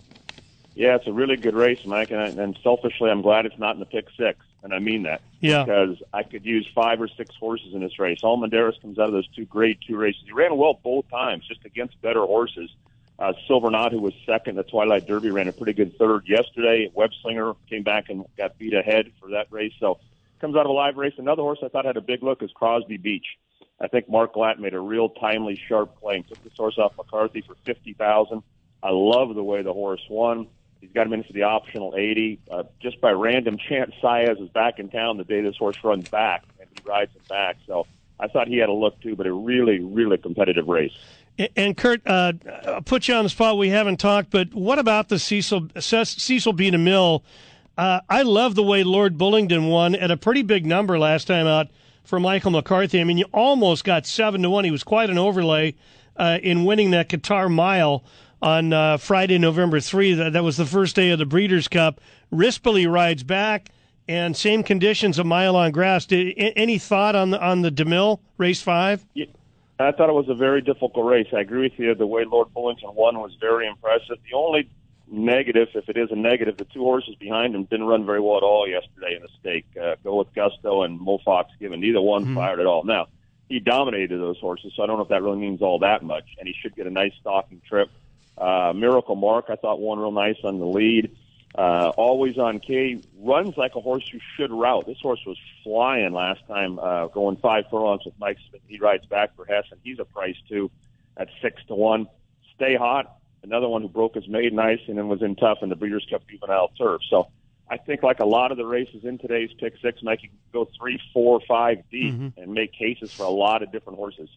Yeah, 0.75 0.95
it's 0.95 1.07
a 1.07 1.13
really 1.13 1.35
good 1.35 1.55
race, 1.55 1.85
Mike, 1.85 2.11
and, 2.11 2.21
I, 2.21 2.27
and 2.27 2.57
selfishly, 2.63 3.09
I'm 3.09 3.21
glad 3.21 3.45
it's 3.45 3.57
not 3.57 3.73
in 3.73 3.79
the 3.79 3.85
pick 3.85 4.07
six, 4.15 4.39
and 4.63 4.73
I 4.73 4.79
mean 4.79 5.03
that. 5.03 5.21
Yeah. 5.41 5.65
Because 5.65 5.97
I 6.13 6.23
could 6.23 6.45
use 6.45 6.67
five 6.73 7.01
or 7.01 7.07
six 7.07 7.35
horses 7.35 7.73
in 7.73 7.81
this 7.81 7.99
race. 7.99 8.19
Almendaris 8.23 8.81
comes 8.81 8.97
out 8.97 9.07
of 9.07 9.13
those 9.13 9.27
two 9.29 9.45
grade 9.45 9.79
two 9.85 9.97
races. 9.97 10.21
He 10.25 10.31
ran 10.31 10.55
well 10.55 10.79
both 10.81 11.09
times, 11.09 11.45
just 11.47 11.65
against 11.65 12.01
better 12.01 12.25
horses. 12.25 12.69
Uh, 13.19 13.33
Silver 13.47 13.69
Knot, 13.69 13.91
who 13.91 13.99
was 13.99 14.13
second, 14.25 14.55
the 14.55 14.63
Twilight 14.63 15.05
Derby, 15.05 15.29
ran 15.29 15.49
a 15.49 15.51
pretty 15.51 15.73
good 15.73 15.97
third 15.97 16.27
yesterday. 16.27 16.89
Web 16.93 17.09
Slinger 17.21 17.53
came 17.69 17.83
back 17.83 18.09
and 18.09 18.25
got 18.37 18.57
beat 18.57 18.73
ahead 18.73 19.11
for 19.19 19.31
that 19.31 19.47
race. 19.51 19.73
So 19.77 19.99
comes 20.39 20.55
out 20.55 20.65
of 20.65 20.69
a 20.69 20.73
live 20.73 20.95
race. 20.95 21.13
Another 21.17 21.41
horse 21.41 21.59
I 21.61 21.67
thought 21.67 21.83
had 21.83 21.97
a 21.97 22.01
big 22.01 22.23
look 22.23 22.41
is 22.41 22.49
Crosby 22.51 22.95
Beach. 22.95 23.25
I 23.81 23.87
think 23.87 24.09
Mark 24.09 24.35
Glatt 24.35 24.57
made 24.59 24.73
a 24.73 24.79
real 24.79 25.09
timely, 25.09 25.59
sharp 25.67 25.99
claim. 25.99 26.23
Took 26.23 26.41
this 26.43 26.53
horse 26.55 26.77
off 26.77 26.95
McCarthy 26.97 27.41
for 27.41 27.55
fifty 27.65 27.93
thousand. 27.93 28.41
I 28.81 28.91
love 28.91 29.35
the 29.35 29.43
way 29.43 29.61
the 29.63 29.73
horse 29.73 30.01
won. 30.09 30.47
He's 30.79 30.91
got 30.93 31.07
him 31.07 31.13
in 31.13 31.23
for 31.23 31.33
the 31.33 31.43
optional 31.43 31.93
80. 31.97 32.39
Uh, 32.49 32.63
just 32.81 33.01
by 33.01 33.11
random 33.11 33.57
chance, 33.57 33.93
Saez 34.01 34.41
is 34.41 34.49
back 34.49 34.79
in 34.79 34.87
town 34.87 35.17
the 35.17 35.25
day 35.25 35.41
this 35.41 35.57
horse 35.57 35.75
runs 35.83 36.07
back, 36.07 36.45
and 36.59 36.69
he 36.73 36.89
rides 36.89 37.13
him 37.13 37.21
back. 37.27 37.57
So 37.67 37.85
I 38.17 38.27
thought 38.27 38.47
he 38.47 38.57
had 38.57 38.69
a 38.69 38.73
look 38.73 39.01
too, 39.01 39.15
but 39.17 39.27
a 39.27 39.33
really, 39.33 39.79
really 39.79 40.17
competitive 40.17 40.67
race. 40.67 40.97
And- 41.55 41.77
Kurt, 41.77 42.05
uh, 42.05 42.33
I'll 42.65 42.81
put 42.81 43.07
you 43.07 43.13
on 43.13 43.23
the 43.23 43.29
spot. 43.29 43.57
We 43.57 43.69
haven't 43.69 43.97
talked, 43.97 44.29
but 44.29 44.53
what 44.53 44.77
about 44.77 45.09
the 45.09 45.17
Cecil 45.17 45.69
Cecil 45.79 46.53
B. 46.53 46.69
DeMille? 46.69 47.21
Uh, 47.77 48.01
I 48.09 48.23
love 48.23 48.55
the 48.55 48.63
way 48.63 48.83
Lord 48.83 49.17
Bullingdon 49.17 49.69
won 49.69 49.95
at 49.95 50.11
a 50.11 50.17
pretty 50.17 50.41
big 50.41 50.65
number 50.65 50.99
last 50.99 51.27
time 51.27 51.47
out 51.47 51.67
for 52.03 52.19
Michael 52.19 52.51
McCarthy. 52.51 52.99
I 52.99 53.05
mean, 53.05 53.17
you 53.17 53.25
almost 53.33 53.85
got 53.85 54.05
seven 54.05 54.41
to 54.41 54.49
one. 54.49 54.65
He 54.65 54.71
was 54.71 54.83
quite 54.83 55.09
an 55.09 55.17
overlay 55.17 55.75
uh, 56.17 56.39
in 56.43 56.65
winning 56.65 56.91
that 56.91 57.07
Qatar 57.07 57.49
Mile 57.49 58.03
on 58.41 58.73
uh, 58.73 58.97
Friday, 58.97 59.37
November 59.37 59.79
three. 59.79 60.13
That, 60.13 60.33
that 60.33 60.43
was 60.43 60.57
the 60.57 60.65
first 60.65 60.95
day 60.95 61.11
of 61.11 61.19
the 61.19 61.25
Breeders' 61.25 61.69
Cup. 61.69 62.01
Rispoli 62.33 62.91
rides 62.91 63.23
back, 63.23 63.69
and 64.09 64.35
same 64.35 64.63
conditions, 64.63 65.17
a 65.19 65.23
mile 65.23 65.55
on 65.55 65.71
grass. 65.71 66.05
Did, 66.05 66.33
any 66.37 66.79
thought 66.79 67.15
on 67.15 67.29
the 67.29 67.41
on 67.41 67.61
the 67.61 67.71
DeMille 67.71 68.19
race 68.37 68.61
five? 68.61 69.05
Yeah, 69.13 69.27
I 69.79 69.91
thought 69.93 70.09
it 70.09 70.13
was 70.13 70.27
a 70.27 70.35
very 70.35 70.61
difficult 70.61 71.05
race. 71.05 71.27
I 71.33 71.39
agree 71.39 71.69
with 71.69 71.79
you. 71.79 71.95
The 71.95 72.05
way 72.05 72.25
Lord 72.25 72.49
Bullingdon 72.53 72.93
won 72.95 73.17
was 73.19 73.33
very 73.39 73.65
impressive. 73.65 74.17
The 74.29 74.35
only 74.35 74.69
negative, 75.07 75.69
if 75.73 75.87
it 75.87 75.95
is 75.95 76.11
a 76.11 76.15
negative, 76.15 76.57
the 76.57 76.65
two 76.65 76.83
horses 76.83 77.15
behind 77.15 77.55
him 77.55 77.63
didn't 77.63 77.87
run 77.87 78.05
very 78.05 78.19
well 78.19 78.37
at 78.37 78.43
all 78.43 78.67
yesterday 78.67 79.15
in 79.15 79.21
the 79.21 79.29
stake. 79.39 79.65
Uh, 79.81 79.95
go 80.03 80.17
with 80.17 80.33
Gusto 80.33 80.83
and 80.83 80.99
Mo 80.99 81.19
Fox 81.23 81.51
Given. 81.59 81.79
Neither 81.79 82.01
one 82.01 82.35
fired 82.35 82.59
at 82.59 82.65
all. 82.65 82.83
Now, 82.83 83.07
he 83.47 83.59
dominated 83.59 84.19
those 84.19 84.37
horses, 84.39 84.73
so 84.75 84.83
I 84.83 84.85
don't 84.85 84.97
know 84.97 85.03
if 85.03 85.09
that 85.09 85.23
really 85.23 85.39
means 85.39 85.61
all 85.61 85.79
that 85.79 86.03
much. 86.03 86.25
And 86.37 86.47
he 86.47 86.53
should 86.61 86.75
get 86.75 86.85
a 86.85 86.91
nice 86.91 87.13
stalking 87.21 87.61
trip. 87.67 87.89
Uh, 88.37 88.73
Miracle 88.75 89.15
Mark, 89.15 89.45
I 89.49 89.55
thought 89.55 89.79
won 89.79 89.97
real 89.97 90.11
nice 90.11 90.37
on 90.43 90.59
the 90.59 90.65
lead. 90.65 91.15
Uh, 91.55 91.89
always 91.97 92.37
on 92.37 92.59
K 92.59 93.01
runs 93.19 93.57
like 93.57 93.75
a 93.75 93.81
horse 93.81 94.03
you 94.13 94.19
should 94.37 94.51
route. 94.51 94.85
This 94.85 94.99
horse 95.01 95.19
was 95.25 95.37
flying 95.63 96.13
last 96.13 96.41
time, 96.47 96.77
uh, 96.79 97.07
going 97.07 97.37
five 97.37 97.65
furlongs 97.71 98.05
with 98.05 98.13
Mike 98.19 98.37
Smith. 98.49 98.61
He 98.67 98.77
rides 98.79 99.05
back 99.07 99.35
for 99.35 99.45
Hess, 99.45 99.65
and 99.71 99.79
he's 99.83 99.99
a 99.99 100.05
price 100.05 100.35
too 100.47 100.69
at 101.17 101.27
six 101.41 101.61
to 101.67 101.75
one. 101.75 102.07
Stay 102.55 102.75
hot. 102.75 103.15
Another 103.41 103.67
one 103.67 103.81
who 103.81 103.89
broke 103.89 104.15
his 104.15 104.27
maiden 104.27 104.59
ice 104.59 104.79
and 104.87 104.97
then 104.97 105.07
was 105.07 105.21
in 105.21 105.35
tough 105.35 105.59
in 105.61 105.69
the 105.69 105.75
Breeders' 105.75 106.05
Cup 106.09 106.21
Juvenile 106.29 106.71
Turf. 106.77 107.01
So 107.09 107.29
I 107.69 107.77
think 107.77 108.03
like 108.03 108.19
a 108.19 108.25
lot 108.25 108.51
of 108.51 108.57
the 108.57 108.65
races 108.65 109.03
in 109.03 109.17
today's 109.17 109.49
pick 109.59 109.73
six, 109.81 110.03
Mike, 110.03 110.21
you 110.23 110.29
can 110.29 110.37
go 110.53 110.69
three, 110.77 110.99
four, 111.13 111.39
five 111.47 111.77
deep 111.89 112.13
and 112.37 112.53
make 112.53 112.73
cases 112.73 113.11
for 113.13 113.23
a 113.23 113.29
lot 113.29 113.63
of 113.63 113.71
different 113.71 113.97
horses. 113.97 114.29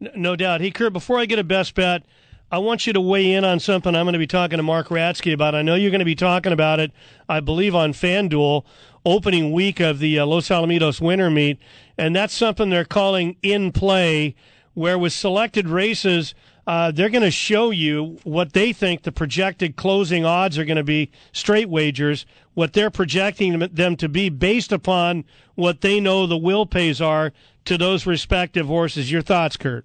N- 0.00 0.12
No 0.16 0.36
doubt. 0.36 0.60
Hey, 0.60 0.70
Kurt, 0.70 0.92
before 0.92 1.18
I 1.18 1.26
get 1.26 1.38
a 1.38 1.44
best 1.44 1.74
bet, 1.74 2.04
I 2.50 2.58
want 2.58 2.86
you 2.86 2.94
to 2.94 3.00
weigh 3.00 3.34
in 3.34 3.44
on 3.44 3.60
something 3.60 3.94
I'm 3.94 4.06
going 4.06 4.14
to 4.14 4.18
be 4.18 4.26
talking 4.26 4.56
to 4.56 4.62
Mark 4.62 4.88
Ratsky 4.88 5.34
about. 5.34 5.54
I 5.54 5.60
know 5.60 5.74
you're 5.74 5.90
going 5.90 5.98
to 5.98 6.06
be 6.06 6.14
talking 6.14 6.52
about 6.52 6.80
it, 6.80 6.92
I 7.28 7.40
believe, 7.40 7.74
on 7.74 7.92
FanDuel, 7.92 8.64
opening 9.04 9.52
week 9.52 9.80
of 9.80 9.98
the 9.98 10.18
uh, 10.18 10.24
Los 10.24 10.48
Alamitos 10.48 10.98
winter 10.98 11.30
meet. 11.30 11.58
And 11.98 12.16
that's 12.16 12.32
something 12.32 12.70
they're 12.70 12.86
calling 12.86 13.36
in 13.42 13.70
play, 13.70 14.34
where 14.72 14.98
with 14.98 15.12
selected 15.12 15.68
races, 15.68 16.34
uh, 16.66 16.90
they're 16.90 17.10
going 17.10 17.22
to 17.22 17.30
show 17.30 17.70
you 17.70 18.18
what 18.24 18.54
they 18.54 18.72
think 18.72 19.02
the 19.02 19.12
projected 19.12 19.76
closing 19.76 20.24
odds 20.24 20.56
are 20.56 20.64
going 20.64 20.76
to 20.78 20.82
be, 20.82 21.10
straight 21.32 21.68
wagers, 21.68 22.24
what 22.54 22.72
they're 22.72 22.90
projecting 22.90 23.58
them- 23.58 23.96
to 23.96 24.08
be 24.08 24.30
based 24.30 24.72
upon 24.72 25.24
what 25.54 25.82
they 25.82 26.00
know 26.00 26.26
the 26.26 26.38
will 26.38 26.64
pays 26.64 26.98
are 26.98 27.34
to 27.66 27.76
those 27.76 28.06
respective 28.06 28.66
horses. 28.66 29.12
Your 29.12 29.20
thoughts, 29.20 29.58
Kurt? 29.58 29.84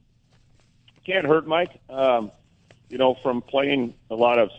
Can't 1.06 1.27
hurt, 1.27 1.45
Mike. 1.45 1.81
Um, 1.90 2.31
you 2.94 2.99
know, 2.99 3.15
from 3.24 3.41
playing 3.41 3.95
a 4.11 4.15
lot 4.15 4.38
of 4.38 4.52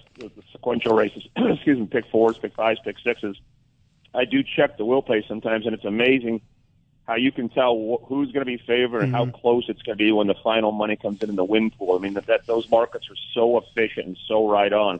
sequential 0.50 0.92
races, 0.92 1.22
excuse 1.36 1.78
me, 1.78 1.86
pick 1.86 2.04
fours, 2.10 2.36
pick 2.42 2.52
fives, 2.56 2.80
pick 2.84 2.96
sixes, 2.98 3.36
I 4.12 4.24
do 4.24 4.42
check 4.42 4.76
the 4.76 4.84
will 4.84 5.02
pay 5.02 5.24
sometimes, 5.28 5.66
and 5.66 5.72
it's 5.74 5.84
amazing 5.84 6.40
how 7.06 7.14
you 7.14 7.30
can 7.30 7.48
tell 7.48 7.76
wh- 7.76 8.04
who's 8.08 8.32
going 8.32 8.44
to 8.44 8.50
be 8.56 8.60
favored 8.66 9.02
and 9.02 9.12
how 9.14 9.26
close 9.26 9.66
it's 9.68 9.82
going 9.82 9.96
to 9.96 10.04
be 10.04 10.10
when 10.10 10.26
the 10.26 10.34
final 10.42 10.72
money 10.72 10.96
comes 10.96 11.22
in 11.22 11.30
in 11.30 11.36
the 11.36 11.44
win 11.44 11.70
pool. 11.70 11.94
I 11.96 12.00
mean, 12.00 12.14
that, 12.14 12.26
that 12.26 12.40
those 12.48 12.68
markets 12.68 13.06
are 13.08 13.14
so 13.34 13.56
efficient 13.58 14.06
and 14.08 14.18
so 14.26 14.50
right 14.50 14.72
on. 14.72 14.98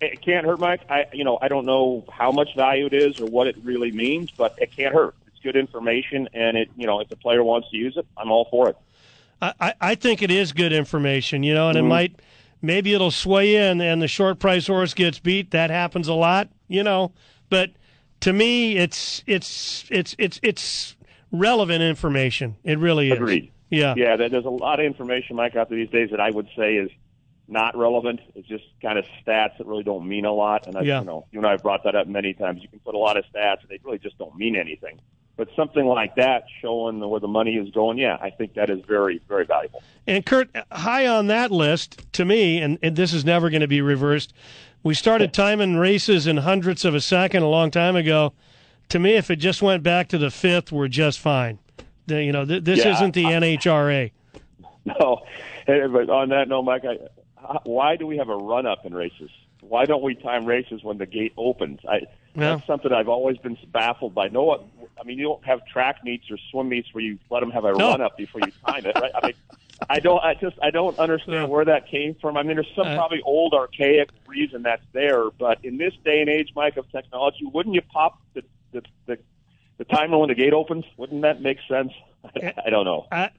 It 0.00 0.20
can't 0.24 0.44
hurt, 0.44 0.58
Mike. 0.58 0.80
I, 0.90 1.04
you 1.12 1.22
know, 1.22 1.38
I 1.40 1.46
don't 1.46 1.66
know 1.66 2.04
how 2.12 2.32
much 2.32 2.48
value 2.56 2.86
it 2.86 2.94
is 2.94 3.20
or 3.20 3.26
what 3.26 3.46
it 3.46 3.54
really 3.62 3.92
means, 3.92 4.32
but 4.36 4.56
it 4.58 4.74
can't 4.76 4.92
hurt. 4.92 5.14
It's 5.28 5.38
good 5.40 5.54
information, 5.54 6.28
and 6.34 6.56
it, 6.56 6.68
you 6.76 6.88
know, 6.88 6.98
if 6.98 7.08
the 7.10 7.16
player 7.16 7.44
wants 7.44 7.70
to 7.70 7.76
use 7.76 7.96
it, 7.96 8.06
I'm 8.16 8.32
all 8.32 8.48
for 8.50 8.70
it. 8.70 8.76
I, 9.40 9.52
I- 9.60 9.74
I 9.80 9.94
think 9.94 10.20
it 10.20 10.32
is 10.32 10.52
good 10.52 10.72
information, 10.72 11.44
you 11.44 11.54
know, 11.54 11.68
and 11.68 11.78
it 11.78 11.84
Mhm. 11.84 11.88
might 11.88 12.16
maybe 12.66 12.92
it'll 12.92 13.10
sway 13.10 13.56
in 13.56 13.80
and 13.80 14.02
the 14.02 14.08
short 14.08 14.38
price 14.38 14.66
horse 14.66 14.92
gets 14.94 15.18
beat. 15.18 15.52
That 15.52 15.70
happens 15.70 16.08
a 16.08 16.14
lot, 16.14 16.48
you 16.68 16.82
know. 16.82 17.12
But 17.48 17.70
to 18.20 18.32
me, 18.32 18.76
it's 18.76 19.22
it's 19.26 19.84
it's 19.90 20.14
it's 20.18 20.40
it's 20.42 20.96
relevant 21.32 21.82
information. 21.82 22.56
It 22.64 22.78
really 22.78 23.10
is. 23.10 23.16
Agreed. 23.18 23.52
Yeah. 23.70 23.94
Yeah, 23.96 24.16
there- 24.16 24.28
there's 24.28 24.44
a 24.44 24.50
lot 24.50 24.78
of 24.80 24.86
information, 24.86 25.36
Mike, 25.36 25.56
out 25.56 25.68
there 25.68 25.78
these 25.78 25.90
days 25.90 26.10
that 26.10 26.20
I 26.20 26.30
would 26.30 26.48
say 26.56 26.76
is 26.76 26.90
not 27.48 27.76
relevant. 27.76 28.20
It's 28.34 28.46
just 28.48 28.64
kind 28.82 28.98
of 28.98 29.04
stats 29.24 29.56
that 29.58 29.66
really 29.66 29.82
don't 29.84 30.06
mean 30.08 30.24
a 30.24 30.32
lot. 30.32 30.66
And 30.66 30.76
I, 30.76 30.82
Yeah. 30.82 31.00
you 31.00 31.06
know, 31.06 31.26
you 31.32 31.38
and 31.38 31.46
I 31.46 31.52
have 31.52 31.62
brought 31.62 31.84
that 31.84 31.94
up 31.94 32.06
many 32.08 32.32
times. 32.34 32.62
You 32.62 32.68
can 32.68 32.80
put 32.80 32.94
a 32.94 32.98
lot 32.98 33.16
of 33.16 33.24
stats, 33.32 33.60
and 33.62 33.68
they 33.68 33.78
really 33.84 33.98
just 33.98 34.18
don't 34.18 34.36
mean 34.36 34.56
anything. 34.56 35.00
But 35.36 35.48
something 35.54 35.84
like 35.84 36.14
that, 36.16 36.44
showing 36.62 36.98
where 36.98 37.20
the 37.20 37.28
money 37.28 37.56
is 37.56 37.70
going, 37.70 37.98
yeah, 37.98 38.16
I 38.20 38.30
think 38.30 38.54
that 38.54 38.70
is 38.70 38.80
very, 38.86 39.20
very 39.28 39.44
valuable. 39.44 39.82
And 40.06 40.24
Kurt, 40.24 40.48
high 40.72 41.06
on 41.06 41.26
that 41.26 41.50
list 41.52 42.10
to 42.14 42.24
me, 42.24 42.62
and, 42.62 42.78
and 42.82 42.96
this 42.96 43.12
is 43.12 43.24
never 43.24 43.50
going 43.50 43.60
to 43.60 43.68
be 43.68 43.82
reversed. 43.82 44.32
We 44.82 44.94
started 44.94 45.34
timing 45.34 45.76
races 45.76 46.26
in 46.26 46.38
hundredths 46.38 46.84
of 46.84 46.94
a 46.94 47.00
second 47.00 47.42
a 47.42 47.48
long 47.48 47.70
time 47.70 47.96
ago. 47.96 48.32
To 48.90 48.98
me, 48.98 49.14
if 49.14 49.30
it 49.30 49.36
just 49.36 49.60
went 49.60 49.82
back 49.82 50.08
to 50.08 50.18
the 50.18 50.30
fifth, 50.30 50.72
we're 50.72 50.88
just 50.88 51.18
fine. 51.18 51.58
The- 52.06 52.22
you 52.22 52.32
know, 52.32 52.44
th- 52.46 52.64
this 52.64 52.78
Yeah, 52.78 52.94
isn't 52.94 53.14
the 53.14 53.24
NHRA. 53.24 54.12
No, 55.00 55.22
but 55.66 56.08
on 56.08 56.28
that 56.28 56.46
note, 56.48 56.62
Mike, 56.62 56.84
I, 56.84 57.58
why 57.64 57.96
do 57.96 58.06
we 58.06 58.18
have 58.18 58.28
a 58.28 58.36
run 58.36 58.66
up 58.66 58.86
in 58.86 58.94
races? 58.94 59.30
Why 59.60 59.84
don't 59.84 60.00
we 60.00 60.14
time 60.14 60.46
races 60.46 60.84
when 60.84 60.98
the 60.98 61.06
gate 61.06 61.32
opens? 61.36 61.80
I, 61.88 62.02
Yeah. 62.36 62.56
That's 62.56 62.66
something 62.66 62.92
I've 62.92 63.08
always 63.08 63.38
been 63.38 63.56
baffled 63.72 64.14
by. 64.14 64.28
No, 64.28 64.44
one- 64.44 64.70
I 65.00 65.04
mean, 65.04 65.18
you 65.18 65.24
don't 65.24 65.44
have 65.44 65.64
track 65.66 66.02
meets 66.04 66.30
or 66.30 66.38
swim 66.50 66.68
meets 66.68 66.92
where 66.92 67.02
you 67.04 67.18
let 67.30 67.40
them 67.40 67.50
have 67.50 67.64
a 67.64 67.72
No. 67.72 67.90
run 67.90 68.00
up 68.00 68.16
before 68.16 68.40
you 68.44 68.52
time 68.66 68.84
it, 68.86 68.94
right? 68.96 69.10
I 69.14 69.26
mean, 69.26 69.34
I 69.90 70.00
don't. 70.00 70.22
I 70.24 70.34
just 70.34 70.56
I 70.62 70.70
don't 70.70 70.98
understand 70.98 71.50
where 71.50 71.64
that 71.66 71.88
came 71.88 72.14
from. 72.14 72.36
I 72.36 72.42
mean, 72.42 72.56
there's 72.56 72.70
some 72.74 72.86
Uh, 72.86 72.94
probably 72.96 73.20
old 73.22 73.52
archaic 73.52 74.08
reason 74.26 74.62
that's 74.62 74.84
there, 74.92 75.30
but 75.38 75.58
in 75.64 75.76
this 75.76 75.92
day 76.04 76.20
and 76.20 76.30
age, 76.30 76.50
Mike, 76.56 76.76
of 76.78 76.90
technology, 76.90 77.44
wouldn't 77.44 77.74
you 77.74 77.82
pop 77.82 78.18
the 78.34 78.42
the 78.72 78.82
the, 79.06 79.18
the 79.78 79.84
timer 79.84 80.16
when 80.18 80.28
the 80.28 80.34
gate 80.34 80.54
opens? 80.54 80.84
Wouldn't 80.96 81.22
that 81.22 81.42
make 81.42 81.58
sense? 81.68 81.92
I, 82.24 82.54
I 82.66 82.70
don't 82.70 82.84
know. 82.86 83.06
I, 83.12 83.30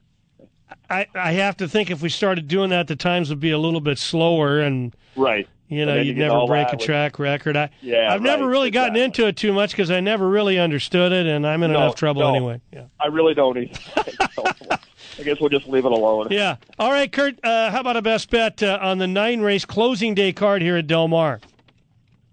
I 0.88 1.06
I 1.14 1.32
have 1.32 1.56
to 1.58 1.66
think 1.68 1.90
if 1.90 2.00
we 2.02 2.08
started 2.08 2.46
doing 2.46 2.70
that, 2.70 2.86
the 2.86 2.96
times 2.96 3.30
would 3.30 3.40
be 3.40 3.50
a 3.50 3.58
little 3.58 3.80
bit 3.80 3.98
slower, 3.98 4.60
and 4.60 4.94
Right. 5.16 5.48
You 5.68 5.84
know, 5.84 5.96
you'd 5.96 6.16
you 6.16 6.22
never 6.26 6.46
break 6.46 6.72
a 6.72 6.76
track 6.76 7.18
record. 7.18 7.56
I 7.56 7.68
Yeah, 7.82 8.12
I've 8.12 8.22
never 8.22 8.44
right, 8.44 8.50
really 8.50 8.70
gotten 8.70 8.96
into 8.96 9.26
it 9.26 9.36
too 9.36 9.52
much 9.52 9.72
because 9.72 9.90
I 9.90 10.00
never 10.00 10.26
really 10.28 10.58
understood 10.58 11.12
it, 11.12 11.26
and 11.26 11.46
I'm 11.46 11.62
in 11.62 11.72
No, 11.72 11.78
enough 11.80 11.94
trouble 11.94 12.22
no. 12.22 12.34
anyway. 12.34 12.60
Yeah. 12.72 12.84
I 12.98 13.08
really 13.08 13.34
don't 13.34 13.58
either. 13.58 13.78
I 15.18 15.22
guess 15.24 15.40
we'll 15.40 15.50
just 15.50 15.66
leave 15.66 15.84
it 15.84 15.92
alone. 15.92 16.28
Yeah. 16.30 16.56
All 16.78 16.90
right, 16.90 17.10
Kurt. 17.10 17.38
Uh, 17.44 17.70
how 17.70 17.80
about 17.80 17.96
a 17.96 18.02
best 18.02 18.30
bet 18.30 18.62
uh, 18.62 18.78
on 18.80 18.98
the 18.98 19.06
nine 19.06 19.40
race 19.40 19.64
closing 19.64 20.14
day 20.14 20.32
card 20.32 20.62
here 20.62 20.76
at 20.76 20.86
Del 20.86 21.08
Mar? 21.08 21.40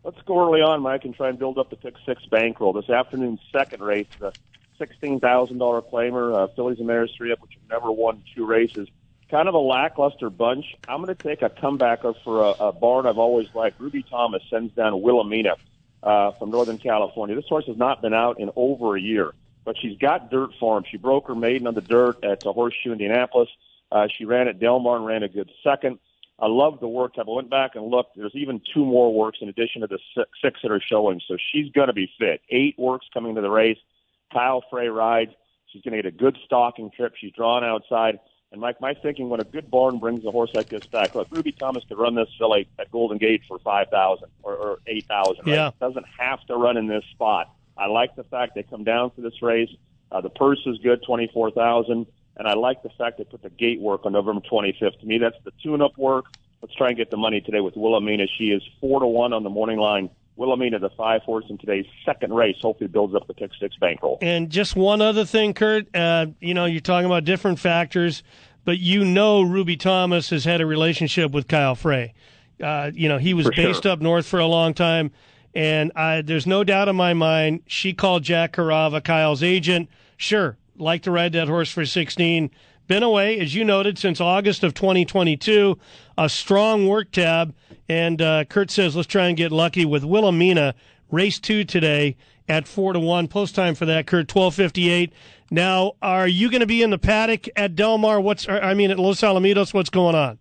Let's 0.03 0.22
go 0.22 0.40
early 0.40 0.62
on, 0.62 0.82
Mike, 0.82 1.03
and 1.03 1.14
try 1.16 1.30
and 1.30 1.38
build 1.38 1.57
up 1.57 1.70
the 1.72 1.76
pick 1.76 1.95
six 2.06 2.24
bankroll. 2.28 2.74
This 2.74 2.90
afternoon's 2.90 3.40
second 3.52 3.82
race, 3.82 4.07
the 4.20 4.32
sixteen 4.78 5.20
thousand 5.20 5.57
dollar 5.57 5.82
claimer, 5.82 6.34
uh, 6.36 6.48
fillies 6.56 6.78
and 6.78 6.88
Mares 6.88 7.12
three 7.18 7.32
up, 7.32 7.41
which 7.41 7.53
have 7.53 7.70
never 7.70 7.91
won 7.91 8.24
two 8.36 8.45
races. 8.45 8.88
Kind 9.30 9.49
of 9.49 9.56
a 9.56 9.60
lackluster 9.60 10.30
bunch. 10.30 10.76
I'm 10.88 11.02
going 11.02 11.15
to 11.15 11.22
take 11.22 11.41
a 11.41 11.49
comebacker 11.49 12.14
for 12.23 12.43
a, 12.43 12.68
a 12.68 12.72
barn 12.72 13.07
I've 13.07 13.18
always 13.18 13.47
liked. 13.56 13.80
Ruby 13.80 14.03
Thomas 14.03 14.43
sends 14.52 14.73
down 14.73 15.02
Wilhelmina 15.02 15.56
uh, 16.03 16.31
from 16.34 16.52
Northern 16.52 16.77
California. 16.77 17.35
This 17.35 17.47
horse 17.47 17.65
has 17.65 17.77
not 17.77 18.02
been 18.02 18.14
out 18.14 18.39
in 18.39 18.52
over 18.56 18.95
a 18.95 19.02
year, 19.02 19.34
but 19.64 19.77
she's 19.80 19.97
got 19.97 20.30
dirt 20.30 20.52
form. 20.60 20.84
She 20.89 20.97
broke 20.97 21.27
her 21.27 21.35
maiden 21.35 21.65
on 21.65 21.73
the 21.73 21.81
dirt 21.81 22.23
at 22.23 22.45
uh, 22.45 22.53
Horseshoe 22.53 22.91
Indianapolis. 22.91 23.49
Uh, 23.91 24.07
she 24.15 24.26
ran 24.26 24.47
at 24.47 24.60
Del 24.60 24.80
Mar 24.80 24.97
and 24.97 25.06
ran 25.06 25.23
a 25.23 25.30
good 25.30 25.52
second. 25.64 25.97
I 26.38 26.47
love 26.47 26.80
the 26.80 26.88
work 26.88 27.15
type. 27.15 27.26
I 27.27 27.31
went 27.31 27.49
back 27.49 27.76
and 27.76 27.85
looked. 27.85 28.15
There's 28.15 28.35
even 28.35 28.61
two 28.73 28.85
more 28.85 29.14
works 29.14 29.39
in 29.41 29.49
addition 29.49 29.81
to 29.81 29.88
the 29.88 29.99
six, 30.15 30.30
six 30.43 30.60
that 30.61 30.72
are 30.72 30.81
showing. 30.81 31.22
So 31.27 31.38
she's 31.52 31.72
going 31.72 31.88
to 31.88 31.93
be 31.93 32.11
fit. 32.19 32.41
Eight 32.49 32.76
works 32.77 33.07
coming 33.14 33.35
to 33.35 33.41
the 33.41 33.49
race. 33.49 33.77
Kyle 34.31 34.64
Frey 34.69 34.89
rides. 34.89 35.31
She's 35.68 35.81
going 35.81 35.95
to 35.95 36.03
get 36.03 36.14
a 36.14 36.15
good 36.15 36.38
stalking 36.45 36.91
trip. 36.91 37.14
She's 37.19 37.31
drawn 37.31 37.64
outside. 37.64 38.19
And 38.56 38.61
Mike, 38.61 38.80
my 38.80 38.94
thinking 38.94 39.27
when 39.27 39.41
a 39.41 39.44
good 39.44 39.69
barn 39.69 39.99
brings 39.99 40.23
a 40.23 40.32
horse 40.32 40.49
like 40.53 40.69
this 40.69 40.86
back, 40.86 41.14
look, 41.14 41.27
Ruby 41.30 41.52
Thomas 41.52 41.84
could 41.90 41.98
run 41.98 42.15
this 42.15 42.30
filly 42.38 42.69
at 42.80 42.90
Golden 42.90 43.18
Gate 43.18 43.41
for 43.49 43.60
five 43.60 43.90
thousand 43.90 44.30
or, 44.44 44.56
or 44.56 44.80
eight 44.88 45.06
thousand. 45.07 45.45
Right? 45.45 45.56
Yeah. 45.56 45.72
doesn't 45.82 46.06
have 46.18 46.40
to 46.45 46.56
run 46.56 46.77
in 46.77 46.88
this 46.88 47.03
spot. 47.11 47.53
I 47.77 47.88
like 47.88 48.15
the 48.15 48.23
fact 48.23 48.56
they 48.56 48.64
come 48.64 48.86
down 48.86 49.11
for 49.11 49.19
this 49.19 49.41
race. 49.41 49.68
Uh, 50.10 50.22
the 50.22 50.30
purse 50.30 50.61
is 50.65 50.77
good, 50.77 51.03
twenty 51.03 51.30
four 51.34 51.52
thousand, 51.52 52.06
and 52.38 52.48
I 52.48 52.53
like 52.53 52.82
the 52.82 52.91
fact 52.98 53.18
they 53.18 53.26
put 53.26 53.41
the 53.41 53.49
gate 53.49 53.82
work 53.82 54.06
on 54.06 54.14
November 54.14 54.40
twenty 54.48 54.73
fifth. 54.80 55.02
To 55.02 55.06
me, 55.06 55.18
that's 55.18 55.36
the 55.44 55.52
tune-up 55.61 55.98
work. 55.98 56.27
Let's 56.61 56.76
try 56.76 56.88
and 56.88 56.95
get 56.95 57.11
the 57.11 57.18
money 57.18 57.41
today 57.41 57.60
with 57.60 57.76
Wilhelmina. 57.76 58.27
She 58.38 58.52
is 58.52 58.64
four 58.80 59.02
to 59.02 59.06
one 59.06 59.34
on 59.34 59.44
the 59.44 59.49
morning 59.49 59.80
line. 59.80 60.10
Wilhelmina, 60.38 60.80
the 60.80 60.90
five 60.91 61.22
horse 61.22 61.45
in 61.49 61.57
today's 61.57 61.86
second 62.06 62.34
race, 62.34 62.57
hopefully 62.62 62.88
builds 62.88 63.16
up 63.16 63.28
the 63.28 63.34
pick 63.34 63.52
six 63.60 63.76
bankroll. 63.78 64.18
And 64.22 64.49
just 64.49 64.76
one 64.76 65.02
other 65.02 65.26
thing, 65.26 65.53
Kurt. 65.53 65.94
Uh, 65.95 66.28
you 66.40 66.53
know, 66.53 66.66
you're 66.66 66.82
talking 66.82 67.06
about 67.06 67.24
different 67.24 67.60
factors, 67.60 68.24
but 68.66 68.78
you 68.80 69.06
know, 69.06 69.41
Ruby 69.41 69.78
Thomas 69.78 70.30
has 70.32 70.44
had 70.44 70.60
a 70.62 70.66
relationship 70.66 71.32
with 71.32 71.48
Kyle 71.48 71.76
Frey. 71.76 72.14
Uh, 72.62 72.91
you 72.94 73.07
know, 73.10 73.18
he 73.18 73.34
was 73.34 73.45
For 73.48 73.53
sure. 73.53 73.66
based 73.66 73.86
up 73.86 74.02
north 74.02 74.26
for 74.26 74.40
a 74.40 74.45
long 74.45 74.74
time, 74.74 75.12
and 75.53 75.91
I, 75.95 76.22
there's 76.22 76.48
no 76.48 76.64
doubt 76.64 76.88
in 76.90 76.95
my 76.95 77.14
mind 77.14 77.62
she 77.68 77.94
called 77.94 78.24
Jack 78.24 78.53
Carava, 78.53 79.03
Kyle's 79.03 79.44
agent. 79.44 79.90
Sure, 80.18 80.57
like 80.78 81.02
to 81.03 81.12
ride 81.12 81.34
that 81.34 81.48
horse 81.48 81.70
for 81.70 81.86
16. 81.86 82.49
Been 82.88 83.02
away, 83.02 83.40
as 83.40 83.56
you 83.56 83.64
noted, 83.66 83.98
since 83.98 84.22
August 84.22 84.64
of 84.64 84.76
2022. 84.76 85.78
A 86.18 86.30
strong 86.30 86.88
work 86.88 87.12
tab, 87.12 87.56
and 87.90 88.22
uh, 88.22 88.45
Kurt 88.45 88.70
says 88.70 88.95
let's 88.95 89.07
try 89.07 89.28
and 89.28 89.36
get 89.36 89.52
lucky 89.52 89.86
with 89.86 90.03
Wilhelmina. 90.03 90.76
Race 91.12 91.40
two 91.40 91.64
today 91.64 92.16
at 92.48 92.68
four 92.68 92.94
to 92.94 92.99
one. 92.99 93.28
Post 93.28 93.56
time 93.56 93.74
for 93.74 93.86
that, 93.86 94.06
Kurt, 94.06 94.28
twelve 94.28 94.53
fifty 94.53 94.90
eight. 94.90 95.14
Now, 95.49 95.94
are 96.02 96.28
you 96.28 96.52
going 96.52 96.62
to 96.62 96.68
be 96.68 96.84
in 96.84 96.91
the 96.91 96.98
paddock 96.98 97.48
at 97.56 97.76
Del 97.76 97.98
Mar? 97.98 98.22
What's 98.22 98.48
I 98.48 98.76
mean 98.76 98.91
at 98.91 98.99
Los 98.99 99.22
Alamitos? 99.22 99.74
What's 99.74 99.90
going 99.90 100.16
on? 100.16 100.38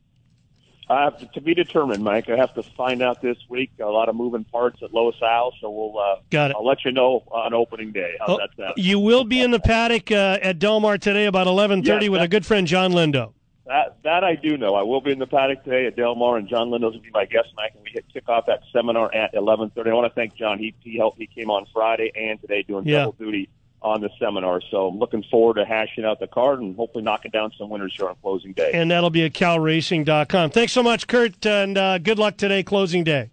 I 0.88 1.04
have 1.04 1.18
to, 1.18 1.26
to 1.26 1.40
be 1.40 1.54
determined, 1.54 2.04
Mike. 2.04 2.28
I 2.28 2.36
have 2.36 2.52
to 2.54 2.62
find 2.62 3.02
out 3.02 3.22
this 3.22 3.38
week. 3.48 3.70
A 3.80 3.84
lot 3.86 4.08
of 4.08 4.14
moving 4.16 4.44
parts 4.44 4.82
at 4.82 4.90
Al, 4.94 5.52
so 5.60 5.70
we'll. 5.70 5.98
Uh, 5.98 6.16
Got 6.30 6.50
it. 6.50 6.56
I'll 6.58 6.66
let 6.66 6.84
you 6.84 6.92
know 6.92 7.22
on 7.30 7.54
opening 7.54 7.92
day. 7.92 8.14
How's 8.20 8.30
Oh, 8.30 8.36
that 8.38 8.50
sound? 8.56 8.74
You 8.76 8.98
will 8.98 9.24
be 9.24 9.40
in 9.40 9.50
the 9.50 9.60
paddock 9.60 10.10
uh, 10.10 10.38
at 10.42 10.58
Del 10.58 10.80
Mar 10.80 10.98
today 10.98 11.24
about 11.26 11.46
eleven 11.46 11.82
thirty 11.82 12.06
Yes, 12.06 12.10
with 12.12 12.20
a 12.22 12.28
good 12.28 12.44
friend 12.44 12.66
John 12.66 12.92
Lindo. 12.92 13.32
That 13.66 13.96
that 14.04 14.24
I 14.24 14.34
do 14.34 14.58
know. 14.58 14.74
I 14.74 14.82
will 14.82 15.00
be 15.00 15.10
in 15.10 15.18
the 15.18 15.26
paddock 15.26 15.64
today 15.64 15.86
at 15.86 15.96
Del 15.96 16.14
Mar, 16.16 16.36
and 16.36 16.46
John 16.46 16.68
Lindos 16.68 16.92
will 16.92 17.00
be 17.00 17.10
my 17.14 17.24
guest, 17.24 17.48
Mike. 17.56 17.72
And 17.74 17.82
we 17.82 17.90
hit 17.90 18.04
kick 18.12 18.28
off 18.28 18.44
that 18.46 18.60
seminar 18.70 19.12
at 19.14 19.32
eleven 19.32 19.70
thirty. 19.70 19.88
I 19.90 19.94
want 19.94 20.10
to 20.10 20.14
thank 20.14 20.34
John. 20.36 20.58
He 20.58 20.74
he 20.80 20.98
helped. 20.98 21.18
He 21.18 21.26
came 21.26 21.48
on 21.50 21.66
Friday 21.72 22.12
and 22.14 22.38
today 22.42 22.62
doing 22.62 22.86
Yeah. 22.86 22.98
double 23.04 23.12
duty 23.12 23.48
on 23.84 24.00
the 24.00 24.10
seminar. 24.18 24.60
So 24.70 24.88
I'm 24.88 24.98
looking 24.98 25.22
forward 25.30 25.54
to 25.54 25.64
hashing 25.64 26.04
out 26.04 26.18
the 26.18 26.26
card 26.26 26.60
and 26.60 26.74
hopefully 26.74 27.04
knocking 27.04 27.30
down 27.30 27.52
some 27.58 27.68
winners 27.68 27.94
here 27.96 28.08
on 28.08 28.16
closing 28.22 28.52
day. 28.52 28.70
And 28.72 28.90
that'll 28.90 29.10
be 29.10 29.24
at 29.24 29.34
calracing.com. 29.34 30.50
Thanks 30.50 30.72
so 30.72 30.82
much, 30.82 31.06
Kurt, 31.06 31.44
and 31.44 31.76
uh, 31.76 31.98
good 31.98 32.18
luck 32.18 32.36
today, 32.36 32.62
closing 32.62 33.04
day. 33.04 33.30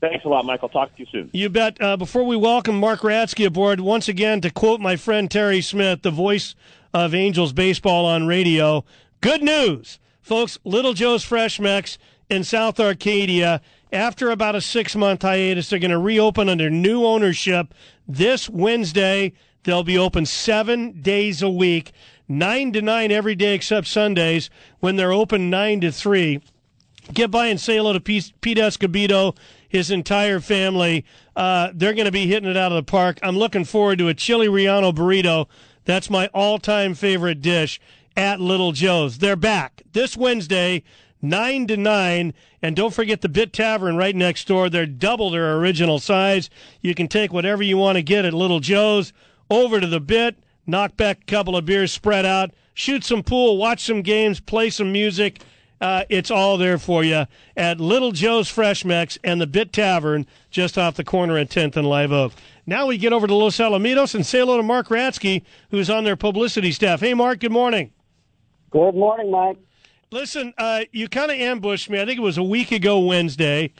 Thanks 0.00 0.24
a 0.24 0.28
lot, 0.28 0.44
Michael. 0.44 0.68
Talk 0.68 0.94
to 0.96 1.00
you 1.00 1.06
soon. 1.10 1.30
You 1.32 1.48
bet. 1.48 1.80
Uh, 1.80 1.96
before 1.96 2.24
we 2.24 2.36
welcome 2.36 2.78
Mark 2.78 3.00
Ratsky 3.00 3.46
aboard, 3.46 3.80
once 3.80 4.08
again, 4.08 4.40
to 4.42 4.50
quote 4.50 4.80
my 4.80 4.96
friend 4.96 5.30
Terry 5.30 5.60
Smith, 5.60 6.02
the 6.02 6.10
voice 6.10 6.54
of 6.92 7.14
Angels 7.14 7.52
baseball 7.52 8.06
on 8.06 8.26
radio, 8.26 8.84
good 9.20 9.42
news, 9.42 9.98
folks. 10.20 10.58
Little 10.64 10.92
Joe's 10.92 11.22
Fresh 11.24 11.60
Mex 11.60 11.98
in 12.28 12.44
South 12.44 12.78
Arcadia, 12.80 13.60
after 13.92 14.30
about 14.30 14.54
a 14.54 14.60
six 14.60 14.96
month 14.96 15.22
hiatus, 15.22 15.70
they're 15.70 15.78
going 15.78 15.90
to 15.90 15.98
reopen 15.98 16.48
under 16.48 16.68
new 16.68 17.04
ownership 17.04 17.72
this 18.06 18.48
Wednesday. 18.48 19.32
They'll 19.66 19.82
be 19.82 19.98
open 19.98 20.26
seven 20.26 21.02
days 21.02 21.42
a 21.42 21.50
week, 21.50 21.90
nine 22.28 22.72
to 22.72 22.80
nine 22.80 23.10
every 23.10 23.34
day 23.34 23.52
except 23.52 23.88
Sundays 23.88 24.48
when 24.78 24.94
they're 24.94 25.12
open 25.12 25.50
nine 25.50 25.80
to 25.80 25.90
three 25.90 26.40
get 27.12 27.30
by 27.30 27.46
and 27.46 27.60
say 27.60 27.76
hello 27.76 27.92
to 27.92 28.00
Pete, 28.00 28.32
Escobedo, 28.42 29.36
his 29.68 29.90
entire 29.90 30.40
family. 30.40 31.04
Uh, 31.34 31.70
they're 31.74 31.94
going 31.94 32.06
to 32.06 32.12
be 32.12 32.26
hitting 32.26 32.48
it 32.48 32.56
out 32.56 32.72
of 32.72 32.76
the 32.76 32.88
park. 32.88 33.18
I'm 33.22 33.36
looking 33.36 33.64
forward 33.64 33.98
to 33.98 34.08
a 34.08 34.14
chili 34.14 34.48
Riano 34.48 34.92
burrito. 34.92 35.46
That's 35.84 36.10
my 36.10 36.28
all-time 36.28 36.94
favorite 36.94 37.40
dish 37.40 37.80
at 38.16 38.40
Little 38.40 38.72
Joe's. 38.72 39.18
They're 39.18 39.36
back 39.36 39.82
this 39.92 40.16
Wednesday, 40.16 40.82
nine 41.22 41.66
to 41.68 41.76
nine, 41.76 42.34
and 42.62 42.74
don't 42.74 42.94
forget 42.94 43.20
the 43.20 43.28
Bit 43.28 43.52
Tavern 43.52 43.96
right 43.96 44.16
next 44.16 44.48
door. 44.48 44.68
They're 44.68 44.86
double 44.86 45.30
their 45.30 45.56
original 45.58 45.98
size. 45.98 46.50
You 46.80 46.94
can 46.94 47.08
take 47.08 47.32
whatever 47.32 47.62
you 47.62 47.76
want 47.76 47.96
to 47.96 48.02
get 48.02 48.24
at 48.24 48.34
Little 48.34 48.60
Joe's 48.60 49.12
over 49.50 49.80
to 49.80 49.86
the 49.86 50.00
Bit, 50.00 50.36
knock 50.66 50.96
back 50.96 51.20
a 51.22 51.24
couple 51.24 51.56
of 51.56 51.64
beers, 51.64 51.92
spread 51.92 52.26
out, 52.26 52.50
shoot 52.74 53.04
some 53.04 53.22
pool, 53.22 53.56
watch 53.56 53.84
some 53.84 54.02
games, 54.02 54.40
play 54.40 54.70
some 54.70 54.92
music. 54.92 55.40
Uh, 55.80 56.04
it's 56.08 56.30
all 56.30 56.56
there 56.56 56.78
for 56.78 57.04
you 57.04 57.26
at 57.56 57.80
Little 57.80 58.10
Joe's 58.10 58.48
Fresh 58.48 58.84
Mex 58.84 59.18
and 59.22 59.40
the 59.40 59.46
Bit 59.46 59.72
Tavern 59.72 60.26
just 60.50 60.78
off 60.78 60.94
the 60.94 61.04
corner 61.04 61.36
at 61.36 61.50
10th 61.50 61.76
and 61.76 61.86
Live 61.86 62.12
Oak. 62.12 62.32
Now 62.66 62.86
we 62.86 62.96
get 62.96 63.12
over 63.12 63.26
to 63.26 63.34
Los 63.34 63.58
Alamitos 63.58 64.14
and 64.14 64.24
say 64.24 64.38
hello 64.38 64.56
to 64.56 64.62
Mark 64.62 64.88
Ratsky, 64.88 65.42
who's 65.70 65.90
on 65.90 66.04
their 66.04 66.16
publicity 66.16 66.72
staff. 66.72 67.00
Hey, 67.00 67.14
Mark, 67.14 67.40
good 67.40 67.52
morning. 67.52 67.92
Good 68.70 68.94
morning, 68.94 69.30
Mike. 69.30 69.58
Listen, 70.10 70.54
uh, 70.56 70.82
you 70.92 71.08
kind 71.08 71.30
of 71.30 71.36
ambushed 71.36 71.90
me. 71.90 72.00
I 72.00 72.06
think 72.06 72.18
it 72.18 72.22
was 72.22 72.38
a 72.38 72.42
week 72.42 72.72
ago 72.72 73.00
Wednesday. 73.00 73.72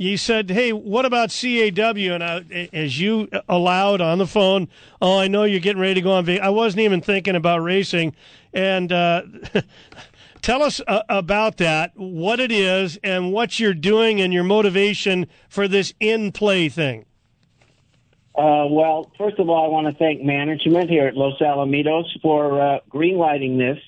You 0.00 0.16
said, 0.16 0.48
"Hey, 0.48 0.72
what 0.72 1.04
about 1.04 1.28
CAW?" 1.30 2.14
And 2.14 2.24
I, 2.24 2.68
as 2.72 2.98
you 2.98 3.28
allowed 3.50 4.00
on 4.00 4.16
the 4.16 4.26
phone, 4.26 4.68
"Oh, 5.02 5.18
I 5.18 5.28
know 5.28 5.44
you're 5.44 5.60
getting 5.60 5.80
ready 5.80 5.94
to 5.94 6.00
go 6.00 6.12
on 6.12 6.24
vacation." 6.24 6.46
I 6.46 6.48
wasn't 6.48 6.80
even 6.80 7.02
thinking 7.02 7.36
about 7.36 7.58
racing, 7.58 8.16
and 8.54 8.90
uh, 8.90 9.22
tell 10.42 10.62
us 10.62 10.80
uh, 10.88 11.02
about 11.10 11.58
that, 11.58 11.92
what 11.96 12.40
it 12.40 12.50
is, 12.50 12.98
and 13.04 13.30
what 13.30 13.60
you're 13.60 13.74
doing, 13.74 14.22
and 14.22 14.32
your 14.32 14.42
motivation 14.42 15.26
for 15.50 15.68
this 15.68 15.92
in-play 16.00 16.70
thing. 16.70 17.04
Uh, 18.34 18.64
well, 18.70 19.12
first 19.18 19.38
of 19.38 19.50
all, 19.50 19.66
I 19.66 19.68
want 19.68 19.86
to 19.86 19.92
thank 19.92 20.22
management 20.22 20.88
here 20.88 21.08
at 21.08 21.14
Los 21.14 21.38
Alamitos 21.40 22.06
for 22.22 22.58
uh, 22.58 22.78
greenlighting 22.88 23.58
this 23.58 23.78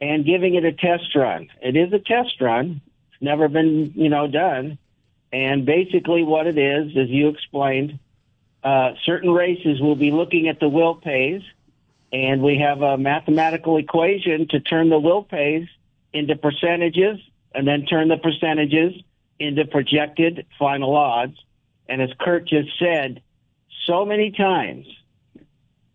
and 0.00 0.24
giving 0.24 0.54
it 0.54 0.64
a 0.64 0.72
test 0.72 1.14
run. 1.14 1.48
It 1.60 1.76
is 1.76 1.92
a 1.92 1.98
test 1.98 2.40
run. 2.40 2.80
It's 3.12 3.20
never 3.20 3.48
been, 3.48 3.92
you 3.94 4.08
know, 4.08 4.26
done. 4.26 4.78
And 5.32 5.64
basically, 5.64 6.24
what 6.24 6.46
it 6.46 6.58
is, 6.58 6.96
as 6.96 7.08
you 7.08 7.28
explained, 7.28 7.98
uh, 8.64 8.92
certain 9.04 9.30
races 9.30 9.80
will 9.80 9.96
be 9.96 10.10
looking 10.10 10.48
at 10.48 10.60
the 10.60 10.68
will 10.68 10.94
pays, 10.96 11.42
and 12.12 12.42
we 12.42 12.58
have 12.58 12.82
a 12.82 12.98
mathematical 12.98 13.76
equation 13.76 14.48
to 14.48 14.60
turn 14.60 14.90
the 14.90 14.98
will 14.98 15.22
pays 15.22 15.68
into 16.12 16.34
percentages, 16.36 17.18
and 17.54 17.66
then 17.66 17.86
turn 17.86 18.08
the 18.08 18.16
percentages 18.16 18.94
into 19.38 19.64
projected 19.64 20.46
final 20.58 20.96
odds. 20.96 21.36
And 21.88 22.02
as 22.02 22.10
Kurt 22.18 22.48
just 22.48 22.70
said, 22.78 23.22
so 23.86 24.04
many 24.04 24.32
times 24.32 24.86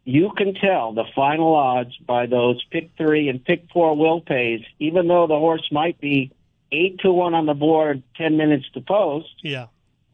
you 0.05 0.31
can 0.37 0.53
tell 0.53 0.93
the 0.93 1.05
final 1.15 1.53
odds 1.55 1.95
by 1.97 2.25
those 2.27 2.63
pick 2.71 2.91
three 2.97 3.27
and 3.27 3.43
pick 3.43 3.65
four 3.73 3.95
will 3.95 4.21
pays, 4.21 4.61
even 4.79 5.07
though 5.07 5.27
the 5.27 5.37
horse 5.37 5.67
might 5.71 5.99
be 5.99 6.31
eight 6.75 6.99
to 6.99 7.11
one 7.11 7.33
on 7.33 7.45
the 7.45 7.53
board, 7.53 8.03
10 8.17 8.37
minutes 8.37 8.65
to 8.73 8.81
post. 8.81 9.33
Yeah. 9.41 9.67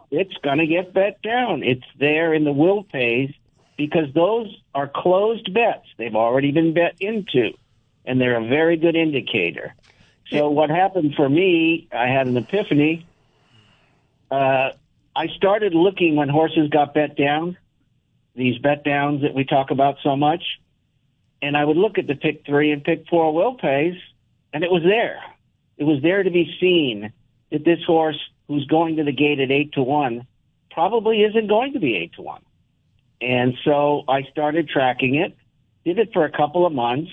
It's 0.10 0.36
going 0.44 0.58
to 0.58 0.68
get 0.68 0.94
bet 0.94 1.22
down. 1.22 1.64
It's 1.64 1.86
there 1.98 2.34
in 2.34 2.44
the 2.44 2.52
will 2.52 2.84
pays 2.84 3.32
because 3.78 4.14
those 4.14 4.48
are 4.76 4.88
closed 4.94 5.54
bets. 5.54 5.88
They've 5.98 6.16
already 6.16 6.52
been 6.52 6.74
bet 6.74 6.96
into, 7.00 7.54
and 8.06 8.20
they're 8.20 8.38
a 8.38 8.48
very 8.48 8.78
good 8.78 8.96
indicator. 8.96 9.74
So 10.30 10.50
what 10.50 10.70
happened 10.70 11.16
for 11.16 11.28
me, 11.28 11.88
I 11.92 12.08
had 12.08 12.28
an 12.28 12.38
epiphany. 12.38 13.06
Uh, 14.30 14.72
I 15.16 15.28
started 15.36 15.74
looking 15.74 16.16
when 16.16 16.30
horses 16.30 16.70
got 16.70 16.94
bet 16.94 17.18
down, 17.18 17.58
these 18.36 18.58
bet 18.60 18.84
downs 18.84 19.24
that 19.24 19.34
we 19.34 19.44
talk 19.44 19.72
about 19.72 19.98
so 20.04 20.16
much, 20.16 20.44
and 21.42 21.58
I 21.58 21.66
would 21.66 21.78
look 21.78 21.98
at 21.98 22.08
the 22.08 22.16
pick 22.16 22.46
three 22.46 22.72
and 22.72 22.84
pick 22.84 23.08
four 23.10 23.34
will 23.34 23.56
pays, 23.56 23.96
and 24.54 24.64
it 24.64 24.72
was 24.72 24.84
there. 24.84 25.22
It 25.78 25.84
was 25.84 26.02
there 26.02 26.24
to 26.24 26.30
be 26.30 26.56
seen 26.60 27.14
that 27.52 27.66
this 27.66 27.84
horse, 27.86 28.20
who's 28.48 28.66
going 28.66 28.98
to 28.98 29.04
the 29.04 29.12
gate 29.12 29.40
at 29.40 29.52
eight 29.52 29.74
to 29.74 29.82
one, 29.82 30.28
probably 30.72 31.24
isn't 31.24 31.48
going 31.48 31.74
to 31.74 31.80
be 31.80 31.96
eight 31.96 32.14
to 32.14 32.22
one. 32.22 32.42
And 33.22 33.56
so 33.64 34.04
I 34.08 34.24
started 34.32 34.70
tracking 34.70 35.16
it, 35.16 35.36
did 35.86 36.00
it 36.00 36.14
for 36.14 36.26
a 36.26 36.32
couple 36.32 36.66
of 36.66 36.74
months, 36.74 37.12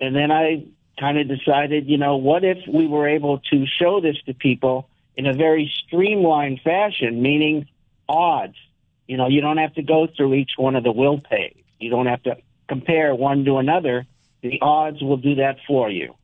and 0.00 0.14
then 0.14 0.30
I 0.30 0.64
kind 0.98 1.18
of 1.18 1.28
decided, 1.28 1.86
you 1.88 1.98
know, 1.98 2.16
what 2.16 2.44
if 2.44 2.58
we 2.66 2.86
were 2.86 3.08
able 3.08 3.38
to 3.50 3.66
show 3.66 4.00
this 4.00 4.16
to 4.26 4.34
people 4.34 4.88
in 5.18 5.26
a 5.26 5.34
very 5.34 5.70
streamlined 5.84 6.60
fashion, 6.62 7.20
meaning 7.20 7.68
odds. 8.08 8.56
You 9.08 9.16
know, 9.16 9.28
you 9.28 9.40
don't 9.40 9.58
have 9.58 9.74
to 9.74 9.82
go 9.82 10.06
through 10.06 10.34
each 10.34 10.52
one 10.56 10.76
of 10.76 10.84
the 10.84 10.92
will 10.92 11.20
pays. 11.20 11.56
You 11.80 11.90
don't 11.90 12.06
have 12.06 12.22
to 12.22 12.36
compare 12.68 13.14
one 13.14 13.44
to 13.44 13.58
another. 13.58 14.06
The 14.42 14.60
odds 14.62 15.02
will 15.02 15.16
do 15.16 15.34
that 15.36 15.56
for 15.66 15.90
you. 15.90 16.14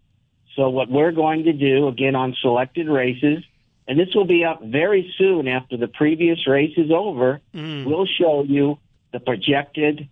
So 0.57 0.69
what 0.69 0.89
we're 0.91 1.13
going 1.13 1.45
to 1.45 1.53
do 1.53 1.89
again 1.89 2.15
on 2.15 2.35
selected 2.41 2.89
races, 2.89 3.45
and 3.89 3.99
this 3.99 4.15
will 4.15 4.27
be 4.27 4.45
up 4.45 4.63
very 4.63 5.13
soon 5.19 5.49
after 5.49 5.77
the 5.77 5.89
previous 5.89 6.47
race 6.47 6.75
is 6.77 6.91
over, 6.91 7.41
mm. 7.55 7.85
we'll 7.85 8.07
show 8.07 8.43
you 8.45 8.79
the 9.13 9.21
projected 9.21 10.09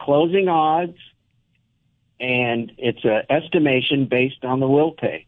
closing 0.00 0.48
odds, 0.48 0.96
and 2.18 2.72
it's 2.78 3.04
an 3.04 3.22
estimation 3.30 4.06
based 4.06 4.44
on 4.44 4.60
the 4.60 4.68
will 4.68 4.92
pays. 4.92 5.26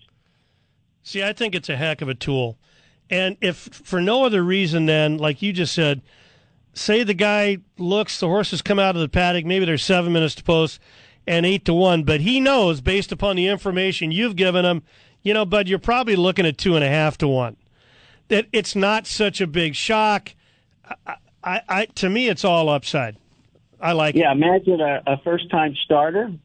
See, 1.02 1.22
I 1.22 1.32
think 1.32 1.54
it's 1.54 1.68
a 1.68 1.76
heck 1.76 2.02
of 2.02 2.08
a 2.08 2.14
tool. 2.14 2.58
And 3.08 3.36
if 3.40 3.56
for 3.56 4.00
no 4.00 4.24
other 4.24 4.42
reason 4.42 4.86
than, 4.86 5.18
like 5.18 5.40
you 5.40 5.52
just 5.52 5.72
said, 5.72 6.02
say 6.72 7.04
the 7.04 7.14
guy 7.14 7.58
looks, 7.78 8.18
the 8.18 8.26
horses 8.26 8.62
come 8.62 8.78
out 8.78 8.96
of 8.96 9.00
the 9.00 9.08
paddock, 9.08 9.44
maybe 9.44 9.64
there's 9.64 9.84
seven 9.84 10.12
minutes 10.12 10.34
to 10.36 10.42
post 10.42 10.80
and 11.26 11.44
eight 11.44 11.64
to 11.64 11.74
one, 11.74 12.04
but 12.04 12.20
he 12.20 12.40
knows 12.40 12.80
based 12.80 13.12
upon 13.12 13.36
the 13.36 13.46
information 13.48 14.12
you've 14.12 14.36
given 14.36 14.64
him, 14.64 14.82
you 15.22 15.34
know, 15.34 15.44
Bud, 15.44 15.68
you're 15.68 15.78
probably 15.78 16.16
looking 16.16 16.46
at 16.46 16.56
two 16.56 16.76
and 16.76 16.84
a 16.84 16.88
half 16.88 17.18
to 17.18 17.28
one. 17.28 17.56
That 18.28 18.46
it's 18.52 18.76
not 18.76 19.06
such 19.06 19.40
a 19.40 19.46
big 19.46 19.74
shock. 19.74 20.34
I, 21.06 21.16
I, 21.42 21.60
I 21.68 21.84
to 21.86 22.08
me, 22.08 22.28
it's 22.28 22.44
all 22.44 22.68
upside. 22.68 23.16
I 23.80 23.92
like 23.92 24.14
yeah, 24.14 24.30
it. 24.30 24.36
imagine 24.36 24.80
a, 24.80 25.02
a 25.06 25.18
first 25.18 25.50
time 25.50 25.74
starter, 25.84 26.24
and 26.24 26.40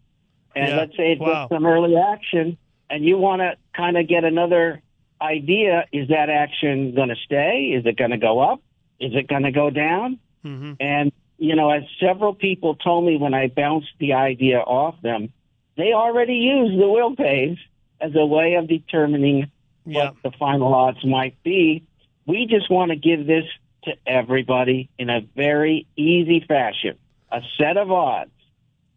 Yeah, 0.55 0.75
let's 0.75 0.97
say 0.97 1.13
it 1.13 1.19
wow. 1.19 1.43
gets 1.43 1.55
some 1.55 1.65
early 1.65 1.95
action, 1.95 2.57
and 2.89 3.03
you 3.05 3.17
want 3.17 3.41
to 3.41 3.55
kind 3.75 3.97
of 3.97 4.07
get 4.07 4.23
another 4.23 4.81
idea: 5.21 5.85
is 5.91 6.09
that 6.09 6.29
action 6.29 6.93
going 6.93 7.09
to 7.09 7.15
stay? 7.25 7.73
Is 7.75 7.85
it 7.85 7.97
going 7.97 8.11
to 8.11 8.17
go 8.17 8.39
up? 8.39 8.61
Is 8.99 9.13
it 9.15 9.27
going 9.27 9.43
to 9.43 9.51
go 9.51 9.69
down? 9.69 10.19
Mm-hmm. 10.45 10.73
And 10.79 11.11
you 11.41 11.55
know, 11.55 11.71
as 11.71 11.81
several 11.99 12.35
people 12.35 12.75
told 12.75 13.03
me 13.03 13.17
when 13.17 13.33
I 13.33 13.47
bounced 13.47 13.89
the 13.97 14.13
idea 14.13 14.59
off 14.59 15.01
them, 15.01 15.33
they 15.75 15.91
already 15.91 16.35
use 16.35 16.79
the 16.79 16.87
will 16.87 17.15
pays 17.15 17.57
as 17.99 18.11
a 18.13 18.23
way 18.23 18.53
of 18.53 18.67
determining 18.67 19.49
what 19.83 20.13
the 20.23 20.29
final 20.37 20.71
odds 20.71 21.03
might 21.03 21.41
be. 21.41 21.83
We 22.27 22.45
just 22.45 22.69
want 22.69 22.91
to 22.91 22.95
give 22.95 23.25
this 23.25 23.45
to 23.85 23.93
everybody 24.05 24.91
in 24.99 25.09
a 25.09 25.21
very 25.35 25.87
easy 25.95 26.45
fashion, 26.47 26.99
a 27.31 27.41
set 27.57 27.75
of 27.75 27.91
odds 27.91 28.29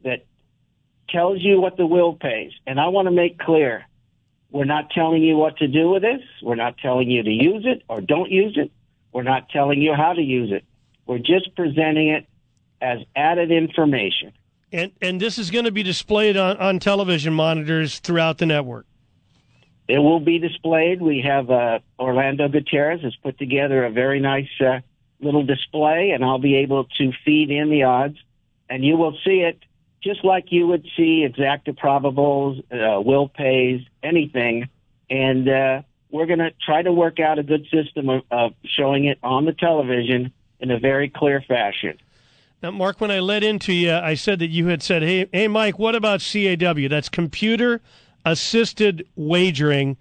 that 0.02 0.26
tells 1.08 1.40
you 1.40 1.62
what 1.62 1.78
the 1.78 1.86
will 1.86 2.12
pays. 2.12 2.52
And 2.66 2.78
I 2.78 2.88
want 2.88 3.06
to 3.06 3.10
make 3.10 3.38
clear, 3.38 3.86
we're 4.50 4.66
not 4.66 4.90
telling 4.90 5.22
you 5.22 5.38
what 5.38 5.56
to 5.58 5.66
do 5.66 5.88
with 5.88 6.02
this. 6.02 6.20
We're 6.42 6.56
not 6.56 6.76
telling 6.76 7.10
you 7.10 7.22
to 7.22 7.30
use 7.30 7.64
it 7.64 7.84
or 7.88 8.02
don't 8.02 8.30
use 8.30 8.58
it. 8.58 8.70
We're 9.12 9.22
not 9.22 9.48
telling 9.48 9.80
you 9.80 9.94
how 9.94 10.12
to 10.12 10.22
use 10.22 10.52
it. 10.52 10.64
We're 11.06 11.18
just 11.18 11.56
presenting 11.56 12.08
it 12.08 12.26
as 12.84 13.00
added 13.16 13.50
information. 13.50 14.32
And 14.70 14.92
and 15.00 15.20
this 15.20 15.38
is 15.38 15.50
going 15.50 15.64
to 15.64 15.72
be 15.72 15.82
displayed 15.82 16.36
on, 16.36 16.56
on 16.58 16.78
television 16.78 17.32
monitors 17.32 17.98
throughout 17.98 18.38
the 18.38 18.46
network. 18.46 18.86
It 19.88 19.98
will 19.98 20.20
be 20.20 20.38
displayed. 20.38 21.00
We 21.02 21.22
have 21.22 21.50
uh, 21.50 21.80
Orlando 21.98 22.48
Gutierrez 22.48 23.02
has 23.02 23.14
put 23.16 23.38
together 23.38 23.84
a 23.84 23.90
very 23.90 24.20
nice 24.20 24.48
uh, 24.60 24.80
little 25.20 25.44
display, 25.44 26.10
and 26.10 26.24
I'll 26.24 26.38
be 26.38 26.56
able 26.56 26.84
to 26.98 27.12
feed 27.24 27.50
in 27.50 27.70
the 27.70 27.84
odds, 27.84 28.18
and 28.68 28.84
you 28.84 28.96
will 28.96 29.16
see 29.24 29.40
it 29.40 29.58
just 30.02 30.24
like 30.24 30.52
you 30.52 30.66
would 30.66 30.86
see 30.96 31.26
exacta 31.26 31.76
probables, 31.76 32.60
uh, 32.70 33.00
will 33.00 33.28
pays, 33.28 33.80
anything, 34.02 34.68
and 35.08 35.48
uh, 35.48 35.82
we're 36.10 36.26
going 36.26 36.40
to 36.40 36.52
try 36.64 36.82
to 36.82 36.92
work 36.92 37.20
out 37.20 37.38
a 37.38 37.42
good 37.42 37.66
system 37.72 38.08
of, 38.08 38.22
of 38.30 38.54
showing 38.64 39.06
it 39.06 39.18
on 39.22 39.46
the 39.46 39.52
television 39.52 40.32
in 40.60 40.70
a 40.70 40.78
very 40.78 41.08
clear 41.08 41.42
fashion. 41.46 41.98
Now, 42.64 42.70
Mark, 42.70 42.98
when 42.98 43.10
I 43.10 43.18
led 43.20 43.44
into 43.44 43.74
you, 43.74 43.92
I 43.92 44.14
said 44.14 44.38
that 44.38 44.48
you 44.48 44.68
had 44.68 44.82
said, 44.82 45.02
"Hey, 45.02 45.26
hey, 45.34 45.48
Mike, 45.48 45.78
what 45.78 45.94
about 45.94 46.22
CAW? 46.22 46.88
That's 46.88 47.10
computer 47.10 47.82
assisted 48.24 49.06
wagering." 49.16 49.98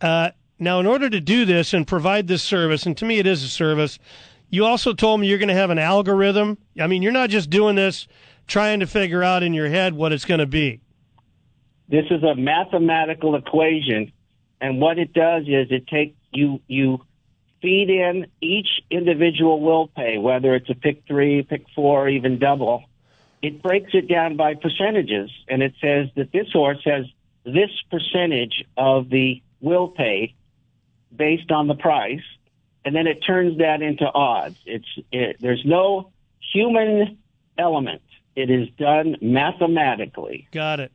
Uh, 0.00 0.30
now, 0.58 0.80
in 0.80 0.86
order 0.86 1.10
to 1.10 1.20
do 1.20 1.44
this 1.44 1.74
and 1.74 1.86
provide 1.86 2.26
this 2.26 2.42
service, 2.42 2.86
and 2.86 2.96
to 2.96 3.04
me, 3.04 3.18
it 3.18 3.26
is 3.26 3.42
a 3.42 3.48
service. 3.48 3.98
You 4.48 4.64
also 4.64 4.94
told 4.94 5.20
me 5.20 5.26
you're 5.26 5.36
going 5.36 5.50
to 5.50 5.54
have 5.54 5.68
an 5.68 5.78
algorithm. 5.78 6.56
I 6.80 6.86
mean, 6.86 7.02
you're 7.02 7.12
not 7.12 7.28
just 7.28 7.50
doing 7.50 7.76
this 7.76 8.08
trying 8.46 8.80
to 8.80 8.86
figure 8.86 9.22
out 9.22 9.42
in 9.42 9.52
your 9.52 9.68
head 9.68 9.92
what 9.92 10.10
it's 10.10 10.24
going 10.24 10.40
to 10.40 10.46
be. 10.46 10.80
This 11.90 12.06
is 12.10 12.22
a 12.22 12.34
mathematical 12.34 13.34
equation, 13.34 14.10
and 14.58 14.80
what 14.80 14.98
it 14.98 15.12
does 15.12 15.42
is 15.42 15.66
it 15.70 15.86
takes 15.86 16.16
you 16.32 16.62
you 16.66 17.04
feed 17.62 17.90
in 17.90 18.26
each 18.40 18.68
individual 18.90 19.60
will 19.60 19.88
pay, 19.88 20.18
whether 20.18 20.54
it's 20.54 20.70
a 20.70 20.74
pick 20.74 21.02
three, 21.06 21.42
pick 21.42 21.66
four, 21.74 22.08
even 22.08 22.38
double. 22.38 22.84
It 23.42 23.62
breaks 23.62 23.90
it 23.94 24.08
down 24.08 24.36
by 24.36 24.54
percentages, 24.54 25.30
and 25.48 25.62
it 25.62 25.74
says 25.80 26.08
that 26.16 26.32
this 26.32 26.50
horse 26.52 26.80
has 26.84 27.06
this 27.44 27.70
percentage 27.90 28.64
of 28.76 29.08
the 29.08 29.42
will 29.60 29.88
pay 29.88 30.34
based 31.14 31.50
on 31.50 31.66
the 31.66 31.74
price, 31.74 32.22
and 32.84 32.94
then 32.94 33.06
it 33.06 33.20
turns 33.26 33.58
that 33.58 33.82
into 33.82 34.04
odds. 34.04 34.56
It's 34.66 34.88
it, 35.10 35.36
there's 35.40 35.64
no 35.64 36.10
human 36.52 37.18
element. 37.58 38.02
It 38.36 38.50
is 38.50 38.68
done 38.78 39.16
mathematically. 39.20 40.48
Got 40.52 40.80
it. 40.80 40.92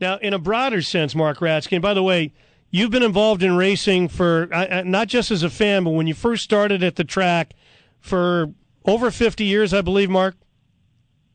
Now, 0.00 0.16
in 0.16 0.34
a 0.34 0.38
broader 0.38 0.82
sense, 0.82 1.14
Mark 1.14 1.38
Ratsky, 1.38 1.72
and 1.72 1.82
by 1.82 1.94
the 1.94 2.02
way, 2.02 2.32
you've 2.72 2.90
been 2.90 3.04
involved 3.04 3.44
in 3.44 3.56
racing 3.56 4.08
for 4.08 4.48
not 4.84 5.06
just 5.06 5.30
as 5.30 5.44
a 5.44 5.50
fan, 5.50 5.84
but 5.84 5.90
when 5.90 6.08
you 6.08 6.14
first 6.14 6.42
started 6.42 6.82
at 6.82 6.96
the 6.96 7.04
track 7.04 7.54
for 8.00 8.52
over 8.84 9.12
50 9.12 9.44
years, 9.44 9.72
I 9.72 9.82
believe, 9.82 10.10
Mark. 10.10 10.34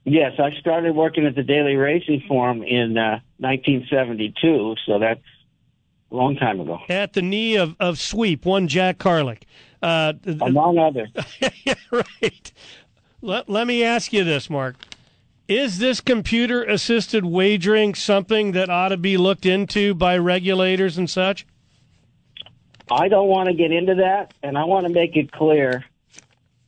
Yes, 0.04 0.34
I 0.40 0.52
started 0.60 0.96
working 0.96 1.26
at 1.26 1.36
the 1.36 1.44
Daily 1.44 1.76
Racing 1.76 2.24
Form 2.28 2.64
in 2.64 2.98
uh, 2.98 3.20
1972, 3.38 4.76
so 4.86 5.00
that's 5.00 5.20
a 6.12 6.16
long 6.16 6.38
time 6.38 6.60
ago. 6.60 6.80
At 6.90 7.14
the 7.14 7.22
knee 7.22 7.56
of, 7.56 7.76
of 7.80 8.00
Sweep, 8.00 8.46
one 8.46 8.68
Jack 8.68 8.98
Carlick. 8.98 9.44
Uh, 9.82 10.14
Among 10.42 10.78
others. 10.78 11.10
yeah, 11.66 11.74
right. 11.92 12.52
Let, 13.22 13.50
let 13.50 13.68
me 13.68 13.84
ask 13.84 14.14
you 14.14 14.24
this, 14.24 14.50
Mark. 14.50 14.76
Is 15.48 15.80
this 15.80 16.02
computer 16.02 16.64
assisted 16.64 17.26
wagering 17.26 17.96
something 17.96 18.52
that 18.52 18.70
ought 18.70 18.90
to 18.90 18.98
be 18.98 19.16
looked 19.18 19.46
into 19.46 19.94
by 19.94 20.18
regulators 20.18 20.98
and 20.98 21.10
such? 21.10 21.46
I 22.92 23.08
don't 23.08 23.28
want 23.28 23.48
to 23.48 23.54
get 23.54 23.72
into 23.72 23.96
that, 23.96 24.34
and 24.44 24.58
I 24.58 24.66
want 24.66 24.88
to 24.88 24.94
make 24.94 25.16
it 25.16 25.32
clear 25.32 25.86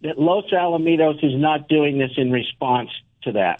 that 0.02 0.18
Los 0.18 0.46
Alamitos 0.52 1.24
is 1.24 1.36
not 1.36 1.68
doing 1.68 1.98
this 1.98 2.12
in 2.18 2.32
response 2.32 2.90
to 3.24 3.34
that. 3.34 3.60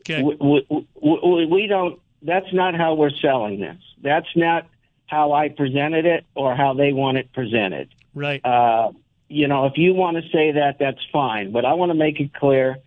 Okay. 0.00 0.22
We, 0.22 0.36
we, 0.40 0.86
we, 1.00 1.46
we 1.46 1.66
don't. 1.66 2.00
That's 2.22 2.52
not 2.52 2.74
how 2.74 2.94
we're 2.94 3.10
selling 3.10 3.60
this. 3.60 3.78
That's 4.02 4.28
not 4.36 4.68
how 5.06 5.32
I 5.32 5.48
presented 5.48 6.06
it 6.06 6.24
or 6.34 6.54
how 6.54 6.74
they 6.74 6.92
want 6.92 7.18
it 7.18 7.32
presented. 7.32 7.88
Right. 8.14 8.44
Uh, 8.44 8.92
you 9.28 9.48
know, 9.48 9.66
if 9.66 9.76
you 9.76 9.94
want 9.94 10.16
to 10.16 10.22
say 10.30 10.52
that, 10.52 10.76
that's 10.78 11.04
fine. 11.12 11.50
But 11.50 11.64
I 11.64 11.74
want 11.74 11.90
to 11.90 11.94
make 11.94 12.20
it 12.20 12.32
clear 12.32 12.78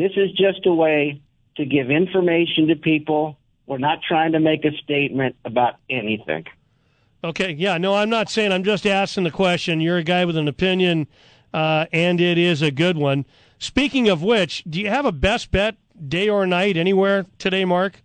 this 0.00 0.12
is 0.16 0.32
just 0.32 0.66
a 0.66 0.72
way 0.72 1.20
to 1.56 1.64
give 1.64 1.90
information 1.90 2.68
to 2.68 2.76
people. 2.76 3.36
We're 3.66 3.78
not 3.78 4.00
trying 4.02 4.32
to 4.32 4.40
make 4.40 4.64
a 4.64 4.72
statement 4.78 5.36
about 5.44 5.76
anything. 5.88 6.46
Okay, 7.22 7.52
yeah, 7.52 7.76
no, 7.78 7.94
I'm 7.94 8.08
not 8.08 8.30
saying. 8.30 8.50
I'm 8.50 8.64
just 8.64 8.86
asking 8.86 9.24
the 9.24 9.30
question. 9.30 9.80
You're 9.80 9.98
a 9.98 10.02
guy 10.02 10.24
with 10.24 10.36
an 10.36 10.48
opinion, 10.48 11.06
uh, 11.52 11.86
and 11.92 12.20
it 12.20 12.38
is 12.38 12.62
a 12.62 12.70
good 12.70 12.96
one. 12.96 13.26
Speaking 13.58 14.08
of 14.08 14.22
which, 14.22 14.64
do 14.68 14.80
you 14.80 14.88
have 14.88 15.04
a 15.04 15.12
best 15.12 15.50
bet, 15.50 15.76
day 16.08 16.30
or 16.30 16.46
night, 16.46 16.78
anywhere 16.78 17.26
today, 17.38 17.66
Mark? 17.66 18.02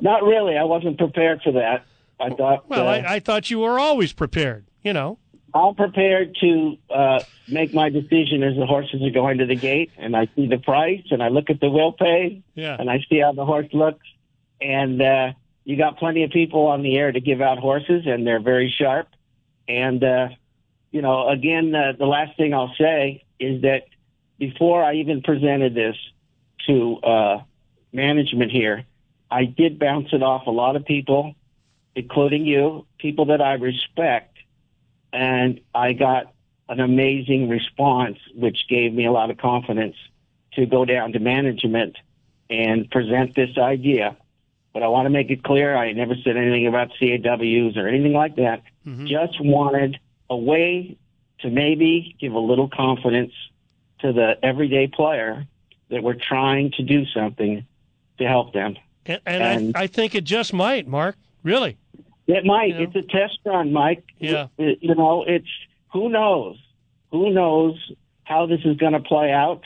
Not 0.00 0.22
really. 0.22 0.56
I 0.56 0.62
wasn't 0.62 0.96
prepared 0.96 1.42
for 1.42 1.52
that. 1.52 1.84
I 2.20 2.30
thought. 2.30 2.68
Well, 2.68 2.86
uh, 2.86 2.92
I, 2.92 3.14
I 3.14 3.20
thought 3.20 3.50
you 3.50 3.58
were 3.58 3.78
always 3.78 4.12
prepared. 4.12 4.66
You 4.82 4.92
know. 4.92 5.18
I'm 5.54 5.74
prepared 5.76 6.36
to 6.40 6.76
uh, 6.90 7.20
make 7.46 7.72
my 7.72 7.88
decision 7.88 8.42
as 8.42 8.56
the 8.56 8.66
horses 8.66 9.02
are 9.02 9.10
going 9.10 9.38
to 9.38 9.46
the 9.46 9.54
gate, 9.54 9.92
and 9.96 10.16
I 10.16 10.28
see 10.34 10.48
the 10.48 10.58
price, 10.58 11.04
and 11.10 11.22
I 11.22 11.28
look 11.28 11.48
at 11.48 11.60
the 11.60 11.70
will 11.70 11.92
pay, 11.92 12.42
Yeah. 12.54 12.76
and 12.78 12.90
I 12.90 13.04
see 13.08 13.20
how 13.20 13.32
the 13.32 13.44
horse 13.44 13.68
looks, 13.72 14.04
and 14.60 15.00
uh, 15.00 15.32
you 15.64 15.76
got 15.76 15.98
plenty 15.98 16.24
of 16.24 16.30
people 16.30 16.66
on 16.66 16.82
the 16.82 16.96
air 16.98 17.12
to 17.12 17.20
give 17.20 17.40
out 17.40 17.58
horses, 17.58 18.02
and 18.06 18.26
they're 18.26 18.40
very 18.40 18.74
sharp. 18.76 19.08
And 19.68 20.02
uh, 20.02 20.28
you 20.90 21.02
know, 21.02 21.28
again, 21.28 21.74
uh, 21.74 21.92
the 21.98 22.06
last 22.06 22.36
thing 22.36 22.52
I'll 22.52 22.74
say 22.78 23.24
is 23.38 23.62
that 23.62 23.84
before 24.38 24.82
I 24.82 24.94
even 24.94 25.22
presented 25.22 25.74
this 25.74 25.96
to 26.66 26.96
uh, 26.98 27.42
management 27.92 28.50
here, 28.50 28.84
I 29.30 29.44
did 29.44 29.78
bounce 29.78 30.08
it 30.12 30.22
off 30.22 30.46
a 30.46 30.50
lot 30.50 30.76
of 30.76 30.84
people, 30.84 31.34
including 31.94 32.44
you, 32.44 32.86
people 32.98 33.26
that 33.26 33.40
I 33.40 33.54
respect 33.54 34.33
and 35.14 35.60
I 35.74 35.92
got 35.92 36.32
an 36.68 36.80
amazing 36.80 37.48
response, 37.48 38.18
which 38.34 38.66
gave 38.68 38.92
me 38.92 39.06
a 39.06 39.12
lot 39.12 39.30
of 39.30 39.38
confidence 39.38 39.96
to 40.54 40.66
go 40.66 40.84
down 40.84 41.12
to 41.12 41.18
management 41.18 41.96
and 42.50 42.90
present 42.90 43.34
this 43.34 43.56
idea. 43.56 44.16
But 44.72 44.82
I 44.82 44.88
want 44.88 45.06
to 45.06 45.10
make 45.10 45.30
it 45.30 45.44
clear 45.44 45.76
I 45.76 45.92
never 45.92 46.14
said 46.24 46.36
anything 46.36 46.66
about 46.66 46.90
CAWs 46.98 47.76
or 47.76 47.86
anything 47.86 48.12
like 48.12 48.36
that. 48.36 48.62
Mm-hmm. 48.86 49.06
Just 49.06 49.40
wanted 49.40 49.98
a 50.28 50.36
way 50.36 50.96
to 51.40 51.50
maybe 51.50 52.16
give 52.20 52.32
a 52.32 52.38
little 52.38 52.68
confidence 52.68 53.32
to 54.00 54.12
the 54.12 54.36
everyday 54.42 54.88
player 54.88 55.46
that 55.90 56.02
we're 56.02 56.14
trying 56.14 56.72
to 56.72 56.82
do 56.82 57.04
something 57.06 57.64
to 58.18 58.24
help 58.26 58.52
them. 58.52 58.76
And, 59.06 59.20
and, 59.26 59.42
And- 59.42 59.76
I, 59.76 59.82
I 59.82 59.86
think 59.86 60.14
it 60.14 60.24
just 60.24 60.52
might, 60.52 60.88
Mark. 60.88 61.16
Really. 61.42 61.76
It 62.26 62.44
might. 62.44 62.74
It's 62.80 62.96
a 62.96 63.02
test 63.02 63.38
run, 63.44 63.72
Mike. 63.72 64.04
Yeah. 64.18 64.48
It- 64.58 64.78
you 64.82 64.94
know, 64.94 65.24
it's 65.26 65.48
who 65.92 66.08
knows? 66.08 66.56
Who 67.10 67.30
knows 67.30 67.74
how 68.24 68.46
this 68.46 68.60
is 68.64 68.76
going 68.76 68.94
to 68.94 69.00
play 69.00 69.30
out? 69.30 69.62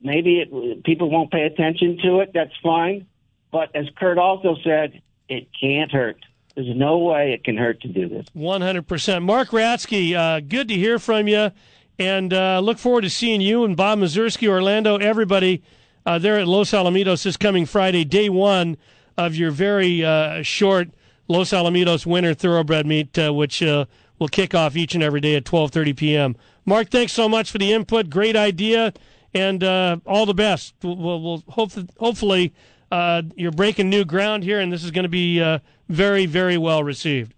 Maybe 0.00 0.40
it, 0.40 0.84
people 0.84 1.10
won't 1.10 1.30
pay 1.30 1.42
attention 1.42 1.98
to 2.04 2.20
it. 2.20 2.30
That's 2.32 2.54
fine. 2.62 3.06
But 3.50 3.74
as 3.74 3.86
Kurt 3.96 4.18
also 4.18 4.56
said, 4.62 5.00
it 5.28 5.48
can't 5.60 5.90
hurt. 5.90 6.24
There's 6.54 6.74
no 6.74 6.98
way 6.98 7.32
it 7.32 7.44
can 7.44 7.56
hurt 7.56 7.80
to 7.82 7.88
do 7.88 8.08
this. 8.08 8.26
100%. 8.36 9.22
Mark 9.22 9.50
Ratsky, 9.50 10.14
uh, 10.14 10.40
good 10.40 10.68
to 10.68 10.74
hear 10.74 10.98
from 10.98 11.28
you. 11.28 11.50
And 11.98 12.32
uh, 12.32 12.60
look 12.60 12.78
forward 12.78 13.02
to 13.02 13.10
seeing 13.10 13.40
you 13.40 13.64
and 13.64 13.76
Bob 13.76 13.98
Mieszerski, 13.98 14.48
Orlando, 14.48 14.96
everybody 14.98 15.62
uh, 16.06 16.18
there 16.18 16.38
at 16.38 16.46
Los 16.46 16.70
Alamitos 16.70 17.24
this 17.24 17.36
coming 17.36 17.66
Friday, 17.66 18.04
day 18.04 18.28
one 18.28 18.76
of 19.16 19.34
your 19.34 19.50
very 19.50 20.04
uh, 20.04 20.42
short 20.42 20.88
Los 21.28 21.50
Alamitos 21.50 22.06
Winter 22.06 22.34
Thoroughbred 22.34 22.86
Meet, 22.86 23.18
uh, 23.18 23.32
which 23.32 23.62
uh, 23.62 23.84
will 24.18 24.28
kick 24.28 24.54
off 24.54 24.76
each 24.76 24.94
and 24.94 25.04
every 25.04 25.20
day 25.20 25.36
at 25.36 25.44
12.30 25.44 25.96
p.m. 25.96 26.36
Mark, 26.64 26.90
thanks 26.90 27.12
so 27.12 27.28
much 27.28 27.50
for 27.50 27.58
the 27.58 27.72
input. 27.72 28.10
Great 28.10 28.36
idea. 28.36 28.92
And 29.34 29.62
uh, 29.62 29.98
all 30.06 30.26
the 30.26 30.34
best. 30.34 30.74
We'll, 30.82 30.96
we'll, 30.96 31.20
we'll 31.20 31.44
hope, 31.48 31.72
hopefully 31.98 32.54
uh, 32.90 33.22
you're 33.36 33.52
breaking 33.52 33.90
new 33.90 34.04
ground 34.04 34.42
here, 34.42 34.58
and 34.58 34.72
this 34.72 34.82
is 34.82 34.90
going 34.90 35.02
to 35.04 35.08
be 35.10 35.40
uh, 35.40 35.58
very, 35.88 36.26
very 36.26 36.56
well 36.56 36.82
received. 36.82 37.34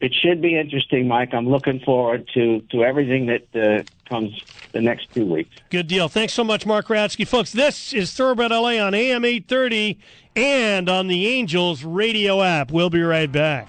It 0.00 0.14
should 0.14 0.40
be 0.40 0.58
interesting, 0.58 1.06
Mike. 1.06 1.34
I'm 1.34 1.46
looking 1.46 1.78
forward 1.80 2.26
to, 2.32 2.60
to 2.70 2.84
everything 2.84 3.26
that 3.26 3.54
uh, 3.54 3.82
comes 4.08 4.42
the 4.72 4.80
next 4.80 5.12
two 5.12 5.26
weeks. 5.26 5.50
Good 5.68 5.88
deal. 5.88 6.08
Thanks 6.08 6.32
so 6.32 6.42
much, 6.42 6.64
Mark 6.64 6.86
Ratsky. 6.86 7.28
Folks, 7.28 7.52
this 7.52 7.92
is 7.92 8.14
Thoroughbred 8.14 8.50
LA 8.50 8.78
on 8.78 8.94
AM 8.94 9.26
830 9.26 9.98
and 10.36 10.88
on 10.88 11.06
the 11.08 11.26
Angels 11.26 11.84
radio 11.84 12.42
app. 12.42 12.70
We'll 12.70 12.90
be 12.90 13.02
right 13.02 13.30
back. 13.30 13.68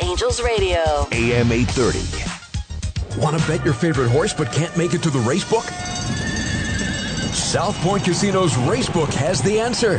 Angels 0.00 0.42
Radio. 0.42 1.06
AM 1.12 1.50
830. 1.52 3.20
Want 3.20 3.38
to 3.38 3.46
bet 3.46 3.64
your 3.64 3.74
favorite 3.74 4.10
horse 4.10 4.32
but 4.32 4.50
can't 4.52 4.76
make 4.76 4.94
it 4.94 5.02
to 5.02 5.10
the 5.10 5.18
race 5.20 5.48
book? 5.48 5.64
South 7.34 7.76
Point 7.82 8.04
Casino's 8.04 8.54
Racebook 8.54 9.12
has 9.14 9.40
the 9.40 9.60
answer. 9.60 9.98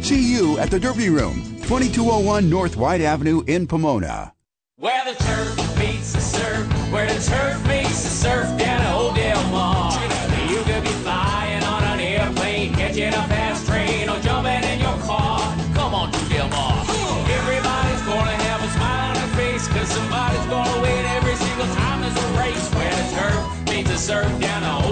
See 0.00 0.32
you 0.32 0.58
at 0.58 0.70
the 0.70 0.80
Derby 0.80 1.10
Room, 1.10 1.42
2201 1.68 2.48
North 2.48 2.76
White 2.76 3.02
Avenue 3.02 3.42
in 3.46 3.66
Pomona. 3.66 4.32
Where 4.76 5.04
the 5.04 5.12
turf 5.22 5.78
meets 5.78 6.12
the 6.12 6.20
surf, 6.20 6.66
where 6.92 7.06
the 7.06 7.20
turf 7.20 7.66
meets 7.66 8.02
the 8.04 8.08
surf 8.08 8.46
down 8.58 8.80
at 8.80 8.94
Old 8.94 9.16
Del 9.16 9.42
Mar. 9.50 9.92
You 10.48 10.62
could 10.62 10.82
be 10.82 10.94
flying 11.04 11.62
on 11.64 11.82
an 11.82 12.00
airplane, 12.00 12.72
catching 12.72 13.08
a 13.08 13.22
fast 13.28 13.66
train, 13.66 14.08
or 14.08 14.18
jumping 14.20 14.64
in 14.70 14.80
your 14.80 14.96
car. 15.04 15.40
Come 15.74 15.94
on 15.94 16.10
to 16.12 16.28
Del 16.30 16.48
Mar. 16.48 16.84
Everybody's 17.28 18.02
gonna 18.08 18.38
have 18.48 18.62
a 18.64 18.70
smile 18.78 19.08
on 19.10 19.14
their 19.14 19.32
face, 19.36 19.68
cause 19.68 19.88
somebody's 19.88 20.46
gonna 20.46 20.80
win 20.80 21.04
every 21.20 21.34
single 21.36 21.66
time 21.74 22.00
there's 22.00 22.16
a 22.16 22.28
race. 22.40 22.66
Where 22.72 22.94
the 22.96 23.06
turf 23.12 23.68
meets 23.68 23.90
the 23.90 23.98
surf 23.98 24.30
down 24.40 24.62
at 24.62 24.84
Old 24.86 24.87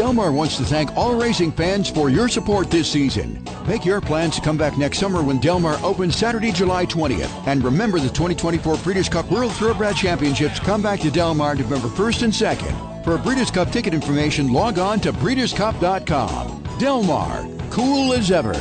Del 0.00 0.12
Mar 0.12 0.30
wants 0.30 0.56
to 0.58 0.64
thank 0.64 0.96
all 0.96 1.14
racing 1.14 1.50
fans 1.50 1.90
for 1.90 2.08
your 2.08 2.28
support 2.28 2.70
this 2.70 2.88
season. 2.90 3.42
Make 3.66 3.84
your 3.84 4.00
plans 4.00 4.36
to 4.36 4.40
come 4.40 4.56
back 4.56 4.78
next 4.78 4.98
summer 4.98 5.22
when 5.22 5.40
Del 5.40 5.58
Mar 5.58 5.78
opens 5.82 6.16
Saturday, 6.16 6.52
July 6.52 6.86
20th. 6.86 7.46
And 7.48 7.64
remember 7.64 7.98
the 7.98 8.08
2024 8.08 8.76
Breeders' 8.78 9.08
Cup 9.08 9.28
World 9.30 9.52
Thoroughbred 9.52 9.96
Championships 9.96 10.60
come 10.60 10.82
back 10.82 11.00
to 11.00 11.10
Del 11.10 11.34
Mar 11.34 11.56
November 11.56 11.88
1st 11.88 12.22
and 12.22 12.32
2nd. 12.32 13.04
For 13.04 13.18
Breeders' 13.18 13.50
Cup 13.50 13.72
ticket 13.72 13.92
information, 13.92 14.52
log 14.52 14.78
on 14.78 15.00
to 15.00 15.12
breederscup.com. 15.12 16.78
Del 16.78 17.02
Mar, 17.02 17.46
cool 17.70 18.12
as 18.12 18.30
ever. 18.30 18.54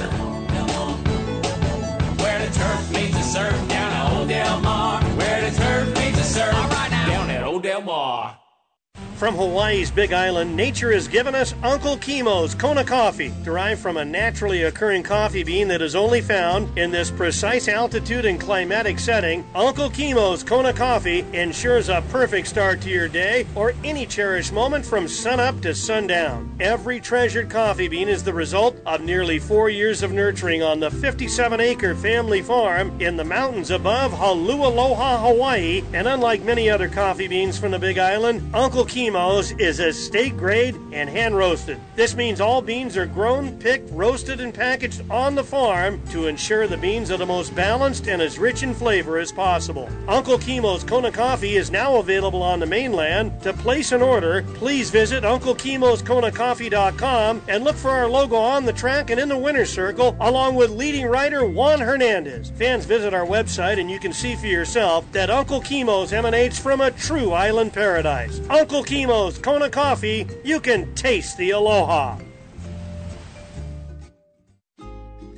Where 2.18 2.40
the 2.46 2.54
turf 2.54 2.92
meets 2.92 3.16
the 3.16 3.22
surf 3.22 3.69
From 9.20 9.36
Hawaii's 9.36 9.92
Big 9.92 10.14
Island, 10.14 10.56
nature 10.56 10.94
has 10.94 11.10
given 11.10 11.36
us 11.36 11.54
Uncle 11.62 11.98
Kimo's 11.98 12.56
Kona 12.56 12.86
coffee, 12.86 13.34
derived 13.44 13.82
from 13.82 13.98
a 13.98 14.06
naturally 14.06 14.64
occurring 14.64 15.04
coffee 15.04 15.44
bean 15.44 15.68
that 15.68 15.82
is 15.82 15.94
only 15.94 16.22
found 16.22 16.78
in 16.80 16.90
this 16.90 17.12
precise 17.12 17.68
altitude 17.68 18.24
and 18.24 18.40
climatic 18.40 18.98
setting. 18.98 19.46
Uncle 19.54 19.90
Kimo's 19.90 20.42
Kona 20.42 20.72
coffee 20.72 21.26
ensures 21.34 21.90
a 21.90 22.02
perfect 22.12 22.48
start 22.48 22.80
to 22.80 22.90
your 22.90 23.10
day 23.10 23.46
or 23.56 23.74
any 23.84 24.06
cherished 24.06 24.54
moment 24.54 24.86
from 24.86 25.06
sunup 25.06 25.60
to 25.64 25.76
sundown. 25.76 26.50
Every 26.62 27.02
treasured 27.02 27.50
coffee 27.50 27.90
bean 27.90 28.08
is 28.08 28.24
the 28.24 28.34
result 28.34 28.78
of 28.86 29.02
nearly 29.02 29.38
four 29.38 29.70
years 29.70 30.02
of 30.02 30.14
nurturing 30.14 30.64
on 30.64 30.80
the 30.80 30.92
57 30.92 31.60
acre 31.60 31.94
family 31.94 32.42
farm 32.42 32.90
in 33.02 33.18
the 33.18 33.26
mountains 33.26 33.70
above 33.70 34.14
Holualoa, 34.14 35.20
Hawaii. 35.20 35.84
And 35.92 36.08
unlike 36.08 36.42
many 36.44 36.70
other 36.70 36.88
coffee 36.88 37.28
beans 37.28 37.60
from 37.60 37.72
the 37.72 37.80
Big 37.80 37.98
Island, 37.98 38.56
Uncle 38.56 38.86
Kimo's 38.86 39.09
is 39.10 39.80
estate 39.80 40.38
grade 40.38 40.76
and 40.92 41.10
hand 41.10 41.36
roasted. 41.36 41.80
This 41.96 42.16
means 42.16 42.40
all 42.40 42.62
beans 42.62 42.96
are 42.96 43.08
grown, 43.08 43.58
picked, 43.58 43.90
roasted, 43.92 44.40
and 44.40 44.54
packaged 44.54 45.02
on 45.10 45.34
the 45.34 45.44
farm 45.44 46.00
to 46.12 46.28
ensure 46.28 46.68
the 46.68 46.78
beans 46.78 47.10
are 47.10 47.18
the 47.18 47.26
most 47.26 47.56
balanced 47.56 48.08
and 48.08 48.22
as 48.22 48.38
rich 48.38 48.62
in 48.62 48.72
flavor 48.74 49.18
as 49.18 49.32
possible. 49.32 49.90
Uncle 50.08 50.38
Kimo's 50.38 50.84
Kona 50.84 51.12
Coffee 51.12 51.56
is 51.56 51.72
now 51.72 51.98
available 51.98 52.44
on 52.44 52.60
the 52.60 52.68
mainland. 52.68 53.42
To 53.42 53.52
place 53.52 53.92
an 53.92 54.04
order, 54.04 54.44
please 54.54 54.92
visit 54.92 55.24
UncleKimosKonaCoffee.com 55.24 57.42
and 57.48 57.64
look 57.64 57.78
for 57.78 57.90
our 57.90 58.08
logo 58.08 58.36
on 58.36 58.66
the 58.66 58.74
track 58.74 59.10
and 59.10 59.20
in 59.20 59.30
the 59.30 59.38
winner's 59.38 59.74
circle, 59.74 60.16
along 60.20 60.54
with 60.56 60.70
leading 60.70 61.08
writer 61.08 61.46
Juan 61.46 61.80
Hernandez. 61.80 62.52
Fans 62.52 62.86
visit 62.86 63.14
our 63.14 63.26
website 63.26 63.80
and 63.80 63.90
you 63.90 64.00
can 64.00 64.14
see 64.14 64.36
for 64.36 64.48
yourself 64.48 65.12
that 65.14 65.32
Uncle 65.32 65.62
Kimo's 65.62 66.14
emanates 66.14 66.60
from 66.60 66.82
a 66.82 66.92
true 66.92 67.32
island 67.32 67.74
paradise. 67.74 68.42
Uncle 68.50 68.84
Kimo's 68.84 68.99
Kona 69.06 69.70
Coffee, 69.70 70.28
you 70.44 70.60
can 70.60 70.94
taste 70.96 71.38
the 71.38 71.52
aloha. 71.52 72.18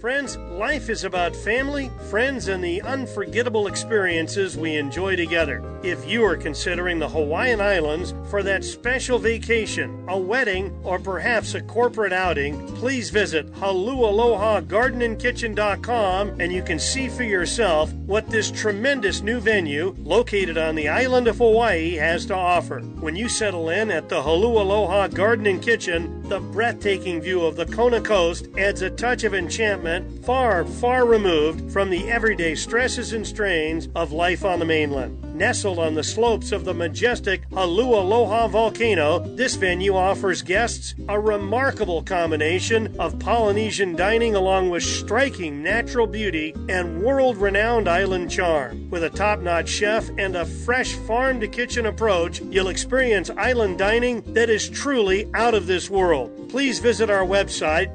Friends, 0.02 0.36
life 0.38 0.90
is 0.90 1.04
about 1.04 1.36
family, 1.36 1.92
friends, 2.10 2.48
and 2.48 2.64
the 2.64 2.82
unforgettable 2.82 3.68
experiences 3.68 4.58
we 4.58 4.76
enjoy 4.76 5.16
together. 5.16 5.64
If 5.84 6.10
you 6.10 6.26
are 6.26 6.36
considering 6.36 6.98
the 6.98 7.08
Hawaiian 7.08 7.62
Islands 7.62 8.16
for 8.32 8.42
that 8.42 8.64
special 8.64 9.20
vacation, 9.20 10.04
a 10.10 10.18
wedding, 10.18 10.76
or 10.84 10.98
perhaps 10.98 11.54
a 11.54 11.62
corporate 11.62 12.14
outing, 12.14 12.66
please 12.78 13.12
visit 13.12 13.54
holualoagardenandkitchen.com 13.54 16.42
and 16.42 16.52
you 16.52 16.64
can 16.64 16.80
see 16.80 17.08
for 17.08 17.22
yourself 17.22 17.94
what 17.94 18.28
this 18.28 18.50
tremendous 18.50 19.22
new 19.22 19.40
venue, 19.40 19.96
located 20.00 20.58
on 20.58 20.74
the 20.74 20.90
island 20.90 21.28
of 21.28 21.38
Hawaii, 21.38 21.92
has 21.92 22.26
to 22.26 22.34
offer. 22.34 22.80
When 22.80 23.16
you 23.16 23.30
settle 23.30 23.70
in 23.70 23.92
at 23.92 24.10
the 24.10 24.24
Holualoa 24.24 25.14
Garden 25.14 25.46
and 25.46 25.62
Kitchen, 25.62 26.28
the 26.28 26.40
breathtaking 26.40 27.22
view 27.22 27.46
of 27.46 27.56
the 27.56 27.68
Kona 27.68 28.02
coast 28.02 28.48
adds 28.58 28.82
a 28.82 28.90
touch 28.90 29.24
of 29.24 29.36
enchantment 29.36 29.91
far, 30.24 30.66
far 30.66 31.06
removed 31.06 31.72
from 31.72 31.90
the 31.90 32.10
everyday 32.10 32.56
stresses 32.56 33.14
and 33.14 33.26
strains 33.26 33.90
of 33.96 34.12
life 34.12 34.46
on 34.46 34.60
the 34.60 34.66
mainland. 34.66 35.18
Nestled 35.36 35.80
on 35.80 35.96
the 35.96 36.04
slopes 36.04 36.52
of 36.52 36.66
the 36.66 36.74
majestic 36.74 37.50
Hualalai 37.50 38.50
volcano, 38.50 39.20
this 39.36 39.56
venue 39.56 39.96
offers 39.96 40.42
guests 40.42 40.94
a 41.10 41.20
remarkable 41.20 42.04
combination 42.04 42.96
of 43.00 43.18
Polynesian 43.18 43.96
dining 43.96 44.36
along 44.36 44.70
with 44.70 44.84
striking 44.84 45.64
natural 45.64 46.06
beauty 46.06 46.54
and 46.70 47.02
world 47.02 47.38
renowned 47.38 47.88
island 47.88 48.30
charm. 48.30 48.90
With 48.90 49.04
a 49.04 49.10
top 49.10 49.40
notch 49.40 49.70
chef 49.70 50.10
and 50.18 50.36
a 50.36 50.46
fresh 50.46 50.94
farm 50.94 51.40
to 51.40 51.48
kitchen 51.48 51.86
approach, 51.86 52.42
you'll 52.42 52.68
experience 52.68 53.30
island 53.32 53.80
dining 53.80 54.22
that 54.34 54.50
is 54.50 54.70
truly 54.70 55.30
out 55.34 55.54
of 55.54 55.66
this 55.66 55.90
world. 55.90 56.50
Please 56.50 56.80
visit 56.80 57.10
our 57.10 57.26
website, 57.26 57.90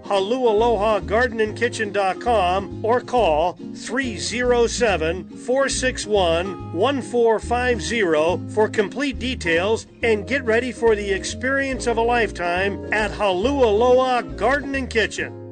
holualoagardenandkitchen.com, 1.92 2.84
or 2.84 3.00
call 3.00 3.52
307 3.74 5.28
461 5.28 6.72
1450 6.72 8.54
for 8.54 8.68
complete 8.68 9.18
details 9.18 9.86
and 10.02 10.26
get 10.26 10.44
ready 10.44 10.72
for 10.72 10.94
the 10.94 11.10
experience 11.10 11.86
of 11.86 11.96
a 11.96 12.02
lifetime 12.02 12.92
at 12.92 13.10
Holualoa 13.10 14.36
Garden 14.36 14.74
and 14.74 14.90
Kitchen. 14.90 15.42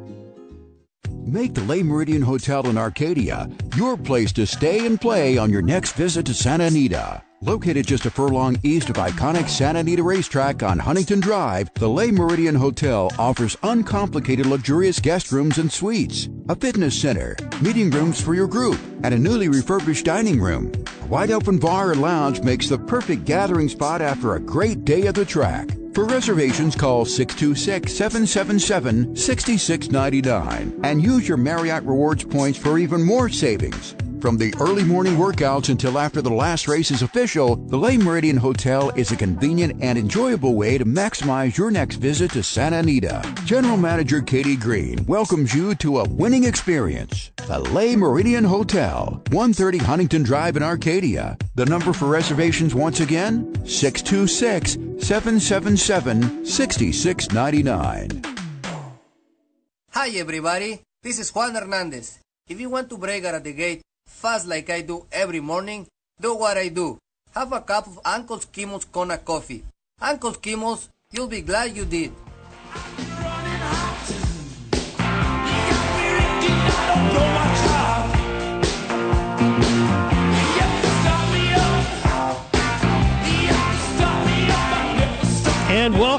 Make 1.27 1.55
the 1.55 1.63
Le 1.63 1.77
Meridien 1.77 2.23
Hotel 2.23 2.67
in 2.67 2.77
Arcadia 2.77 3.49
your 3.77 3.97
place 3.97 4.31
to 4.33 4.47
stay 4.47 4.85
and 4.87 5.01
play 5.01 5.39
on 5.39 5.51
your 5.51 5.63
next 5.63 5.93
visit 5.93 6.27
to 6.27 6.35
Santa 6.35 6.65
Anita. 6.65 7.23
Located 7.45 7.87
just 7.87 8.07
a 8.07 8.11
furlong 8.11 8.57
east 8.63 8.89
of 8.89 8.97
iconic 8.97 9.51
Santa 9.51 9.81
Anita 9.81 10.03
Racetrack 10.03 10.63
on 10.63 10.79
Huntington 10.79 11.21
Drive, 11.21 11.71
the 11.75 11.87
Le 11.87 12.07
Meridien 12.07 12.57
Hotel 12.57 13.11
offers 13.19 13.55
uncomplicated 13.63 14.47
luxurious 14.47 14.99
guest 14.99 15.31
rooms 15.31 15.59
and 15.59 15.71
suites, 15.71 16.31
a 16.49 16.57
fitness 16.57 16.99
center, 16.99 17.37
meeting 17.61 17.91
rooms 17.91 18.19
for 18.19 18.35
your 18.35 18.49
group, 18.49 18.81
and 19.03 19.13
a 19.13 19.19
newly 19.19 19.49
refurbished 19.49 20.07
dining 20.07 20.41
room. 20.41 20.73
A 21.03 21.07
wide 21.07 21.31
open 21.31 21.59
bar 21.59 21.93
and 21.93 22.01
lounge 22.01 22.41
makes 22.41 22.71
the 22.71 22.79
perfect 22.79 23.27
gathering 23.27 23.69
spot 23.69 24.01
after 24.01 24.37
a 24.37 24.41
great 24.41 24.87
day 24.87 25.07
at 25.07 25.15
the 25.15 25.27
track. 25.27 25.69
For 25.93 26.07
reservations, 26.07 26.75
call 26.75 27.05
626 27.05 27.93
777 27.93 29.15
6699 29.15 30.81
and 30.83 31.03
use 31.03 31.29
your 31.29 31.37
Marriott 31.37 31.85
Rewards 31.85 32.25
points 32.25 32.59
for 32.59 32.79
even 32.79 33.03
more 33.03 33.29
savings. 33.29 33.95
From 34.25 34.39
the 34.39 34.55
early 34.59 34.85
morning 34.85 35.17
workouts 35.17 35.69
until 35.69 35.99
after 35.99 36.23
the 36.23 36.33
last 36.33 36.67
race 36.67 36.91
is 36.91 37.03
official, 37.03 37.57
the 37.57 37.77
Le 37.77 37.91
Meridien 37.91 38.39
Hotel 38.39 38.89
is 38.97 39.13
a 39.13 39.17
convenient 39.17 39.83
and 39.83 39.99
enjoyable 39.99 40.55
way 40.55 40.79
to 40.79 40.87
maximize 40.87 41.59
your 41.59 41.71
next 41.71 41.97
visit 41.97 42.31
to 42.31 42.43
Santa 42.43 42.79
Anita. 42.79 43.21
General 43.45 43.77
Manager 43.77 44.23
Katie 44.23 44.57
Green 44.57 45.05
welcomes 45.05 45.53
you 45.53 45.75
to 45.75 45.99
a 45.99 46.09
winning 46.09 46.45
experience. 46.45 47.33
The 47.47 47.59
Le 47.59 47.97
Meridien 47.97 48.47
Hotel, 48.47 49.21
130 49.29 49.77
Huntington 49.77 50.23
Drive 50.23 50.57
in 50.57 50.63
Arcadia. 50.63 51.37
The 51.55 51.67
number 51.67 51.93
for 51.93 52.07
reservations 52.07 52.75
once 52.75 53.01
again 53.01 53.53
626 53.67 55.05
777 55.07 56.47
6699. 56.47 58.23
Hi 59.91 60.09
everybody, 60.17 60.81
this 61.03 61.19
is 61.19 61.29
Juan 61.29 61.55
Hernandez. 61.55 62.21
If 62.49 62.59
you 62.59 62.71
want 62.71 62.89
to 62.89 62.97
break 62.97 63.27
out 63.27 63.35
of 63.35 63.45
the 63.45 63.53
gate 63.53 63.83
fast 64.25 64.49
like 64.49 64.71
I 64.71 64.81
do 64.81 65.05
every 65.13 65.41
morning, 65.41 65.87
do 66.19 66.35
what 66.35 66.57
I 66.57 66.69
do. 66.69 66.97
Have 67.35 67.53
a 67.53 67.61
cup 67.61 67.87
of 67.87 68.01
Uncle 68.07 68.39
Skimos 68.39 68.91
Kona 68.91 69.19
coffee. 69.19 69.63
Uncle 70.01 70.33
Skimos, 70.33 70.89
you'll 71.13 71.29
be 71.29 71.43
glad 71.43 71.77
you 71.77 71.85
did. 71.85 72.11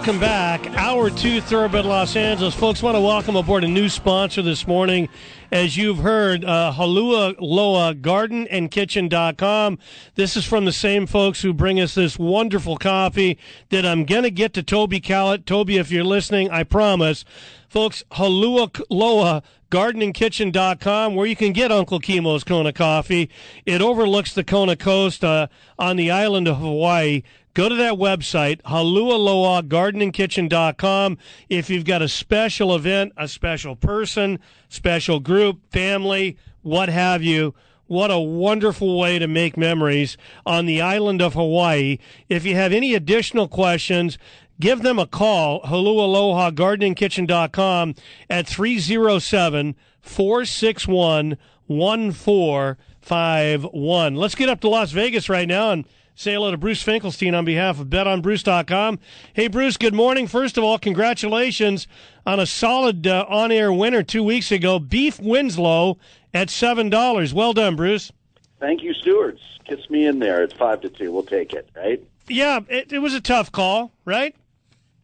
Welcome 0.06 0.22
back. 0.22 0.68
Hour 0.77 1.10
two, 1.10 1.41
Thoroughbred 1.41 1.84
Los 1.84 2.15
Angeles. 2.15 2.53
Folks, 2.53 2.84
want 2.84 2.95
to 2.95 3.02
welcome 3.02 3.36
aboard 3.36 3.64
a 3.64 3.68
new 3.68 3.90
sponsor 3.90 4.44
this 4.44 4.68
morning. 4.68 5.10
As 5.52 5.77
you've 5.77 5.98
heard, 5.98 6.45
uh, 6.45 6.73
Holualoa 6.76 7.99
Garden 7.99 8.48
and 8.49 8.69
Kitchen.com. 8.69 9.80
This 10.14 10.38
is 10.38 10.45
from 10.45 10.65
the 10.65 10.72
same 10.72 11.07
folks 11.07 11.41
who 11.41 11.56
bring 11.56 11.80
us 11.80 11.95
this 11.95 12.19
wonderful 12.19 12.77
coffee 12.77 13.40
that 13.69 13.84
I'm 13.84 14.06
going 14.06 14.22
to 14.22 14.30
get 14.30 14.53
to 14.53 14.61
Toby 14.61 14.99
Callett. 14.99 15.48
Toby, 15.48 15.77
if 15.77 15.90
you're 15.90 16.03
listening, 16.03 16.52
I 16.52 16.65
promise. 16.65 17.26
Folks, 17.68 18.03
Halua 18.11 18.80
Loa 18.91 19.41
gardenandkitchen.com 19.72 21.15
where 21.15 21.26
you 21.26 21.36
can 21.36 21.52
get 21.52 21.72
Uncle 21.72 21.99
Kimo's 21.99 22.44
Kona 22.44 22.72
coffee. 22.72 23.30
It 23.65 23.82
overlooks 23.82 24.34
the 24.34 24.44
Kona 24.44 24.76
coast 24.76 25.23
uh, 25.23 25.48
on 25.80 25.95
the 25.95 26.11
island 26.11 26.48
of 26.48 26.57
Hawaii. 26.57 27.23
Go 27.56 27.68
to 27.69 27.76
that 27.76 27.94
website, 27.94 28.61
holualoagardenandkitchen.com. 28.64 31.18
If 31.48 31.69
you've 31.69 31.86
got 31.86 32.02
a 32.02 32.10
special 32.10 32.76
event, 32.76 33.14
a 33.15 33.30
special 33.30 33.77
person, 33.77 34.40
special 34.68 35.22
group, 35.22 35.61
family, 35.72 36.38
what 36.64 36.90
have 36.90 37.23
you, 37.23 37.56
what 37.88 38.11
a 38.11 38.19
wonderful 38.19 38.99
way 38.99 39.19
to 39.19 39.27
make 39.27 39.56
memories 39.56 40.18
on 40.45 40.65
the 40.65 40.82
island 40.82 41.22
of 41.22 41.34
Hawaii. 41.34 41.98
If 42.27 42.45
you 42.45 42.56
have 42.56 42.73
any 42.73 42.94
additional 42.94 43.48
questions, 43.48 44.18
give 44.60 44.82
them 44.82 44.99
a 44.99 45.07
call, 45.07 45.61
holualoa 45.61 46.52
gardeningkitchen.com 46.52 47.95
at 48.30 48.48
307 48.48 49.77
461 50.02 51.38
1451. 51.68 54.15
Let's 54.15 54.36
get 54.36 54.49
up 54.49 54.60
to 54.60 54.68
Las 54.68 54.91
Vegas 54.91 55.30
right 55.30 55.48
now 55.48 55.72
and 55.72 55.86
say 56.16 56.34
hello 56.34 56.50
to 56.50 56.58
Bruce 56.58 56.82
Finkelstein 56.82 57.36
on 57.36 57.46
behalf 57.46 57.80
of 57.80 57.88
betonbruce.com. 57.88 59.00
Hey, 59.34 59.48
Bruce, 59.48 59.78
good 59.78 59.94
morning. 59.94 60.28
First 60.28 60.58
of 60.58 60.64
all, 60.64 60.80
congratulations 60.80 61.88
on 62.26 62.40
a 62.40 62.46
solid 62.46 63.06
uh, 63.06 63.26
on 63.28 63.52
air 63.52 63.72
winner 63.72 64.02
two 64.02 64.24
weeks 64.24 64.52
ago. 64.52 64.80
Beef 64.80 65.20
Winslow 65.20 65.98
at 66.34 66.48
$7. 66.48 67.34
Well 67.34 67.54
done, 67.54 67.76
Bruce. 67.76 68.12
Thank 68.60 68.82
you, 68.82 68.94
Stewards. 68.94 69.42
Kiss 69.66 69.90
me 69.90 70.06
in 70.06 70.20
there. 70.20 70.44
It's 70.44 70.54
five 70.54 70.82
to 70.82 70.90
two. 70.90 71.12
We'll 71.12 71.24
take 71.24 71.54
it, 71.54 71.70
right? 71.76 72.02
Yeah, 72.28 72.62
it, 72.70 72.94
it 72.94 73.00
was 73.00 73.14
a 73.14 73.22
tough 73.22 73.52
call, 73.52 73.92
right? 74.06 74.36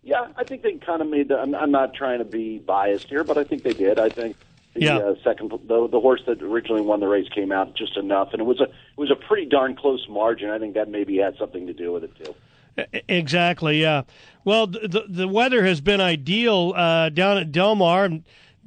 Yeah, 0.03 0.27
I 0.35 0.43
think 0.43 0.63
they 0.63 0.73
kind 0.73 1.01
of 1.01 1.09
made 1.09 1.27
the. 1.27 1.39
I'm, 1.39 1.53
I'm 1.53 1.71
not 1.71 1.93
trying 1.93 2.19
to 2.19 2.25
be 2.25 2.57
biased 2.57 3.07
here, 3.07 3.23
but 3.23 3.37
I 3.37 3.43
think 3.43 3.63
they 3.63 3.73
did. 3.73 3.99
I 3.99 4.09
think 4.09 4.35
the 4.73 4.81
Yeah. 4.81 4.97
uh, 4.97 5.15
second, 5.23 5.51
the, 5.67 5.87
the 5.87 5.99
horse 5.99 6.21
that 6.27 6.41
originally 6.41 6.81
won 6.81 6.99
the 6.99 7.07
race 7.07 7.27
came 7.29 7.51
out 7.51 7.75
just 7.75 7.97
enough, 7.97 8.29
and 8.33 8.41
it 8.41 8.45
was 8.45 8.59
a 8.59 8.65
it 8.65 8.97
was 8.97 9.11
a 9.11 9.15
pretty 9.15 9.45
darn 9.45 9.75
close 9.75 10.05
margin. 10.09 10.49
I 10.49 10.59
think 10.59 10.75
that 10.75 10.89
maybe 10.89 11.17
had 11.17 11.37
something 11.37 11.67
to 11.67 11.73
do 11.73 11.91
with 11.91 12.03
it 12.05 12.11
too. 12.23 12.35
Exactly, 13.09 13.81
yeah. 13.81 14.03
Well, 14.45 14.67
the 14.67 15.05
the 15.07 15.27
weather 15.27 15.65
has 15.65 15.81
been 15.81 15.99
ideal 16.01 16.73
uh, 16.75 17.09
down 17.09 17.37
at 17.37 17.51
Del 17.51 17.75
Mar. 17.75 18.09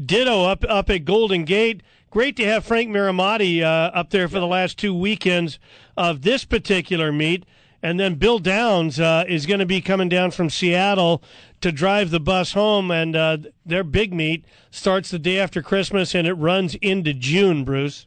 Ditto 0.04 0.44
up 0.44 0.64
up 0.68 0.90
at 0.90 1.04
Golden 1.04 1.44
Gate. 1.44 1.82
Great 2.10 2.36
to 2.36 2.44
have 2.44 2.64
Frank 2.64 2.90
Mirahmadi 2.90 3.62
uh, 3.62 3.66
up 3.94 4.10
there 4.10 4.28
for 4.28 4.38
the 4.40 4.46
last 4.46 4.78
two 4.78 4.94
weekends 4.94 5.58
of 5.96 6.22
this 6.22 6.44
particular 6.44 7.10
meet. 7.12 7.44
And 7.84 8.00
then 8.00 8.14
Bill 8.14 8.38
Downs 8.38 8.98
uh, 8.98 9.24
is 9.28 9.44
going 9.44 9.60
to 9.60 9.66
be 9.66 9.82
coming 9.82 10.08
down 10.08 10.30
from 10.30 10.48
Seattle 10.48 11.22
to 11.60 11.70
drive 11.70 12.10
the 12.10 12.18
bus 12.18 12.54
home. 12.54 12.90
And 12.90 13.14
uh, 13.14 13.36
their 13.66 13.84
big 13.84 14.14
meet 14.14 14.46
starts 14.70 15.10
the 15.10 15.18
day 15.18 15.38
after 15.38 15.60
Christmas 15.60 16.14
and 16.14 16.26
it 16.26 16.32
runs 16.32 16.76
into 16.76 17.12
June, 17.12 17.62
Bruce. 17.62 18.06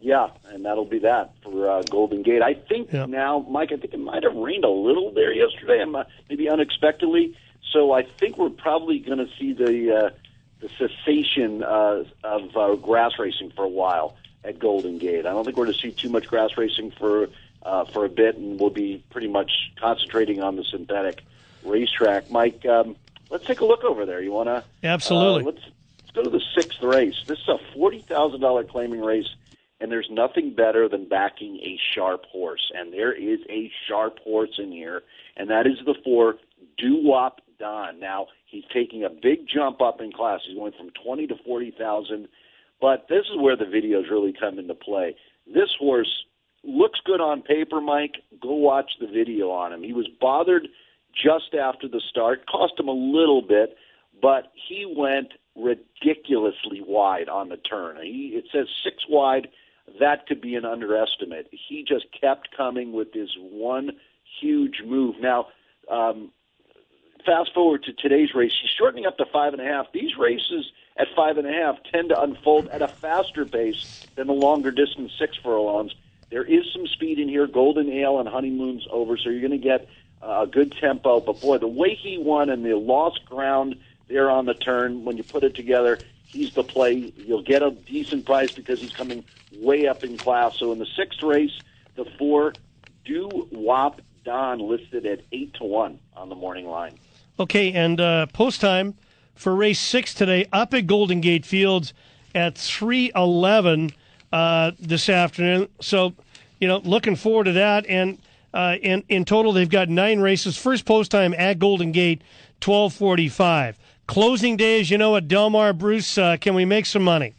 Yeah, 0.00 0.30
and 0.46 0.64
that'll 0.64 0.84
be 0.84 0.98
that 0.98 1.32
for 1.44 1.70
uh, 1.70 1.82
Golden 1.82 2.24
Gate. 2.24 2.42
I 2.42 2.54
think 2.54 2.92
now, 2.92 3.46
Mike. 3.48 3.70
I 3.70 3.76
think 3.76 3.94
it 3.94 4.00
might 4.00 4.24
have 4.24 4.34
rained 4.34 4.64
a 4.64 4.68
little 4.68 5.12
there 5.12 5.32
yesterday, 5.32 5.80
I'm, 5.80 5.94
uh, 5.94 6.02
maybe 6.28 6.48
unexpectedly. 6.50 7.38
So 7.70 7.92
I 7.92 8.02
think 8.02 8.36
we're 8.36 8.50
probably 8.50 8.98
going 8.98 9.18
to 9.18 9.28
see 9.38 9.52
the 9.52 9.96
uh, 9.96 10.10
the 10.58 10.68
cessation 10.70 11.62
uh, 11.62 12.02
of 12.24 12.56
uh, 12.56 12.74
grass 12.74 13.12
racing 13.16 13.52
for 13.54 13.64
a 13.64 13.68
while 13.68 14.16
at 14.42 14.58
Golden 14.58 14.98
Gate. 14.98 15.24
I 15.24 15.30
don't 15.30 15.44
think 15.44 15.56
we're 15.56 15.66
going 15.66 15.76
to 15.76 15.80
see 15.80 15.92
too 15.92 16.08
much 16.08 16.26
grass 16.26 16.56
racing 16.56 16.90
for 16.98 17.28
uh, 17.64 17.84
for 17.86 18.04
a 18.04 18.08
bit, 18.08 18.36
and 18.36 18.58
we'll 18.58 18.70
be 18.70 19.04
pretty 19.10 19.28
much 19.28 19.72
concentrating 19.78 20.42
on 20.42 20.56
the 20.56 20.64
synthetic 20.64 21.24
racetrack. 21.64 22.30
Mike, 22.30 22.64
um, 22.66 22.96
let's 23.30 23.44
take 23.46 23.60
a 23.60 23.64
look 23.64 23.84
over 23.84 24.04
there. 24.06 24.20
You 24.20 24.32
want 24.32 24.48
to? 24.48 24.64
Absolutely. 24.82 25.42
Uh, 25.42 25.46
let's 25.46 25.64
let's 26.00 26.10
go 26.12 26.22
to 26.24 26.30
the 26.30 26.42
sixth 26.54 26.82
race. 26.82 27.16
This 27.26 27.38
is 27.38 27.48
a 27.48 27.58
forty 27.74 28.00
thousand 28.00 28.40
dollar 28.40 28.64
claiming 28.64 29.00
race, 29.00 29.28
and 29.80 29.90
there's 29.90 30.08
nothing 30.10 30.54
better 30.54 30.88
than 30.88 31.08
backing 31.08 31.56
a 31.58 31.78
sharp 31.94 32.24
horse. 32.26 32.70
And 32.74 32.92
there 32.92 33.12
is 33.12 33.40
a 33.48 33.70
sharp 33.88 34.18
horse 34.20 34.58
in 34.58 34.72
here, 34.72 35.02
and 35.36 35.50
that 35.50 35.66
is 35.66 35.78
the 35.84 35.94
four 36.04 36.36
Doo 36.78 37.00
Wop 37.02 37.40
Don. 37.58 38.00
Now 38.00 38.26
he's 38.46 38.64
taking 38.72 39.04
a 39.04 39.10
big 39.10 39.46
jump 39.46 39.80
up 39.80 40.00
in 40.00 40.12
class. 40.12 40.40
He's 40.46 40.56
going 40.56 40.72
from 40.72 40.90
twenty 40.90 41.26
to 41.28 41.36
forty 41.44 41.70
thousand. 41.70 42.28
But 42.80 43.06
this 43.08 43.26
is 43.32 43.38
where 43.38 43.56
the 43.56 43.64
videos 43.64 44.10
really 44.10 44.32
come 44.32 44.58
into 44.58 44.74
play. 44.74 45.14
This 45.46 45.70
horse 45.78 46.24
looks 46.64 47.00
good 47.04 47.20
on 47.20 47.42
paper, 47.42 47.80
Mike. 47.80 48.16
Go 48.40 48.54
watch 48.54 48.92
the 49.00 49.06
video 49.06 49.50
on 49.50 49.72
him. 49.72 49.82
He 49.82 49.92
was 49.92 50.08
bothered 50.20 50.68
just 51.12 51.54
after 51.54 51.88
the 51.88 52.00
start, 52.00 52.46
cost 52.46 52.78
him 52.78 52.88
a 52.88 52.92
little 52.92 53.42
bit, 53.42 53.76
but 54.20 54.52
he 54.54 54.86
went 54.86 55.34
ridiculously 55.54 56.82
wide 56.86 57.28
on 57.28 57.48
the 57.48 57.56
turn. 57.58 57.96
He, 58.02 58.32
it 58.34 58.44
says 58.52 58.66
six 58.82 59.04
wide. 59.08 59.48
That 60.00 60.26
could 60.26 60.40
be 60.40 60.54
an 60.54 60.64
underestimate. 60.64 61.48
He 61.50 61.84
just 61.86 62.06
kept 62.18 62.56
coming 62.56 62.92
with 62.92 63.12
this 63.12 63.30
one 63.38 63.90
huge 64.40 64.80
move. 64.84 65.16
Now, 65.20 65.48
um, 65.90 66.30
fast 67.26 67.52
forward 67.52 67.82
to 67.84 67.92
today's 67.92 68.34
race, 68.34 68.52
he's 68.60 68.70
shortening 68.70 69.06
up 69.06 69.18
to 69.18 69.26
five 69.26 69.52
and 69.52 69.60
a 69.60 69.64
half. 69.64 69.92
These 69.92 70.16
races 70.16 70.70
at 70.96 71.08
five 71.14 71.36
and 71.36 71.46
a 71.46 71.52
half 71.52 71.76
tend 71.92 72.10
to 72.10 72.20
unfold 72.20 72.68
at 72.68 72.80
a 72.80 72.88
faster 72.88 73.44
pace 73.44 74.06
than 74.14 74.26
the 74.26 74.32
longer 74.32 74.70
distance 74.70 75.12
six 75.18 75.36
furlongs. 75.36 75.94
There 76.32 76.42
is 76.42 76.64
some 76.72 76.86
speed 76.86 77.18
in 77.18 77.28
here. 77.28 77.46
Golden 77.46 77.90
Ale 77.90 78.18
and 78.18 78.28
Honeymoon's 78.28 78.86
over, 78.90 79.18
so 79.18 79.28
you're 79.28 79.46
going 79.46 79.52
to 79.52 79.58
get 79.58 79.86
uh, 80.22 80.44
a 80.44 80.46
good 80.46 80.72
tempo. 80.80 81.20
But 81.20 81.42
boy, 81.42 81.58
the 81.58 81.68
way 81.68 81.94
he 81.94 82.16
won 82.16 82.48
and 82.48 82.64
the 82.64 82.74
lost 82.74 83.24
ground 83.26 83.76
there 84.08 84.30
on 84.30 84.46
the 84.46 84.54
turn, 84.54 85.04
when 85.04 85.18
you 85.18 85.24
put 85.24 85.44
it 85.44 85.54
together, 85.54 85.98
he's 86.24 86.54
the 86.54 86.64
play. 86.64 87.12
You'll 87.16 87.42
get 87.42 87.62
a 87.62 87.70
decent 87.70 88.24
price 88.24 88.50
because 88.50 88.80
he's 88.80 88.94
coming 88.94 89.22
way 89.58 89.86
up 89.86 90.04
in 90.04 90.16
class. 90.16 90.58
So 90.58 90.72
in 90.72 90.78
the 90.78 90.88
sixth 90.96 91.22
race, 91.22 91.52
the 91.96 92.06
four 92.18 92.54
Do 93.04 93.28
Wop 93.52 94.00
Don 94.24 94.58
listed 94.58 95.04
at 95.04 95.20
eight 95.32 95.52
to 95.54 95.64
one 95.64 95.98
on 96.16 96.30
the 96.30 96.34
morning 96.34 96.66
line. 96.66 96.98
Okay, 97.38 97.72
and 97.72 98.00
uh, 98.00 98.26
post 98.26 98.62
time 98.62 98.94
for 99.34 99.54
race 99.54 99.80
six 99.80 100.14
today 100.14 100.46
up 100.50 100.72
at 100.72 100.86
Golden 100.86 101.20
Gate 101.20 101.44
Fields 101.44 101.92
at 102.34 102.56
three 102.56 103.10
eleven 103.14 103.90
uh, 104.32 104.70
this 104.78 105.10
afternoon. 105.10 105.68
So, 105.80 106.14
you 106.62 106.68
know, 106.68 106.78
looking 106.84 107.16
forward 107.16 107.44
to 107.44 107.52
that. 107.52 107.84
And 107.86 108.18
uh, 108.54 108.76
in 108.80 109.02
in 109.08 109.24
total, 109.24 109.52
they've 109.52 109.68
got 109.68 109.88
nine 109.88 110.20
races. 110.20 110.56
First 110.56 110.86
post 110.86 111.10
time 111.10 111.34
at 111.36 111.58
Golden 111.58 111.90
Gate, 111.90 112.22
twelve 112.60 112.94
forty 112.94 113.28
five. 113.28 113.78
Closing 114.06 114.56
day, 114.56 114.80
as 114.80 114.88
you 114.88 114.96
know, 114.96 115.16
at 115.16 115.26
Del 115.26 115.50
Mar. 115.50 115.72
Bruce, 115.72 116.16
uh, 116.16 116.36
can 116.40 116.54
we 116.54 116.64
make 116.64 116.86
some 116.86 117.02
money? 117.02 117.34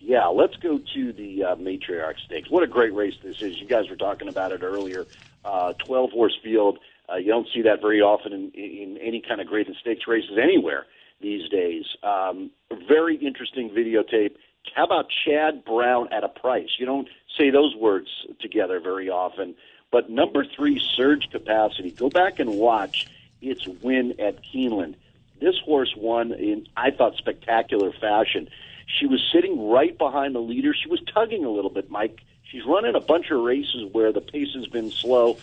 Yeah, 0.00 0.26
let's 0.26 0.56
go 0.56 0.78
to 0.94 1.12
the 1.12 1.44
uh, 1.44 1.56
Matriarch 1.56 2.18
Stakes. 2.26 2.50
What 2.50 2.62
a 2.62 2.66
great 2.66 2.94
race 2.94 3.14
this 3.22 3.40
is. 3.40 3.58
You 3.58 3.66
guys 3.66 3.88
were 3.88 3.96
talking 3.96 4.28
about 4.28 4.52
it 4.52 4.62
earlier. 4.62 5.06
Uh, 5.44 5.72
12 5.84 6.10
horse 6.10 6.36
field. 6.42 6.78
Uh, 7.10 7.16
you 7.16 7.26
don't 7.26 7.46
see 7.54 7.62
that 7.62 7.80
very 7.80 8.00
often 8.00 8.32
in, 8.32 8.50
in 8.52 8.98
any 8.98 9.22
kind 9.26 9.40
of 9.40 9.46
great 9.46 9.66
stakes 9.80 10.06
races 10.06 10.38
anywhere 10.42 10.84
these 11.20 11.48
days. 11.50 11.84
Um, 12.02 12.50
very 12.86 13.16
interesting 13.16 13.70
videotape. 13.70 14.36
How 14.74 14.84
about 14.84 15.06
Chad 15.24 15.64
Brown 15.64 16.12
at 16.12 16.24
a 16.24 16.28
price? 16.28 16.68
You 16.78 16.86
don't 16.86 17.08
say 17.36 17.50
those 17.50 17.74
words 17.74 18.08
together 18.40 18.80
very 18.80 19.10
often. 19.10 19.54
But 19.90 20.10
number 20.10 20.44
three, 20.44 20.80
Surge 20.96 21.30
Capacity. 21.30 21.90
Go 21.90 22.10
back 22.10 22.38
and 22.38 22.50
watch 22.50 23.06
its 23.40 23.66
win 23.66 24.14
at 24.20 24.42
Keeneland. 24.42 24.94
This 25.40 25.58
horse 25.64 25.94
won 25.96 26.32
in, 26.32 26.66
I 26.76 26.90
thought, 26.90 27.16
spectacular 27.16 27.92
fashion. 27.92 28.48
She 28.86 29.06
was 29.06 29.20
sitting 29.32 29.68
right 29.68 29.96
behind 29.96 30.34
the 30.34 30.40
leader. 30.40 30.74
She 30.74 30.88
was 30.88 31.00
tugging 31.12 31.44
a 31.44 31.50
little 31.50 31.70
bit, 31.70 31.90
Mike. 31.90 32.20
She's 32.42 32.64
running 32.64 32.94
a 32.94 33.00
bunch 33.00 33.30
of 33.30 33.40
races 33.40 33.84
where 33.92 34.12
the 34.12 34.20
pace 34.20 34.54
has 34.54 34.66
been 34.66 34.90
slow. 34.90 35.36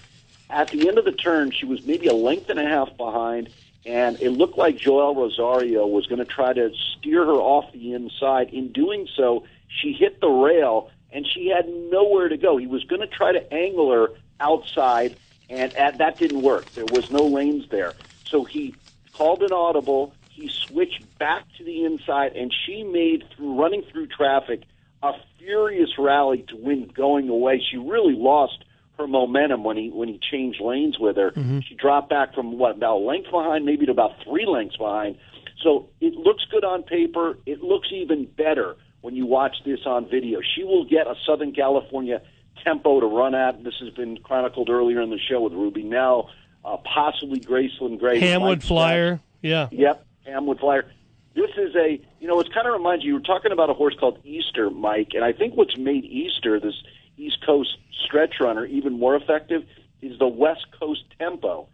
At 0.49 0.69
the 0.69 0.87
end 0.87 0.97
of 0.97 1.05
the 1.05 1.11
turn, 1.11 1.51
she 1.51 1.65
was 1.65 1.85
maybe 1.85 2.07
a 2.07 2.13
length 2.13 2.49
and 2.49 2.59
a 2.59 2.67
half 2.67 2.95
behind, 2.97 3.49
and 3.85 4.19
it 4.21 4.31
looked 4.31 4.57
like 4.57 4.77
Joel 4.77 5.15
Rosario 5.15 5.87
was 5.87 6.07
going 6.07 6.19
to 6.19 6.25
try 6.25 6.53
to 6.53 6.71
steer 6.73 7.25
her 7.25 7.33
off 7.33 7.71
the 7.71 7.93
inside. 7.93 8.49
In 8.49 8.71
doing 8.71 9.07
so, 9.15 9.45
she 9.67 9.93
hit 9.93 10.21
the 10.21 10.29
rail, 10.29 10.91
and 11.15 11.25
she 11.25 11.47
had 11.47 11.65
nowhere 11.69 12.27
to 12.27 12.35
go. 12.35 12.57
He 12.57 12.67
was 12.67 12.83
going 12.83 12.99
to 12.99 13.07
try 13.07 13.31
to 13.31 13.53
angle 13.53 13.89
her 13.89 14.09
outside, 14.41 15.15
and 15.49 15.73
at, 15.75 15.97
that 15.99 16.17
didn't 16.17 16.41
work. 16.41 16.69
There 16.73 16.85
was 16.85 17.09
no 17.09 17.25
lanes 17.25 17.69
there. 17.69 17.93
So 18.27 18.43
he 18.43 18.75
called 19.13 19.41
an 19.41 19.53
audible. 19.53 20.13
He 20.29 20.49
switched 20.49 21.17
back 21.17 21.45
to 21.57 21.63
the 21.63 21.85
inside, 21.85 22.33
and 22.35 22.53
she 22.65 22.83
made 22.83 23.23
through 23.33 23.59
running 23.59 23.83
through 23.83 24.07
traffic 24.07 24.63
a 25.01 25.13
furious 25.39 25.97
rally 25.97 26.43
to 26.49 26.57
win 26.57 26.91
going 26.93 27.29
away. 27.29 27.63
She 27.71 27.77
really 27.77 28.15
lost 28.15 28.65
her 28.97 29.07
momentum 29.07 29.63
when 29.63 29.77
he 29.77 29.89
when 29.89 30.09
he 30.09 30.19
changed 30.19 30.59
lanes 30.59 30.99
with 30.99 31.15
her. 31.15 31.31
Mm-hmm. 31.31 31.59
She 31.61 31.75
dropped 31.75 32.09
back 32.09 32.33
from 32.33 32.57
what 32.57 32.75
about 32.75 32.97
a 32.97 33.05
length 33.05 33.31
behind, 33.31 33.65
maybe 33.65 33.85
to 33.85 33.91
about 33.93 34.21
three 34.23 34.45
lengths 34.45 34.77
behind. 34.77 35.17
So 35.63 35.87
it 36.01 36.13
looks 36.13 36.43
good 36.51 36.65
on 36.65 36.83
paper. 36.83 37.37
It 37.45 37.61
looks 37.61 37.87
even 37.91 38.25
better 38.25 38.75
when 39.05 39.15
you 39.15 39.27
watch 39.27 39.57
this 39.63 39.81
on 39.85 40.09
video. 40.09 40.39
She 40.55 40.63
will 40.63 40.83
get 40.83 41.05
a 41.05 41.13
Southern 41.27 41.53
California 41.53 42.23
tempo 42.63 42.99
to 42.99 43.05
run 43.05 43.35
at. 43.35 43.63
This 43.63 43.75
has 43.79 43.91
been 43.91 44.17
chronicled 44.17 44.67
earlier 44.67 44.99
in 44.99 45.11
the 45.11 45.19
show 45.19 45.41
with 45.41 45.53
Ruby 45.53 45.83
Nell, 45.83 46.31
uh, 46.65 46.77
possibly 46.77 47.39
Graceland 47.39 47.99
Gray. 47.99 48.19
Hamwood 48.19 48.63
Flyer. 48.63 49.19
Yeah. 49.43 49.67
Yep, 49.71 50.03
Hamwood 50.27 50.59
Flyer. 50.59 50.91
This 51.35 51.51
is 51.55 51.75
a, 51.75 52.01
you 52.19 52.27
know, 52.27 52.39
it 52.39 52.51
kind 52.51 52.65
of 52.65 52.73
reminds 52.73 53.03
you, 53.05 53.09
you 53.09 53.13
were 53.15 53.19
talking 53.23 53.51
about 53.51 53.69
a 53.69 53.73
horse 53.75 53.93
called 53.99 54.17
Easter, 54.23 54.71
Mike, 54.71 55.09
and 55.13 55.23
I 55.23 55.33
think 55.33 55.55
what's 55.55 55.77
made 55.77 56.03
Easter, 56.05 56.59
this 56.59 56.73
East 57.15 57.45
Coast 57.45 57.77
stretch 58.07 58.39
runner, 58.39 58.65
even 58.65 58.97
more 58.97 59.15
effective 59.15 59.65
is 60.01 60.17
the 60.17 60.27
West 60.27 60.65
Coast 60.79 61.03
tempo. 61.19 61.67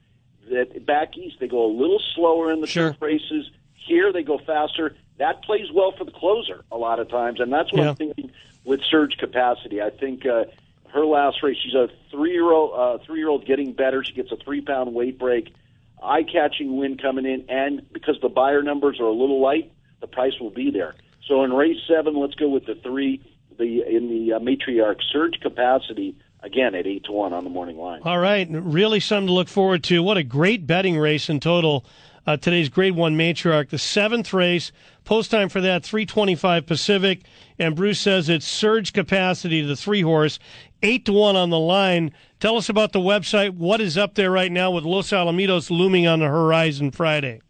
That 0.50 0.86
back 0.86 1.16
east 1.16 1.38
they 1.40 1.48
go 1.48 1.66
a 1.66 1.72
little 1.72 2.02
slower 2.14 2.52
in 2.52 2.60
the 2.60 2.68
Sure. 2.68 2.94
races. 3.00 3.50
Here 3.74 4.12
they 4.12 4.24
go 4.24 4.38
faster. 4.40 4.96
That 5.22 5.44
plays 5.44 5.72
well 5.72 5.94
for 5.96 6.04
the 6.04 6.12
closer 6.12 6.66
a 6.72 6.78
lot 6.78 7.00
of 7.00 7.08
times, 7.08 7.40
and 7.40 7.54
that's 7.54 7.72
what 7.72 7.84
Yeah. 7.84 7.90
I'm 7.90 7.96
thinking 7.96 8.32
with 8.66 8.82
surge 8.90 9.18
capacity. 9.18 9.80
I 9.80 9.92
think 9.92 10.26
uh, 10.26 10.46
her 10.90 11.06
last 11.06 11.44
race, 11.44 11.58
she's 11.64 11.76
a 11.76 11.90
three-year-old, 12.10 12.72
uh, 12.74 12.98
three-year-old 13.06 13.46
getting 13.46 13.74
better. 13.74 14.04
She 14.04 14.14
gets 14.14 14.32
a 14.32 14.36
three-pound 14.38 14.96
weight 14.96 15.20
break, 15.20 15.54
eye-catching 16.02 16.76
win 16.76 16.98
coming 16.98 17.28
in, 17.28 17.46
and 17.50 17.84
because 17.94 18.20
the 18.20 18.30
Beyer 18.30 18.64
numbers 18.64 19.00
are 19.00 19.06
a 19.06 19.12
little 19.12 19.40
light, 19.40 19.72
the 20.00 20.08
price 20.08 20.34
will 20.40 20.50
be 20.50 20.72
there. 20.72 20.96
So 21.28 21.44
in 21.44 21.54
race 21.54 21.78
seven, 21.88 22.16
let's 22.16 22.34
go 22.34 22.50
with 22.50 22.66
the 22.66 22.76
three. 22.76 23.22
The 23.60 23.84
in 23.88 24.10
the 24.10 24.34
uh, 24.34 24.40
matriarch 24.40 25.02
surge 25.12 25.40
capacity 25.40 26.16
again 26.42 26.74
at 26.74 26.88
eight 26.88 27.04
to 27.04 27.12
one 27.12 27.32
on 27.32 27.44
the 27.44 27.50
morning 27.52 27.78
line. 27.78 28.02
All 28.04 28.18
right, 28.18 28.48
really 28.50 29.00
something 29.00 29.28
to 29.28 29.34
look 29.34 29.50
forward 29.50 29.84
to. 29.84 30.02
What 30.02 30.18
a 30.18 30.24
great 30.24 30.66
betting 30.66 30.98
race 30.98 31.30
in 31.30 31.40
total. 31.40 31.86
Uh, 32.28 32.38
today's 32.38 32.70
Grade 32.70 32.96
One 32.96 33.18
Matriarch, 33.18 33.70
the 33.70 33.80
seventh 33.80 34.32
race. 34.32 34.72
Post 35.06 35.32
time 35.32 35.50
for 35.50 35.60
that, 35.62 35.84
three 35.84 36.06
twenty-five 36.06 36.68
Pacific. 36.68 37.24
And 37.58 37.76
Bruce 37.76 38.00
says 38.00 38.30
it's 38.30 38.48
surge 38.48 38.94
capacity, 38.94 39.62
the 39.62 39.76
three 39.76 40.02
horse, 40.02 40.38
eight 40.84 41.06
to 41.06 41.14
one 41.14 41.36
on 41.36 41.50
the 41.50 41.60
line. 41.60 42.14
Tell 42.40 42.58
us 42.58 42.70
about 42.70 42.92
the 42.92 43.00
website. 43.00 43.56
What 43.56 43.82
is 43.82 43.98
up 43.98 44.14
there 44.14 44.30
right 44.30 44.52
now 44.52 44.70
with 44.70 44.84
Los 44.84 45.10
Alamitos 45.10 45.72
looming 45.72 46.06
on 46.06 46.20
the 46.20 46.28
horizon 46.28 46.92
Friday? 46.92 47.42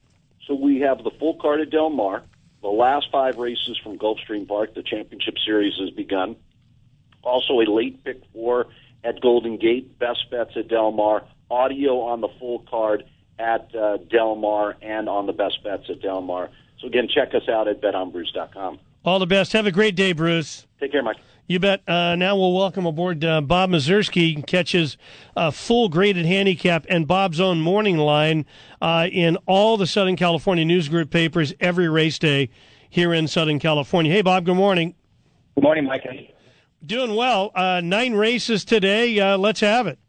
So 0.48 0.56
we 0.56 0.80
have 0.80 1.03
the 1.03 1.11
full 1.11 1.35
card 1.35 1.60
at 1.60 1.69
Del 1.69 1.89
Mar. 1.89 2.23
The 2.61 2.69
last 2.69 3.07
five 3.11 3.38
races 3.38 3.77
from 3.84 3.98
Gulfstream 3.98 4.48
Park, 4.48 4.73
the 4.73 4.84
championship 4.84 5.35
series 5.45 5.73
has 5.80 5.89
begun. 5.89 6.38
Also 7.23 7.60
a 7.60 7.65
late 7.65 8.03
pick 8.03 8.22
four 8.31 8.68
at 9.03 9.19
Golden 9.19 9.57
Gate, 9.57 9.99
best 9.99 10.30
bets 10.31 10.52
at 10.56 10.69
Del 10.69 10.91
Mar, 10.91 11.23
audio 11.49 12.02
on 12.02 12.22
the 12.22 12.30
full 12.39 12.60
card 12.69 13.03
at 13.40 13.74
uh, 13.76 13.98
Del 14.10 14.36
Mar 14.36 14.78
and 14.82 15.10
on 15.10 15.26
the 15.26 15.34
best 15.34 15.64
bets 15.64 15.90
at 15.90 16.02
Del 16.02 16.22
Mar. 16.22 16.49
So 16.80 16.88
again, 16.88 17.08
check 17.14 17.34
us 17.34 17.48
out 17.48 17.68
at 17.68 17.82
betonbruce.com. 17.82 18.80
All 19.03 19.20
the 19.20 19.28
best. 19.28 19.53
Have 19.53 19.66
a 19.66 19.72
great 19.72 19.95
day, 19.95 20.14
Bruce. 20.14 20.68
Take 20.80 20.91
care, 20.91 21.03
Mike. 21.03 21.18
You 21.48 21.60
bet. 21.60 21.82
Uh, 21.88 22.16
now 22.16 22.38
we'll 22.38 22.53
welcome 22.53 22.86
aboard 22.86 23.26
uh, 23.26 23.41
Bob 23.41 23.72
Mieszerski, 23.72 24.45
catches 24.45 24.95
a 25.36 25.52
full 25.52 25.90
graded 25.90 26.26
handicap 26.26 26.86
and 26.88 27.08
Bob's 27.08 27.40
own 27.40 27.60
morning 27.60 27.98
line 27.98 28.45
uh, 28.82 29.08
in 29.12 29.38
all 29.48 29.76
the 29.76 29.88
Southern 29.88 30.16
California 30.16 30.64
News 30.64 30.88
Group 30.88 31.10
papers 31.10 31.53
every 31.60 31.90
race 31.90 32.18
day 32.20 32.49
here 32.90 33.14
in 33.14 33.28
Southern 33.28 33.60
California. 33.60 34.12
Hey, 34.12 34.22
Bob, 34.22 34.45
good 34.45 34.56
morning. 34.56 34.95
Good 35.56 35.64
morning, 35.64 35.86
Mike. 35.86 36.06
Doing 36.86 37.16
well. 37.16 37.52
Uh, 37.53 37.82
nine 37.84 38.14
races 38.14 38.64
today. 38.64 39.20
Uh, 39.20 39.38
let's 39.38 39.60
have 39.60 39.88
it. 39.88 39.99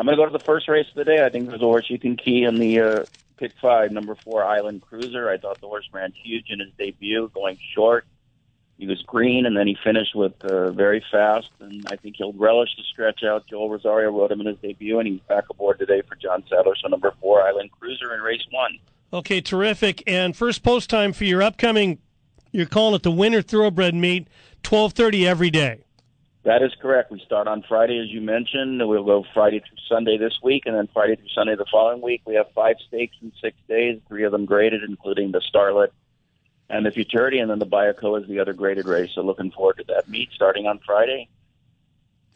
I'm 0.00 0.06
going 0.06 0.16
to 0.16 0.22
go 0.22 0.24
to 0.24 0.32
the 0.32 0.42
first 0.42 0.66
race 0.66 0.86
of 0.88 0.94
the 0.94 1.04
day. 1.04 1.22
I 1.22 1.28
think 1.28 1.46
there's 1.46 1.60
a 1.60 1.64
horse 1.64 1.90
you 1.90 1.98
can 1.98 2.16
key 2.16 2.44
in 2.44 2.54
the 2.54 2.80
uh, 2.80 3.04
pick 3.36 3.52
five, 3.60 3.92
number 3.92 4.14
four, 4.14 4.42
Island 4.42 4.80
Cruiser. 4.80 5.28
I 5.28 5.36
thought 5.36 5.60
the 5.60 5.66
horse 5.66 5.86
ran 5.92 6.12
huge 6.12 6.46
in 6.48 6.58
his 6.58 6.70
debut, 6.78 7.30
going 7.34 7.58
short. 7.74 8.06
He 8.78 8.86
was 8.86 9.02
green, 9.02 9.44
and 9.44 9.54
then 9.54 9.66
he 9.66 9.76
finished 9.84 10.14
with 10.14 10.42
uh, 10.42 10.70
very 10.70 11.04
fast, 11.12 11.50
and 11.60 11.86
I 11.90 11.96
think 11.96 12.16
he'll 12.16 12.32
relish 12.32 12.70
the 12.78 12.82
stretch 12.90 13.22
out. 13.22 13.46
Joel 13.46 13.68
Rosario 13.68 14.10
rode 14.10 14.32
him 14.32 14.40
in 14.40 14.46
his 14.46 14.56
debut, 14.62 14.98
and 15.00 15.06
he's 15.06 15.20
back 15.28 15.50
aboard 15.50 15.78
today 15.78 16.00
for 16.00 16.14
John 16.14 16.44
Sadler. 16.48 16.76
So 16.76 16.88
number 16.88 17.12
four, 17.20 17.42
Island 17.42 17.70
Cruiser 17.78 18.14
in 18.14 18.22
race 18.22 18.46
one. 18.50 18.78
Okay, 19.12 19.42
terrific. 19.42 20.02
And 20.06 20.34
first 20.34 20.62
post 20.62 20.88
time 20.88 21.12
for 21.12 21.24
your 21.24 21.42
upcoming, 21.42 21.98
you're 22.52 22.64
calling 22.64 22.94
it 22.94 23.02
the 23.02 23.10
Winter 23.10 23.42
Thoroughbred 23.42 23.94
Meet, 23.94 24.28
1230 24.66 25.28
every 25.28 25.50
day. 25.50 25.84
That 26.42 26.62
is 26.62 26.72
correct. 26.80 27.10
We 27.12 27.20
start 27.20 27.46
on 27.48 27.62
Friday, 27.68 27.98
as 27.98 28.08
you 28.10 28.22
mentioned. 28.22 28.80
We'll 28.88 29.04
go 29.04 29.24
Friday 29.34 29.60
through 29.60 29.76
Sunday 29.88 30.16
this 30.16 30.38
week, 30.42 30.62
and 30.64 30.74
then 30.74 30.88
Friday 30.92 31.16
through 31.16 31.28
Sunday 31.34 31.54
the 31.54 31.66
following 31.70 32.00
week. 32.00 32.22
We 32.24 32.34
have 32.36 32.46
five 32.54 32.76
stakes 32.88 33.14
in 33.20 33.30
six 33.42 33.56
days, 33.68 34.00
three 34.08 34.24
of 34.24 34.32
them 34.32 34.46
graded, 34.46 34.82
including 34.82 35.32
the 35.32 35.42
Starlet 35.54 35.88
and 36.70 36.86
the 36.86 36.90
Futurity, 36.92 37.40
and 37.40 37.50
then 37.50 37.58
the 37.58 37.66
Bayakoa 37.66 38.22
is 38.22 38.28
the 38.28 38.38
other 38.40 38.54
graded 38.54 38.86
race. 38.86 39.10
So 39.14 39.20
looking 39.20 39.50
forward 39.50 39.76
to 39.78 39.84
that 39.88 40.08
meet 40.08 40.30
starting 40.34 40.66
on 40.66 40.78
Friday. 40.86 41.28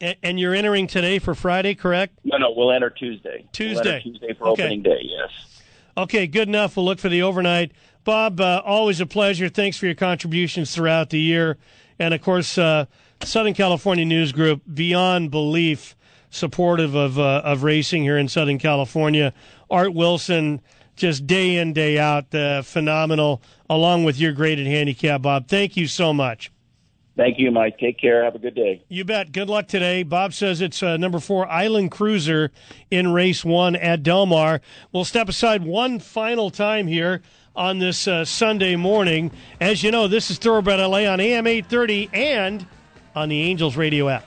A- 0.01 0.17
And 0.21 0.39
you're 0.39 0.53
entering 0.53 0.85
today 0.85 1.17
for 1.17 1.33
Friday, 1.33 1.73
correct? 1.73 2.19
No, 2.23 2.37
no, 2.37 2.53
we'll 2.55 2.71
enter 2.71 2.91
Tuesday. 2.91 3.39
We'll 3.41 3.49
Tuesday. 3.53 3.95
enter 3.95 4.01
Tuesday 4.01 4.33
for 4.33 4.49
Okay. 4.49 4.63
opening 4.63 4.83
day, 4.83 4.99
yes. 5.01 5.61
Okay, 5.97 6.27
good 6.27 6.47
enough. 6.49 6.75
We'll 6.77 6.85
look 6.85 6.99
for 6.99 7.09
the 7.09 7.23
overnight. 7.23 7.71
Bob, 8.03 8.39
uh, 8.39 8.61
always 8.63 8.99
a 9.01 9.05
pleasure. 9.07 9.49
Thanks 9.49 9.77
for 9.77 9.87
your 9.87 9.95
contributions 9.95 10.75
throughout 10.75 11.09
the 11.09 11.19
year. 11.19 11.57
And 11.97 12.13
of 12.13 12.21
course, 12.21 12.57
uh, 12.57 12.85
Southern 13.23 13.53
California 13.53 14.05
News 14.05 14.31
Group, 14.31 14.61
beyond 14.71 15.31
belief, 15.31 15.95
supportive 16.29 16.95
of, 16.95 17.17
uh, 17.17 17.41
of 17.43 17.63
racing 17.63 18.03
here 18.03 18.17
in 18.17 18.27
Southern 18.27 18.59
California. 18.59 19.33
Art 19.69 19.93
Wilson, 19.93 20.61
just 20.95 21.25
day 21.25 21.57
in, 21.57 21.73
day 21.73 21.97
out, 21.97 22.33
uh, 22.35 22.61
phenomenal, 22.61 23.41
along 23.69 24.03
with 24.03 24.19
your 24.19 24.31
graded 24.31 24.67
handicap, 24.67 25.21
Bob. 25.21 25.47
Thank 25.47 25.77
you 25.77 25.87
so 25.87 26.13
much. 26.13 26.51
Thank 27.15 27.39
you, 27.39 27.49
Mike. 27.49 27.77
Take 27.79 27.97
care. 27.97 28.25
Have 28.25 28.35
a 28.35 28.39
good 28.39 28.55
day. 28.55 28.83
You 28.89 29.05
bet. 29.05 29.31
Good 29.31 29.49
luck 29.49 29.69
today. 29.69 30.03
Bob 30.03 30.33
says 30.33 30.59
it's 30.59 30.83
uh, 30.83 30.97
number 30.97 31.19
four 31.21 31.47
Island 31.47 31.91
Cruiser 31.91 32.51
in 32.91 33.13
race 33.13 33.45
one 33.45 33.77
at 33.77 34.03
Del 34.03 34.25
Mar. 34.25 34.59
We'll 34.91 35.05
step 35.05 35.29
aside 35.29 35.63
one 35.63 35.99
final 35.99 36.49
time 36.49 36.87
here 36.87 37.21
on 37.55 37.79
this 37.79 38.05
uh, 38.05 38.25
Sunday 38.25 38.75
morning. 38.75 39.31
As 39.61 39.81
you 39.81 39.91
know, 39.91 40.09
this 40.09 40.29
is 40.29 40.37
Thoroughbred 40.37 40.79
LA 40.79 41.05
on 41.05 41.21
AM 41.21 41.47
830 41.47 42.09
and 42.13 42.67
on 43.15 43.29
the 43.29 43.41
Angels 43.41 43.77
radio 43.77 44.09
app. 44.09 44.25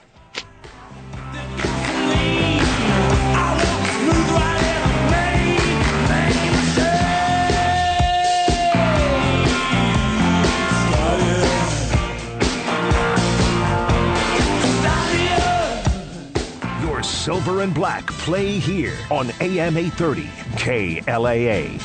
Your 16.81 17.03
silver 17.03 17.63
and 17.63 17.75
black 17.75 18.07
play 18.07 18.59
here 18.59 18.97
on 19.11 19.31
AM 19.41 19.77
830 19.77 20.25
KLAA. 20.57 21.81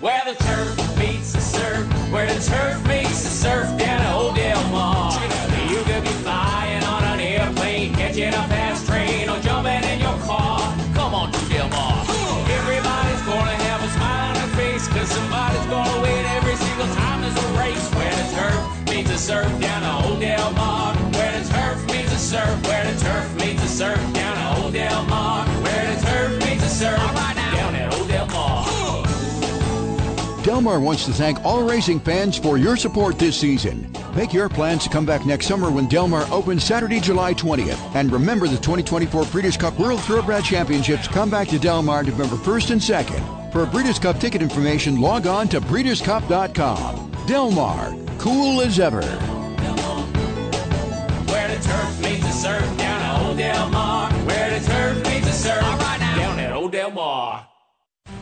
Where 0.00 0.22
the 0.24 0.34
turf 0.44 0.98
meets 0.98 1.32
the 1.32 1.40
surf, 1.40 2.12
where 2.12 2.32
the 2.32 2.40
turf 2.40 2.86
meets 2.86 3.24
the 3.24 3.30
surf 3.30 3.57
catching 8.18 8.34
a 8.34 8.48
fast 8.48 8.86
train, 8.86 9.28
or 9.28 9.38
jumping 9.40 9.82
in 9.90 10.00
your 10.00 10.18
car. 10.26 10.58
Come 10.94 11.14
on 11.14 11.30
to 11.30 11.38
Del 11.48 11.68
Mar. 11.68 12.04
Everybody's 12.58 13.22
gonna 13.22 13.56
have 13.66 13.80
a 13.82 13.88
smile 13.94 14.28
on 14.28 14.34
their 14.34 14.50
face, 14.58 14.88
cause 14.88 15.08
somebody's 15.08 15.66
gonna 15.66 16.02
win 16.02 16.24
every 16.38 16.56
single 16.56 16.88
time 16.96 17.22
there's 17.22 17.36
a 17.36 17.48
race. 17.58 17.86
Where 17.94 18.14
the 18.20 18.26
turf 18.34 18.90
meets 18.90 19.10
the 19.10 19.18
surf 19.18 19.60
down 19.60 19.87
Del 30.58 30.64
Mar 30.64 30.80
wants 30.80 31.04
to 31.04 31.12
thank 31.12 31.44
all 31.44 31.62
racing 31.62 32.00
fans 32.00 32.36
for 32.36 32.58
your 32.58 32.76
support 32.76 33.16
this 33.16 33.38
season. 33.38 33.88
Make 34.16 34.32
your 34.32 34.48
plans 34.48 34.82
to 34.82 34.90
come 34.90 35.06
back 35.06 35.24
next 35.24 35.46
summer 35.46 35.70
when 35.70 35.86
Del 35.86 36.08
Mar 36.08 36.26
opens 36.32 36.64
Saturday, 36.64 36.98
July 36.98 37.32
20th. 37.32 37.78
And 37.94 38.10
remember 38.10 38.48
the 38.48 38.56
2024 38.56 39.26
Breeders' 39.26 39.56
Cup 39.56 39.78
World 39.78 40.00
Thoroughbred 40.00 40.42
Championships 40.42 41.06
come 41.06 41.30
back 41.30 41.46
to 41.50 41.60
Del 41.60 41.80
Mar 41.84 42.02
November 42.02 42.34
1st 42.34 42.70
and 42.72 42.80
2nd. 42.80 43.52
For 43.52 43.66
Breeders' 43.66 44.00
Cup 44.00 44.18
ticket 44.18 44.42
information, 44.42 45.00
log 45.00 45.28
on 45.28 45.46
to 45.50 45.60
breederscup.com. 45.60 47.12
Del 47.28 47.52
Mar, 47.52 47.94
cool 48.18 48.60
as 48.60 48.80
ever. 48.80 49.02
Where 51.30 51.48
the 51.54 51.62
turf 51.62 52.02
meets 52.02 52.26
the 52.26 52.32
surf 52.32 52.78
down 52.78 53.26
Old 53.26 53.38
Del 53.38 53.68
Mar. 53.70 54.10
Where 54.10 54.37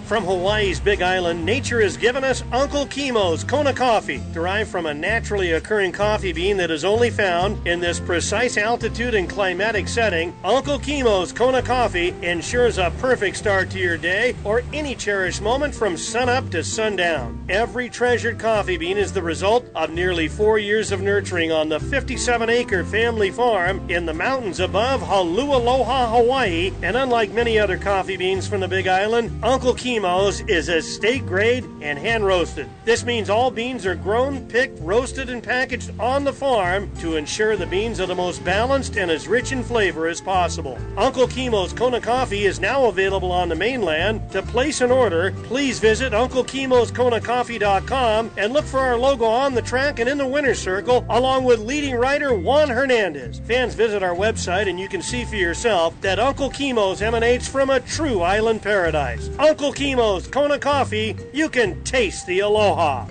From 0.06 0.22
Hawaii's 0.22 0.78
Big 0.78 1.02
Island, 1.02 1.44
nature 1.44 1.80
has 1.80 1.96
given 1.96 2.22
us 2.22 2.44
Uncle 2.52 2.86
Kimo's 2.86 3.42
Kona 3.42 3.72
coffee, 3.74 4.22
derived 4.32 4.70
from 4.70 4.86
a 4.86 4.94
naturally 4.94 5.50
occurring 5.50 5.90
coffee 5.90 6.32
bean 6.32 6.56
that 6.58 6.70
is 6.70 6.84
only 6.84 7.10
found 7.10 7.66
in 7.66 7.80
this 7.80 7.98
precise 7.98 8.56
altitude 8.56 9.16
and 9.16 9.28
climatic 9.28 9.88
setting. 9.88 10.32
Uncle 10.44 10.78
Kimo's 10.78 11.32
Kona 11.32 11.60
coffee 11.60 12.14
ensures 12.22 12.78
a 12.78 12.92
perfect 12.98 13.36
start 13.36 13.68
to 13.70 13.80
your 13.80 13.98
day 13.98 14.36
or 14.44 14.62
any 14.72 14.94
cherished 14.94 15.42
moment 15.42 15.74
from 15.74 15.96
sunup 15.96 16.50
to 16.50 16.62
sundown. 16.62 17.44
Every 17.48 17.88
treasured 17.88 18.38
coffee 18.38 18.76
bean 18.76 18.98
is 18.98 19.12
the 19.12 19.24
result 19.24 19.66
of 19.74 19.90
nearly 19.90 20.28
four 20.28 20.60
years 20.60 20.92
of 20.92 21.02
nurturing 21.02 21.50
on 21.50 21.68
the 21.68 21.80
57 21.80 22.48
acre 22.48 22.84
family 22.84 23.32
farm 23.32 23.80
in 23.90 24.06
the 24.06 24.14
mountains 24.14 24.60
above 24.60 25.00
Holualoa, 25.00 26.12
Hawaii. 26.12 26.72
And 26.82 26.96
unlike 26.96 27.32
many 27.32 27.58
other 27.58 27.76
coffee 27.76 28.16
beans 28.16 28.46
from 28.46 28.60
the 28.60 28.68
Big 28.68 28.86
Island, 28.86 29.36
Uncle 29.42 29.74
Kimo's 29.74 29.95
Is 29.96 30.68
estate 30.68 31.24
grade 31.24 31.64
and 31.80 31.98
hand 31.98 32.26
roasted. 32.26 32.68
This 32.84 33.02
means 33.02 33.30
all 33.30 33.50
beans 33.50 33.86
are 33.86 33.94
grown, 33.94 34.46
picked, 34.46 34.78
roasted, 34.82 35.30
and 35.30 35.42
packaged 35.42 35.90
on 35.98 36.22
the 36.22 36.34
farm 36.34 36.94
to 36.96 37.16
ensure 37.16 37.56
the 37.56 37.66
beans 37.66 37.98
are 37.98 38.06
the 38.06 38.14
most 38.14 38.44
balanced 38.44 38.98
and 38.98 39.10
as 39.10 39.26
rich 39.26 39.52
in 39.52 39.64
flavor 39.64 40.06
as 40.06 40.20
possible. 40.20 40.76
Uncle 40.98 41.26
Kimo's 41.26 41.72
Kona 41.72 41.98
Coffee 41.98 42.44
is 42.44 42.60
now 42.60 42.84
available 42.84 43.32
on 43.32 43.48
the 43.48 43.54
mainland. 43.54 44.20
To 44.32 44.42
place 44.42 44.82
an 44.82 44.90
order, 44.90 45.32
please 45.44 45.80
visit 45.80 46.12
UncleKimosKonaCoffee.com 46.12 48.32
and 48.36 48.52
look 48.52 48.66
for 48.66 48.80
our 48.80 48.98
logo 48.98 49.24
on 49.24 49.54
the 49.54 49.62
track 49.62 49.98
and 49.98 50.10
in 50.10 50.18
the 50.18 50.28
winner's 50.28 50.60
circle, 50.60 51.06
along 51.08 51.44
with 51.44 51.60
leading 51.60 51.94
writer 51.94 52.34
Juan 52.34 52.68
Hernandez. 52.68 53.40
Fans 53.46 53.74
visit 53.74 54.02
our 54.02 54.14
website 54.14 54.68
and 54.68 54.78
you 54.78 54.88
can 54.88 55.00
see 55.00 55.24
for 55.24 55.36
yourself 55.36 55.98
that 56.02 56.18
Uncle 56.18 56.50
Kimo's 56.50 57.00
emanates 57.00 57.48
from 57.48 57.70
a 57.70 57.80
true 57.80 58.20
island 58.20 58.60
paradise. 58.60 59.30
Uncle 59.38 59.72
Kimo's 59.72 59.85
Kona 59.94 60.58
Coffee, 60.58 61.16
you 61.32 61.48
can 61.48 61.82
taste 61.84 62.26
the 62.26 62.40
aloha. 62.40 63.06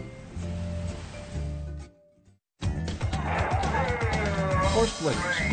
Horse. 4.74 5.02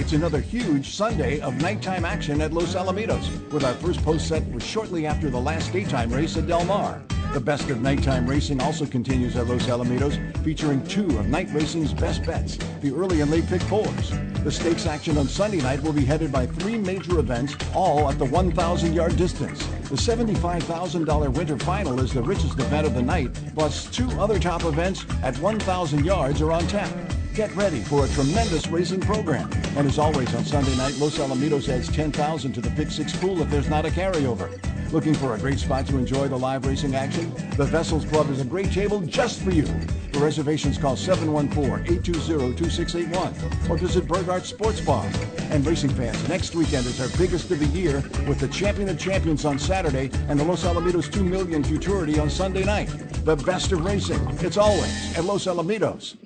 It's 0.01 0.12
another 0.15 0.40
huge 0.40 0.90
Sunday 0.90 1.40
of 1.40 1.55
nighttime 1.61 2.05
action 2.05 2.40
at 2.40 2.53
Los 2.53 2.74
Alamitos, 2.74 3.53
with 3.53 3.62
our 3.62 3.74
first 3.74 4.03
post 4.03 4.27
set 4.27 4.44
was 4.51 4.65
shortly 4.65 5.07
after 5.07 5.31
the 5.31 5.40
last 5.40 5.73
daytime 5.73 6.12
race 6.12 6.36
at 6.36 6.49
Del 6.49 6.65
Mar. 6.65 7.01
The 7.32 7.40
best 7.40 7.70
of 7.70 7.81
nighttime 7.81 8.27
racing 8.27 8.61
also 8.61 8.85
continues 8.85 9.36
at 9.36 9.47
Los 9.47 9.66
Alamitos, 9.66 10.19
featuring 10.43 10.85
two 10.86 11.07
of 11.19 11.28
night 11.28 11.49
racing's 11.53 11.94
best 11.94 12.27
bets, 12.27 12.59
the 12.81 12.93
early 12.93 13.20
and 13.20 13.31
late 13.31 13.47
pick 13.47 13.62
fours. 13.62 14.11
The 14.43 14.51
stakes 14.51 14.86
action 14.86 15.16
on 15.16 15.28
Sunday 15.28 15.61
night 15.61 15.82
will 15.82 15.93
be 15.93 16.05
headed 16.05 16.32
by 16.32 16.47
three 16.47 16.77
major 16.78 17.20
events, 17.20 17.55
all 17.74 18.11
at 18.11 18.19
the 18.19 18.27
1,000 18.27 18.93
yard 18.93 19.16
distance. 19.16 19.65
The 19.93 19.98
$75,000 19.98 21.36
winter 21.36 21.59
final 21.59 22.01
is 22.01 22.14
the 22.14 22.23
richest 22.23 22.59
event 22.59 22.86
of 22.86 22.94
the 22.94 23.02
night, 23.02 23.28
plus 23.55 23.85
two 23.94 24.09
other 24.12 24.39
top 24.39 24.64
events 24.64 25.05
at 25.23 25.36
1,000 25.36 26.02
yards 26.02 26.40
are 26.40 26.51
on 26.51 26.66
tap. 26.66 26.89
Get 27.34 27.54
ready 27.56 27.80
for 27.80 28.04
a 28.04 28.09
tremendous 28.09 28.68
racing 28.68 29.00
program. 29.00 29.50
And 29.74 29.86
as 29.86 29.98
always 29.98 30.34
on 30.34 30.44
Sunday 30.44 30.76
night, 30.76 30.98
Los 30.98 31.16
Alamitos 31.16 31.70
adds 31.70 31.90
10,000 31.90 32.52
to 32.52 32.60
the 32.60 32.68
Pick 32.72 32.90
Six 32.90 33.16
pool 33.16 33.40
if 33.40 33.48
there's 33.48 33.70
not 33.70 33.86
a 33.86 33.88
carryover. 33.88 34.50
Looking 34.92 35.14
for 35.14 35.34
a 35.34 35.38
great 35.38 35.59
spot 35.59 35.86
to 35.86 35.96
enjoy 35.96 36.28
the 36.28 36.38
live 36.38 36.66
racing 36.66 36.94
action? 36.94 37.32
The 37.56 37.64
Vessels 37.64 38.04
Club 38.04 38.28
is 38.28 38.42
a 38.42 38.44
great 38.44 38.70
table 38.70 39.00
just 39.00 39.40
for 39.40 39.50
you. 39.50 39.64
For 40.12 40.18
reservations, 40.18 40.76
call 40.76 40.94
714-820-2681 40.94 43.70
or 43.70 43.78
visit 43.78 44.06
Burghardt 44.06 44.44
Sports 44.44 44.82
Bar. 44.82 45.09
And 45.38 45.66
racing 45.66 45.94
fans, 45.94 46.28
next 46.28 46.54
weekend 46.54 46.84
is 46.84 47.00
our 47.00 47.09
biggest 47.16 47.50
of 47.50 47.60
the 47.60 47.66
year 47.66 48.02
with 48.28 48.40
the 48.40 48.48
Champion 48.48 48.90
of 48.90 48.98
Champions 48.98 49.46
on 49.46 49.59
Saturday 49.59 50.10
and 50.28 50.38
the 50.38 50.44
Los 50.44 50.64
Alamitos 50.64 51.10
2 51.10 51.24
Million 51.24 51.64
Futurity 51.64 52.18
on 52.18 52.28
Sunday 52.28 52.64
night. 52.64 52.88
The 53.24 53.36
best 53.36 53.72
of 53.72 53.86
racing. 53.86 54.20
It's 54.40 54.59
always 54.59 55.16
at 55.16 55.24
Los 55.24 55.46
Alamitos. 55.46 56.16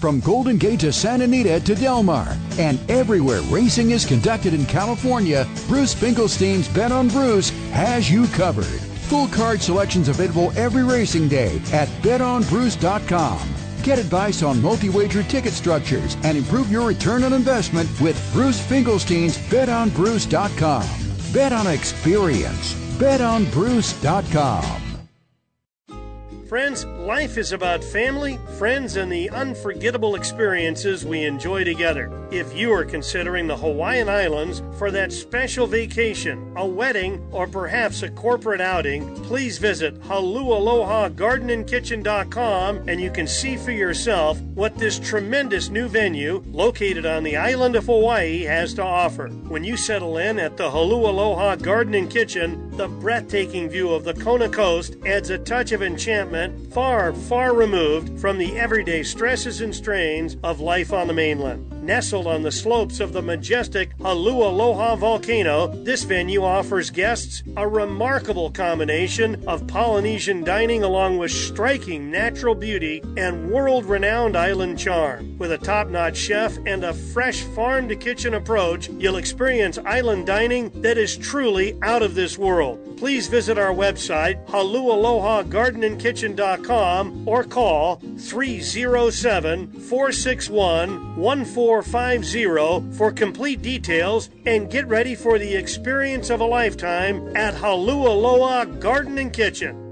From 0.00 0.20
Golden 0.20 0.58
Gate 0.58 0.78
to 0.80 0.92
Santa 0.92 1.24
Anita 1.24 1.58
to 1.58 1.74
Del 1.74 2.04
Mar, 2.04 2.36
and 2.56 2.78
everywhere 2.88 3.42
racing 3.50 3.90
is 3.90 4.06
conducted 4.06 4.54
in 4.54 4.64
California, 4.66 5.44
Bruce 5.66 5.92
Finkelstein's 5.92 6.68
Bet 6.68 6.92
on 6.92 7.08
Bruce 7.08 7.50
has 7.72 8.08
you 8.08 8.28
covered. 8.28 8.80
Full 9.08 9.26
card 9.28 9.60
selections 9.60 10.08
available 10.08 10.52
every 10.56 10.84
racing 10.84 11.26
day 11.26 11.60
at 11.72 11.88
betonbruce.com. 12.02 13.40
Get 13.82 13.98
advice 13.98 14.44
on 14.44 14.62
multi-wager 14.62 15.24
ticket 15.24 15.52
structures 15.52 16.16
and 16.22 16.38
improve 16.38 16.70
your 16.70 16.86
return 16.86 17.24
on 17.24 17.32
investment 17.32 17.88
with 18.00 18.16
Bruce 18.32 18.60
Finkelstein's 18.60 19.36
betonbruce.com. 19.36 20.88
Bet 21.32 21.52
on 21.52 21.66
experience. 21.66 22.74
betonbruce.com. 22.98 24.87
Friends, 26.48 26.84
life 26.86 27.36
is 27.36 27.52
about 27.52 27.84
family, 27.84 28.38
friends, 28.56 28.96
and 28.96 29.12
the 29.12 29.28
unforgettable 29.28 30.14
experiences 30.14 31.04
we 31.04 31.24
enjoy 31.24 31.62
together. 31.62 32.10
If 32.30 32.56
you 32.56 32.72
are 32.72 32.86
considering 32.86 33.46
the 33.46 33.58
Hawaiian 33.58 34.08
Islands 34.08 34.62
for 34.78 34.90
that 34.90 35.12
special 35.12 35.66
vacation, 35.66 36.50
a 36.56 36.66
wedding, 36.66 37.22
or 37.32 37.46
perhaps 37.46 38.02
a 38.02 38.08
corporate 38.08 38.62
outing, 38.62 39.14
please 39.24 39.58
visit 39.58 40.00
HolualoaGardenandKitchen.com 40.00 42.88
and 42.88 42.98
you 42.98 43.10
can 43.10 43.26
see 43.26 43.58
for 43.58 43.72
yourself 43.72 44.40
what 44.40 44.74
this 44.76 44.98
tremendous 44.98 45.68
new 45.68 45.86
venue, 45.86 46.42
located 46.46 47.04
on 47.04 47.24
the 47.24 47.36
island 47.36 47.76
of 47.76 47.84
Hawaii, 47.84 48.44
has 48.44 48.72
to 48.74 48.82
offer. 48.82 49.28
When 49.28 49.64
you 49.64 49.76
settle 49.76 50.16
in 50.16 50.38
at 50.38 50.56
the 50.56 50.70
Holualoa 50.70 51.60
Garden 51.60 51.92
and 51.92 52.10
Kitchen, 52.10 52.74
the 52.78 52.88
breathtaking 52.88 53.68
view 53.68 53.90
of 53.90 54.04
the 54.04 54.14
Kona 54.14 54.48
coast 54.48 54.96
adds 55.04 55.28
a 55.28 55.36
touch 55.38 55.72
of 55.72 55.82
enchantment 55.82 56.37
far, 56.70 57.12
far 57.12 57.54
removed 57.54 58.20
from 58.20 58.38
the 58.38 58.58
everyday 58.58 59.02
stresses 59.02 59.60
and 59.60 59.74
strains 59.74 60.36
of 60.42 60.60
life 60.60 60.92
on 60.92 61.06
the 61.06 61.14
mainland. 61.14 61.77
Nestled 61.88 62.26
on 62.26 62.42
the 62.42 62.52
slopes 62.52 63.00
of 63.00 63.14
the 63.14 63.22
majestic 63.22 63.96
Hualalai 63.96 64.98
volcano, 64.98 65.68
this 65.68 66.02
venue 66.02 66.44
offers 66.44 66.90
guests 66.90 67.42
a 67.56 67.66
remarkable 67.66 68.50
combination 68.50 69.42
of 69.48 69.66
Polynesian 69.66 70.44
dining 70.44 70.82
along 70.82 71.16
with 71.16 71.30
striking 71.30 72.10
natural 72.10 72.54
beauty 72.54 73.02
and 73.16 73.50
world 73.50 73.86
renowned 73.86 74.36
island 74.36 74.78
charm. 74.78 75.38
With 75.38 75.52
a 75.52 75.56
top 75.56 75.88
notch 75.88 76.18
chef 76.18 76.58
and 76.66 76.84
a 76.84 76.92
fresh 76.92 77.40
farm 77.40 77.88
to 77.88 77.96
kitchen 77.96 78.34
approach, 78.34 78.90
you'll 78.98 79.16
experience 79.16 79.78
island 79.78 80.26
dining 80.26 80.68
that 80.82 80.98
is 80.98 81.16
truly 81.16 81.78
out 81.80 82.02
of 82.02 82.14
this 82.14 82.36
world. 82.36 82.98
Please 82.98 83.28
visit 83.28 83.56
our 83.58 83.72
website, 83.72 84.44
holualoagardenandkitchen.com, 84.48 87.28
or 87.28 87.44
call 87.44 88.02
307 88.18 89.72
461 89.72 91.16
1450 91.82 92.96
for 92.96 93.12
complete 93.12 93.62
details 93.62 94.30
and 94.46 94.70
get 94.70 94.86
ready 94.86 95.14
for 95.14 95.38
the 95.38 95.54
experience 95.54 96.30
of 96.30 96.40
a 96.40 96.44
lifetime 96.44 97.36
at 97.36 97.54
Holualoa 97.54 98.80
Garden 98.80 99.18
and 99.18 99.32
Kitchen. 99.32 99.84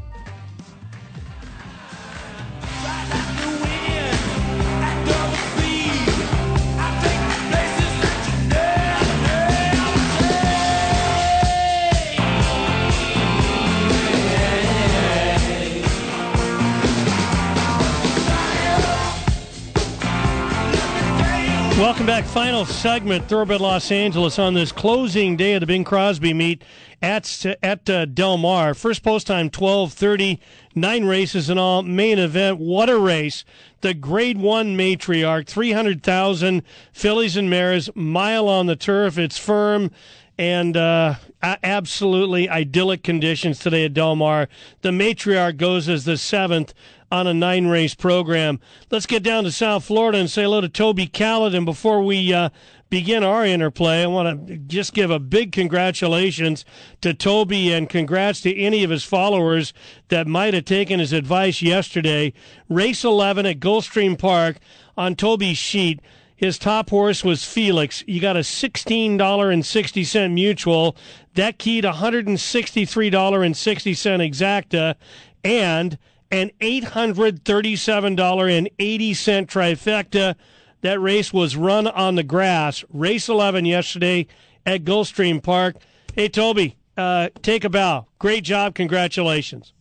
Welcome 21.79 22.07
back. 22.07 22.25
Final 22.25 22.65
segment, 22.65 23.29
Thoroughbred 23.29 23.61
Los 23.61 23.93
Angeles, 23.93 24.37
on 24.41 24.53
this 24.53 24.73
closing 24.73 25.37
day 25.37 25.55
of 25.55 25.61
the 25.61 25.67
Bing 25.67 25.85
Crosby 25.85 26.35
meet 26.35 26.65
at 27.01 27.47
at 27.63 27.89
uh, 27.89 28.05
Del 28.05 28.37
Mar. 28.37 28.75
First 28.75 29.05
post 29.05 29.29
time 29.29 29.49
twelve 29.49 29.93
thirty. 29.93 30.41
Nine 30.75 31.05
races 31.05 31.49
in 31.49 31.57
all. 31.57 31.85
Main 31.85 32.19
event. 32.19 32.59
What 32.59 32.91
a 32.91 32.99
race! 32.99 33.45
The 33.81 33.95
Grade 33.95 34.39
One 34.39 34.77
Matriarch, 34.77 35.47
three 35.47 35.71
hundred 35.71 36.03
thousand 36.03 36.65
fillies 36.93 37.37
and 37.37 37.49
mares, 37.49 37.89
mile 37.95 38.49
on 38.49 38.67
the 38.67 38.75
turf. 38.75 39.17
It's 39.17 39.39
firm 39.39 39.93
and 40.37 40.77
uh, 40.77 41.15
absolutely 41.43 42.49
idyllic 42.49 43.05
conditions 43.05 43.61
today 43.61 43.85
at 43.85 43.95
Del 43.95 44.17
Mar. 44.17 44.49
The 44.83 44.91
Matriarch 44.91 45.57
goes 45.57 45.89
as 45.89 46.05
the 46.05 46.17
seventh 46.17 46.75
on 47.11 47.27
a 47.27 47.35
nine 47.35 47.67
race 47.67 47.95
program. 47.95 48.61
Let's 48.91 49.07
get 49.07 49.23
down 49.23 49.45
to 49.45 49.53
South 49.53 49.85
Florida 49.85 50.19
and 50.19 50.31
say 50.31 50.43
hello 50.43 50.61
to 50.61 50.69
Toby. 50.69 51.11
And 51.19 51.65
before 51.65 52.03
we 52.03 52.33
uh, 52.33 52.51
begin 52.91 53.25
our 53.25 53.45
interplay, 53.45 54.03
I 54.03 54.07
want 54.07 54.49
to 54.49 54.57
just 54.57 54.95
give 54.95 55.11
a 55.11 55.19
big 55.19 55.53
congratulations 55.53 56.65
to 57.01 57.15
Toby 57.15 57.73
and 57.73 57.89
congrats 57.89 58.41
to 58.43 58.57
any 58.57 58.85
of 58.85 58.91
his 58.91 59.05
followers 59.05 59.73
that 60.09 60.27
might 60.27 60.55
have 60.55 60.65
taken 60.65 61.01
his 61.01 61.13
advice 61.13 61.63
yesterday. 61.63 62.33
Race 62.69 63.05
11 63.05 63.47
at 63.47 63.61
Gulfstream 63.61 64.19
Park 64.19 64.59
on 64.97 65.15
Toby's 65.15 65.59
sheet. 65.59 66.01
His 66.37 66.59
top 66.59 66.91
horse 66.91 67.25
was 67.25 67.45
Felix. 67.45 68.05
You 68.07 68.21
got 68.21 68.37
a 68.37 68.41
$16.60 68.41 69.19
mutuel. 69.19 70.95
That 71.35 71.59
keyed 71.59 71.83
$163.60 71.83 74.29
exacta 74.29 74.95
and 75.43 75.99
an 76.31 76.51
$837.80 76.61 79.47
trifecta. 79.47 80.35
That 80.81 81.01
race 81.01 81.33
was 81.33 81.57
run 81.57 81.87
on 81.87 82.15
the 82.15 82.23
grass. 82.23 82.85
Race 82.93 83.29
11 83.29 83.65
yesterday 83.65 84.27
at 84.65 84.85
Gulfstream 84.85 85.43
Park. 85.43 85.77
Hey, 86.15 86.29
Toby, 86.29 86.77
uh, 86.97 87.31
take 87.43 87.65
a 87.65 87.71
bow. 87.71 88.07
Great 88.19 88.45
job. 88.45 88.75
Congratulations. 88.75 89.73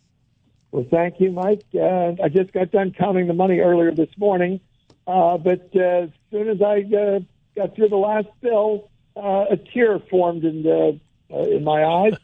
Well, 0.72 0.86
thank 0.90 1.19
you, 1.19 1.32
Mike. 1.32 1.64
Uh, 1.74 2.14
I 2.24 2.30
just 2.30 2.52
got 2.52 2.72
done 2.72 2.94
counting 2.98 3.28
the 3.28 3.34
money 3.34 3.60
earlier 3.60 3.91
this 3.91 4.10
morning, 4.18 4.60
uh, 5.06 5.38
but 5.38 5.69
uh, 5.76 5.80
as 5.80 6.10
soon 6.32 6.49
as 6.49 6.61
I 6.61 6.84
uh, 6.95 7.19
got 7.56 7.76
through 7.76 7.90
the 7.90 7.98
last 7.98 8.28
bill, 8.41 8.90
uh, 9.15 9.45
a 9.49 9.57
tear 9.57 9.99
formed 9.99 10.44
in 10.44 10.64
the, 10.64 10.99
in 11.30 11.64
my 11.64 11.84
eyes 11.84 12.18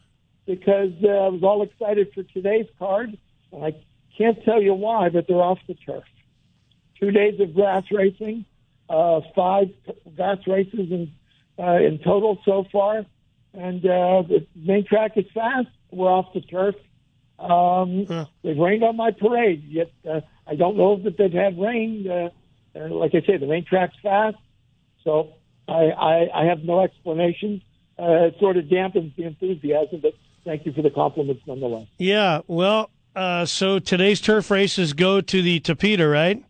because 0.46 0.92
I 1.02 1.28
was 1.28 1.42
all 1.42 1.62
excited 1.62 2.12
for 2.12 2.22
today's 2.22 2.66
card. 2.78 3.16
I 3.52 3.74
can't 4.16 4.42
tell 4.44 4.62
you 4.62 4.74
why, 4.74 5.08
but 5.08 5.26
they're 5.26 5.36
off 5.36 5.58
the 5.66 5.74
turf. 5.74 6.04
Two 7.00 7.10
days 7.10 7.40
of 7.40 7.54
grass 7.54 7.84
racing, 7.90 8.44
uh, 8.88 9.20
five 9.34 9.68
grass 10.16 10.38
races 10.46 10.90
in 10.90 11.12
uh, 11.58 11.76
in 11.76 11.98
total 11.98 12.38
so 12.44 12.64
far, 12.72 13.04
and 13.52 13.84
uh, 13.84 14.22
the 14.22 14.46
main 14.56 14.84
track 14.84 15.12
is 15.16 15.24
fast. 15.32 15.68
We're 15.90 16.10
off 16.10 16.32
the 16.34 16.40
turf. 16.40 16.74
Um, 17.38 18.06
They've 18.42 18.58
rained 18.58 18.84
on 18.84 18.96
my 18.96 19.10
parade, 19.10 19.64
yet 19.68 19.90
uh, 20.08 20.20
I 20.46 20.54
don't 20.56 20.76
know 20.76 20.96
that 20.96 21.16
they've 21.16 21.32
had 21.32 21.58
rain. 21.58 22.08
Uh, 22.08 22.30
uh, 22.76 22.88
like 22.88 23.14
I 23.14 23.24
say, 23.26 23.36
the 23.36 23.46
main 23.46 23.64
track's 23.64 23.96
fast, 24.02 24.36
so 25.04 25.34
I, 25.68 25.90
I, 25.90 26.42
I 26.42 26.44
have 26.46 26.64
no 26.64 26.80
explanation. 26.80 27.62
Uh, 27.98 28.26
it 28.26 28.36
sort 28.40 28.56
of 28.56 28.64
dampens 28.64 29.14
the 29.16 29.24
enthusiasm, 29.24 30.00
but 30.00 30.14
thank 30.44 30.66
you 30.66 30.72
for 30.72 30.82
the 30.82 30.90
compliments 30.90 31.42
nonetheless. 31.46 31.86
Yeah, 31.98 32.40
well, 32.48 32.90
uh, 33.14 33.46
so 33.46 33.78
today's 33.78 34.20
turf 34.20 34.50
races 34.50 34.92
go 34.92 35.20
to 35.20 35.42
the 35.42 35.60
Tapeta, 35.60 36.10
right? 36.10 36.44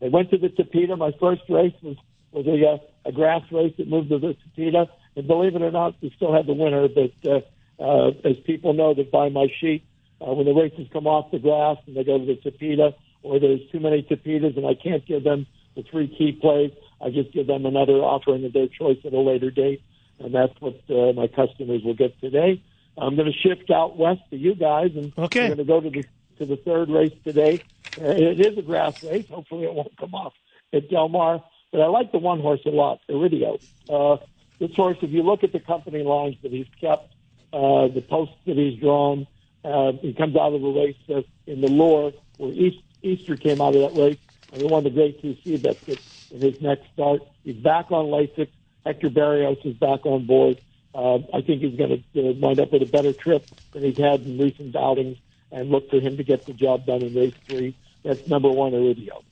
They 0.00 0.08
went 0.08 0.30
to 0.30 0.38
the 0.38 0.48
Tapeta. 0.48 0.96
My 0.96 1.12
first 1.20 1.42
race 1.48 1.74
was 1.82 1.96
was 2.30 2.46
a, 2.46 2.66
uh, 2.66 3.08
a 3.08 3.12
grass 3.12 3.42
race 3.50 3.74
that 3.78 3.88
moved 3.88 4.10
to 4.10 4.18
the 4.18 4.36
Tapeta, 4.56 4.88
and 5.16 5.26
believe 5.26 5.56
it 5.56 5.62
or 5.62 5.70
not, 5.70 5.94
we 6.00 6.12
still 6.16 6.32
had 6.32 6.46
the 6.46 6.52
winner. 6.52 6.86
But 6.88 7.12
uh, 7.28 7.40
uh, 7.82 8.10
as 8.24 8.36
people 8.44 8.74
know 8.74 8.94
that 8.94 9.10
by 9.10 9.28
my 9.28 9.48
sheet, 9.60 9.84
uh, 10.20 10.32
when 10.34 10.46
the 10.46 10.52
races 10.52 10.86
come 10.92 11.06
off 11.06 11.30
the 11.30 11.38
grass 11.38 11.78
and 11.86 11.96
they 11.96 12.04
go 12.04 12.18
to 12.18 12.26
the 12.26 12.34
Tapeta, 12.34 12.94
or 13.22 13.40
there's 13.40 13.60
too 13.70 13.80
many 13.80 14.02
Tapetas 14.02 14.56
and 14.56 14.66
I 14.66 14.74
can't 14.74 15.04
give 15.06 15.24
them 15.24 15.46
the 15.74 15.82
three 15.82 16.08
key 16.08 16.32
plays, 16.32 16.72
I 17.00 17.10
just 17.10 17.32
give 17.32 17.46
them 17.46 17.66
another 17.66 17.94
offering 17.94 18.44
of 18.44 18.52
their 18.52 18.66
choice 18.66 18.98
at 19.04 19.12
a 19.12 19.20
later 19.20 19.50
date, 19.50 19.82
and 20.18 20.34
that's 20.34 20.54
what 20.60 20.80
uh, 20.90 21.12
my 21.12 21.28
customers 21.28 21.82
will 21.84 21.94
get 21.94 22.18
today. 22.20 22.62
I'm 23.00 23.16
going 23.16 23.30
to 23.30 23.38
shift 23.38 23.70
out 23.70 23.96
west 23.96 24.22
to 24.30 24.36
you 24.36 24.54
guys, 24.54 24.92
and 24.94 25.12
okay. 25.16 25.48
we're 25.48 25.56
going 25.56 25.58
to 25.58 25.64
go 25.64 25.80
to 25.80 25.90
the 25.90 26.04
to 26.38 26.46
the 26.46 26.56
third 26.56 26.88
race 26.88 27.12
today. 27.24 27.60
It 27.96 28.40
is 28.40 28.58
a 28.58 28.62
grass 28.62 29.02
race. 29.02 29.26
Hopefully, 29.28 29.64
it 29.64 29.74
won't 29.74 29.96
come 29.96 30.14
off 30.14 30.34
at 30.72 30.88
Del 30.88 31.08
Mar. 31.08 31.42
But 31.72 31.80
I 31.80 31.86
like 31.86 32.12
the 32.12 32.18
one 32.18 32.40
horse 32.40 32.60
a 32.64 32.70
lot, 32.70 33.00
Iridio. 33.08 33.60
Uh, 33.88 34.24
this 34.58 34.74
horse, 34.74 34.98
if 35.02 35.10
you 35.10 35.22
look 35.22 35.44
at 35.44 35.52
the 35.52 35.60
company 35.60 36.02
lines 36.02 36.36
that 36.42 36.52
he's 36.52 36.68
kept, 36.80 37.12
uh, 37.52 37.88
the 37.88 38.04
posts 38.08 38.36
that 38.46 38.56
he's 38.56 38.78
drawn, 38.80 39.26
uh, 39.64 39.92
he 39.92 40.12
comes 40.12 40.36
out 40.36 40.54
of 40.54 40.62
the 40.62 40.68
race 40.68 40.96
uh, 41.10 41.22
in 41.46 41.60
the 41.60 41.68
lure 41.68 42.12
where 42.38 42.52
East, 42.52 42.78
Easter 43.02 43.36
came 43.36 43.60
out 43.60 43.74
of 43.74 43.92
that 43.92 44.00
race, 44.00 44.18
and 44.52 44.62
he 44.62 44.68
won 44.68 44.84
the 44.84 44.90
Great 44.90 45.20
Two 45.20 45.36
Seabiscuit 45.44 46.00
in 46.30 46.40
his 46.40 46.60
next 46.60 46.90
start. 46.92 47.22
He's 47.44 47.56
back 47.56 47.90
on 47.90 48.06
Lasix. 48.06 48.48
Hector 48.86 49.10
Berrios 49.10 49.64
is 49.66 49.74
back 49.74 50.06
on 50.06 50.24
board. 50.24 50.58
Uh, 50.94 51.18
I 51.34 51.42
think 51.42 51.62
he's 51.62 51.76
going 51.76 52.02
to 52.14 52.32
wind 52.32 52.60
up 52.60 52.72
with 52.72 52.82
a 52.82 52.86
better 52.86 53.12
trip 53.12 53.44
than 53.72 53.82
he's 53.84 53.98
had 53.98 54.22
in 54.22 54.38
recent 54.38 54.74
outings, 54.74 55.18
and 55.52 55.70
look 55.70 55.90
for 55.90 56.00
him 56.00 56.16
to 56.16 56.24
get 56.24 56.46
the 56.46 56.52
job 56.52 56.86
done 56.86 57.02
in 57.02 57.14
race 57.14 57.34
three. 57.48 57.76
That's 58.02 58.26
number 58.26 58.50
one, 58.50 58.72
Iridio. 58.72 59.22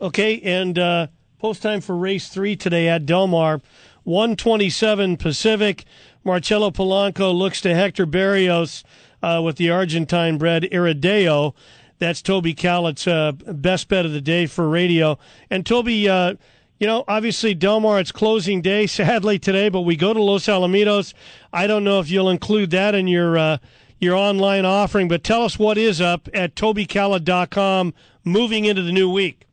Okay, 0.00 0.40
and 0.40 0.78
uh, 0.78 1.06
post 1.38 1.62
time 1.62 1.80
for 1.80 1.96
race 1.96 2.28
three 2.28 2.56
today 2.56 2.88
at 2.88 3.06
Del 3.06 3.26
Mar, 3.26 3.60
127 4.04 5.16
Pacific. 5.16 5.84
Marcelo 6.24 6.70
Polanco 6.70 7.34
looks 7.34 7.60
to 7.60 7.74
Hector 7.74 8.06
Berrios 8.06 8.82
uh, 9.22 9.40
with 9.44 9.56
the 9.56 9.70
Argentine 9.70 10.38
bred 10.38 10.64
Irideo. 10.64 11.54
That's 11.98 12.22
Toby 12.22 12.54
Callett's 12.54 13.06
uh, 13.06 13.32
best 13.32 13.88
bet 13.88 14.06
of 14.06 14.12
the 14.12 14.22
day 14.22 14.46
for 14.46 14.68
radio. 14.68 15.18
And 15.50 15.66
Toby, 15.66 16.08
uh, 16.08 16.34
you 16.80 16.86
know, 16.86 17.04
obviously 17.06 17.54
Del 17.54 17.78
Mar, 17.78 18.00
it's 18.00 18.10
closing 18.10 18.60
day, 18.62 18.86
sadly 18.88 19.38
today, 19.38 19.68
but 19.68 19.82
we 19.82 19.94
go 19.96 20.12
to 20.12 20.20
Los 20.22 20.46
Alamitos. 20.46 21.14
I 21.52 21.66
don't 21.68 21.84
know 21.84 22.00
if 22.00 22.10
you'll 22.10 22.30
include 22.30 22.70
that 22.72 22.94
in 22.96 23.06
your 23.06 23.38
uh, 23.38 23.58
your 24.00 24.16
online 24.16 24.64
offering, 24.64 25.06
but 25.08 25.22
tell 25.22 25.42
us 25.44 25.58
what 25.58 25.76
is 25.78 26.00
up 26.00 26.28
at 26.32 26.54
TobyCallett.com 26.54 27.92
moving 28.24 28.64
into 28.64 28.82
the 28.82 28.92
new 28.92 29.10
week. 29.10 29.46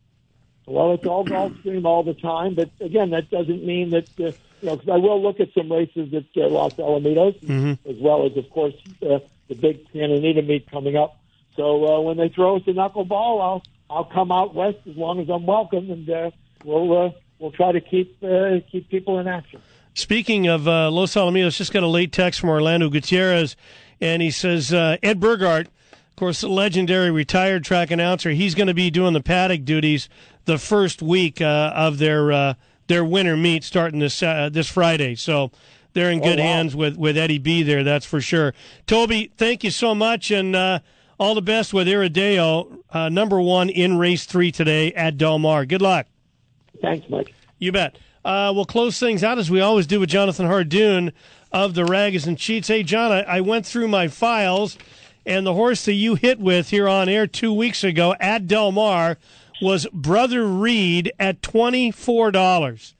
Well, 0.66 0.94
it's 0.94 1.06
all 1.06 1.26
Gulfstream 1.26 1.86
all 1.86 2.04
the 2.04 2.14
time, 2.14 2.56
but 2.56 2.70
again, 2.82 3.10
that 3.12 3.30
doesn't 3.30 3.64
mean 3.66 3.90
that 3.92 4.08
uh, 4.20 4.24
you 4.24 4.34
know. 4.64 4.78
Cause 4.78 4.90
I 4.90 4.98
will 4.98 5.22
look 5.22 5.40
at 5.40 5.54
some 5.54 5.72
races 5.72 6.14
at 6.14 6.26
uh, 6.36 6.48
Los 6.48 6.74
Alamitos, 6.76 7.40
Mhm. 7.42 7.78
as 7.90 7.96
well 8.00 8.26
as, 8.26 8.36
of 8.38 8.50
course, 8.50 8.74
uh, 9.02 9.20
the 9.48 9.56
big 9.56 9.80
Santa 9.94 10.16
Anita 10.16 10.42
meet 10.42 10.70
coming 10.70 10.98
up. 10.98 11.20
So 11.56 11.86
uh, 11.98 12.02
when 12.02 12.18
they 12.18 12.28
throw 12.30 12.58
us 12.58 12.64
a 12.68 12.72
knuckleball, 12.72 13.42
I'll 13.42 13.64
I'll 13.90 14.04
come 14.06 14.32
out 14.32 14.54
west 14.56 14.80
as 14.90 14.98
long 14.98 15.22
as 15.22 15.30
I'm 15.30 15.46
welcome, 15.46 15.90
and 15.90 16.10
uh, 16.10 16.32
we'll 16.64 17.06
uh, 17.08 17.12
we'll 17.40 17.52
try 17.52 17.72
to 17.72 17.82
keep 17.82 18.22
uh, 18.24 18.60
keep 18.72 18.90
people 18.90 19.20
in 19.20 19.28
action. 19.28 19.62
Speaking 19.94 20.48
of 20.48 20.68
uh, 20.68 20.92
Los 20.92 21.16
Alamitos, 21.16 21.58
just 21.58 21.74
got 21.74 21.82
a 21.84 21.88
late 21.88 22.12
text 22.12 22.40
from 22.40 22.50
Orlando 22.50 22.90
Gutierrez, 22.90 23.56
and 24.00 24.22
he 24.22 24.30
says 24.30 24.72
uh, 24.72 24.98
Ed 25.02 25.20
Burgart, 25.20 25.66
of 25.66 26.16
course, 26.16 26.42
the 26.42 26.50
legendary 26.50 27.10
retired 27.10 27.64
track 27.64 27.90
announcer, 27.90 28.30
he's 28.30 28.54
going 28.54 28.68
to 28.68 28.76
be 28.76 28.92
doing 28.92 29.14
the 29.14 29.22
paddock 29.22 29.66
duties 29.66 30.08
the 30.46 30.60
first 30.60 31.02
week 31.02 31.42
uh, 31.42 31.72
of 31.76 31.98
their 31.98 32.32
uh, 32.32 32.54
their 32.88 33.04
winter 33.04 33.36
meet 33.36 33.64
starting 33.64 34.00
this 34.00 34.22
uh, 34.22 34.50
this 34.52 34.70
Friday. 34.70 35.16
So 35.16 35.50
they're 35.94 36.12
in 36.12 36.20
Oh, 36.22 36.26
good 36.26 36.38
wow. 36.40 36.46
hands 36.46 36.76
with 36.76 36.96
with 36.96 37.18
Eddie 37.18 37.40
B 37.40 37.64
there, 37.64 37.84
that's 37.84 38.06
for 38.06 38.22
sure. 38.22 38.54
Toby, 38.86 39.32
thank 39.36 39.64
you 39.64 39.72
so 39.72 39.96
much, 39.96 40.30
and 40.30 40.56
uh, 40.56 40.80
all 41.20 41.34
the 41.34 41.42
best 41.42 41.74
with 41.74 41.88
Irideo, 41.88 42.84
uh, 42.92 43.10
number 43.10 43.42
one 43.42 43.70
in 43.70 43.98
race 43.98 44.26
three 44.26 44.52
today 44.52 44.94
at 44.94 45.18
Del 45.18 45.40
Mar. 45.40 45.66
Good 45.66 45.82
luck. 45.82 46.06
Thanks, 46.82 47.10
Mike. 47.10 47.34
You 47.60 47.72
bet. 47.72 47.98
Uh, 48.24 48.52
we'll 48.54 48.66
close 48.66 49.00
things 49.00 49.24
out 49.24 49.38
as 49.38 49.50
we 49.50 49.62
always 49.62 49.88
do 49.88 50.00
with 50.00 50.10
Jonathan 50.10 50.48
Hardoon 50.48 51.14
of 51.52 51.76
the 51.76 51.84
Ragozin 51.84 52.38
Sheets. 52.38 52.68
Hey, 52.68 52.84
Jon, 52.84 53.12
I, 53.12 53.22
I 53.22 53.42
went 53.42 53.66
through 53.66 53.88
my 53.88 54.10
files, 54.10 54.78
and 55.26 55.46
the 55.46 55.54
horse 55.54 55.86
that 55.86 55.94
you 55.94 56.16
hit 56.16 56.40
with 56.40 56.70
here 56.70 56.88
on 56.90 57.08
air 57.08 57.26
two 57.26 57.54
weeks 57.54 57.84
ago 57.84 58.16
at 58.20 58.48
Del 58.48 58.72
Mar 58.72 59.18
was 59.62 59.88
Brother 59.94 60.46
Reed 60.46 61.12
at 61.20 61.42
$24. 61.42 62.94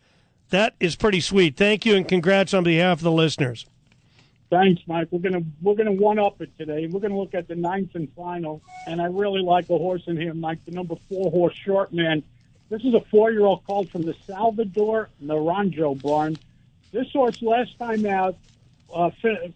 That 0.50 0.76
is 0.80 0.96
pretty 0.96 1.20
sweet. 1.20 1.58
Thank 1.58 1.86
you, 1.86 1.96
and 1.96 2.08
congrats 2.08 2.54
on 2.54 2.64
behalf 2.64 3.00
of 3.00 3.04
the 3.04 3.12
listeners. 3.12 3.66
Thanks, 4.50 4.82
Mike. 4.88 5.10
We're 5.12 5.20
gonna 5.20 5.44
we're 5.62 5.76
gonna 5.76 5.92
one 5.92 6.20
up 6.20 6.42
it 6.42 6.58
today. 6.58 6.88
We're 6.88 7.02
gonna 7.02 7.18
look 7.18 7.34
at 7.34 7.50
the 7.50 7.56
ninth 7.56 7.96
and 7.96 8.08
final, 8.14 8.62
and 8.88 9.02
I 9.02 9.08
really 9.08 9.42
like 9.42 9.66
a 9.70 9.78
horse 9.78 10.04
in 10.08 10.16
here, 10.16 10.34
Mike. 10.34 10.60
The 10.66 10.72
number 10.72 10.96
four 11.10 11.30
horse, 11.32 11.54
Short 11.54 11.92
Man. 11.92 12.24
This 12.70 12.84
is 12.84 12.94
a 12.94 13.02
four-year-old 13.02 13.66
called 13.66 13.90
from 13.90 14.02
the 14.02 14.16
Salvador 14.26 15.10
Naranjo 15.24 16.02
barn. 16.02 16.38
This 16.92 17.12
horse 17.12 17.42
last 17.42 17.78
time 17.80 18.06
out 18.06 18.36
uh, 18.94 19.10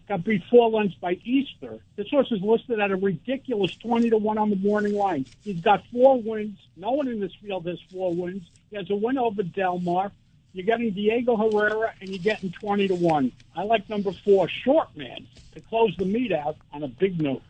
got 0.08 0.24
beat 0.24 0.42
four 0.50 0.70
lengths 0.70 0.96
by 0.96 1.18
Easter. 1.24 1.78
This 1.96 2.08
horse 2.10 2.30
is 2.30 2.40
listed 2.42 2.80
at 2.80 2.90
a 2.90 2.96
ridiculous 2.96 3.74
twenty 3.76 4.10
to 4.10 4.18
one 4.18 4.38
on 4.38 4.50
the 4.50 4.56
morning 4.56 4.94
line. 4.94 5.26
He's 5.42 5.60
got 5.60 5.84
four 5.92 6.20
wins. 6.20 6.58
No 6.76 6.92
one 6.92 7.08
in 7.08 7.20
this 7.20 7.34
field 7.34 7.66
has 7.66 7.78
four 7.90 8.14
wins. 8.14 8.42
He 8.70 8.76
has 8.76 8.88
a 8.90 8.96
win 8.96 9.18
over 9.18 9.42
Del 9.42 9.78
Mar. 9.78 10.12
You're 10.52 10.66
getting 10.66 10.90
Diego 10.90 11.36
Herrera, 11.36 11.94
and 12.00 12.10
you're 12.10 12.18
getting 12.18 12.52
20 12.52 12.88
to 12.88 12.94
1. 12.94 13.32
I 13.56 13.62
like 13.62 13.88
number 13.88 14.12
four, 14.12 14.48
Short 14.50 14.94
Man, 14.94 15.26
to 15.54 15.60
close 15.60 15.96
the 15.96 16.04
meet 16.04 16.30
out 16.30 16.56
on 16.74 16.82
a 16.82 16.88
big 16.88 17.20
note. 17.22 17.42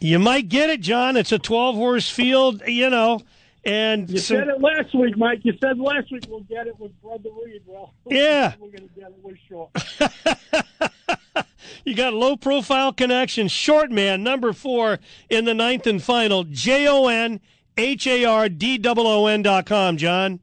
You 0.00 0.18
might 0.18 0.48
get 0.48 0.68
it, 0.68 0.80
Jon. 0.80 1.16
It's 1.16 1.30
a 1.30 1.38
12 1.38 1.76
horse 1.76 2.10
field, 2.10 2.62
you 2.66 2.90
know. 2.90 3.20
And 3.64 4.10
You 4.10 4.18
some- 4.18 4.38
said 4.38 4.48
it 4.48 4.60
last 4.60 4.94
week, 4.94 5.16
Mike. 5.16 5.40
You 5.44 5.52
said 5.62 5.78
last 5.78 6.10
week 6.10 6.24
we'll 6.28 6.40
get 6.40 6.66
it 6.66 6.78
with 6.80 6.92
Brother 7.00 7.30
Reed. 7.44 7.62
Well, 7.66 7.92
Yeah. 8.10 8.54
we're 8.58 8.68
going 8.70 8.88
to 8.88 8.94
get 9.00 9.08
it 9.10 9.18
with 9.22 9.36
Short. 9.48 9.70
You 11.84 11.94
got 11.96 12.12
low 12.14 12.36
profile 12.36 12.92
connection. 12.92 13.48
Short 13.48 13.90
man, 13.90 14.22
number 14.22 14.52
four 14.52 15.00
in 15.28 15.44
the 15.46 15.54
ninth 15.54 15.86
and 15.86 16.00
final. 16.02 16.44
J 16.44 16.86
O 16.86 17.08
N 17.08 17.40
H 17.76 18.06
A 18.06 18.24
R 18.24 18.48
D 18.48 18.80
O 18.84 18.94
O 18.96 19.26
N 19.26 19.42
dot 19.42 19.66
com, 19.66 19.96
Jon. 19.96 20.38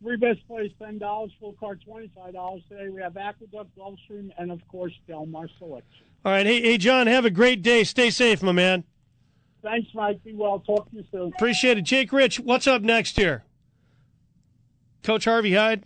Three 0.00 0.16
best 0.16 0.46
plays, 0.46 0.70
ten 0.80 0.98
dollars. 0.98 1.32
Full 1.40 1.54
card, 1.58 1.80
twenty-five 1.84 2.34
dollars. 2.34 2.62
Today 2.68 2.88
we 2.88 3.00
have 3.02 3.16
Aqueduct, 3.16 3.76
Gulfstream, 3.76 4.30
and 4.38 4.52
of 4.52 4.60
course 4.68 4.92
Del 5.08 5.26
Mar 5.26 5.48
Selection. 5.58 6.04
All 6.24 6.32
right. 6.32 6.46
Hey, 6.46 6.60
hey, 6.62 6.78
Jon, 6.78 7.06
have 7.08 7.24
a 7.24 7.30
great 7.30 7.62
day. 7.62 7.82
Stay 7.82 8.10
safe, 8.10 8.40
my 8.42 8.52
man. 8.52 8.84
Thanks, 9.62 9.88
Mike. 9.94 10.22
Be 10.24 10.34
well. 10.34 10.60
Talk 10.60 10.90
to 10.90 10.96
you 10.96 11.04
soon. 11.10 11.32
Appreciate 11.36 11.78
it. 11.78 11.82
Jake 11.82 12.12
Rich, 12.12 12.40
what's 12.40 12.66
up 12.66 12.82
next 12.82 13.18
year? 13.18 13.44
Coach 15.02 15.24
Harvey 15.24 15.54
Hyde? 15.54 15.84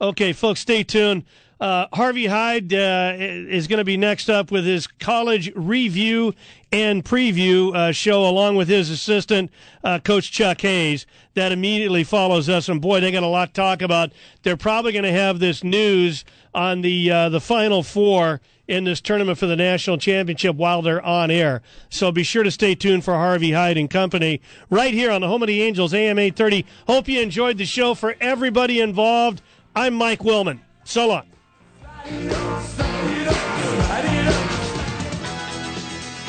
Okay, 0.00 0.32
folks, 0.32 0.60
stay 0.60 0.82
tuned. 0.82 1.24
Uh, 1.60 1.86
Harvey 1.92 2.26
Hyde 2.26 2.74
uh, 2.74 3.14
is 3.16 3.68
going 3.68 3.78
to 3.78 3.84
be 3.84 3.96
next 3.96 4.28
up 4.28 4.50
with 4.50 4.66
his 4.66 4.88
college 4.88 5.52
review 5.54 6.34
and 6.72 7.04
preview 7.04 7.72
uh, 7.72 7.92
show, 7.92 8.28
along 8.28 8.56
with 8.56 8.66
his 8.66 8.90
assistant, 8.90 9.48
uh, 9.84 10.00
Coach 10.00 10.32
Chuck 10.32 10.60
Hayes. 10.62 11.06
That 11.34 11.52
immediately 11.52 12.02
follows 12.02 12.48
us, 12.48 12.68
and 12.68 12.80
boy, 12.80 13.00
they 13.00 13.12
got 13.12 13.22
a 13.22 13.28
lot 13.28 13.48
to 13.48 13.52
talk 13.54 13.80
about. 13.80 14.10
They're 14.42 14.56
probably 14.56 14.90
going 14.90 15.04
to 15.04 15.12
have 15.12 15.38
this 15.38 15.62
news 15.62 16.24
on 16.52 16.80
the 16.80 17.10
uh, 17.10 17.28
the 17.28 17.40
Final 17.40 17.84
Four 17.84 18.40
in 18.72 18.84
this 18.84 19.02
tournament 19.02 19.38
for 19.38 19.46
the 19.46 19.54
national 19.54 19.98
championship 19.98 20.56
while 20.56 20.80
they're 20.80 21.04
on 21.04 21.30
air. 21.30 21.60
So 21.90 22.10
be 22.10 22.22
sure 22.22 22.42
to 22.42 22.50
stay 22.50 22.74
tuned 22.74 23.04
for 23.04 23.12
Harvey 23.12 23.52
Hyde 23.52 23.76
and 23.76 23.90
Company 23.90 24.40
right 24.70 24.94
here 24.94 25.10
on 25.10 25.20
the 25.20 25.28
home 25.28 25.42
of 25.42 25.48
the 25.48 25.60
Angels, 25.62 25.92
AM 25.92 26.18
830. 26.18 26.64
Hope 26.86 27.06
you 27.06 27.20
enjoyed 27.20 27.58
the 27.58 27.66
show. 27.66 27.94
For 27.94 28.16
everybody 28.18 28.80
involved, 28.80 29.42
I'm 29.76 29.92
Mike 29.92 30.20
Willman. 30.20 30.60
So 30.84 31.06
long. 31.06 31.26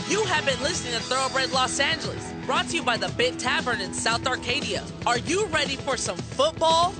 You 0.09 0.23
have 0.25 0.45
been 0.45 0.61
listening 0.61 0.93
to 0.93 0.99
Thoroughbred 0.99 1.51
Los 1.51 1.79
Angeles, 1.79 2.33
brought 2.45 2.67
to 2.67 2.75
you 2.75 2.83
by 2.83 2.97
the 2.97 3.07
Bit 3.17 3.39
Tavern 3.39 3.79
in 3.79 3.93
South 3.93 4.27
Arcadia. 4.27 4.83
Are 5.07 5.19
you 5.19 5.45
ready 5.45 5.77
for 5.77 5.95
some 5.95 6.17
football? 6.17 6.93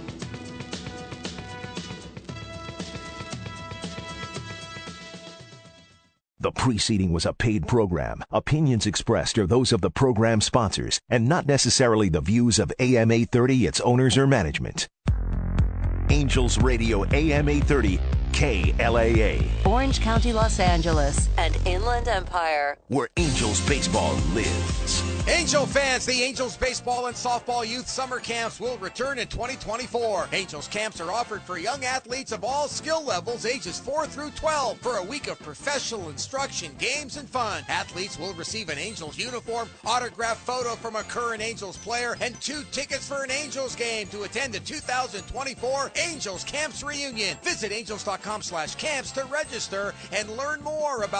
The 6.43 6.51
preceding 6.51 7.13
was 7.13 7.25
a 7.25 7.31
paid 7.31 7.69
program. 7.69 8.21
Opinions 8.29 8.85
expressed 8.85 9.37
are 9.37 9.47
those 9.47 9.71
of 9.71 9.79
the 9.79 9.89
program 9.89 10.41
sponsors 10.41 10.99
and 11.07 11.25
not 11.25 11.47
necessarily 11.47 12.09
the 12.09 12.19
views 12.19 12.59
of 12.59 12.69
AM 12.79 13.11
830, 13.11 13.65
its 13.65 13.79
owners, 13.79 14.17
or 14.17 14.27
management. 14.27 14.89
Angels 16.09 16.57
Radio 16.57 17.05
AM 17.05 17.47
830, 17.47 17.97
KLAA, 18.33 19.47
Orange 19.65 20.01
County, 20.01 20.33
Los 20.33 20.59
Angeles, 20.59 21.29
and 21.37 21.55
Inland 21.65 22.07
Empire. 22.07 22.77
where 22.87 23.07
Angels 23.15 23.61
baseball 23.69 24.15
lives. 24.33 25.03
Angel 25.29 25.65
fans, 25.65 26.05
the 26.05 26.21
Angels 26.21 26.57
baseball 26.57 27.05
and 27.05 27.15
softball 27.15 27.65
youth 27.65 27.87
summer 27.87 28.19
camps 28.19 28.59
will 28.59 28.77
return 28.79 29.19
in 29.19 29.27
2024. 29.27 30.27
Angels 30.33 30.67
camps 30.67 30.99
are 30.99 31.11
offered 31.11 31.41
for 31.43 31.57
young 31.57 31.85
athletes 31.85 32.33
of 32.33 32.43
all 32.43 32.67
skill 32.67 33.03
levels, 33.05 33.45
ages 33.45 33.79
4 33.79 34.05
through 34.07 34.31
12, 34.31 34.79
for 34.79 34.97
a 34.97 35.03
week 35.03 35.27
of 35.27 35.39
professional 35.39 36.09
instruction, 36.09 36.71
games, 36.77 37.15
and 37.15 37.29
fun. 37.29 37.63
Athletes 37.69 38.19
will 38.19 38.33
receive 38.33 38.67
an 38.67 38.77
Angels 38.77 39.17
uniform, 39.17 39.69
autographed 39.85 40.41
photo 40.41 40.75
from 40.75 40.97
a 40.97 41.03
current 41.03 41.41
Angels 41.41 41.77
player, 41.77 42.17
and 42.19 42.39
two 42.41 42.63
tickets 42.71 43.07
for 43.07 43.23
an 43.23 43.31
Angels 43.31 43.75
game 43.75 44.07
to 44.07 44.23
attend 44.23 44.53
the 44.53 44.59
2024 44.59 45.91
Angels 45.95 46.43
Camps 46.43 46.83
Reunion. 46.83 47.37
Visit 47.43 47.71
angels.com 47.71 48.22
slash 48.41 48.75
camps 48.75 49.11
to 49.11 49.25
register 49.25 49.93
and 50.13 50.29
learn 50.37 50.63
more 50.63 51.03
about 51.03 51.13